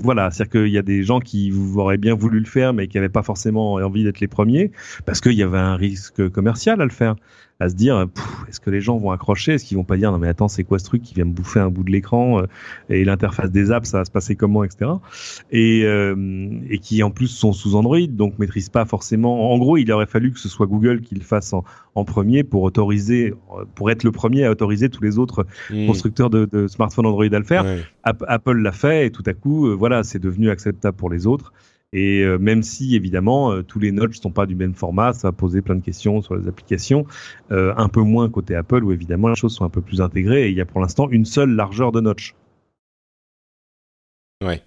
voilà, 0.00 0.30
c'est-à-dire 0.30 0.62
qu'il 0.62 0.72
y 0.72 0.78
a 0.78 0.82
des 0.82 1.02
gens 1.02 1.20
qui 1.20 1.52
auraient 1.76 1.96
bien 1.96 2.14
voulu 2.14 2.38
le 2.38 2.46
faire 2.46 2.72
mais 2.72 2.86
qui 2.86 2.96
n'avaient 2.96 3.08
pas 3.08 3.22
forcément 3.22 3.74
envie 3.74 4.04
d'être 4.04 4.20
les 4.20 4.28
premiers 4.28 4.72
parce 5.06 5.20
qu'il 5.20 5.32
y 5.32 5.42
avait 5.42 5.58
un 5.58 5.76
risque 5.76 6.28
commercial 6.30 6.80
à 6.80 6.84
le 6.84 6.90
faire 6.90 7.16
à 7.60 7.68
se 7.68 7.74
dire 7.74 8.08
est-ce 8.48 8.58
que 8.58 8.70
les 8.70 8.80
gens 8.80 8.96
vont 8.96 9.10
accrocher? 9.10 9.52
Est-ce 9.52 9.66
qu'ils 9.66 9.76
vont 9.76 9.84
pas 9.84 9.98
dire 9.98 10.10
non 10.10 10.18
mais 10.18 10.28
attends 10.28 10.48
c'est 10.48 10.64
quoi 10.64 10.78
ce 10.78 10.84
truc 10.84 11.02
qui 11.02 11.14
vient 11.14 11.26
me 11.26 11.32
bouffer 11.32 11.60
un 11.60 11.68
bout 11.68 11.84
de 11.84 11.90
l'écran 11.90 12.40
euh, 12.40 12.46
et 12.88 13.04
l'interface 13.04 13.50
des 13.50 13.70
apps 13.70 13.88
ça 13.88 13.98
va 13.98 14.04
se 14.06 14.10
passer 14.10 14.34
comment 14.34 14.64
etc. 14.64 14.90
Et 15.50 15.82
euh, 15.84 16.58
et 16.70 16.78
qui 16.78 17.02
en 17.02 17.10
plus 17.10 17.28
sont 17.28 17.52
sous 17.52 17.74
Android 17.74 18.00
donc 18.08 18.38
maîtrisent 18.38 18.70
pas 18.70 18.86
forcément. 18.86 19.52
En 19.52 19.58
gros 19.58 19.76
il 19.76 19.92
aurait 19.92 20.06
fallu 20.06 20.32
que 20.32 20.38
ce 20.38 20.48
soit 20.48 20.66
Google 20.66 21.02
qui 21.02 21.14
le 21.14 21.20
fasse 21.20 21.52
en, 21.52 21.64
en 21.94 22.04
premier 22.04 22.44
pour 22.44 22.62
autoriser 22.62 23.34
pour 23.74 23.90
être 23.90 24.04
le 24.10 24.14
premier 24.14 24.44
à 24.44 24.50
autoriser 24.50 24.88
tous 24.88 25.02
les 25.02 25.18
autres 25.18 25.46
mmh. 25.70 25.86
constructeurs 25.86 26.30
de, 26.30 26.44
de, 26.44 26.66
smartphones 26.68 27.06
Android 27.06 27.24
à 27.24 27.38
le 27.38 27.44
faire. 27.44 27.64
Apple 28.04 28.58
l'a 28.58 28.72
fait 28.72 29.06
et 29.06 29.10
tout 29.10 29.24
à 29.26 29.32
coup 29.32 29.66
euh, 29.66 29.74
voilà 29.74 30.02
c'est 30.02 30.18
devenu 30.18 30.50
acceptable 30.50 30.96
pour 30.96 31.10
les 31.10 31.26
autres. 31.26 31.52
Et 31.92 32.22
euh, 32.22 32.38
même 32.38 32.62
si 32.62 32.94
évidemment 32.94 33.52
euh, 33.52 33.62
tous 33.62 33.80
les 33.80 33.90
notches 33.90 34.20
sont 34.20 34.30
pas 34.30 34.46
du 34.46 34.54
même 34.54 34.74
format, 34.74 35.12
ça 35.12 35.28
va 35.28 35.32
poser 35.32 35.60
plein 35.60 35.74
de 35.74 35.84
questions 35.84 36.22
sur 36.22 36.36
les 36.36 36.46
applications, 36.46 37.04
euh, 37.50 37.74
un 37.76 37.88
peu 37.88 38.00
moins 38.00 38.28
côté 38.28 38.54
Apple 38.54 38.84
où 38.84 38.92
évidemment 38.92 39.28
les 39.28 39.34
choses 39.34 39.54
sont 39.54 39.64
un 39.64 39.70
peu 39.70 39.80
plus 39.80 40.00
intégrées 40.00 40.46
et 40.46 40.50
il 40.50 40.56
y 40.56 40.60
a 40.60 40.66
pour 40.66 40.80
l'instant 40.80 41.08
une 41.10 41.24
seule 41.24 41.50
largeur 41.50 41.90
de 41.90 42.00
notch. 42.00 42.34
Ouais. 44.44 44.62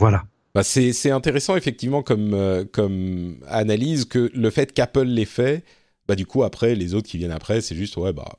Voilà. 0.00 0.24
Bah 0.54 0.62
c'est 0.62 1.10
intéressant 1.10 1.56
effectivement 1.56 2.02
comme, 2.02 2.64
comme 2.72 3.38
analyse 3.48 4.04
que 4.04 4.30
le 4.32 4.50
fait 4.50 4.72
qu'Apple 4.72 5.02
l'ait 5.02 5.24
fait, 5.24 5.64
bah 6.06 6.14
du 6.14 6.26
coup 6.26 6.44
après 6.44 6.76
les 6.76 6.94
autres 6.94 7.08
qui 7.08 7.18
viennent 7.18 7.32
après 7.32 7.60
c'est 7.60 7.74
juste 7.74 7.96
ouais 7.96 8.12
bah 8.12 8.36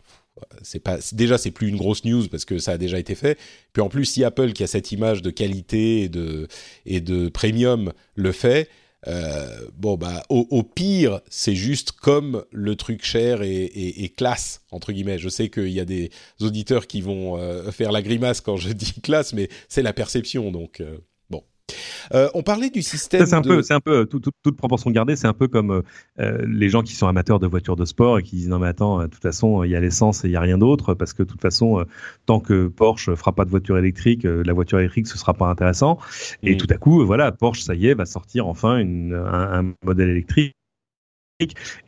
c'est 0.61 0.79
pas 0.79 0.97
déjà 1.13 1.38
c'est 1.38 1.51
plus 1.51 1.69
une 1.69 1.77
grosse 1.77 2.03
news 2.03 2.27
parce 2.27 2.45
que 2.45 2.57
ça 2.57 2.73
a 2.73 2.77
déjà 2.77 2.99
été 2.99 3.15
fait. 3.15 3.38
Puis 3.73 3.81
en 3.81 3.89
plus 3.89 4.05
si 4.05 4.23
Apple 4.23 4.53
qui 4.53 4.63
a 4.63 4.67
cette 4.67 4.91
image 4.91 5.21
de 5.21 5.29
qualité 5.29 6.01
et 6.01 6.09
de 6.09 6.47
et 6.86 7.01
de 7.01 7.29
premium 7.29 7.93
le 8.15 8.31
fait, 8.31 8.69
euh, 9.07 9.67
bon 9.77 9.97
bah 9.97 10.23
au, 10.29 10.63
pire 10.63 11.21
c'est 11.29 11.55
juste 11.55 11.91
comme 11.91 12.43
le 12.51 12.75
truc 12.75 13.05
cher 13.05 13.41
et, 13.43 14.13
classe 14.17 14.61
entre 14.71 14.91
guillemets. 14.91 15.19
Je 15.19 15.29
sais 15.29 15.49
qu'il 15.49 15.69
y 15.69 15.79
a 15.79 15.86
des 15.86 16.11
auditeurs 16.41 16.88
qui 16.88 17.01
vont 17.01 17.38
euh, 17.38 17.71
faire 17.71 17.91
la 17.91 18.01
grimace 18.01 18.41
quand 18.41 18.57
je 18.57 18.71
dis 18.73 18.93
classe, 19.03 19.33
mais 19.33 19.49
c'est 19.69 19.83
la 19.83 19.93
perception 19.93 20.51
donc. 20.51 20.81
Euh, 20.81 20.97
euh, 22.13 22.30
on 22.34 22.43
parlait 22.43 22.70
du 22.70 22.82
système. 22.82 23.26
C'est 23.26 23.36
un 23.36 23.41
peu, 23.41 23.61
c'est 23.61 23.74
un 23.74 23.80
peu 23.80 24.05
toute 24.05 24.57
proportion 24.57 24.91
gardée. 24.91 25.16
C'est 25.16 25.28
un 25.28 25.34
peu 25.34 25.47
comme 25.47 25.84
euh, 26.20 26.45
les 26.47 26.70
gens 26.70 26.84
qui 26.84 26.93
sont 26.93 27.07
amateurs 27.07 27.39
de 27.39 27.47
voitures 27.47 27.76
de 27.76 27.86
sport 27.86 28.20
et 28.20 28.24
qui 28.24 28.36
disent 28.36 28.49
non 28.49 28.59
mais 28.59 28.68
attends, 28.68 28.99
de 28.99 29.07
toute 29.07 29.22
façon 29.22 29.63
il 29.63 29.72
y 29.72 29.76
a 29.76 29.80
l'essence 29.80 30.24
et 30.26 30.28
il 30.28 30.32
y 30.32 30.36
a 30.36 30.41
rien 30.41 30.57
d'autre 30.57 30.93
parce 30.93 31.13
que 31.13 31.24
de 31.24 31.28
toute 31.28 31.41
façon 31.41 31.80
euh, 31.80 31.86
tant 32.26 32.39
que 32.39 32.68
Porsche 32.68 33.16
fera 33.16 33.34
pas 33.34 33.45
de 33.45 33.49
voiture 33.49 33.78
électrique, 33.78 34.24
la 34.24 34.53
voiture 34.53 34.80
électrique 34.80 35.07
ce 35.07 35.18
sera 35.18 35.34
pas 35.34 35.47
intéressant. 35.47 35.97
Et 36.43 36.55
mm. 36.55 36.57
tout 36.57 36.68
à 36.70 36.78
coup 36.78 37.05
voilà 37.05 37.32
Porsche 37.32 37.61
ça 37.61 37.76
y 37.76 37.88
est 37.88 37.93
va 37.93 38.05
sortir 38.05 38.47
enfin 38.47 38.80
un, 38.80 39.74
modèle 39.84 40.09
électrique 40.09 40.53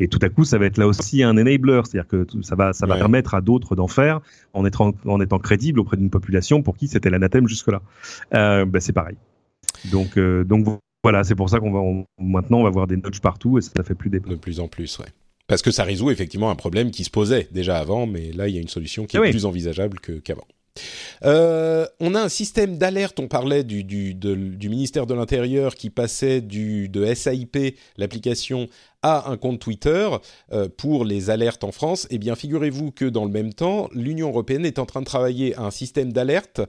et 0.02 0.10
tout 0.10 0.20
à 0.22 0.28
coup, 0.28 0.44
ça 0.44 0.58
va 0.58 0.66
être 0.66 0.78
là 0.78 0.88
aussi 0.88 1.24
un 1.24 1.38
enabler, 1.38 1.80
c'est-à-dire 1.86 2.10
que 2.10 2.28
ça 2.42 2.56
va, 2.56 2.74
ça 2.74 2.86
va 2.86 2.98
permettre 2.98 3.34
à 3.34 3.40
d'autres 3.40 3.78
d'en 3.78 3.88
faire 3.88 4.20
en 4.52 4.66
étant, 4.66 4.94
en 5.06 5.22
étant 5.22 5.40
crédible 5.40 5.80
auprès 5.80 5.96
d'une 5.96 6.10
population 6.10 6.62
pour 6.62 6.76
qui 6.76 6.90
c'était 6.90 7.10
l'anathème 7.10 7.48
jusque-là. 7.48 7.82
Euh, 8.34 8.66
bah, 8.66 8.82
c'est 8.82 8.92
pareil. 8.92 9.16
Donc, 9.86 10.18
euh, 10.18 10.44
donc 10.44 10.66
voilà, 11.04 11.24
c'est 11.24 11.36
pour 11.36 11.50
ça 11.50 11.60
qu'on 11.60 11.72
va 11.72 11.82
maintenant 12.20 12.60
on 12.60 12.64
va 12.64 12.70
voir 12.70 12.88
des 12.88 12.98
notches 12.98 13.22
partout 13.22 13.58
et 13.58 13.62
ça 13.62 13.84
fait 13.84 13.96
plus 13.96 14.10
des 14.10 14.20
de 14.20 14.36
plus 14.36 14.60
en 14.60 14.68
plus, 14.68 15.00
ouais. 15.00 15.08
Parce 15.48 15.62
que 15.62 15.72
ça 15.72 15.84
résout 15.84 16.12
effectivement 16.12 16.50
un 16.50 16.56
problème 16.56 16.92
qui 16.92 17.06
se 17.06 17.10
posait 17.10 17.48
déjà 17.52 17.78
avant, 17.78 18.06
mais 18.06 18.32
là 18.34 18.48
il 18.48 18.56
y 18.56 18.58
a 18.58 18.62
une 18.62 18.68
solution 18.68 19.06
qui 19.06 19.18
est 19.18 19.30
plus 19.30 19.46
envisageable 19.46 20.00
qu'avant. 20.00 20.48
Euh, 21.24 21.88
on 22.00 22.16
a 22.16 22.22
un 22.22 22.30
système 22.30 22.78
d'alerte, 22.78 23.20
on 23.20 23.28
parlait 23.28 23.64
du, 23.64 23.84
du, 23.84 24.14
du 24.14 24.70
ministère 24.70 25.06
de 25.06 25.14
l'Intérieur 25.14 25.76
qui 25.76 25.90
passait 25.90 26.42
du, 26.42 26.90
de 26.90 27.14
SAIP, 27.14 27.78
l'application, 27.98 28.68
a 29.08 29.30
un 29.30 29.38
compte 29.38 29.60
Twitter 29.60 30.10
pour 30.78 31.06
les 31.06 31.30
alertes 31.30 31.64
en 31.64 31.72
France, 31.72 32.08
eh 32.10 32.18
bien 32.18 32.36
figurez-vous 32.36 32.92
que 32.92 33.06
dans 33.06 33.26
le 33.26 33.32
même 33.32 33.54
temps, 33.54 33.90
l'Union 33.94 34.30
européenne 34.30 34.66
est 34.66 34.80
en 34.80 34.86
train 34.86 35.02
de 35.02 35.06
travailler 35.06 35.56
à 35.56 35.64
un 35.64 35.72
système 35.72 36.12
d'alerte 36.12 36.62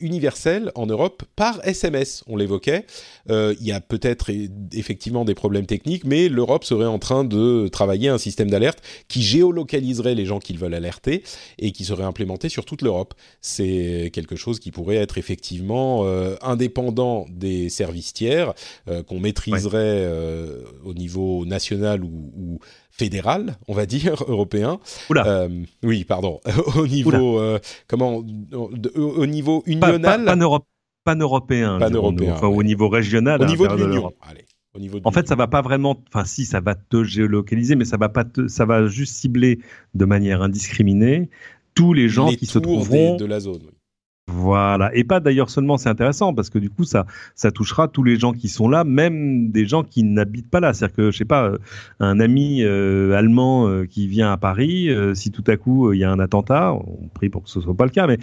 universel 0.00 0.72
en 0.74 0.86
Europe 0.86 1.22
par 1.36 1.60
SMS. 1.66 2.24
On 2.26 2.36
l'évoquait. 2.36 2.86
il 3.28 3.56
y 3.60 3.72
a 3.72 3.80
peut-être 3.80 4.30
effectivement 4.72 5.24
des 5.24 5.34
problèmes 5.34 5.66
techniques, 5.66 6.04
mais 6.04 6.28
l'Europe 6.28 6.64
serait 6.64 6.86
en 6.86 6.98
train 6.98 7.24
de 7.24 7.68
travailler 7.68 8.08
un 8.08 8.18
système 8.18 8.50
d'alerte 8.50 8.80
qui 9.08 9.22
géolocaliserait 9.22 10.14
les 10.14 10.26
gens 10.26 10.38
qu'ils 10.38 10.58
veulent 10.58 10.74
alerter 10.74 11.22
et 11.58 11.72
qui 11.72 11.84
serait 11.84 12.04
implémenté 12.04 12.48
sur 12.48 12.64
toute 12.64 12.82
l'Europe. 12.82 13.14
C'est 13.40 14.10
quelque 14.12 14.36
chose 14.36 14.60
qui 14.60 14.70
pourrait 14.70 14.96
être 14.96 15.18
effectivement 15.18 16.04
euh, 16.04 16.36
indépendant 16.42 17.26
des 17.30 17.68
services 17.68 18.12
tiers, 18.12 18.54
euh, 18.88 19.02
qu'on 19.02 19.20
maîtriserait 19.20 20.04
euh, 20.04 20.62
au 20.84 20.94
niveau 20.94 21.44
national 21.52 22.02
ou, 22.02 22.58
fédéral, 22.90 23.56
on 23.68 23.74
va 23.74 23.86
dire, 23.86 24.24
européen. 24.28 24.80
Oula. 25.08 25.48
oui, 25.82 26.04
pardon. 26.04 26.40
au 26.76 26.86
niveau 26.86 27.40
comment 27.86 28.22
au 28.96 29.26
niveau 29.26 29.62
unional. 29.66 30.24
Pan-européen. 31.04 31.78
Enfin, 31.80 32.46
au 32.46 32.62
niveau 32.62 32.88
régional. 32.88 33.42
Au 33.42 33.46
niveau 33.46 33.66
de 33.66 33.74
l'Union. 33.74 34.12
En 35.04 35.10
fait, 35.10 35.28
ça 35.28 35.34
va 35.34 35.48
pas 35.48 35.62
vraiment. 35.62 36.02
Enfin, 36.08 36.24
si, 36.24 36.44
ça 36.44 36.60
va 36.60 36.74
te 36.74 37.04
géolocaliser, 37.04 37.74
mais 37.76 37.84
ça 37.84 37.96
va 37.96 38.08
pas. 38.08 38.24
ça 38.46 38.64
va 38.64 38.86
juste 38.86 39.16
cibler 39.16 39.58
de 39.94 40.04
manière 40.04 40.42
indiscriminée 40.42 41.28
tous 41.74 41.92
les 41.92 42.08
gens 42.08 42.28
qui 42.28 42.46
se 42.46 42.58
trouveront 42.58 43.16
de 43.16 43.24
la 43.24 43.40
zone. 43.40 43.62
Voilà. 44.34 44.94
Et 44.94 45.04
pas 45.04 45.20
d'ailleurs 45.20 45.50
seulement, 45.50 45.76
c'est 45.76 45.88
intéressant 45.88 46.32
parce 46.34 46.50
que 46.50 46.58
du 46.58 46.70
coup, 46.70 46.84
ça, 46.84 47.06
ça 47.34 47.50
touchera 47.50 47.88
tous 47.88 48.02
les 48.02 48.18
gens 48.18 48.32
qui 48.32 48.48
sont 48.48 48.68
là, 48.68 48.84
même 48.84 49.50
des 49.50 49.66
gens 49.66 49.82
qui 49.82 50.04
n'habitent 50.04 50.50
pas 50.50 50.60
là. 50.60 50.72
C'est-à-dire 50.72 50.96
que, 50.96 51.10
je 51.10 51.18
sais 51.18 51.24
pas, 51.24 51.44
euh, 51.44 51.58
un 52.00 52.18
ami 52.18 52.62
euh, 52.62 53.12
allemand 53.12 53.68
euh, 53.68 53.84
qui 53.84 54.06
vient 54.06 54.32
à 54.32 54.36
Paris, 54.36 54.88
si 55.14 55.30
tout 55.30 55.44
à 55.46 55.56
coup 55.56 55.92
il 55.92 55.98
y 55.98 56.04
a 56.04 56.10
un 56.10 56.18
attentat, 56.18 56.72
on 56.72 57.08
prie 57.14 57.28
pour 57.28 57.42
que 57.44 57.50
ce 57.50 57.60
soit 57.60 57.74
pas 57.74 57.84
le 57.84 57.90
cas, 57.90 58.06
mais 58.06 58.18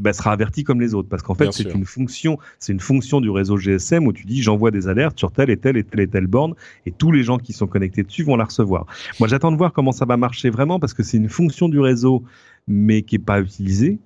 bah, 0.00 0.12
sera 0.12 0.32
averti 0.32 0.64
comme 0.64 0.80
les 0.80 0.94
autres 0.94 1.08
parce 1.08 1.22
qu'en 1.22 1.34
fait, 1.34 1.52
c'est 1.52 1.72
une 1.74 1.84
fonction, 1.84 2.38
c'est 2.58 2.72
une 2.72 2.80
fonction 2.80 3.20
du 3.20 3.30
réseau 3.30 3.56
GSM 3.56 4.06
où 4.06 4.12
tu 4.12 4.26
dis 4.26 4.42
j'envoie 4.42 4.70
des 4.70 4.88
alertes 4.88 5.18
sur 5.18 5.32
telle 5.32 5.50
et 5.50 5.56
telle 5.56 5.76
et 5.76 5.84
telle 5.84 6.00
et 6.00 6.08
telle 6.08 6.26
borne 6.26 6.54
et 6.86 6.92
tous 6.92 7.12
les 7.12 7.22
gens 7.22 7.38
qui 7.38 7.52
sont 7.52 7.66
connectés 7.66 8.02
dessus 8.02 8.22
vont 8.22 8.36
la 8.36 8.44
recevoir. 8.44 8.86
Moi, 9.18 9.28
j'attends 9.28 9.52
de 9.52 9.56
voir 9.56 9.72
comment 9.72 9.92
ça 9.92 10.04
va 10.04 10.16
marcher 10.16 10.50
vraiment 10.50 10.78
parce 10.78 10.94
que 10.94 11.02
c'est 11.02 11.16
une 11.16 11.28
fonction 11.28 11.68
du 11.68 11.80
réseau 11.80 12.24
mais 12.68 13.02
qui 13.02 13.16
est 13.16 13.18
pas 13.18 13.40
utilisée. 13.40 13.98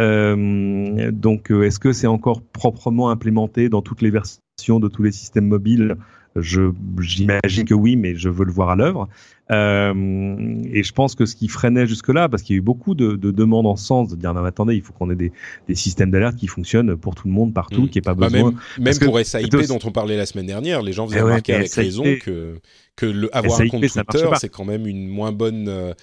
Euh, 0.00 1.10
donc, 1.10 1.50
euh, 1.50 1.64
est-ce 1.64 1.78
que 1.78 1.92
c'est 1.92 2.06
encore 2.06 2.42
proprement 2.42 3.10
implémenté 3.10 3.68
dans 3.68 3.82
toutes 3.82 4.02
les 4.02 4.10
versions 4.10 4.80
de 4.80 4.88
tous 4.88 5.02
les 5.02 5.12
systèmes 5.12 5.46
mobiles? 5.46 5.96
J'imagine 6.36 7.64
que 7.64 7.74
oui, 7.74 7.96
mais 7.96 8.14
je 8.14 8.28
veux 8.28 8.44
le 8.44 8.52
voir 8.52 8.70
à 8.70 8.76
l'œuvre. 8.76 9.08
Euh, 9.50 10.62
et 10.72 10.84
je 10.84 10.92
pense 10.92 11.16
que 11.16 11.26
ce 11.26 11.34
qui 11.34 11.48
freinait 11.48 11.88
jusque-là, 11.88 12.28
parce 12.28 12.44
qu'il 12.44 12.54
y 12.54 12.56
a 12.56 12.60
eu 12.60 12.62
beaucoup 12.62 12.94
de, 12.94 13.16
demandes 13.16 13.66
en 13.66 13.74
sens 13.74 14.10
de 14.10 14.16
dire 14.16 14.32
non, 14.32 14.44
attendez, 14.44 14.76
il 14.76 14.82
faut 14.82 14.92
qu'on 14.92 15.10
ait 15.10 15.16
des, 15.16 15.32
systèmes 15.74 16.12
d'alerte 16.12 16.36
qui 16.36 16.46
fonctionnent 16.46 16.96
pour 16.96 17.16
tout 17.16 17.26
le 17.26 17.34
monde 17.34 17.52
partout, 17.52 17.82
mmh. 17.82 17.88
qui 17.88 17.98
ait 17.98 18.02
pas 18.02 18.14
bah, 18.14 18.28
besoin. 18.28 18.54
même, 18.78 18.98
pour 19.00 19.18
SAIP 19.18 19.66
dont 19.66 19.80
on 19.82 19.90
parlait 19.90 20.16
la 20.16 20.24
semaine 20.24 20.46
dernière, 20.46 20.82
les 20.82 20.92
gens 20.92 21.08
faisaient 21.08 21.18
eh 21.18 21.22
remarquer 21.22 21.54
avec 21.54 21.72
raison 21.72 22.04
que 22.22 22.60
que 22.94 23.06
le, 23.06 23.34
avoir 23.34 23.60
un 23.60 23.68
compte 23.68 23.80
Twitter, 23.80 24.28
c'est 24.38 24.50
quand 24.50 24.64
même 24.64 24.86
une 24.86 25.08
moins 25.08 25.32
bonne 25.32 25.94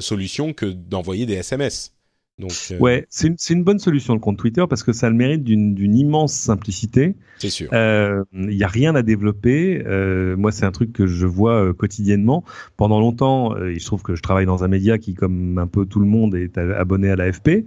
solution 0.00 0.54
que 0.54 0.64
d'envoyer 0.64 1.26
des 1.26 1.34
SMS. 1.34 1.95
Donc, 2.38 2.52
euh, 2.70 2.78
Ouais, 2.78 3.06
c'est 3.08 3.28
une, 3.28 3.36
une, 3.48 3.64
bonne 3.64 3.78
solution 3.78 4.12
le 4.12 4.20
compte 4.20 4.36
Twitter 4.36 4.64
parce 4.68 4.82
que 4.82 4.92
ça 4.92 5.06
a 5.06 5.10
le 5.10 5.16
mérite 5.16 5.42
d'une 5.42 5.96
immense 5.96 6.34
simplicité. 6.34 7.14
C'est 7.38 7.48
sûr. 7.48 7.68
Il 7.72 7.76
euh, 7.76 8.24
n'y 8.34 8.62
a 8.62 8.68
rien 8.68 8.94
à 8.94 9.02
développer. 9.02 9.82
Euh, 9.86 10.36
moi, 10.36 10.52
c'est 10.52 10.66
un 10.66 10.70
truc 10.70 10.92
que 10.92 11.06
je 11.06 11.26
vois 11.26 11.64
euh, 11.64 11.72
quotidiennement. 11.72 12.44
Pendant 12.76 13.00
longtemps, 13.00 13.56
il 13.56 13.80
se 13.80 13.86
trouve 13.86 14.02
que 14.02 14.14
je 14.14 14.22
travaille 14.22 14.44
dans 14.44 14.64
un 14.64 14.68
média 14.68 14.98
qui, 14.98 15.14
comme 15.14 15.56
un 15.56 15.66
peu 15.66 15.86
tout 15.86 16.00
le 16.00 16.06
monde, 16.06 16.34
est 16.34 16.58
abonné 16.58 17.10
à 17.10 17.16
l'AFP. 17.16 17.64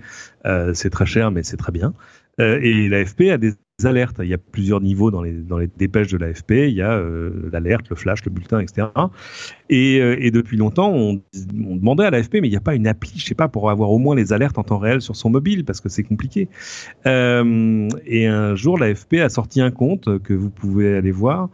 c'est 0.73 0.89
très 0.91 1.05
cher, 1.07 1.31
mais 1.31 1.41
c'est 1.41 1.57
très 1.57 1.71
bien. 1.71 1.93
Et 2.39 2.89
l'AFP 2.89 3.29
a 3.31 3.37
des 3.37 3.53
alertes. 3.85 4.17
Il 4.21 4.29
y 4.29 4.33
a 4.33 4.37
plusieurs 4.37 4.81
niveaux 4.81 5.11
dans 5.11 5.21
les, 5.21 5.33
dans 5.33 5.57
les 5.57 5.67
dépêches 5.67 6.11
de 6.11 6.17
l'AFP. 6.17 6.51
Il 6.51 6.73
y 6.73 6.81
a 6.81 6.93
euh, 6.93 7.49
l'alerte, 7.51 7.89
le 7.89 7.95
flash, 7.95 8.23
le 8.25 8.31
bulletin, 8.31 8.59
etc. 8.59 8.87
Et, 9.69 9.99
euh, 10.01 10.15
et 10.19 10.31
depuis 10.31 10.57
longtemps, 10.57 10.91
on, 10.91 11.21
demandait 11.53 12.05
à 12.05 12.09
l'AFP, 12.09 12.35
mais 12.35 12.47
il 12.47 12.51
n'y 12.51 12.57
a 12.57 12.61
pas 12.61 12.75
une 12.75 12.87
appli, 12.87 13.13
je 13.15 13.25
sais 13.25 13.35
pas, 13.35 13.47
pour 13.47 13.69
avoir 13.69 13.91
au 13.91 13.99
moins 13.99 14.15
les 14.15 14.33
alertes 14.33 14.57
en 14.57 14.63
temps 14.63 14.77
réel 14.77 15.01
sur 15.01 15.15
son 15.15 15.29
mobile, 15.29 15.65
parce 15.65 15.81
que 15.81 15.89
c'est 15.89 16.03
compliqué. 16.03 16.49
Euh, 17.05 17.87
et 18.05 18.27
un 18.27 18.55
jour, 18.55 18.77
l'AFP 18.77 19.15
a 19.15 19.29
sorti 19.29 19.61
un 19.61 19.71
compte 19.71 20.19
que 20.19 20.33
vous 20.33 20.49
pouvez 20.49 20.95
aller 20.95 21.11
voir, 21.11 21.49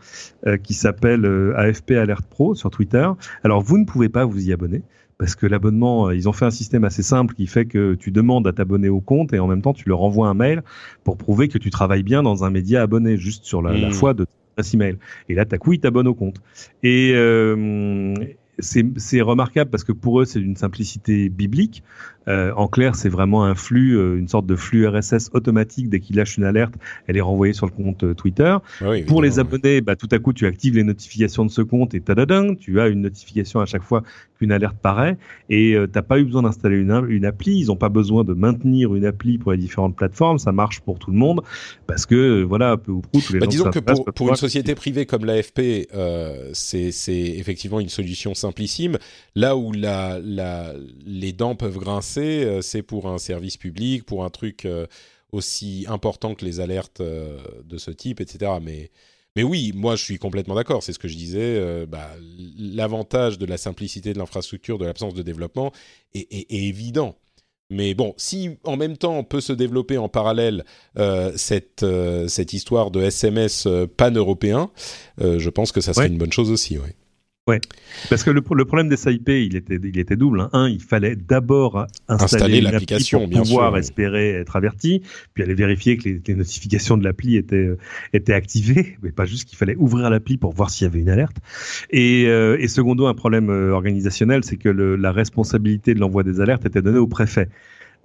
euh, 0.48 0.58
qui 0.58 0.74
s'appelle 0.74 1.26
AFP 1.56 1.92
Alert 1.92 2.26
Pro 2.28 2.56
sur 2.56 2.70
Twitter. 2.70 3.08
Alors, 3.44 3.62
vous 3.62 3.78
ne 3.78 3.86
pouvez 3.86 4.10
pas 4.10 4.26
vous 4.26 4.48
y 4.48 4.54
abonner 4.54 4.82
parce 5.18 5.36
que 5.36 5.46
l'abonnement, 5.46 6.08
euh, 6.08 6.16
ils 6.16 6.28
ont 6.28 6.34
fait 6.34 6.46
un 6.46 6.52
système 6.52 6.84
assez 6.84 7.04
simple 7.04 7.34
qui 7.34 7.48
fait 7.48 7.66
que 7.66 7.96
tu 7.96 8.12
demandes 8.12 8.48
à 8.48 8.54
t'abonner 8.54 8.90
au 8.90 9.00
compte 9.00 9.34
et 9.34 9.40
en 9.40 9.48
même 9.48 9.62
temps 9.62 9.74
tu 9.74 9.88
leur 9.88 10.02
envoies 10.02 10.28
un 10.28 10.34
mail 10.34 10.64
pour 11.04 11.18
prouver 11.18 11.48
que 11.48 11.58
tu 11.58 11.70
travailles 11.70 12.04
bien 12.04 12.24
dans 12.24 12.44
un 12.44 12.50
média 12.50 12.82
abonné, 12.82 13.18
juste 13.18 13.46
sur 13.46 13.62
la, 13.62 13.74
la 13.74 13.90
mmh. 13.90 13.94
foi 13.94 14.14
de 14.14 14.26
ta 14.56 14.64
email. 14.74 14.98
Et 15.30 15.36
là, 15.36 15.46
t'as 15.46 15.58
coup, 15.58 15.74
ils 15.74 15.80
t'abonnent 15.80 16.08
au 16.08 16.16
compte. 16.16 16.42
Et, 16.84 17.12
euh, 17.14 18.14
c'est 18.60 19.22
remarquable 19.22 19.70
parce 19.70 19.84
que 19.84 19.92
pour 19.92 20.22
eux, 20.22 20.26
c'est 20.26 20.40
une 20.40 20.56
simplicité 20.56 21.30
biblique. 21.30 21.84
Euh, 22.28 22.52
en 22.56 22.68
clair, 22.68 22.96
c'est 22.96 23.10
vraiment 23.10 23.44
un 23.44 23.56
flux, 23.56 23.98
euh, 23.98 24.18
une 24.18 24.28
sorte 24.28 24.46
de 24.46 24.56
flux 24.56 24.88
RSS 24.88 25.30
automatique. 25.34 25.90
Dès 25.90 26.00
qu'ils 26.00 26.16
lâchent 26.16 26.38
une 26.38 26.44
alerte, 26.44 26.74
elle 27.08 27.18
est 27.18 27.22
renvoyée 27.22 27.54
sur 27.54 27.66
le 27.66 27.72
compte 27.72 28.04
euh, 28.04 28.14
Twitter. 28.14 28.58
Ah 28.82 28.86
pour 29.08 29.22
les 29.22 29.40
abonnés, 29.40 29.82
bah, 29.82 29.96
tout 29.96 30.10
à 30.12 30.20
coup, 30.20 30.34
tu 30.34 30.46
actives 30.46 30.76
les 30.76 30.84
notifications 30.84 31.46
de 31.46 31.52
ce 31.52 31.62
compte 31.62 31.94
et 31.94 32.02
tadadin, 32.02 32.56
tu 32.56 32.80
as 32.80 32.88
une 32.88 33.02
notification 33.02 33.60
à 33.60 33.66
chaque 33.66 33.84
fois 33.84 34.04
qu'une 34.38 34.52
alerte 34.52 34.78
paraît. 34.82 35.18
Et 35.50 35.74
euh, 35.74 35.88
t'as 35.88 36.02
pas 36.02 36.20
eu 36.20 36.26
besoin 36.26 36.44
d'installer 36.44 36.78
une, 36.78 37.06
une, 37.10 37.26
appli. 37.26 37.58
Ils 37.58 37.72
ont 37.72 37.76
pas 37.76 37.90
besoin 37.90 38.24
de 38.24 38.34
maintenir 38.34 38.96
une 38.96 39.06
appli 39.06 39.38
pour 39.38 39.52
les 39.52 39.58
différentes 39.58 39.96
plateformes. 39.96 40.40
Ça 40.40 40.52
marche 40.52 40.80
pour 40.82 41.00
tout 41.00 41.12
le 41.12 41.18
monde 41.18 41.42
parce 41.88 42.06
que 42.06 42.44
voilà, 42.44 42.78
peu 42.78 42.92
ou 42.92 43.02
prou, 43.02 43.22
tous 43.22 43.34
les 43.34 43.40
bah, 43.40 43.48
Disons 43.48 43.70
que 43.70 43.80
pour, 43.80 44.06
pour 44.06 44.30
une 44.30 44.36
société 44.36 44.76
privée 44.76 45.06
comme 45.06 45.26
l'AFP, 45.26 45.88
c'est 46.54 46.92
effectivement 47.08 47.80
une 47.80 47.90
solution 47.90 48.34
simplissime. 48.34 48.98
Là 49.36 49.56
où 49.56 49.72
la, 49.72 50.20
la, 50.24 50.74
les 51.06 51.34
dents 51.34 51.56
peuvent 51.56 51.78
grincer, 51.78 52.15
euh, 52.22 52.62
c'est 52.62 52.84
pour 52.84 53.08
un 53.08 53.18
service 53.18 53.58
public, 53.58 54.06
pour 54.06 54.24
un 54.24 54.30
truc 54.30 54.66
euh, 54.66 54.86
aussi 55.32 55.86
important 55.88 56.36
que 56.36 56.46
les 56.46 56.60
alertes 56.60 57.02
euh, 57.02 57.40
de 57.64 57.78
ce 57.78 57.92
type, 57.92 58.22
etc. 58.22 58.54
Mais, 58.62 58.92
mais 59.36 59.44
oui, 59.44 59.72
moi 59.76 59.96
je 59.96 60.04
suis 60.04 60.18
complètement 60.18 60.56
d'accord, 60.56 60.84
c'est 60.84 60.94
ce 60.94 61.00
que 61.00 61.08
je 61.08 61.16
disais. 61.16 61.86
Bah, 61.88 62.10
L'avantage 62.58 63.38
de 63.38 63.46
la 63.46 63.58
simplicité 63.58 64.14
de 64.14 64.20
l'infrastructure, 64.20 64.78
de 64.78 64.86
l'absence 64.86 65.14
de 65.14 65.24
développement 65.24 65.72
est, 66.14 66.32
est, 66.32 66.52
évident. 66.52 67.16
Mais 67.70 67.96
bon, 67.96 68.14
si 68.18 68.52
en 68.64 68.78
même 68.78 68.96
temps 68.96 69.18
on 69.18 69.24
peut 69.24 69.42
se 69.42 69.52
développer 69.52 69.98
en 69.98 70.08
parallèle 70.08 70.64
cette, 71.36 71.84
cette 72.28 72.54
histoire 72.54 72.92
de 72.92 73.02
SMS 73.02 73.68
pan-européen, 73.98 74.70
je 75.18 75.50
pense 75.50 75.72
que 75.72 75.82
ça 75.82 75.94
serait 75.94 76.08
une 76.08 76.20
bonne 76.20 76.32
chose 76.32 76.52
aussi. 76.52 76.78
Ouais, 77.48 77.62
parce 78.10 78.24
que 78.24 78.32
le, 78.32 78.42
le 78.56 78.66
problème 78.66 78.90
des 78.90 78.98
SIP, 78.98 79.30
il 79.30 79.56
était, 79.56 79.80
il 79.84 80.00
était 80.00 80.16
double. 80.16 80.42
Hein. 80.42 80.50
Un, 80.54 80.68
il 80.68 80.82
fallait 80.82 81.16
d'abord 81.16 81.86
installer, 82.08 82.60
l'application 82.60 83.30
pour 83.30 83.44
pouvoir 83.44 83.78
espérer 83.78 84.30
être 84.32 84.56
averti, 84.56 85.04
puis 85.36 85.44
aller 85.44 85.54
vérifier 85.54 85.96
que 85.96 86.10
les, 86.10 86.22
les 86.26 86.34
notifications 86.34 86.98
de 86.98 87.04
l'appli 87.04 87.36
étaient, 87.36 87.70
étaient 88.14 88.34
activées, 88.34 88.98
mais 89.04 89.12
pas 89.12 89.26
juste 89.26 89.48
qu'il 89.48 89.60
fallait 89.60 89.76
ouvrir 89.76 90.10
l'appli 90.10 90.38
pour 90.38 90.54
voir 90.54 90.72
s'il 90.72 90.88
y 90.88 90.90
avait 90.90 91.02
une 91.02 91.10
alerte. 91.10 91.38
Et, 91.92 92.26
euh, 92.26 92.58
et 92.60 92.68
secondo, 92.68 93.06
un 93.06 93.14
problème 93.14 93.52
euh, 93.52 93.74
organisationnel, 93.74 94.44
c'est 94.44 94.58
que 94.58 94.70
le, 94.70 94.96
la 94.96 95.12
responsabilité 95.12 95.94
de 95.94 96.00
l'envoi 96.00 96.24
des 96.24 96.42
alertes 96.42 96.66
était 96.66 96.82
donnée 96.82 96.98
au 96.98 97.08
préfet. 97.08 97.50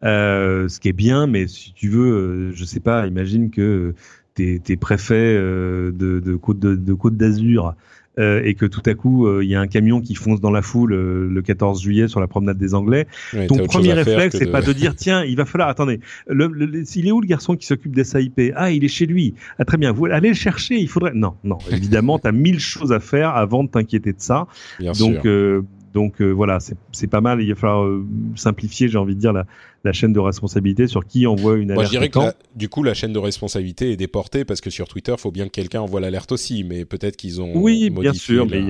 Euh, 0.05 0.69
ce 0.69 0.81
qui 0.81 0.89
est 0.89 0.95
bien, 0.95 1.27
mais 1.27 1.47
si 1.47 1.73
tu 1.73 1.89
veux, 1.89 2.13
euh, 2.13 2.53
je 2.55 2.65
sais 2.67 2.81
pas, 2.81 3.07
imagine 3.07 3.51
que 3.51 3.95
tes, 4.35 4.59
tes 4.59 4.77
préfets 4.77 5.15
euh, 5.15 5.93
de, 5.93 6.21
de 6.21 6.37
Côte 6.37 6.59
de, 6.59 6.75
de 6.75 6.93
Côte 6.93 7.17
d'Azur 7.17 7.75
euh, 8.21 8.43
et 8.45 8.55
que 8.55 8.67
tout 8.67 8.83
à 8.87 8.95
coup 8.95 9.27
euh, 9.27 9.43
il 9.43 9.51
y 9.51 9.55
a 9.55 9.61
un 9.61 9.67
camion 9.67 10.01
qui 10.01 10.15
fonce 10.15 10.41
dans 10.41 10.51
la 10.51 10.63
foule 10.63 10.93
euh, 10.93 11.29
le 11.29 11.43
14 11.43 11.83
juillet 11.83 12.07
sur 12.07 12.21
la 12.21 12.27
promenade 12.27 12.59
des 12.59 12.75
Anglais, 12.75 13.07
ton 13.49 13.57
premier 13.65 13.93
réflexe 13.93 14.37
c'est 14.39 14.51
pas 14.51 14.63
de 14.63 14.73
dire 14.73 14.95
tiens 14.95 15.25
il 15.25 15.37
va 15.37 15.45
falloir 15.45 15.69
attendez 15.69 16.01
le, 16.29 16.85
il 16.95 17.07
est 17.09 17.13
où 17.13 17.21
le 17.21 17.27
garçon 17.27 17.57
qui 17.57 17.67
s'occupe 17.67 17.95
des 17.95 18.05
SAIP 18.05 18.53
ah 18.55 18.71
il 18.71 18.85
est 18.85 18.89
chez 18.89 19.07
lui. 19.07 19.35
Ah 19.59 19.65
très 19.65 19.79
bien 19.79 19.93
vous 19.93 20.07
allez 20.07 20.29
le 20.29 20.35
chercher 20.35 20.77
il 20.77 20.89
faudrait 20.89 21.13
non 21.15 21.35
non 21.45 21.59
évidemment 21.71 22.19
tu 22.23 22.29
as 22.29 22.33
mille 22.33 22.61
choses 22.61 22.93
à 22.93 23.01
faire 23.01 23.31
avant 23.31 23.65
de 23.65 23.71
t'inquiéter 23.71 24.13
de 24.13 24.21
ça. 24.21 24.47
Donc 24.99 25.27
donc 25.93 26.23
voilà, 26.23 26.59
c'est 26.61 27.07
pas 27.07 27.21
mal. 27.21 27.43
Il 27.43 27.49
va 27.49 27.55
falloir 27.55 28.01
simplifier, 28.37 28.89
j'ai 28.89 28.99
envie 28.99 29.15
de 29.15 29.21
dire, 29.21 29.33
la, 29.33 29.47
la, 29.85 29.93
chaîne 29.93 30.13
de 30.13 30.21
responsabilité 30.21 30.87
sur 30.87 31.05
qui 31.05 31.27
envoie 31.27 31.57
une 31.57 31.71
alerte. 31.71 31.77
Moi, 31.77 31.85
je 31.85 31.91
dirais 31.91 32.09
que 32.09 32.19
du 32.57 32.69
coup, 32.69 32.83
la 32.83 32.95
chaîne 32.95 33.13
de 33.13 33.19
responsabilité 33.19 33.93
est 33.93 33.97
déportée 33.97 34.45
parce 34.45 34.61
que 34.61 34.71
sur 34.71 34.89
Twitter, 34.89 35.13
il 35.17 35.21
faut 35.21 35.33
bien 35.33 35.47
que 35.47 35.53
quelqu'un 35.53 35.81
envoie 35.81 36.01
l'alerte 36.01 36.33
aussi. 36.33 36.65
Mais 36.65 36.85
peut-être 36.85 37.17
qu'ils 37.17 37.41
ont. 37.41 37.53
Oui, 37.55 37.91
bien 37.91 38.13
sûr, 38.13 38.47
mais 38.47 38.63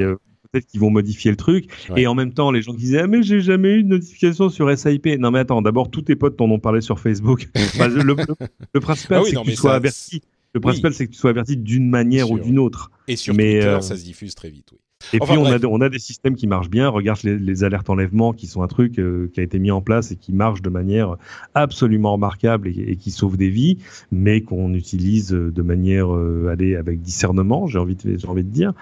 peut-être 0.50 0.66
qu'ils 0.66 0.80
vont 0.80 0.90
modifier 0.90 1.30
le 1.30 1.36
truc. 1.36 1.66
Et 1.96 2.06
en 2.06 2.14
même 2.14 2.32
temps, 2.32 2.50
les 2.50 2.62
gens 2.62 2.72
qui 2.72 2.78
disaient 2.78 3.00
ah 3.00 3.06
mais 3.06 3.22
j'ai 3.22 3.40
jamais 3.40 3.74
eu 3.74 3.82
de 3.82 3.88
notification 3.88 4.48
sur 4.48 4.76
SIP. 4.76 5.06
Non 5.18 5.30
mais 5.30 5.40
attends, 5.40 5.62
d'abord 5.62 5.90
tous 5.90 6.02
tes 6.02 6.16
potes 6.16 6.36
t'en 6.36 6.50
ont 6.50 6.58
parlé 6.58 6.80
sur 6.80 6.98
Facebook. 6.98 7.48
le, 7.54 8.80
principal 8.80 9.22
ah 9.22 9.24
c'est 9.26 9.36
que 9.36 9.44
tu 9.44 9.56
sois 9.56 9.74
averti. 9.74 10.22
Le 10.52 10.60
principal 10.60 10.92
c'est 10.92 11.06
que 11.06 11.12
tu 11.12 11.18
sois 11.18 11.30
averti 11.30 11.56
d'une 11.56 11.88
manière 11.88 12.30
ou 12.30 12.38
d'une 12.38 12.58
autre. 12.58 12.90
Et 13.08 13.16
sur 13.16 13.34
Twitter, 13.34 13.64
euh, 13.64 13.80
ça 13.80 13.96
se 13.96 14.04
diffuse 14.04 14.34
très 14.34 14.50
vite. 14.50 14.70
Oui. 14.72 14.78
Et 15.12 15.18
puis 15.18 15.38
on 15.38 15.46
a, 15.46 15.59
on 15.64 15.80
a 15.80 15.88
des 15.88 15.98
systèmes 15.98 16.36
qui 16.36 16.46
marchent 16.46 16.70
bien. 16.70 16.88
Regarde 16.88 17.20
les, 17.24 17.38
les 17.38 17.64
alertes 17.64 17.90
enlèvement 17.90 18.32
qui 18.32 18.46
sont 18.46 18.62
un 18.62 18.68
truc 18.68 18.98
euh, 18.98 19.30
qui 19.32 19.40
a 19.40 19.42
été 19.42 19.59
mis 19.59 19.70
en 19.70 19.80
place 19.80 20.12
et 20.12 20.16
qui 20.16 20.32
marche 20.32 20.62
de 20.62 20.70
manière 20.70 21.16
absolument 21.55 22.12
remarquable 22.12 22.68
et, 22.68 22.96
qui 22.96 23.11
sauve 23.11 23.36
des 23.36 23.48
vies, 23.48 23.78
mais 24.12 24.42
qu'on 24.42 24.74
utilise 24.74 25.30
de 25.30 25.62
manière 25.62 26.14
euh, 26.14 26.48
allez, 26.51 26.76
avec 26.76 27.01
discernement, 27.01 27.66
j'ai 27.66 27.78
envie 27.78 27.96
de, 27.96 28.16
j'ai 28.16 28.28
envie 28.28 28.44
de 28.44 28.51
dire. 28.51 28.72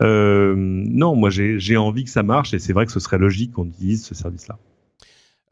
Euh, 0.00 0.54
non, 0.56 1.16
moi 1.16 1.30
j'ai 1.30 1.76
envie 1.76 2.04
que 2.04 2.10
ça 2.10 2.22
marche 2.22 2.54
et 2.54 2.58
c'est 2.58 2.72
vrai 2.72 2.86
que 2.86 2.92
ce 2.92 3.00
serait 3.00 3.18
logique 3.18 3.52
qu'on 3.52 3.66
utilise 3.66 4.04
ce 4.04 4.14
service-là. 4.14 4.58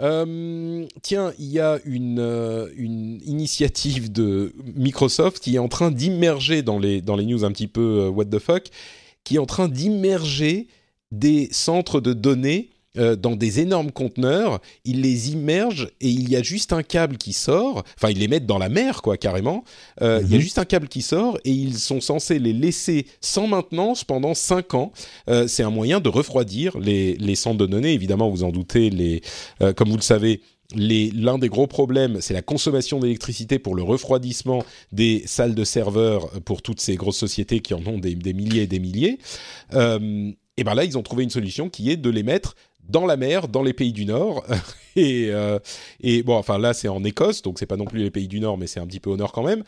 Euh, 0.00 0.84
tiens, 1.02 1.32
il 1.38 1.46
y 1.46 1.60
a 1.60 1.78
une, 1.84 2.18
euh, 2.18 2.66
une, 2.76 3.20
initiative 3.24 4.10
de 4.10 4.52
Microsoft 4.74 5.38
qui 5.38 5.54
est 5.54 5.60
en 5.60 5.68
train 5.68 5.92
d'immerger 5.92 6.62
dans 6.62 6.80
les, 6.80 7.00
dans 7.00 7.14
les 7.14 7.24
news 7.24 7.44
un 7.44 7.52
petit 7.52 7.68
peu 7.68 8.08
what 8.08 8.24
the 8.24 8.40
fuck, 8.40 8.64
qui 9.24 9.36
est 9.36 9.38
en 9.38 9.46
train 9.46 9.68
d'immerger 9.68 10.68
des 11.10 11.48
centres 11.52 12.00
de 12.00 12.12
données 12.12 12.70
euh, 12.98 13.16
dans 13.16 13.36
des 13.36 13.60
énormes 13.60 13.90
conteneurs, 13.90 14.60
ils 14.84 15.00
les 15.00 15.30
immergent 15.30 15.88
et 16.02 16.10
il 16.10 16.28
y 16.28 16.36
a 16.36 16.42
juste 16.42 16.74
un 16.74 16.82
câble 16.82 17.16
qui 17.16 17.32
sort. 17.32 17.84
Enfin, 17.96 18.10
ils 18.10 18.18
les 18.18 18.28
mettent 18.28 18.44
dans 18.44 18.58
la 18.58 18.68
mer, 18.68 19.00
quoi, 19.00 19.16
carrément. 19.16 19.64
Euh, 20.02 20.20
il 20.22 20.30
y 20.30 20.34
a 20.34 20.36
mhm. 20.36 20.42
juste 20.42 20.58
un 20.58 20.66
câble 20.66 20.88
qui 20.88 21.00
sort 21.00 21.38
et 21.46 21.50
ils 21.50 21.78
sont 21.78 22.02
censés 22.02 22.38
les 22.38 22.52
laisser 22.52 23.06
sans 23.22 23.46
maintenance 23.46 24.04
pendant 24.04 24.34
5 24.34 24.74
ans. 24.74 24.92
Euh, 25.30 25.48
c'est 25.48 25.62
un 25.62 25.70
moyen 25.70 26.00
de 26.00 26.10
refroidir 26.10 26.78
les, 26.78 27.14
les 27.14 27.34
centres 27.34 27.56
de 27.56 27.66
données. 27.66 27.94
Évidemment, 27.94 28.28
vous 28.28 28.44
en 28.44 28.50
doutez, 28.50 28.90
les, 28.90 29.22
comme 29.74 29.88
vous 29.88 29.96
le 29.96 30.02
savez, 30.02 30.42
l'un 30.74 31.38
des 31.38 31.48
gros 31.48 31.66
problèmes, 31.66 32.20
c'est 32.20 32.34
la 32.34 32.42
consommation 32.42 32.98
d'électricité 33.00 33.58
pour 33.58 33.74
le 33.74 33.82
refroidissement 33.82 34.64
des 34.92 35.22
salles 35.26 35.54
de 35.54 35.64
serveurs 35.64 36.28
pour 36.42 36.62
toutes 36.62 36.80
ces 36.80 36.96
grosses 36.96 37.18
sociétés 37.18 37.60
qui 37.60 37.74
en 37.74 37.86
ont 37.86 37.98
des, 37.98 38.14
milliers 38.32 38.62
et 38.62 38.66
des 38.66 38.80
milliers. 38.80 39.18
et 39.72 40.64
ben 40.64 40.74
là, 40.74 40.84
ils 40.84 40.98
ont 40.98 41.02
trouvé 41.02 41.24
une 41.24 41.30
solution 41.30 41.68
qui 41.68 41.90
est 41.90 41.96
de 41.96 42.10
les 42.10 42.22
mettre 42.22 42.54
dans 42.88 43.06
la 43.06 43.16
mer, 43.16 43.48
dans 43.48 43.62
les 43.62 43.72
pays 43.72 43.92
du 43.92 44.04
Nord. 44.04 44.44
et, 44.96 45.28
euh, 45.30 45.58
et 46.00 46.22
bon, 46.22 46.36
enfin 46.36 46.58
là, 46.58 46.74
c'est 46.74 46.88
en 46.88 47.04
Écosse, 47.04 47.42
donc 47.42 47.58
c'est 47.58 47.66
pas 47.66 47.76
non 47.76 47.84
plus 47.84 48.00
les 48.00 48.10
pays 48.10 48.28
du 48.28 48.40
Nord, 48.40 48.58
mais 48.58 48.66
c'est 48.66 48.80
un 48.80 48.86
petit 48.86 49.00
peu 49.00 49.10
au 49.10 49.16
Nord 49.16 49.32
quand 49.32 49.44
même. 49.44 49.64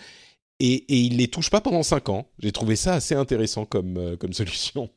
Et, 0.61 0.75
et 0.75 0.99
il 0.99 1.17
les 1.17 1.29
touche 1.29 1.51
pas 1.51 1.61
pendant 1.61 1.83
5 1.83 2.09
ans. 2.11 2.29
J'ai 2.39 2.53
trouvé 2.53 2.77
ça 2.77 2.95
assez 2.95 3.15
intéressant 3.15 3.67
euh, 3.75 4.17
comme 4.17 4.33
solution 4.33 4.89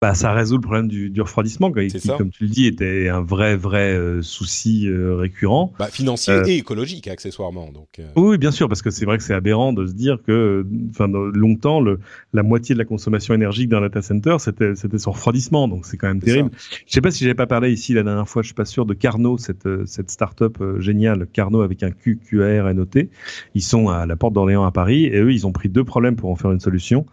bah, 0.00 0.14
ça 0.14 0.32
résout 0.32 0.54
le 0.54 0.60
problème 0.60 0.86
du, 0.86 1.10
du 1.10 1.20
refroidissement, 1.20 1.72
qui, 1.72 1.88
comme 2.16 2.30
tu 2.30 2.44
le 2.44 2.50
dis, 2.50 2.66
était 2.66 3.08
un 3.08 3.20
vrai, 3.20 3.56
vrai 3.56 3.94
euh, 3.94 4.22
souci 4.22 4.86
euh, 4.86 5.16
récurrent. 5.16 5.72
Bah, 5.76 5.88
financier 5.88 6.34
euh, 6.34 6.44
et 6.46 6.58
écologique, 6.58 7.08
accessoirement. 7.08 7.72
Donc, 7.72 8.00
Oui, 8.14 8.38
bien 8.38 8.52
sûr, 8.52 8.68
parce 8.68 8.80
que 8.80 8.90
c'est 8.90 9.04
vrai 9.06 9.18
que 9.18 9.24
c'est 9.24 9.34
aberrant 9.34 9.72
de 9.72 9.86
se 9.86 9.92
dire 9.92 10.18
que, 10.24 10.64
enfin, 10.90 11.08
longtemps, 11.08 11.80
le, 11.80 11.98
la 12.32 12.44
moitié 12.44 12.76
de 12.76 12.78
la 12.78 12.84
consommation 12.84 13.34
énergique 13.34 13.68
d'un 13.68 13.80
data 13.80 14.00
center, 14.00 14.36
c'était, 14.38 14.74
son 14.98 15.10
refroidissement, 15.10 15.66
donc 15.66 15.84
c'est 15.84 15.96
quand 15.96 16.06
même 16.06 16.22
terrible. 16.22 16.50
Je 16.86 16.92
sais 16.92 17.00
pas 17.00 17.10
si 17.10 17.24
j'avais 17.24 17.34
pas 17.34 17.48
parlé 17.48 17.72
ici 17.72 17.92
la 17.92 18.04
dernière 18.04 18.28
fois, 18.28 18.42
je 18.42 18.48
suis 18.48 18.54
pas 18.54 18.64
sûr 18.64 18.86
de 18.86 18.94
Carnot, 18.94 19.38
cette, 19.38 19.68
cette 19.86 20.12
start-up 20.12 20.58
géniale, 20.78 21.26
Carnot 21.32 21.62
avec 21.62 21.82
un 21.82 21.90
Q, 21.90 22.20
Q 22.24 22.44
A 22.44 22.62
R 22.62 22.68
N 22.68 22.78
O 22.78 22.84
T. 22.84 23.10
Ils 23.56 23.62
sont 23.62 23.88
à 23.88 24.06
la 24.06 24.14
porte 24.14 24.32
d'Orléans 24.32 24.64
à 24.64 24.70
Paris, 24.70 25.06
et 25.06 25.18
eux, 25.18 25.32
ils 25.32 25.44
ont 25.44 25.52
pris 25.52 25.68
deux 25.68 25.84
problèmes 25.84 26.14
pour 26.14 26.30
en 26.30 26.36
faire 26.36 26.52
une 26.52 26.60
solution. 26.60 27.04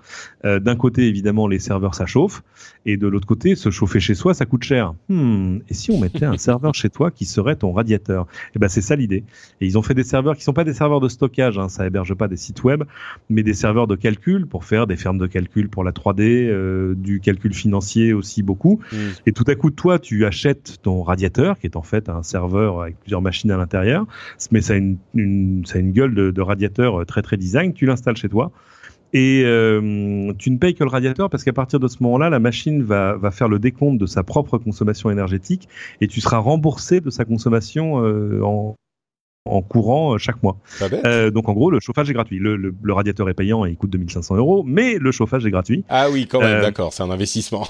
d'un 0.43 0.75
côté, 0.75 1.07
évidemment, 1.07 1.47
les 1.47 1.57
serveurs, 1.57 1.95
ça 1.95 2.05
chauffe. 2.05 2.43
Et 2.85 2.97
de 2.97 3.07
l'autre 3.07 3.25
côté, 3.25 3.55
se 3.55 3.71
chauffer 3.71 3.99
chez 3.99 4.13
soi, 4.13 4.33
ça 4.33 4.45
coûte 4.45 4.63
cher. 4.63 4.93
Hmm, 5.09 5.57
et 5.67 5.73
si 5.73 5.91
on 5.91 5.99
mettait 5.99 6.25
un 6.25 6.37
serveur 6.37 6.73
chez 6.75 6.89
toi 6.89 7.09
qui 7.09 7.25
serait 7.25 7.55
ton 7.55 7.73
radiateur? 7.73 8.27
Eh 8.55 8.59
ben 8.59 8.67
c'est 8.67 8.81
ça 8.81 8.95
l'idée. 8.95 9.23
Et 9.59 9.65
ils 9.65 9.77
ont 9.77 9.81
fait 9.81 9.95
des 9.95 10.03
serveurs 10.03 10.35
qui 10.35 10.43
sont 10.43 10.53
pas 10.53 10.63
des 10.63 10.73
serveurs 10.73 10.99
de 10.99 11.09
stockage, 11.09 11.57
hein, 11.57 11.67
ça 11.67 11.85
héberge 11.87 12.13
pas 12.13 12.27
des 12.27 12.37
sites 12.37 12.63
web, 12.63 12.83
mais 13.29 13.41
des 13.41 13.53
serveurs 13.53 13.87
de 13.87 13.95
calcul 13.95 14.45
pour 14.45 14.65
faire 14.65 14.85
des 14.85 14.95
fermes 14.95 15.17
de 15.17 15.27
calcul 15.27 15.69
pour 15.69 15.83
la 15.83 15.91
3D, 15.91 16.21
euh, 16.21 16.93
du 16.95 17.19
calcul 17.19 17.53
financier 17.53 18.13
aussi 18.13 18.43
beaucoup. 18.43 18.79
Hmm. 18.91 18.97
Et 19.25 19.31
tout 19.31 19.45
à 19.47 19.55
coup, 19.55 19.71
toi, 19.71 19.97
tu 19.97 20.25
achètes 20.25 20.77
ton 20.83 21.01
radiateur, 21.01 21.57
qui 21.57 21.65
est 21.65 21.75
en 21.75 21.81
fait 21.81 22.07
un 22.09 22.21
serveur 22.21 22.81
avec 22.81 22.99
plusieurs 22.99 23.21
machines 23.21 23.49
à 23.51 23.57
l'intérieur, 23.57 24.05
mais 24.51 24.61
ça 24.61 24.73
a 24.73 24.77
une, 24.77 24.97
une, 25.15 25.65
ça 25.65 25.77
a 25.77 25.81
une 25.81 25.91
gueule 25.91 26.13
de, 26.13 26.29
de 26.29 26.41
radiateur 26.41 27.05
très 27.05 27.23
très 27.23 27.37
design. 27.37 27.73
Tu 27.73 27.85
l'installes 27.85 28.17
chez 28.17 28.29
toi 28.29 28.51
et 29.13 29.43
euh, 29.45 30.33
tu 30.37 30.51
ne 30.51 30.57
payes 30.57 30.75
que 30.75 30.83
le 30.83 30.89
radiateur 30.89 31.29
parce 31.29 31.43
qu'à 31.43 31.53
partir 31.53 31.79
de 31.79 31.87
ce 31.87 31.97
moment-là, 32.01 32.29
la 32.29 32.39
machine 32.39 32.83
va, 32.83 33.15
va 33.15 33.31
faire 33.31 33.47
le 33.47 33.59
décompte 33.59 33.97
de 33.97 34.05
sa 34.05 34.23
propre 34.23 34.57
consommation 34.57 35.09
énergétique 35.09 35.69
et 36.01 36.07
tu 36.07 36.21
seras 36.21 36.37
remboursé 36.37 36.99
de 36.99 37.09
sa 37.09 37.23
consommation 37.25 38.03
euh, 38.03 38.41
en, 38.43 38.75
en 39.45 39.61
courant 39.61 40.15
euh, 40.15 40.17
chaque 40.17 40.41
mois. 40.43 40.57
Euh, 40.81 41.31
donc 41.31 41.47
en 41.49 41.53
gros, 41.53 41.71
le 41.71 41.79
chauffage 41.79 42.09
est 42.09 42.13
gratuit. 42.13 42.39
Le, 42.39 42.55
le, 42.55 42.73
le, 42.81 42.93
radiateur 42.93 43.29
est 43.29 43.33
payant 43.33 43.65
et 43.65 43.69
il 43.69 43.77
coûte 43.77 43.91
2500 43.91 44.35
euros, 44.35 44.63
mais 44.65 44.97
le 44.97 45.11
chauffage 45.11 45.45
est 45.45 45.51
gratuit. 45.51 45.85
Ah 45.87 46.09
oui, 46.09 46.27
quand 46.27 46.39
même, 46.39 46.61
d'accord, 46.61 46.93
c'est 46.93 47.03
un 47.03 47.11
investissement. 47.11 47.67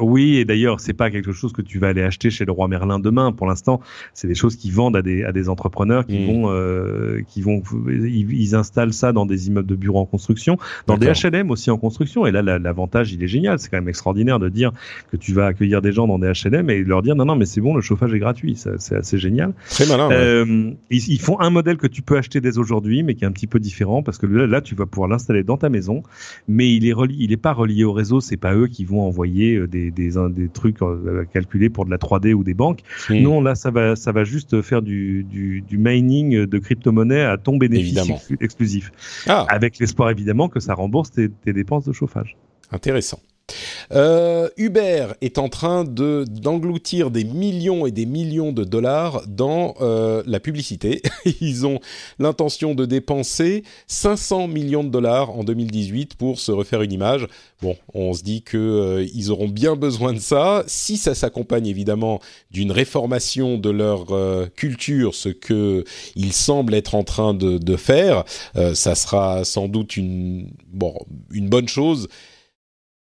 Oui, 0.00 0.36
et 0.36 0.44
d'ailleurs, 0.44 0.78
c'est 0.78 0.92
pas 0.92 1.10
quelque 1.10 1.32
chose 1.32 1.52
que 1.52 1.60
tu 1.60 1.80
vas 1.80 1.88
aller 1.88 2.02
acheter 2.02 2.30
chez 2.30 2.44
le 2.44 2.52
roi 2.52 2.68
Merlin 2.68 3.00
demain. 3.00 3.32
Pour 3.32 3.48
l'instant, 3.48 3.80
c'est 4.14 4.28
des 4.28 4.36
choses 4.36 4.54
qui 4.54 4.70
vendent 4.70 4.96
à 4.96 5.02
des, 5.02 5.24
à 5.24 5.32
des 5.32 5.48
entrepreneurs 5.48 6.06
qui 6.06 6.20
mm. 6.20 6.26
vont, 6.26 6.50
euh, 6.52 7.20
qui 7.26 7.42
vont, 7.42 7.62
ils, 7.88 8.54
installent 8.54 8.92
ça 8.92 9.12
dans 9.12 9.26
des 9.26 9.48
immeubles 9.48 9.68
de 9.68 9.74
bureaux 9.74 9.98
en 9.98 10.06
construction, 10.06 10.56
dans 10.86 10.96
des 10.96 11.08
HLM 11.08 11.50
aussi 11.50 11.70
en 11.72 11.78
construction. 11.78 12.26
Et 12.26 12.30
là, 12.30 12.42
l'avantage, 12.42 13.12
il 13.12 13.24
est 13.24 13.28
génial. 13.28 13.58
C'est 13.58 13.70
quand 13.70 13.78
même 13.78 13.88
extraordinaire 13.88 14.38
de 14.38 14.48
dire 14.48 14.72
que 15.10 15.16
tu 15.16 15.32
vas 15.32 15.46
accueillir 15.46 15.82
des 15.82 15.90
gens 15.90 16.06
dans 16.06 16.20
des 16.20 16.30
HLM 16.30 16.70
et 16.70 16.84
leur 16.84 17.02
dire 17.02 17.16
non, 17.16 17.24
non, 17.24 17.34
mais 17.34 17.46
c'est 17.46 17.60
bon, 17.60 17.74
le 17.74 17.80
chauffage 17.80 18.14
est 18.14 18.20
gratuit. 18.20 18.54
C'est 18.56 18.96
assez 18.96 19.18
génial. 19.18 19.52
Très 19.68 19.86
malin. 19.86 20.10
Euh, 20.12 20.70
ils, 20.90 21.20
font 21.20 21.40
un 21.40 21.50
modèle 21.50 21.76
que 21.76 21.88
tu 21.88 22.02
peux 22.02 22.16
acheter 22.16 22.40
dès 22.40 22.58
aujourd'hui, 22.58 23.02
mais 23.02 23.16
qui 23.16 23.24
est 23.24 23.26
un 23.26 23.32
petit 23.32 23.48
peu 23.48 23.58
différent 23.58 24.04
parce 24.04 24.18
que 24.18 24.26
là, 24.26 24.60
tu 24.60 24.76
vas 24.76 24.86
pouvoir 24.86 25.08
l'installer 25.08 25.42
dans 25.42 25.56
ta 25.56 25.68
maison, 25.70 26.04
mais 26.46 26.72
il 26.72 26.86
est 26.86 26.92
relié, 26.92 27.16
il 27.18 27.32
est 27.32 27.36
pas 27.36 27.52
relié 27.52 27.82
au 27.82 27.92
réseau. 27.92 28.20
C'est 28.20 28.36
pas 28.36 28.54
eux 28.54 28.68
qui 28.68 28.84
vont 28.84 29.02
envoyer 29.02 29.56
euh, 29.56 29.66
des 29.90 30.08
des, 30.10 30.30
des, 30.30 30.48
trucs 30.48 30.82
euh, 30.82 31.24
calculés 31.32 31.70
pour 31.70 31.84
de 31.84 31.90
la 31.90 31.98
3D 31.98 32.32
ou 32.32 32.44
des 32.44 32.54
banques. 32.54 32.80
Non, 33.10 33.40
là, 33.40 33.54
ça 33.54 33.70
va, 33.70 33.96
ça 33.96 34.12
va 34.12 34.24
juste 34.24 34.62
faire 34.62 34.82
du, 34.82 35.24
du, 35.24 35.62
du 35.62 35.78
mining 35.78 36.46
de 36.46 36.58
crypto-monnaie 36.58 37.22
à 37.22 37.36
ton 37.36 37.56
bénéfice 37.56 37.98
exclusif. 38.40 38.90
Ah. 39.26 39.46
Avec 39.48 39.78
l'espoir, 39.78 40.10
évidemment, 40.10 40.48
que 40.48 40.60
ça 40.60 40.74
rembourse 40.74 41.10
tes, 41.10 41.28
tes 41.28 41.52
dépenses 41.52 41.84
de 41.84 41.92
chauffage. 41.92 42.36
Intéressant. 42.70 43.20
Euh, 43.92 44.48
Uber 44.56 45.08
est 45.20 45.38
en 45.38 45.48
train 45.48 45.84
de 45.84 46.24
d'engloutir 46.28 47.10
des 47.10 47.24
millions 47.24 47.86
et 47.86 47.90
des 47.90 48.06
millions 48.06 48.52
de 48.52 48.64
dollars 48.64 49.22
dans 49.26 49.74
euh, 49.80 50.22
la 50.26 50.40
publicité. 50.40 51.02
Ils 51.40 51.66
ont 51.66 51.80
l'intention 52.18 52.74
de 52.74 52.84
dépenser 52.84 53.64
500 53.86 54.48
millions 54.48 54.84
de 54.84 54.90
dollars 54.90 55.30
en 55.30 55.44
2018 55.44 56.14
pour 56.16 56.38
se 56.38 56.52
refaire 56.52 56.82
une 56.82 56.92
image. 56.92 57.26
Bon, 57.62 57.76
on 57.94 58.12
se 58.12 58.22
dit 58.22 58.42
que 58.42 58.56
euh, 58.56 59.06
ils 59.14 59.30
auront 59.32 59.48
bien 59.48 59.74
besoin 59.74 60.12
de 60.12 60.20
ça 60.20 60.62
si 60.66 60.96
ça 60.96 61.14
s'accompagne 61.14 61.66
évidemment 61.66 62.20
d'une 62.50 62.70
réformation 62.70 63.58
de 63.58 63.70
leur 63.70 64.06
culture, 64.54 65.14
ce 65.14 65.28
que 65.28 65.84
ils 66.14 66.32
semblent 66.32 66.74
être 66.74 66.94
en 66.94 67.02
train 67.02 67.34
de, 67.34 67.76
faire. 67.76 68.24
ça 68.74 68.94
sera 68.94 69.44
sans 69.44 69.68
doute 69.68 69.96
une 69.96 70.50
bonne 71.30 71.68
chose 71.68 72.08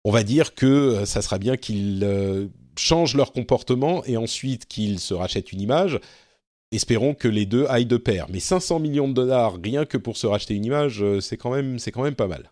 on 0.04 0.10
va 0.10 0.22
dire 0.22 0.54
que 0.54 0.66
euh, 0.66 1.04
ça 1.06 1.22
sera 1.22 1.38
bien 1.38 1.56
qu'ils 1.56 2.00
euh, 2.04 2.48
changent 2.76 3.14
leur 3.14 3.32
comportement 3.32 4.04
et 4.06 4.16
ensuite 4.16 4.66
qu'ils 4.66 5.00
se 5.00 5.14
rachètent 5.14 5.52
une 5.52 5.60
image. 5.60 6.00
Espérons 6.72 7.14
que 7.14 7.28
les 7.28 7.46
deux 7.46 7.66
aillent 7.68 7.86
de 7.86 7.96
pair. 7.96 8.26
Mais 8.30 8.40
500 8.40 8.78
millions 8.78 9.08
de 9.08 9.14
dollars 9.14 9.56
rien 9.62 9.84
que 9.84 9.98
pour 9.98 10.16
se 10.16 10.26
racheter 10.26 10.54
une 10.54 10.64
image, 10.64 11.02
euh, 11.02 11.20
c'est 11.20 11.36
quand 11.36 11.50
même, 11.50 11.78
c'est 11.78 11.92
quand 11.92 12.02
même 12.02 12.14
pas 12.14 12.28
mal 12.28 12.50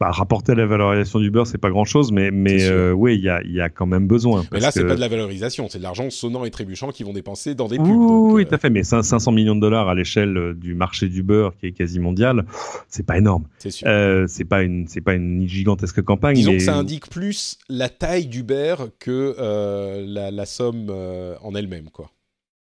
bah, 0.00 0.10
rapporter 0.10 0.54
la 0.54 0.64
valorisation 0.64 1.18
du 1.18 1.30
beurre, 1.30 1.46
c'est 1.46 1.58
pas 1.58 1.68
grand 1.68 1.84
chose, 1.84 2.10
mais, 2.10 2.30
mais 2.30 2.64
euh, 2.64 2.92
oui, 2.92 3.16
il 3.16 3.22
y 3.22 3.28
a, 3.28 3.42
y 3.44 3.60
a 3.60 3.68
quand 3.68 3.86
même 3.86 4.06
besoin. 4.06 4.44
Mais 4.50 4.60
là, 4.60 4.70
c'est 4.70 4.84
pas 4.84 4.94
de 4.94 5.00
la 5.00 5.08
valorisation, 5.08 5.68
c'est 5.68 5.78
de 5.78 5.82
l'argent 5.82 6.08
sonnant 6.08 6.44
et 6.44 6.50
trébuchant 6.50 6.90
qu'ils 6.90 7.04
vont 7.04 7.12
dépenser 7.12 7.54
dans 7.54 7.68
des 7.68 7.76
pubs. 7.76 7.86
Oui, 7.86 8.42
euh, 8.42 8.46
tout 8.46 8.54
à 8.54 8.58
fait, 8.58 8.70
mais 8.70 8.82
500 8.82 9.30
millions 9.32 9.54
de 9.54 9.60
dollars 9.60 9.88
à 9.88 9.94
l'échelle 9.94 10.36
euh, 10.36 10.54
du 10.54 10.74
marché 10.74 11.08
du 11.08 11.22
beurre 11.22 11.54
qui 11.58 11.66
est 11.66 11.72
quasi 11.72 11.98
mondial, 11.98 12.46
c'est 12.88 13.04
pas 13.04 13.18
énorme. 13.18 13.44
C'est 13.58 13.70
sûr. 13.70 13.86
Euh, 13.88 14.24
c'est 14.26 14.44
pas 14.44 14.62
une, 14.62 14.88
c'est 14.88 15.02
pas 15.02 15.14
une 15.14 15.46
gigantesque 15.46 16.02
campagne. 16.02 16.36
Disons 16.36 16.52
mais... 16.52 16.58
que 16.58 16.64
ça 16.64 16.76
indique 16.76 17.10
plus 17.10 17.58
la 17.68 17.90
taille 17.90 18.26
du 18.26 18.42
beurre 18.42 18.88
que 18.98 19.34
euh, 19.38 20.04
la, 20.06 20.30
la, 20.30 20.46
somme 20.46 20.90
en 21.42 21.54
elle-même, 21.54 21.90
quoi. 21.90 22.10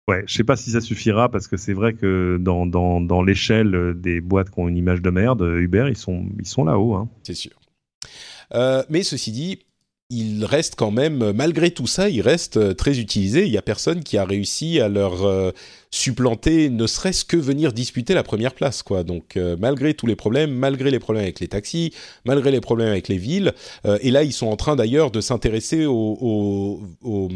Ouais, 0.09 0.23
je 0.27 0.33
sais 0.33 0.43
pas 0.43 0.57
si 0.57 0.71
ça 0.71 0.81
suffira 0.81 1.29
parce 1.29 1.47
que 1.47 1.55
c'est 1.55 1.71
vrai 1.71 1.93
que 1.93 2.37
dans, 2.37 2.65
dans, 2.65 2.99
dans 2.99 3.23
l'échelle 3.23 3.93
des 3.95 4.19
boîtes 4.19 4.49
qui 4.49 4.59
ont 4.59 4.67
une 4.67 4.75
image 4.75 5.01
de 5.01 5.09
merde, 5.09 5.41
Uber, 5.41 5.85
ils 5.87 5.97
sont, 5.97 6.25
ils 6.39 6.45
sont 6.45 6.65
là-haut. 6.65 6.93
Hein. 6.95 7.07
C'est 7.23 7.35
sûr. 7.35 7.53
Euh, 8.53 8.83
mais 8.89 9.03
ceci 9.03 9.31
dit, 9.31 9.59
il 10.09 10.43
reste 10.43 10.75
quand 10.75 10.91
même, 10.91 11.31
malgré 11.31 11.71
tout 11.71 11.87
ça, 11.87 12.09
il 12.09 12.19
reste 12.19 12.57
euh, 12.57 12.73
très 12.73 12.99
utilisé. 12.99 13.45
Il 13.45 13.51
n'y 13.51 13.57
a 13.57 13.61
personne 13.61 14.03
qui 14.03 14.17
a 14.17 14.25
réussi 14.25 14.81
à 14.81 14.89
leur 14.89 15.23
euh, 15.23 15.51
supplanter, 15.89 16.69
ne 16.69 16.85
serait-ce 16.85 17.23
que 17.23 17.37
venir 17.37 17.71
disputer 17.71 18.13
la 18.13 18.23
première 18.23 18.55
place, 18.55 18.83
quoi. 18.83 19.03
Donc, 19.03 19.39
malgré 19.57 19.93
tous 19.93 20.05
les 20.05 20.17
problèmes, 20.17 20.51
malgré 20.51 20.91
les 20.91 20.99
problèmes 20.99 21.23
avec 21.23 21.39
les 21.39 21.47
taxis, 21.47 21.93
malgré 22.25 22.51
les 22.51 22.59
problèmes 22.59 22.89
avec 22.89 23.07
les 23.07 23.17
villes, 23.17 23.53
et 24.01 24.11
là, 24.11 24.23
ils 24.23 24.33
sont 24.33 24.47
en 24.47 24.57
train 24.57 24.75
d'ailleurs 24.75 25.11
de 25.11 25.21
s'intéresser 25.21 25.85
au, 25.85 26.17
au, 26.19 26.81
au 27.03 27.29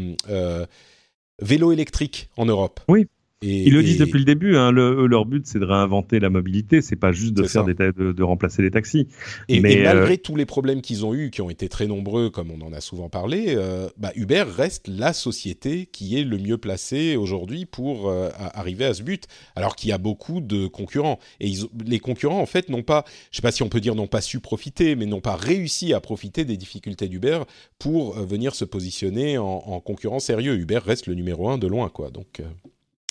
vélo 1.40 1.72
électrique 1.72 2.28
en 2.36 2.46
Europe. 2.46 2.80
Oui, 2.88 3.08
Ils 3.40 3.72
le 3.72 3.84
disent 3.84 3.98
depuis 3.98 4.18
le 4.18 4.24
début. 4.24 4.56
Hein, 4.56 4.72
leur 4.72 5.24
but, 5.24 5.46
c'est 5.46 5.60
de 5.60 5.64
réinventer 5.64 6.18
la 6.18 6.28
mobilité. 6.28 6.82
C'est 6.82 6.96
pas 6.96 7.12
juste 7.12 7.34
de 7.34 7.44
faire 7.44 7.64
des 7.64 7.74
de, 7.74 8.12
de, 8.12 8.22
remplacer 8.24 8.62
les 8.62 8.70
taxis. 8.72 9.06
Et, 9.48 9.60
Mais, 9.60 9.80
malgré 9.82 10.18
tous 10.18 10.34
les 10.34 10.44
problèmes 10.44 10.82
qu'ils 10.82 11.06
ont 11.06 11.14
eus, 11.14 11.30
qui 11.30 11.40
ont 11.40 11.48
été 11.48 11.68
très 11.68 11.86
nombreux, 11.86 12.30
comme 12.30 12.50
on 12.50 12.60
en 12.66 12.72
a 12.72 12.80
souvent 12.80 13.08
parlé, 13.08 13.56
bah, 13.96 14.10
Uber 14.16 14.44
reste 14.56 14.88
la 14.88 15.12
société 15.12 15.86
qui 15.86 16.18
est 16.18 16.24
le 16.24 16.36
mieux 16.36 16.58
placée 16.58 17.14
aujourd'hui 17.14 17.64
pour 17.64 18.12
arriver 18.38 18.86
à 18.86 18.94
ce 18.94 19.04
but. 19.04 19.26
Alors 19.54 19.76
qu'il 19.76 19.90
y 19.90 19.92
a 19.92 19.98
beaucoup 19.98 20.40
de 20.40 20.66
concurrents. 20.66 21.20
Et 21.38 21.52
les 21.86 22.00
concurrents, 22.00 22.40
en 22.40 22.46
fait, 22.46 22.68
n'ont 22.68 22.82
pas, 22.82 23.04
je 23.30 23.36
sais 23.36 23.42
pas 23.42 23.52
si 23.52 23.62
on 23.62 23.68
peut 23.68 23.80
dire, 23.80 23.94
n'ont 23.94 24.08
pas 24.08 24.20
su 24.20 24.40
profiter, 24.40 24.96
mais 24.96 25.06
n'ont 25.06 25.20
pas 25.20 25.36
réussi 25.36 25.94
à 25.94 26.00
profiter 26.00 26.44
des 26.44 26.56
difficultés 26.56 27.06
d'Uber 27.06 27.40
pour 27.78 28.14
venir 28.14 28.56
se 28.56 28.64
positionner 28.64 29.38
en, 29.38 29.44
en 29.44 29.78
concurrent 29.78 30.18
sérieux. 30.18 30.56
Uber 30.56 30.80
reste 30.84 31.06
le 31.06 31.14
numéro 31.14 31.48
un 31.48 31.58
de 31.58 31.68
loin, 31.68 31.88
quoi. 31.88 32.10
Donc. 32.10 32.42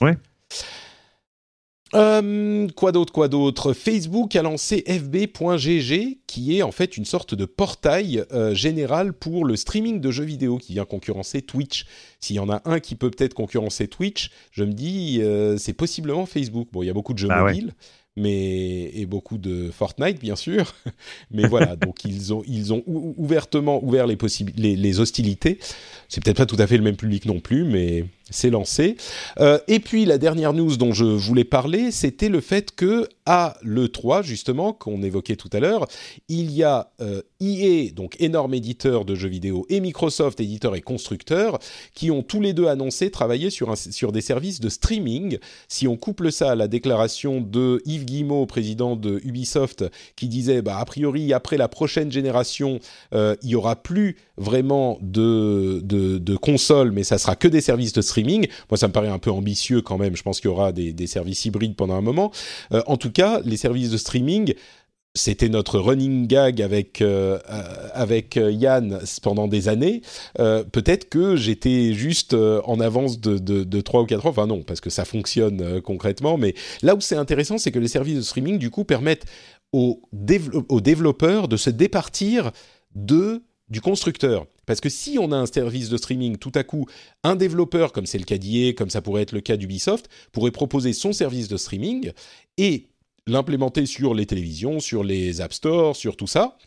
Ouais. 0.02 0.18
Euh, 1.96 2.68
quoi 2.76 2.92
d'autre, 2.92 3.14
quoi 3.14 3.28
d'autre? 3.28 3.74
Facebook 3.74 4.36
a 4.36 4.42
lancé 4.42 4.84
fb.gg, 4.86 6.18
qui 6.28 6.58
est 6.58 6.62
en 6.62 6.72
fait 6.72 6.98
une 6.98 7.06
sorte 7.06 7.34
de 7.34 7.46
portail 7.46 8.24
euh, 8.34 8.54
général 8.54 9.14
pour 9.14 9.46
le 9.46 9.56
streaming 9.56 10.02
de 10.02 10.12
jeux 10.12 10.26
vidéo 10.26 10.58
qui 10.58 10.74
vient 10.74 10.86
concurrencer 10.86 11.42
Twitch. 11.42 11.86
S'il 12.20 12.36
y 12.36 12.40
en 12.40 12.50
a 12.50 12.62
un 12.66 12.80
qui 12.80 12.96
peut 12.96 13.10
peut-être 13.10 13.34
concurrencer 13.34 13.88
Twitch, 13.88 14.32
je 14.52 14.64
me 14.64 14.74
dis 14.74 15.20
euh, 15.22 15.58
c'est 15.58 15.74
possiblement 15.74 16.26
Facebook. 16.26 16.68
Bon, 16.74 16.84
il 16.84 16.88
y 16.88 16.90
a 16.90 16.94
beaucoup 16.94 17.14
de 17.14 17.20
jeux 17.20 17.30
bah 17.30 17.44
mobiles, 17.44 17.74
mais 18.18 18.92
et 18.94 19.06
beaucoup 19.06 19.38
de 19.38 19.72
Fortnite 19.72 20.20
bien 20.20 20.36
sûr. 20.36 20.76
mais 21.32 21.48
voilà, 21.48 21.76
donc 21.78 22.04
ils 22.04 22.34
ont 22.34 22.44
ils 22.48 22.74
ont 22.74 22.84
ouvertement 22.86 23.82
ouvert 23.82 24.08
les, 24.08 24.18
les, 24.58 24.76
les 24.76 25.00
hostilités. 25.00 25.58
C'est 26.10 26.22
peut-être 26.22 26.38
pas 26.38 26.46
tout 26.46 26.58
à 26.60 26.68
fait 26.68 26.78
le 26.78 26.84
même 26.84 26.98
public 26.98 27.26
non 27.26 27.40
plus, 27.40 27.64
mais 27.64 28.04
c'est 28.30 28.50
lancé. 28.50 28.98
Euh, 29.40 29.60
et 29.68 29.80
puis 29.80 30.06
la 30.06 30.18
dernière 30.18 30.54
news 30.54 30.78
dont 30.78 30.94
je 30.94 31.06
voulais 31.06 31.44
parler, 31.44 31.92
c'était 31.92 32.30
le 32.30 32.42
fait 32.42 32.76
que 32.76 33.08
à 33.26 33.58
l'E3, 33.62 34.24
justement, 34.24 34.72
qu'on 34.72 35.04
évoquait 35.04 35.36
tout 35.36 35.50
à 35.52 35.60
l'heure, 35.60 35.86
il 36.30 36.52
y 36.52 36.64
a 36.64 36.92
euh, 37.02 37.22
EA, 37.42 37.92
donc 37.92 38.16
énorme 38.20 38.54
éditeur 38.54 39.04
de 39.04 39.16
jeux 39.16 39.28
vidéo, 39.28 39.66
et 39.70 39.82
Microsoft, 39.82 40.40
éditeur 40.40 40.76
et 40.76 40.82
constructeur, 40.82 41.60
qui 41.94 42.10
ont 42.10 42.24
tous 42.24 42.40
les 42.40 42.54
deux 42.54 42.68
annoncé 42.68 43.12
travailler 43.12 43.50
sur, 43.50 43.70
un, 43.70 43.76
sur 43.76 44.14
des 44.14 44.22
services 44.22 44.62
de 44.62 44.70
streaming. 44.70 45.40
Si 45.68 45.90
on 45.90 45.98
couple 45.98 46.32
ça 46.32 46.52
à 46.52 46.56
la 46.56 46.70
déclaration 46.70 47.42
de 47.42 47.82
Yves 47.86 48.06
Guillemot, 48.06 48.46
président 48.46 48.96
de 48.96 49.20
Ubisoft, 49.26 49.84
qui 50.16 50.30
disait, 50.30 50.62
bah, 50.62 50.78
a 50.78 50.86
priori, 50.86 51.34
après 51.34 51.58
la 51.58 51.68
prochaine 51.68 52.12
génération, 52.12 52.80
euh, 53.14 53.36
il 53.44 53.50
y 53.50 53.56
aura 53.56 53.76
plus 53.76 54.16
vraiment 54.38 55.00
de, 55.02 55.82
de, 55.84 56.18
de 56.18 56.36
consoles, 56.38 56.92
mais 56.92 57.04
ça 57.04 57.18
sera 57.18 57.36
que 57.36 57.50
des 57.50 57.62
services 57.62 57.92
de 57.92 58.02
streaming 58.02 58.17
moi, 58.70 58.78
ça 58.78 58.88
me 58.88 58.94
paraît 58.94 59.08
un 59.08 59.20
peu 59.20 59.32
ambitieux 59.32 59.82
quand 59.82 59.98
même. 59.98 60.16
Je 60.16 60.24
pense 60.24 60.40
qu'il 60.40 60.50
y 60.50 60.54
aura 60.54 60.72
des, 60.72 61.08
services 61.08 61.46
hybrides 61.46 61.76
pendant 61.76 61.96
un 61.96 62.02
moment. 62.02 62.32
Euh, 62.74 62.82
en 62.88 62.98
tout 62.98 63.12
cas, 63.12 63.42
les 63.46 63.58
services 63.58 63.90
de 63.90 63.98
streaming, 63.98 64.54
c'était 65.16 65.50
notre 65.50 65.80
running 65.80 66.28
gag 66.28 66.62
avec 66.62 67.02
euh, 67.02 67.40
euh, 67.50 67.90
avec 67.94 68.36
Yann 68.36 69.00
pendant 69.24 69.48
des 69.48 69.68
années. 69.68 70.02
Peut-être 70.36 71.10
que 71.10 71.36
j'étais 71.36 71.94
juste 71.94 72.34
en 72.34 72.80
avance 72.80 73.20
de, 73.20 73.38
de, 73.38 73.82
3 73.82 74.02
ou 74.02 74.06
4 74.06 74.26
ans. 74.26 74.30
Enfin 74.30 74.48
non, 74.48 74.64
parce 74.64 74.82
que 74.82 74.90
ça 74.90 75.06
fonctionne 75.06 75.82
concrètement. 75.82 76.38
Mais 76.38 76.54
là 76.82 76.96
où 76.96 77.02
c'est 77.02 77.16
intéressant, 77.16 77.58
c'est 77.58 77.72
que 77.72 77.80
les 77.80 77.88
services 77.88 78.18
de 78.18 78.22
streaming, 78.22 78.60
du 78.60 78.70
coup, 78.70 78.84
permettent 78.84 79.26
aux, 79.72 80.02
aux 80.70 80.82
développeurs 80.82 81.48
de 81.48 81.58
se 81.58 81.70
départir 81.70 82.52
de 82.96 83.44
du 83.70 83.82
constructeur. 83.82 84.46
Parce 84.68 84.82
que 84.82 84.90
si 84.90 85.18
on 85.18 85.32
a 85.32 85.36
un 85.38 85.48
service 85.48 85.90
de 85.90 85.98
streaming, 85.98 86.38
tout 86.38 86.52
à 86.54 86.64
coup, 86.64 86.86
un 87.24 87.36
développeur, 87.36 87.92
comme 87.94 88.06
c'est 88.06 88.20
le 88.20 88.26
cas 88.26 88.38
d'IA, 88.38 88.74
comme 88.74 88.92
ça 88.92 89.02
pourrait 89.02 89.24
être 89.24 89.32
le 89.32 89.42
cas 89.42 89.58
d'Ubisoft, 89.58 90.10
pourrait 90.32 90.52
proposer 90.52 90.94
son 90.94 91.14
service 91.14 91.48
de 91.48 91.58
streaming 91.58 92.12
et 92.58 92.90
l'implémenter 93.26 93.86
sur 93.86 94.14
les 94.14 94.26
télévisions, 94.26 94.80
sur 94.80 95.04
les 95.04 95.42
App 95.42 95.54
Store, 95.54 95.96
sur 95.96 96.16
tout 96.16 96.28
ça. 96.28 96.58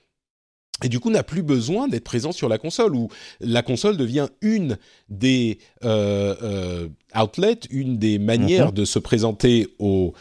Et 0.83 0.89
du 0.89 0.99
coup, 0.99 1.11
n'a 1.11 1.23
plus 1.23 1.43
besoin 1.43 1.89
d'être 1.89 2.05
présent 2.05 2.33
sur 2.33 2.49
la 2.49 2.57
console, 2.57 2.95
où 2.95 3.09
la 3.41 3.63
console 3.63 3.99
devient 3.99 4.29
une 4.41 4.79
des 5.11 5.59
euh, 5.85 6.35
euh, 6.43 6.89
outlets, 7.15 7.61
une 7.71 7.99
des 7.99 8.19
manières 8.19 8.69
mhm. 8.69 8.75
de 8.75 8.85
se 8.87 8.99
présenter 8.99 9.69
aux 9.79 10.15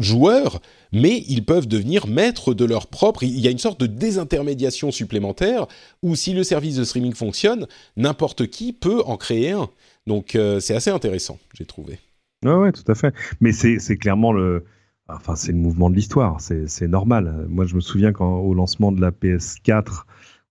joueurs, 0.00 0.60
mais 0.92 1.22
ils 1.28 1.44
peuvent 1.44 1.68
devenir 1.68 2.06
maîtres 2.06 2.54
de 2.54 2.64
leur 2.64 2.86
propre. 2.86 3.22
Il 3.22 3.38
y 3.40 3.48
a 3.48 3.50
une 3.50 3.58
sorte 3.58 3.80
de 3.80 3.86
désintermédiation 3.86 4.90
supplémentaire 4.90 5.66
où 6.02 6.16
si 6.16 6.32
le 6.32 6.42
service 6.42 6.76
de 6.76 6.84
streaming 6.84 7.14
fonctionne, 7.14 7.66
n'importe 7.96 8.46
qui 8.46 8.72
peut 8.72 9.02
en 9.04 9.16
créer 9.16 9.52
un. 9.52 9.68
Donc 10.06 10.36
euh, 10.36 10.60
c'est 10.60 10.74
assez 10.74 10.90
intéressant, 10.90 11.38
j'ai 11.54 11.66
trouvé. 11.66 11.98
Ouais, 12.44 12.54
ouais, 12.54 12.72
tout 12.72 12.90
à 12.90 12.94
fait. 12.94 13.14
Mais 13.40 13.52
c'est 13.52 13.96
clairement 13.96 14.32
le, 14.32 14.64
enfin 15.08 15.36
c'est 15.36 15.52
le 15.52 15.58
mouvement 15.58 15.90
de 15.90 15.94
l'histoire. 15.94 16.40
C'est 16.40 16.88
normal. 16.88 17.46
Moi, 17.48 17.66
je 17.66 17.74
me 17.74 17.80
souviens 17.80 18.12
quand 18.12 18.38
au 18.38 18.54
lancement 18.54 18.92
de 18.92 19.00
la 19.00 19.10
PS4. 19.10 20.04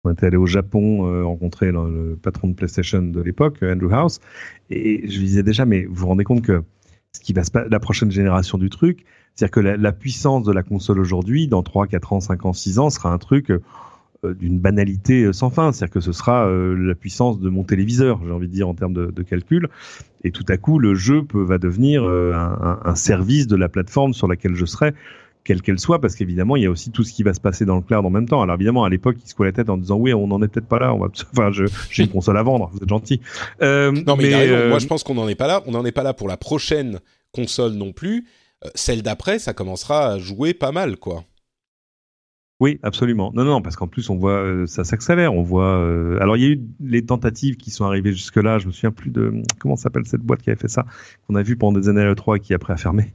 On 0.06 0.12
était 0.12 0.26
allé 0.26 0.38
au 0.38 0.46
Japon 0.46 1.08
euh, 1.08 1.24
rencontrer 1.24 1.72
le, 1.72 2.20
patron 2.22 2.50
de 2.50 2.54
PlayStation 2.54 3.02
de 3.02 3.22
l'époque, 3.22 3.60
Andrew 3.64 3.94
House, 3.94 4.20
et 4.70 5.10
je 5.10 5.18
lui 5.20 5.28
disais 5.28 5.44
déjà, 5.44 5.66
mais 5.66 5.86
vous 5.86 5.96
vous 5.96 6.08
rendez 6.08 6.26
compte 6.26 6.42
que 6.42 6.62
ce 7.16 7.22
qui 7.22 7.34
va 7.34 7.44
se 7.44 7.52
passer, 7.52 7.70
la 7.70 7.80
prochaine 7.80 8.12
génération 8.12 8.58
du 8.58 8.70
truc, 8.70 9.06
c'est-à-dire 9.36 9.52
que 9.52 9.60
la, 9.60 9.92
puissance 9.92 10.44
de 10.44 10.52
la 10.52 10.62
console 10.62 11.00
aujourd'hui, 11.00 11.48
dans 11.48 11.64
3, 11.64 11.88
4 11.88 12.14
ans, 12.14 12.20
5 12.20 12.46
ans, 12.46 12.54
6 12.54 12.80
ans, 12.80 12.90
sera 12.90 13.12
un 13.12 13.18
truc 13.18 13.50
euh, 13.50 13.60
d'une 14.34 14.60
banalité 14.60 15.24
euh, 15.24 15.34
sans 15.34 15.50
fin. 15.50 15.72
C'est-à-dire 15.72 15.94
que 15.94 16.02
ce 16.02 16.12
sera 16.12 16.46
euh, 16.48 16.76
la 16.76 16.94
puissance 16.94 17.40
de 17.40 17.50
mon 17.50 17.64
téléviseur, 17.64 18.20
j'ai 18.24 18.32
envie 18.32 18.48
de 18.48 18.54
dire, 18.54 18.70
en 18.70 18.76
termes 18.76 18.94
de, 18.94 19.24
calcul. 19.24 19.70
Et 20.24 20.32
tout 20.32 20.46
à 20.50 20.58
coup, 20.58 20.78
le 20.78 20.94
jeu 20.94 21.26
va 21.34 21.58
devenir 21.58 22.04
un, 22.04 22.96
service 22.96 23.48
de 23.48 23.56
la 23.56 23.70
plateforme 23.70 24.14
sur 24.14 24.28
laquelle 24.28 24.56
je 24.56 24.66
serai 24.66 24.94
quelle 25.44 25.62
qu'elle 25.62 25.80
soit, 25.80 26.00
parce 26.00 26.16
qu'évidemment, 26.16 26.56
il 26.56 26.64
y 26.64 26.66
a 26.66 26.70
aussi 26.70 26.92
tout 26.92 27.04
ce 27.04 27.14
qui 27.14 27.24
va 27.24 27.34
se 27.34 27.42
passer 27.42 27.66
dans 27.66 27.76
le 27.76 27.82
cloud 27.82 28.06
en 28.06 28.10
même 28.10 28.28
temps. 28.28 28.42
Alors 28.42 28.56
évidemment, 28.56 28.84
à 28.86 28.90
l'époque, 28.90 29.18
ils 29.24 29.30
se 29.30 29.44
la 29.44 29.52
tête 29.52 29.70
en 29.70 29.78
disant 29.78 29.98
oui, 29.98 30.14
on 30.14 30.28
n'en 30.28 30.42
est 30.42 30.48
peut-être 30.48 30.68
pas 30.68 30.80
là. 30.80 30.94
On 30.94 31.00
va, 31.00 31.08
enfin, 31.34 31.52
j'ai 31.90 32.04
une 32.04 32.10
console 32.10 32.38
à 32.38 32.44
vendre. 32.44 32.70
Vous 32.74 32.80
êtes 32.82 32.90
gentil. 32.90 33.20
non, 33.62 34.16
mais, 34.18 34.68
moi, 34.70 34.80
je 34.80 34.88
pense 34.88 35.04
qu'on 35.04 35.16
n'en 35.16 35.28
est 35.28 35.36
pas 35.36 35.48
là. 35.48 35.62
On 35.66 35.72
n'en 35.72 35.86
est 35.86 35.92
pas 35.92 36.04
là 36.04 36.14
pour 36.14 36.28
la 36.28 36.38
prochaine 36.38 37.00
console 37.34 37.74
non 37.74 37.92
plus. 37.92 38.26
Euh, 38.66 38.70
celle 38.76 39.02
d'après, 39.02 39.40
ça 39.40 39.54
commencera 39.54 40.14
à 40.14 40.20
jouer 40.20 40.54
pas 40.54 40.72
mal, 40.72 40.98
quoi. 40.98 41.24
Oui, 42.60 42.80
absolument. 42.82 43.32
Non, 43.34 43.44
non, 43.44 43.62
parce 43.62 43.76
qu'en 43.76 43.88
plus, 43.88 44.10
on 44.10 44.16
voit, 44.16 44.42
euh, 44.42 44.68
ça 44.68 44.86
s'accélère. 44.86 45.34
On 45.34 45.42
voit. 45.42 45.80
Euh, 45.80 46.18
alors, 46.22 46.38
il 46.38 46.44
y 46.44 46.46
a 46.46 46.50
eu 46.50 46.62
les 46.80 47.04
tentatives 47.04 47.58
qui 47.58 47.72
sont 47.72 47.84
arrivées 47.84 48.14
jusque-là. 48.14 48.60
Je 48.60 48.68
me 48.68 48.72
souviens 48.72 48.92
plus 48.92 49.10
de 49.10 49.34
comment 49.60 49.76
s'appelle 49.76 50.06
cette 50.06 50.22
boîte 50.22 50.42
qui 50.42 50.50
avait 50.50 50.60
fait 50.60 50.70
ça, 50.70 50.86
qu'on 51.28 51.36
a 51.36 51.42
vu 51.42 51.58
pendant 51.58 51.78
des 51.78 51.90
années 51.90 52.02
à 52.02 52.06
l'E3 52.06 52.38
et 52.38 52.40
qui 52.40 52.54
après 52.54 52.72
a 52.72 52.78
fermé. 52.78 53.12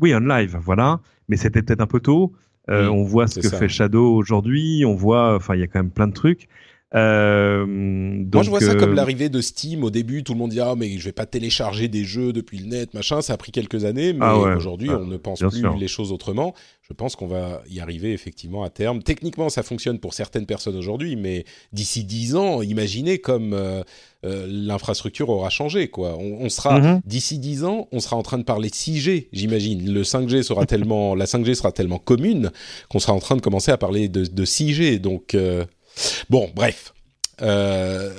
Oui, 0.00 0.14
on 0.14 0.20
live, 0.20 0.58
voilà. 0.62 1.00
Mais 1.28 1.36
c'était 1.36 1.62
peut-être 1.62 1.80
un 1.80 1.86
peu 1.86 2.00
tôt. 2.00 2.32
on 2.68 3.04
voit 3.04 3.26
ce 3.26 3.40
que 3.40 3.48
fait 3.48 3.68
Shadow 3.68 4.14
aujourd'hui. 4.14 4.84
On 4.86 4.94
voit, 4.94 5.34
enfin, 5.36 5.54
il 5.54 5.60
y 5.60 5.64
a 5.64 5.66
quand 5.66 5.78
même 5.78 5.90
plein 5.90 6.08
de 6.08 6.12
trucs. 6.12 6.48
Euh, 6.94 7.66
Moi, 7.66 8.42
je 8.42 8.50
vois 8.50 8.60
ça 8.60 8.76
comme 8.76 8.92
euh, 8.92 8.94
l'arrivée 8.94 9.28
de 9.28 9.40
Steam. 9.40 9.82
Au 9.82 9.90
début, 9.90 10.22
tout 10.22 10.34
le 10.34 10.38
monde 10.38 10.50
dit 10.50 10.60
ah 10.60 10.74
mais 10.76 10.98
je 10.98 11.04
vais 11.04 11.12
pas 11.12 11.26
télécharger 11.26 11.88
des 11.88 12.04
jeux 12.04 12.32
depuis 12.32 12.58
le 12.58 12.66
net, 12.66 12.94
machin. 12.94 13.22
Ça 13.22 13.32
a 13.32 13.36
pris 13.36 13.50
quelques 13.50 13.84
années, 13.84 14.12
mais 14.12 14.24
ah 14.24 14.36
aujourd'hui, 14.36 14.88
ah, 14.90 14.98
on 15.00 15.06
ne 15.06 15.16
pense 15.16 15.40
plus 15.40 15.64
les 15.78 15.88
choses 15.88 16.12
autrement. 16.12 16.54
Je 16.82 16.94
pense 16.94 17.16
qu'on 17.16 17.26
va 17.26 17.62
y 17.68 17.80
arriver 17.80 18.12
effectivement 18.12 18.62
à 18.62 18.70
terme. 18.70 19.02
Techniquement, 19.02 19.48
ça 19.48 19.64
fonctionne 19.64 19.98
pour 19.98 20.14
certaines 20.14 20.46
personnes 20.46 20.76
aujourd'hui, 20.76 21.16
mais 21.16 21.44
d'ici 21.72 22.04
dix 22.04 22.36
ans, 22.36 22.62
imaginez 22.62 23.18
comme 23.18 23.52
euh, 23.52 23.82
l'infrastructure 24.22 25.28
aura 25.28 25.50
changé. 25.50 25.88
Quoi. 25.88 26.16
On, 26.16 26.48
sera 26.48 26.78
mhm. 26.78 27.00
d'ici 27.04 27.38
dix 27.40 27.64
ans, 27.64 27.88
on 27.90 27.98
sera 27.98 28.14
en 28.14 28.22
train 28.22 28.38
de 28.38 28.44
parler 28.44 28.68
de 28.68 28.74
6G, 28.74 29.26
j'imagine. 29.32 29.92
Le 29.92 30.02
5G 30.02 30.44
sera 30.44 30.64
tellement, 30.66 31.14
la 31.16 31.24
5G 31.24 31.54
sera 31.54 31.72
tellement 31.72 31.98
commune 31.98 32.52
qu'on 32.88 33.00
sera 33.00 33.12
en 33.12 33.18
train 33.18 33.34
de 33.34 33.40
commencer 33.40 33.72
à 33.72 33.76
parler 33.76 34.08
de, 34.08 34.24
de 34.24 34.44
6G. 34.44 35.00
Donc 35.00 35.36
Bon, 36.30 36.50
bref. 36.54 36.92
Euh, 37.42 38.12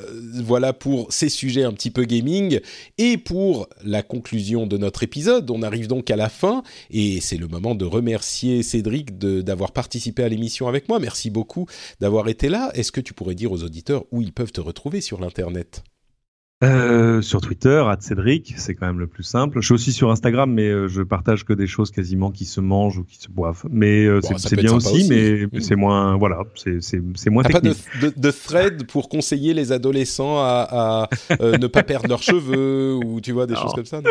voilà 0.44 0.74
pour 0.74 1.12
ces 1.12 1.30
sujets 1.30 1.64
un 1.64 1.74
petit 1.74 1.90
peu 1.90 2.06
gaming 2.06 2.60
et 2.99 3.18
pour 3.18 3.68
la 3.84 4.04
conclusion 4.04 4.68
de 4.68 4.78
notre 4.78 5.04
épisode. 5.04 5.49
On 5.49 5.64
arrive 5.64 5.88
donc 5.88 6.12
à 6.12 6.16
la 6.16 6.30
fin 6.30 6.64
et 6.91 7.20
c'est 7.20 7.38
le 7.38 7.48
moment 7.48 7.74
de 7.74 7.86
remercier 7.86 8.62
Cédric 8.62 9.18
d'avoir 9.18 9.72
participé 9.72 10.24
à 10.24 10.30
l'émission 10.30 10.68
avec 10.68 10.88
moi. 10.88 10.99
Merci 10.99 11.30
beaucoup 11.30 11.66
d'avoir 11.99 12.30
été 12.30 12.49
là. 12.49 12.70
Est-ce 12.76 12.91
que 12.91 13.02
tu 13.02 13.14
pourrais 13.14 13.36
dire 13.36 13.52
aux 13.52 13.64
auditeurs 13.64 14.06
où 14.12 14.22
ils 14.22 14.34
peuvent 14.34 14.52
te 14.52 14.62
retrouver 14.62 15.02
sur 15.02 15.20
l'internet? 15.20 15.84
Euh, 16.64 17.22
sur 17.22 17.40
Twitter, 17.40 17.84
à 17.88 17.98
Cédric, 18.00 18.56
c'est 18.58 18.74
quand 18.74 18.88
même 18.88 19.00
le 19.00 19.06
plus 19.06 19.22
simple. 19.22 19.60
Je 19.62 19.66
suis 19.66 19.76
aussi 19.76 19.94
sur 19.94 20.10
Instagram, 20.10 20.52
mais 20.52 20.68
euh, 20.68 20.88
je 20.88 21.04
partage 21.04 21.46
que 21.46 21.54
des 21.54 21.68
choses 21.68 21.92
quasiment 21.92 22.32
qui 22.32 22.46
se 22.46 22.60
mangent 22.60 22.98
ou 22.98 23.04
qui 23.04 23.18
se 23.18 23.30
boivent. 23.30 23.66
Mais 23.70 24.08
euh, 24.08 24.22
c'est 24.38 24.56
bien 24.56 24.74
aussi, 24.74 25.08
mais 25.08 25.62
c'est 25.62 25.76
moins, 25.76 26.18
voilà, 26.18 26.40
c'est 26.56 27.30
moins 27.30 27.44
technique. 27.44 27.76
Pas 28.02 28.08
de, 28.08 28.14
de, 28.20 28.32
thread 28.32 28.88
pour 28.88 29.08
conseiller 29.08 29.54
les 29.54 29.72
adolescents 29.72 30.40
à, 30.40 31.08
à 31.40 31.58
ne 31.60 31.68
pas 31.68 31.84
perdre 31.84 32.08
leurs 32.10 32.24
cheveux 32.24 32.96
ou 33.06 33.22
tu 33.22 33.34
vois 33.34 33.46
des 33.46 33.56
choses 33.56 33.74
comme 33.74 33.86
ça 33.86 34.02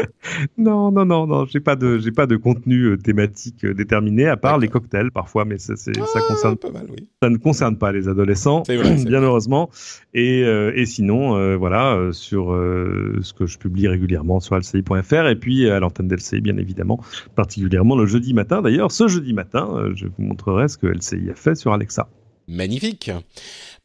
Non, 0.56 0.92
non, 0.92 1.04
non, 1.04 1.26
non, 1.26 1.46
j'ai 1.46 1.60
pas 1.60 1.74
de, 1.74 1.98
j'ai 1.98 2.12
pas 2.12 2.26
de 2.26 2.36
contenu 2.36 2.96
thématique 2.96 3.66
déterminé 3.66 4.28
à 4.28 4.36
part 4.36 4.58
les 4.58 4.68
cocktails 4.68 5.10
parfois, 5.10 5.44
mais 5.44 5.58
ça, 5.58 5.74
ça 5.74 5.90
ah, 5.96 6.20
concerne, 6.28 6.56
mal, 6.72 6.86
oui. 6.90 7.08
ça 7.20 7.28
ne 7.28 7.38
concerne 7.38 7.76
pas 7.76 7.90
les 7.90 8.08
adolescents, 8.08 8.62
vrai, 8.68 9.04
bien 9.04 9.22
heureusement. 9.22 9.68
Et, 10.14 10.42
et 10.42 10.86
sinon, 10.86 11.56
voilà, 11.56 12.10
sur 12.12 12.35
sur 12.36 12.52
ce 13.22 13.32
que 13.32 13.46
je 13.46 13.56
publie 13.56 13.88
régulièrement 13.88 14.40
sur 14.40 14.58
lci.fr 14.58 15.26
et 15.26 15.36
puis 15.36 15.70
à 15.70 15.80
l'antenne 15.80 16.08
d'LCI 16.08 16.42
bien 16.42 16.58
évidemment, 16.58 17.00
particulièrement 17.34 17.96
le 17.96 18.04
jeudi 18.04 18.34
matin. 18.34 18.60
D'ailleurs, 18.60 18.92
ce 18.92 19.08
jeudi 19.08 19.32
matin, 19.32 19.90
je 19.94 20.06
vous 20.06 20.22
montrerai 20.22 20.68
ce 20.68 20.76
que 20.76 20.86
LCI 20.86 21.30
a 21.30 21.34
fait 21.34 21.54
sur 21.54 21.72
Alexa. 21.72 22.08
Magnifique. 22.46 23.10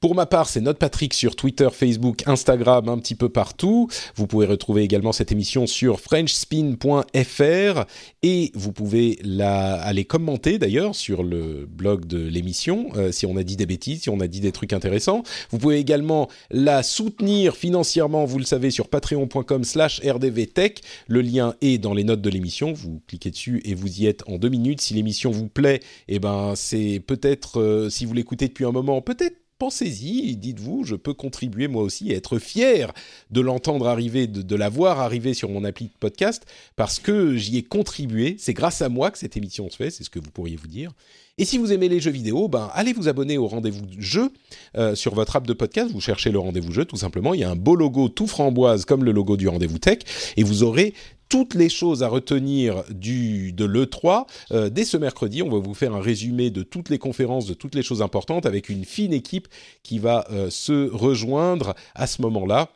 Pour 0.02 0.16
ma 0.16 0.26
part, 0.26 0.50
c'est 0.50 0.62
Note 0.62 0.80
Patrick 0.80 1.14
sur 1.14 1.36
Twitter, 1.36 1.68
Facebook, 1.72 2.24
Instagram, 2.26 2.90
un 2.90 2.98
petit 2.98 3.14
peu 3.14 3.30
partout. 3.30 3.88
Vous 4.16 4.26
pouvez 4.26 4.48
retrouver 4.48 4.82
également 4.82 5.12
cette 5.12 5.32
émission 5.32 5.68
sur 5.68 6.00
frenchspin.fr 6.00 7.86
et 8.24 8.52
vous 8.56 8.72
pouvez 8.72 9.20
la, 9.24 9.76
aller 9.76 10.04
commenter 10.06 10.58
d'ailleurs 10.58 10.96
sur 10.96 11.22
le 11.22 11.68
blog 11.68 12.08
de 12.08 12.18
l'émission 12.18 12.90
euh, 12.96 13.12
si 13.12 13.28
on 13.28 13.38
a 13.38 13.44
dit 13.44 13.58
des 13.58 13.68
bêtises, 13.68 14.02
si 14.02 14.10
on 14.10 14.20
a 14.22 14.28
dit 14.28 14.40
des 14.40 14.52
trucs 14.52 14.74
intéressants. 14.74 15.22
Vous 15.52 15.60
pouvez 15.60 15.78
également 15.78 16.30
la 16.50 16.82
soutenir 16.82 17.56
financièrement, 17.56 18.26
vous 18.26 18.40
le 18.40 18.46
savez, 18.46 18.72
sur 18.72 18.88
patreon.com 18.88 19.64
slash 19.64 20.02
rdvtech. 20.04 20.82
Le 21.10 21.22
lien 21.22 21.54
est 21.62 21.78
dans 21.78 21.94
les 21.94 22.06
notes 22.06 22.22
de 22.22 22.30
l'émission. 22.32 22.74
Vous 22.74 23.04
cliquez 23.06 23.30
dessus 23.30 23.62
et 23.66 23.76
vous 23.76 24.02
y 24.02 24.08
êtes 24.08 24.24
en 24.28 24.40
deux 24.40 24.50
minutes. 24.50 24.82
Si 24.82 24.96
l'émission 24.96 25.30
vous 25.30 25.48
plaît, 25.48 25.80
eh 26.08 26.18
ben, 26.18 26.54
c'est 26.56 27.04
peut-être, 27.06 27.62
euh, 27.62 27.92
si 27.92 28.06
vous 28.06 28.16
l'écoutez 28.16 28.48
depuis 28.48 28.66
un 28.66 28.72
moment, 28.72 29.00
peut-être 29.02 29.41
pensez-y, 29.62 30.36
dites-vous, 30.38 30.86
je 30.86 30.96
peux 30.96 31.14
contribuer 31.14 31.68
moi 31.68 31.84
aussi 31.84 32.10
et 32.10 32.16
être 32.16 32.40
fier 32.40 32.92
de 33.30 33.42
l'entendre 33.42 33.88
arriver, 33.88 34.26
de, 34.26 34.56
la 34.56 34.70
voir 34.70 35.00
arriver 35.00 35.36
sur 35.36 35.50
mon 35.50 35.64
appli 35.64 35.86
de 35.86 35.94
podcast, 36.00 36.48
parce 36.76 36.98
que 36.98 37.38
j'y 37.38 37.58
ai 37.58 37.62
contribué. 37.62 38.38
C'est 38.40 38.56
grâce 38.56 38.82
à 38.82 38.90
moi 38.90 39.12
que 39.12 39.20
cette 39.20 39.38
émission 39.38 39.70
se 39.70 39.76
fait, 39.76 39.92
c'est 39.92 40.04
ce 40.04 40.10
que 40.10 40.18
vous 40.18 40.32
pourriez 40.32 40.56
vous 40.56 40.66
dire. 40.66 40.94
Et 41.38 41.46
si 41.46 41.60
vous 41.60 41.72
aimez 41.72 41.90
les 41.90 42.00
jeux 42.00 42.10
vidéo, 42.10 42.48
ben 42.48 42.72
allez 42.74 42.92
vous 42.92 43.08
abonner 43.08 43.38
au 43.38 43.48
rendez-vous 43.48 43.86
jeu 44.00 44.32
euh, 44.78 44.96
sur 44.96 45.14
votre 45.14 45.36
app 45.36 45.46
de 45.46 45.54
podcast. 45.54 45.92
Vous 45.92 46.02
cherchez 46.02 46.32
le 46.32 46.40
rendez-vous 46.40 46.72
jeu 46.72 46.86
tout 46.86 46.98
simplement. 46.98 47.36
Il 47.36 47.42
y 47.42 47.44
a 47.44 47.52
un 47.52 47.56
beau 47.56 47.76
logo 47.76 48.10
tout 48.10 48.26
framboise 48.26 48.86
comme 48.86 49.04
le 49.04 49.12
logo 49.12 49.38
du 49.38 49.48
rendez-vous 49.48 49.78
tech, 49.78 50.00
et 50.38 50.44
vous 50.44 50.64
aurez 50.64 50.96
toutes 51.32 51.56
les 51.56 51.70
choses 51.70 52.04
à 52.04 52.10
retenir 52.10 52.84
du, 52.90 53.54
de 53.54 53.64
l'E3. 53.64 54.28
Euh, 54.52 54.70
dès 54.70 54.84
ce 54.84 54.98
mercredi, 54.98 55.42
on 55.42 55.50
va 55.50 55.60
vous 55.60 55.74
faire 55.74 55.96
un 55.96 56.02
résumé 56.02 56.50
de 56.50 56.62
toutes 56.62 56.90
les 56.90 57.00
conférences, 57.00 57.48
de 57.48 57.54
toutes 57.54 57.74
les 57.74 57.84
choses 57.84 58.02
importantes, 58.02 58.46
avec 58.46 58.68
une 58.68 58.84
fine 58.84 59.14
équipe 59.14 59.48
qui 59.82 59.98
va 59.98 60.28
euh, 60.30 60.50
se 60.50 60.90
rejoindre 60.92 61.74
à 61.96 62.06
ce 62.06 62.22
moment-là. 62.22 62.70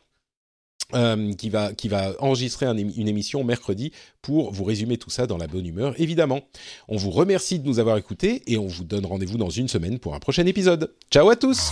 Euh, 0.94 1.34
qui, 1.34 1.50
va, 1.50 1.74
qui 1.74 1.88
va 1.88 2.14
enregistrer 2.20 2.68
une 2.68 3.08
émission 3.08 3.44
mercredi 3.44 3.92
pour 4.22 4.52
vous 4.52 4.64
résumer 4.64 4.98
tout 4.98 5.10
ça 5.10 5.26
dans 5.26 5.38
la 5.38 5.48
bonne 5.48 5.66
humeur, 5.66 6.00
évidemment. 6.00 6.42
On 6.88 6.96
vous 6.96 7.10
remercie 7.10 7.58
de 7.58 7.68
nous 7.68 7.80
avoir 7.80 7.98
écoutés 7.98 8.44
et 8.46 8.60
on 8.60 8.68
vous 8.68 8.84
donne 8.84 9.04
rendez-vous 9.04 9.38
dans 9.38 9.50
une 9.50 9.68
semaine 9.68 9.98
pour 9.98 10.14
un 10.14 10.20
prochain 10.20 10.46
épisode. 10.46 10.94
Ciao 11.10 11.28
à 11.32 11.36
tous 11.36 11.72